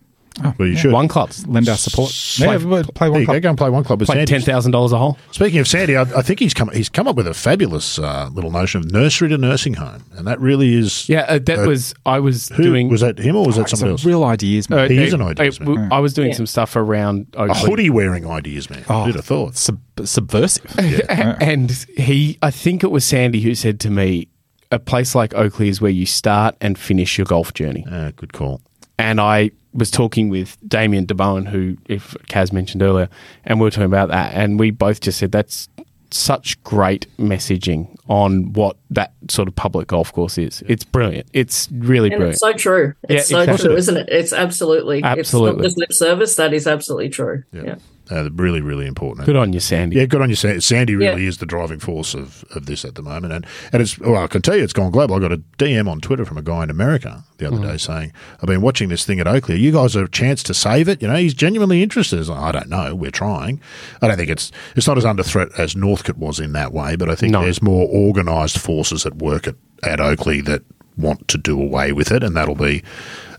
Oh, 0.43 0.53
well, 0.57 0.67
you 0.67 0.77
should. 0.77 0.93
One 0.93 1.07
club. 1.07 1.32
Lend 1.45 1.67
our 1.67 1.75
support. 1.75 2.09
Play, 2.09 2.47
yeah, 2.47 2.84
play 2.95 3.09
one 3.09 3.25
club. 3.25 3.36
Go, 3.36 3.39
go 3.41 3.49
and 3.49 3.57
play 3.57 3.69
one 3.69 3.84
club 3.84 3.99
with 3.99 4.07
play 4.07 4.25
$10,000 4.25 4.91
a 4.91 4.97
hole. 4.97 5.17
Speaking 5.32 5.59
of 5.59 5.67
Sandy, 5.67 5.97
I, 5.97 6.03
I, 6.03 6.21
think 6.21 6.39
he's 6.39 6.53
come 6.53 6.69
he's 6.69 6.88
come 6.88 7.07
up 7.07 7.17
with 7.17 7.27
a 7.27 7.34
fabulous 7.34 7.99
uh, 7.99 8.29
little 8.32 8.51
notion 8.51 8.79
of 8.79 8.91
nursery 8.91 9.27
to 9.29 9.38
nursing 9.38 9.73
home. 9.73 10.03
And 10.13 10.25
that 10.27 10.39
really 10.39 10.73
is. 10.73 11.09
Yeah, 11.09 11.21
uh, 11.27 11.39
that 11.39 11.59
uh, 11.59 11.67
was, 11.67 11.93
I 12.05 12.19
was 12.19 12.47
who, 12.49 12.63
doing. 12.63 12.89
Was 12.89 13.01
that 13.01 13.19
him 13.19 13.36
or 13.36 13.45
was 13.45 13.57
oh, 13.57 13.63
that 13.63 13.69
somebody 13.69 13.91
else? 13.91 14.05
Real 14.05 14.23
ideas, 14.23 14.69
man. 14.69 14.79
Uh, 14.79 14.88
he 14.88 15.03
is 15.03 15.13
an 15.13 15.21
ideas 15.21 15.59
man. 15.59 15.91
I 15.91 15.99
was 15.99 16.13
doing 16.13 16.29
yeah. 16.29 16.36
some 16.36 16.47
stuff 16.47 16.75
around. 16.75 17.27
Oakleigh. 17.34 17.51
A 17.51 17.55
hoodie 17.55 17.89
wearing 17.89 18.25
ideas 18.25 18.69
man. 18.69 18.86
Oh, 18.88 19.03
Who'd 19.03 19.15
have 19.15 19.25
thought? 19.25 19.57
Sub- 19.57 19.82
subversive. 20.03 20.73
Yeah. 20.79 21.38
and 21.41 21.71
he, 21.97 22.38
I 22.41 22.51
think 22.51 22.84
it 22.84 22.91
was 22.91 23.03
Sandy 23.03 23.41
who 23.41 23.53
said 23.53 23.82
to 23.82 23.89
me, 23.89 24.29
a 24.71 24.79
place 24.79 25.13
like 25.13 25.34
Oakleigh 25.34 25.67
is 25.67 25.82
where 25.82 25.91
you 25.91 26.05
start 26.05 26.55
and 26.61 26.79
finish 26.79 27.17
your 27.17 27.25
golf 27.25 27.53
journey. 27.53 27.86
Uh, 27.91 28.11
good 28.15 28.32
call. 28.32 28.61
And 28.97 29.19
I 29.19 29.51
was 29.74 29.91
talking 29.91 30.30
with 30.30 30.57
Damien 30.67 31.05
DeBowen, 31.05 31.47
who, 31.47 31.78
if 31.88 32.13
Kaz 32.28 32.51
mentioned 32.51 32.84
earlier, 32.84 33.09
and 33.45 33.59
we 33.59 33.65
were 33.65 33.72
talking 33.72 33.86
about 33.86 34.09
that, 34.09 34.34
and 34.34 34.59
we 34.59 34.72
both 34.72 35.01
just 35.01 35.19
said 35.19 35.32
that's 35.32 35.69
such 36.13 36.61
great 36.63 37.07
messaging 37.17 37.95
on 38.09 38.51
what 38.53 38.76
that 38.89 39.13
sort 39.30 39.47
of 39.47 39.55
public 39.55 39.88
golf 39.88 40.11
course 40.11 40.38
is. 40.38 40.61
It's 40.67 40.84
brilliant. 40.84 41.28
It's 41.34 41.69
really 41.72 42.09
and 42.09 42.19
brilliant. 42.19 42.34
It's 42.34 42.41
so 42.41 42.53
true. 42.53 42.93
It's 43.03 43.32
yeah, 43.32 43.38
so 43.38 43.41
exactly. 43.43 43.67
true, 43.69 43.78
isn't 43.78 43.97
it? 43.97 44.09
It's 44.09 44.34
absolutely, 44.34 45.03
absolutely. 45.03 45.22
It's 45.22 45.34
not 45.34 45.63
just 45.63 45.78
lip 45.78 45.93
service. 45.93 46.36
That 46.36 46.53
is 46.53 46.67
absolutely 46.67 47.09
true. 47.09 47.43
Yeah. 47.53 47.61
yeah. 47.63 47.76
Uh, 48.10 48.30
really, 48.32 48.62
really 48.62 48.88
important. 48.88 49.26
Good 49.26 49.36
on 49.36 49.54
you, 49.54 49.60
Sandy. 49.60 49.97
Yeah, 49.97 50.06
good 50.06 50.22
on 50.22 50.30
you, 50.30 50.36
Sandy. 50.36 50.60
Sandy 50.60 50.95
really 50.95 51.24
yeah. 51.24 51.30
is 51.30 51.38
the 51.38 51.45
driving 51.45 51.80
force 51.80 52.14
of, 52.14 52.43
of 52.56 52.66
this 52.66 52.84
at 52.84 52.95
the 52.95 53.02
moment, 53.02 53.32
and 53.32 53.45
and 53.72 53.82
it's 53.82 53.97
well, 53.99 54.24
I 54.24 54.28
can 54.28 54.41
tell 54.41 54.56
you, 54.56 54.64
it's 54.64 54.74
gone 54.74 54.91
global. 54.91 55.16
I 55.16 55.20
got 55.20 55.32
a 55.32 55.38
DM 55.58 55.88
on 55.89 56.02
Twitter 56.02 56.26
from 56.26 56.38
a 56.38 56.41
guy 56.41 56.64
in 56.64 56.70
America 56.70 57.24
the 57.38 57.47
other 57.47 57.58
mm. 57.58 57.72
day 57.72 57.78
saying, 57.78 58.12
"I've 58.41 58.47
been 58.47 58.62
watching 58.62 58.89
this 58.89 59.06
thing 59.06 59.20
at 59.20 59.28
Oakleigh. 59.28 59.60
You 59.60 59.72
guys 59.72 59.93
have 59.93 60.06
a 60.06 60.10
chance 60.10 60.43
to 60.43 60.54
save 60.54 60.89
it. 60.89 61.02
You 61.02 61.08
know, 61.08 61.16
he's 61.16 61.34
genuinely 61.34 61.84
interested." 61.84 62.28
Like, 62.28 62.39
I 62.39 62.52
don't 62.52 62.70
know. 62.70 62.95
We're 62.95 63.12
trying. 63.12 63.62
I 64.02 64.08
don't 64.08 64.18
think 64.18 64.30
it's 64.30 64.52
it's 64.76 64.88
not 64.88 64.97
as 64.97 65.06
under 65.06 65.24
threat 65.24 65.49
as 65.58 65.76
Northcote 65.76 66.18
was 66.18 66.39
in 66.39 66.54
that 66.54 66.74
way, 66.74 66.95
but 66.95 67.10
I 67.10 67.16
think 67.16 67.32
no. 67.32 67.43
there's 67.43 67.62
more 67.62 67.88
organised 67.88 68.58
forces 68.58 69.06
at 69.06 69.16
work 69.18 69.47
at, 69.47 69.56
at 69.84 69.99
Oakleigh 69.99 70.43
that 70.45 70.64
want 70.97 71.28
to 71.30 71.38
do 71.38 71.62
away 71.62 71.91
with 71.91 72.12
it, 72.12 72.24
and 72.24 72.36
that'll 72.36 72.56
be 72.56 72.84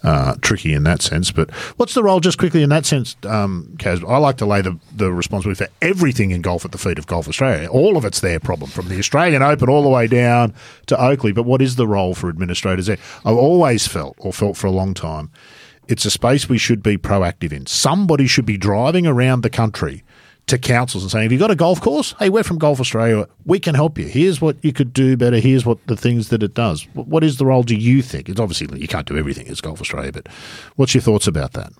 uh, 0.02 0.34
tricky 0.40 0.72
in 0.72 0.84
that 0.84 1.02
sense. 1.02 1.30
But 1.30 1.50
what's 1.76 1.94
the 1.94 2.02
role, 2.02 2.20
just 2.20 2.38
quickly 2.38 2.62
in 2.62 2.68
that 2.70 2.86
sense, 2.86 3.16
um, 3.24 3.74
Kaz? 3.76 4.06
I 4.08 4.18
like 4.18 4.36
to 4.38 4.46
lay 4.46 4.60
the, 4.62 4.78
the 4.94 5.12
responsibility 5.12 5.64
for 5.64 5.70
everything 5.80 6.30
in 6.30 6.42
golf 6.42 6.64
at 6.64 6.72
the 6.72 6.78
feet 6.78 6.98
of 6.98 7.06
Golf 7.06 7.28
Australia. 7.28 7.68
All 7.68 7.96
of 7.96 8.04
it's 8.04 8.20
their 8.20 8.40
problem, 8.40 8.70
from 8.70 8.88
the 8.88 8.98
Australian 8.98 9.42
Open 9.42 9.68
all 9.68 9.82
the 9.82 9.88
way 9.88 10.06
down 10.06 10.54
to 10.86 10.96
Oakleigh. 10.96 11.34
But 11.34 11.44
what 11.44 11.62
is 11.62 11.76
the 11.76 11.86
role 11.86 12.14
for 12.14 12.28
administrators 12.28 12.86
there? 12.86 12.98
I've 13.24 13.36
always 13.36 13.86
felt, 13.86 14.16
or 14.18 14.32
felt 14.32 14.56
for 14.56 14.66
a 14.66 14.72
long 14.72 14.94
time, 14.94 15.30
it's 15.88 16.04
a 16.04 16.10
space 16.10 16.48
we 16.48 16.58
should 16.58 16.82
be 16.82 16.96
proactive 16.96 17.52
in. 17.52 17.66
Somebody 17.66 18.26
should 18.26 18.46
be 18.46 18.56
driving 18.56 19.06
around 19.06 19.42
the 19.42 19.50
country 19.50 20.04
to 20.46 20.58
councils 20.58 21.02
and 21.02 21.10
saying, 21.10 21.24
"Have 21.24 21.32
you 21.32 21.38
got 21.38 21.50
a 21.50 21.56
golf 21.56 21.80
course? 21.80 22.14
Hey, 22.18 22.28
we're 22.28 22.42
from 22.42 22.58
Golf 22.58 22.80
Australia. 22.80 23.26
We 23.44 23.58
can 23.58 23.74
help 23.74 23.98
you. 23.98 24.06
Here's 24.06 24.40
what 24.40 24.56
you 24.62 24.72
could 24.72 24.92
do 24.92 25.16
better. 25.16 25.38
Here's 25.38 25.64
what 25.64 25.78
the 25.86 25.96
things 25.96 26.28
that 26.28 26.42
it 26.42 26.54
does. 26.54 26.86
What 26.94 27.24
is 27.24 27.38
the 27.38 27.46
role? 27.46 27.62
Do 27.62 27.74
you 27.74 28.02
think? 28.02 28.28
It's 28.28 28.40
obviously 28.40 28.80
you 28.80 28.88
can't 28.88 29.06
do 29.06 29.16
everything 29.16 29.48
as 29.48 29.60
Golf 29.60 29.80
Australia, 29.80 30.12
but 30.12 30.28
what's 30.76 30.94
your 30.94 31.02
thoughts 31.02 31.26
about 31.26 31.52
that? 31.52 31.72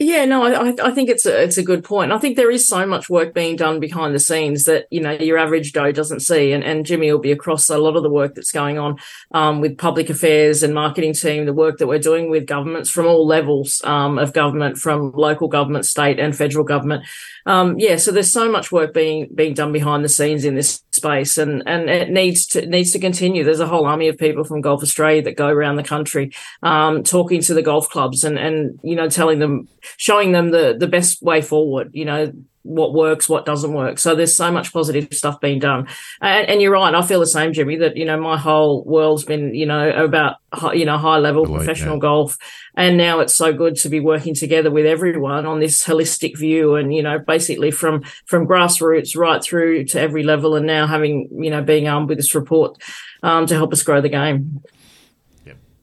Yeah, 0.00 0.24
no, 0.26 0.44
I, 0.44 0.74
I 0.80 0.92
think 0.92 1.08
it's 1.08 1.26
a 1.26 1.42
it's 1.42 1.58
a 1.58 1.62
good 1.62 1.82
point. 1.82 2.12
I 2.12 2.18
think 2.18 2.36
there 2.36 2.52
is 2.52 2.68
so 2.68 2.86
much 2.86 3.10
work 3.10 3.34
being 3.34 3.56
done 3.56 3.80
behind 3.80 4.14
the 4.14 4.20
scenes 4.20 4.64
that 4.64 4.86
you 4.90 5.00
know 5.00 5.10
your 5.10 5.38
average 5.38 5.72
Joe 5.72 5.90
doesn't 5.90 6.20
see, 6.20 6.52
and, 6.52 6.62
and 6.62 6.86
Jimmy 6.86 7.10
will 7.10 7.18
be 7.18 7.32
across 7.32 7.68
a 7.68 7.78
lot 7.78 7.96
of 7.96 8.04
the 8.04 8.10
work 8.10 8.36
that's 8.36 8.52
going 8.52 8.78
on 8.78 8.96
um, 9.32 9.60
with 9.60 9.76
public 9.76 10.08
affairs 10.08 10.62
and 10.62 10.72
marketing 10.72 11.14
team, 11.14 11.46
the 11.46 11.52
work 11.52 11.78
that 11.78 11.88
we're 11.88 11.98
doing 11.98 12.30
with 12.30 12.46
governments 12.46 12.90
from 12.90 13.06
all 13.06 13.26
levels 13.26 13.82
um, 13.84 14.18
of 14.18 14.32
government, 14.32 14.78
from 14.78 15.10
local 15.12 15.48
government, 15.48 15.84
state, 15.84 16.20
and 16.20 16.36
federal 16.36 16.64
government. 16.64 17.04
Um, 17.46 17.78
yeah, 17.78 17.96
so 17.96 18.12
there's 18.12 18.32
so 18.32 18.48
much 18.50 18.70
work 18.70 18.94
being 18.94 19.28
being 19.34 19.54
done 19.54 19.72
behind 19.72 20.04
the 20.04 20.08
scenes 20.08 20.44
in 20.44 20.54
this 20.54 20.84
space, 20.92 21.38
and 21.38 21.62
and 21.66 21.90
it 21.90 22.10
needs 22.10 22.46
to 22.48 22.64
needs 22.66 22.92
to 22.92 23.00
continue. 23.00 23.42
There's 23.42 23.58
a 23.58 23.66
whole 23.66 23.86
army 23.86 24.06
of 24.06 24.18
people 24.18 24.44
from 24.44 24.60
Golf 24.60 24.82
Australia 24.82 25.22
that 25.22 25.36
go 25.36 25.48
around 25.48 25.74
the 25.74 25.82
country, 25.82 26.32
um, 26.62 27.02
talking 27.02 27.40
to 27.42 27.54
the 27.54 27.62
golf 27.62 27.88
clubs 27.88 28.22
and 28.22 28.38
and 28.38 28.78
you 28.84 28.94
know 28.94 29.08
telling 29.08 29.40
them 29.40 29.66
showing 29.96 30.32
them 30.32 30.50
the 30.50 30.76
the 30.78 30.88
best 30.88 31.22
way 31.22 31.40
forward. 31.40 31.90
You 31.92 32.04
know, 32.04 32.32
what 32.68 32.92
works, 32.92 33.28
what 33.28 33.46
doesn't 33.46 33.72
work. 33.72 33.98
So 33.98 34.14
there's 34.14 34.36
so 34.36 34.52
much 34.52 34.72
positive 34.74 35.08
stuff 35.12 35.40
being 35.40 35.58
done. 35.58 35.88
And, 36.20 36.48
and, 36.48 36.60
you're 36.60 36.72
right. 36.72 36.94
I 36.94 37.00
feel 37.00 37.20
the 37.20 37.26
same, 37.26 37.54
Jimmy, 37.54 37.76
that, 37.76 37.96
you 37.96 38.04
know, 38.04 38.20
my 38.20 38.36
whole 38.36 38.84
world's 38.84 39.24
been, 39.24 39.54
you 39.54 39.64
know, 39.64 39.88
about, 40.04 40.36
you 40.74 40.84
know, 40.84 40.98
high 40.98 41.16
level 41.16 41.46
professional 41.46 41.98
golf. 41.98 42.36
And 42.76 42.98
now 42.98 43.20
it's 43.20 43.34
so 43.34 43.54
good 43.54 43.76
to 43.76 43.88
be 43.88 44.00
working 44.00 44.34
together 44.34 44.70
with 44.70 44.84
everyone 44.84 45.46
on 45.46 45.60
this 45.60 45.82
holistic 45.82 46.36
view 46.36 46.74
and, 46.74 46.94
you 46.94 47.02
know, 47.02 47.18
basically 47.18 47.70
from, 47.70 48.02
from 48.26 48.46
grassroots 48.46 49.16
right 49.16 49.42
through 49.42 49.84
to 49.86 50.00
every 50.00 50.22
level 50.22 50.54
and 50.54 50.66
now 50.66 50.86
having, 50.86 51.28
you 51.32 51.50
know, 51.50 51.62
being 51.62 51.88
armed 51.88 52.10
with 52.10 52.18
this 52.18 52.34
report 52.34 52.76
um, 53.22 53.46
to 53.46 53.54
help 53.54 53.72
us 53.72 53.82
grow 53.82 54.02
the 54.02 54.10
game. 54.10 54.62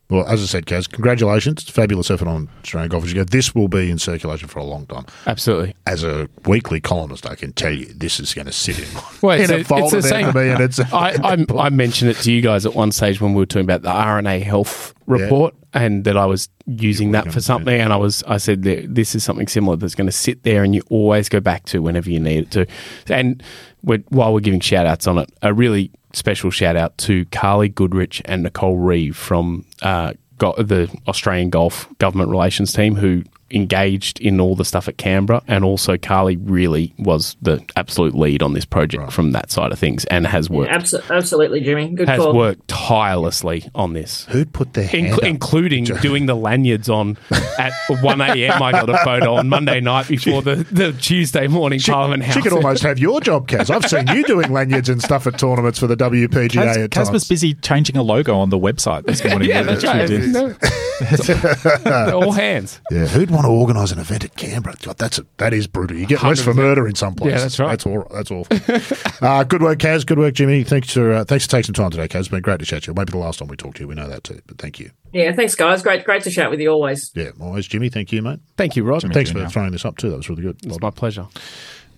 Well, 0.07 0.27
as 0.27 0.43
I 0.43 0.45
said, 0.45 0.67
Kaz, 0.67 0.87
congratulations. 0.89 1.67
Fabulous 1.67 2.11
effort 2.11 2.27
on 2.27 2.47
Australian 2.61 2.89
Golf. 2.89 3.05
This 3.05 3.55
will 3.55 3.67
be 3.67 3.89
in 3.89 3.97
circulation 3.97 4.47
for 4.47 4.59
a 4.59 4.63
long 4.63 4.85
time. 4.85 5.05
Absolutely. 5.25 5.75
As 5.87 6.03
a 6.03 6.29
weekly 6.45 6.79
columnist, 6.79 7.25
I 7.25 7.33
can 7.33 7.53
tell 7.53 7.71
you 7.71 7.85
this 7.85 8.19
is 8.19 8.33
going 8.35 8.45
to 8.45 8.51
sit 8.51 8.77
in, 8.77 8.87
well, 9.23 9.39
in 9.39 9.49
a, 9.49 9.55
a 9.55 9.63
folder 9.63 9.97
it's 9.97 10.05
the 10.05 10.09
same. 10.09 10.33
Me 10.33 10.49
and 10.49 10.61
it's 10.61 10.79
I, 10.93 11.15
I, 11.23 11.45
I, 11.57 11.69
mentioned 11.69 12.11
it 12.11 12.17
to 12.17 12.31
you 12.31 12.41
guys 12.41 12.67
at 12.67 12.75
one 12.75 12.91
stage 12.91 13.19
when 13.19 13.33
we 13.33 13.39
were 13.39 13.47
talking 13.47 13.65
about 13.65 13.81
the 13.81 13.89
RNA 13.89 14.43
health 14.43 14.93
report 15.07 15.55
yeah. 15.73 15.81
and 15.81 16.03
that 16.03 16.17
I 16.17 16.25
was 16.27 16.49
using 16.67 17.11
that 17.13 17.31
for 17.33 17.41
something. 17.41 17.79
And 17.79 17.91
I 17.91 17.97
was, 17.97 18.21
I 18.27 18.37
said, 18.37 18.61
this 18.61 19.15
is 19.15 19.23
something 19.23 19.47
similar 19.47 19.75
that's 19.75 19.95
going 19.95 20.07
to 20.07 20.11
sit 20.11 20.43
there 20.43 20.63
and 20.63 20.75
you 20.75 20.83
always 20.91 21.29
go 21.29 21.39
back 21.39 21.65
to 21.65 21.81
whenever 21.81 22.11
you 22.11 22.19
need 22.19 22.43
it 22.43 22.51
to. 22.51 22.67
And 23.11 23.41
we're, 23.81 24.03
while 24.09 24.33
we're 24.35 24.39
giving 24.39 24.59
shout 24.59 24.85
outs 24.85 25.07
on 25.07 25.17
it, 25.17 25.31
a 25.41 25.51
really 25.51 25.91
special 26.15 26.49
shout 26.49 26.75
out 26.75 26.97
to 26.99 27.25
Carly 27.25 27.69
Goodrich 27.69 28.21
and 28.25 28.43
Nicole 28.43 28.77
Reeve 28.77 29.15
from 29.15 29.65
uh, 29.81 30.13
the 30.39 30.93
Australian 31.07 31.49
Golf 31.49 31.87
Government 31.97 32.29
Relations 32.29 32.73
Team, 32.73 32.95
who 32.95 33.23
engaged 33.51 34.19
in 34.19 34.39
all 34.39 34.55
the 34.55 34.65
stuff 34.65 34.87
at 34.87 34.97
Canberra, 34.97 35.41
and 35.47 35.63
also 35.63 35.97
Carly 35.97 36.37
really 36.37 36.93
was 36.97 37.35
the 37.41 37.63
absolute 37.75 38.15
lead 38.15 38.41
on 38.41 38.53
this 38.53 38.65
project 38.65 39.03
right. 39.03 39.13
from 39.13 39.31
that 39.31 39.51
side 39.51 39.71
of 39.71 39.79
things, 39.79 40.05
and 40.05 40.25
has 40.27 40.49
worked 40.49 40.71
yeah, 40.71 40.79
abso- 40.79 41.15
absolutely, 41.15 41.61
Jimmy. 41.61 41.89
Good 41.89 42.09
has 42.09 42.19
call. 42.19 42.33
worked 42.33 42.67
tirelessly 42.67 43.69
on 43.75 43.93
this. 43.93 44.25
Who'd 44.25 44.53
put 44.53 44.73
their 44.73 44.87
hand 44.87 45.19
including 45.23 45.85
doing 45.85 46.25
the 46.25 46.35
lanyards 46.35 46.89
on 46.89 47.17
at 47.57 47.71
one 48.01 48.21
a.m. 48.21 48.61
I 48.61 48.71
got 48.71 48.89
a 48.89 48.97
photo 48.99 49.35
on 49.35 49.49
Monday 49.49 49.79
night 49.79 50.07
before 50.07 50.41
the, 50.41 50.55
the 50.71 50.93
Tuesday 50.93 51.47
morning 51.47 51.79
she, 51.79 51.91
Parliament 51.91 52.23
House. 52.23 52.35
She 52.35 52.41
could 52.41 52.53
almost 52.53 52.83
have 52.83 52.99
your 52.99 53.21
job, 53.21 53.47
Kaz. 53.47 53.69
I've 53.69 53.85
seen 53.89 54.07
you 54.15 54.23
doing 54.23 54.51
lanyards 54.51 54.89
and 54.89 55.01
stuff 55.01 55.27
at 55.27 55.37
tournaments 55.37 55.79
for 55.79 55.87
the 55.87 55.95
WPGA. 55.97 56.49
Kaz, 56.49 56.83
at 56.83 56.89
Kaz 56.89 57.11
was 57.11 57.27
busy 57.27 57.53
changing 57.55 57.97
a 57.97 58.03
logo 58.03 58.37
on 58.37 58.49
the 58.49 58.59
website 58.59 59.05
this 59.05 59.23
morning. 59.23 59.49
yeah, 59.49 59.63
that's 59.63 59.83
right. 59.83 60.09
No. 60.09 60.55
all 62.13 62.31
hands. 62.31 62.81
Yeah, 62.91 63.05
who'd 63.07 63.31
want 63.35 63.45
to 63.45 63.51
organise 63.51 63.91
an 63.91 63.99
event 63.99 64.23
at 64.23 64.35
Canberra. 64.35 64.75
God, 64.81 64.97
that's 64.97 65.19
a, 65.19 65.25
that 65.37 65.53
is 65.53 65.67
brutal. 65.67 65.97
You 65.97 66.05
get 66.05 66.19
100%. 66.19 66.43
for 66.43 66.53
murder 66.53 66.87
in 66.87 66.95
some 66.95 67.13
places. 67.13 67.33
Yeah, 67.33 67.41
that's 67.41 67.59
right. 67.59 67.69
That's 67.69 67.85
all. 67.85 68.07
That's 68.11 68.31
awful. 68.31 69.21
uh, 69.27 69.43
good 69.43 69.61
work, 69.61 69.79
Kaz. 69.79 70.05
Good 70.05 70.17
work, 70.17 70.33
Jimmy. 70.33 70.63
Thanks 70.63 70.93
for 70.93 71.11
uh, 71.11 71.25
thanks 71.25 71.45
for 71.45 71.51
taking 71.51 71.65
some 71.65 71.73
time 71.73 71.91
today, 71.91 72.07
Kaz. 72.07 72.21
It's 72.21 72.27
been 72.29 72.41
great 72.41 72.59
to 72.59 72.65
chat 72.65 72.83
to 72.83 72.91
you. 72.91 72.95
Maybe 72.95 73.11
the 73.11 73.17
last 73.17 73.39
time 73.39 73.47
we 73.47 73.55
talked 73.55 73.77
to 73.77 73.83
you. 73.83 73.87
We 73.87 73.95
know 73.95 74.07
that 74.07 74.23
too, 74.23 74.39
but 74.47 74.57
thank 74.57 74.79
you. 74.79 74.91
Yeah, 75.13 75.33
thanks, 75.33 75.55
guys. 75.55 75.83
Great, 75.83 76.03
great 76.03 76.23
to 76.23 76.31
chat 76.31 76.49
with 76.49 76.59
you 76.59 76.69
always. 76.69 77.11
Yeah, 77.13 77.31
always, 77.39 77.67
Jimmy. 77.67 77.89
Thank 77.89 78.11
you, 78.11 78.21
mate. 78.21 78.39
Thank 78.57 78.75
you, 78.75 78.83
Rod. 78.83 79.01
Jimmy 79.01 79.13
thanks 79.13 79.31
for 79.31 79.47
throwing 79.47 79.71
this 79.71 79.85
up 79.85 79.97
too. 79.97 80.09
That 80.09 80.17
was 80.17 80.29
really 80.29 80.43
good. 80.43 80.57
It's 80.63 80.79
my 80.79 80.91
pleasure. 80.91 81.27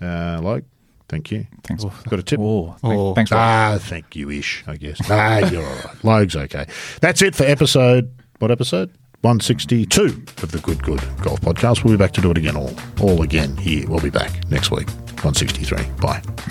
Uh, 0.02 0.40
like. 0.42 0.66
Thank 1.10 1.32
you. 1.32 1.48
Thanks. 1.64 1.86
Oh, 1.86 2.00
Got 2.10 2.20
a 2.20 2.24
tip? 2.24 2.38
Oh, 2.38 2.76
oh. 2.84 3.14
thanks. 3.14 3.32
Ah, 3.32 3.78
thank 3.80 4.14
you, 4.18 4.30
ish. 4.30 4.66
I 4.68 4.76
guess. 4.76 5.00
ah, 5.10 5.38
you're 5.50 5.66
all 5.66 5.76
right. 5.76 6.04
Logue's 6.04 6.36
okay. 6.36 6.66
That's 7.00 7.22
it 7.22 7.34
for 7.34 7.46
episode. 7.46 8.12
What 8.40 8.52
episode? 8.52 8.92
162 9.28 10.06
of 10.42 10.52
the 10.54 10.60
Good 10.60 10.82
Good 10.84 11.02
Golf 11.22 11.42
Podcast. 11.42 11.84
We'll 11.84 11.96
be 11.96 11.98
back 11.98 12.14
to 12.14 12.22
do 12.22 12.32
it 12.32 12.38
again, 12.38 12.56
all, 12.56 12.74
all 13.02 13.24
again 13.24 13.58
here. 13.58 13.86
We'll 13.86 14.00
be 14.00 14.10
back 14.10 14.32
next 14.50 14.72
week. 14.72 14.88
163. 15.22 15.84
Bye. 16.00 16.22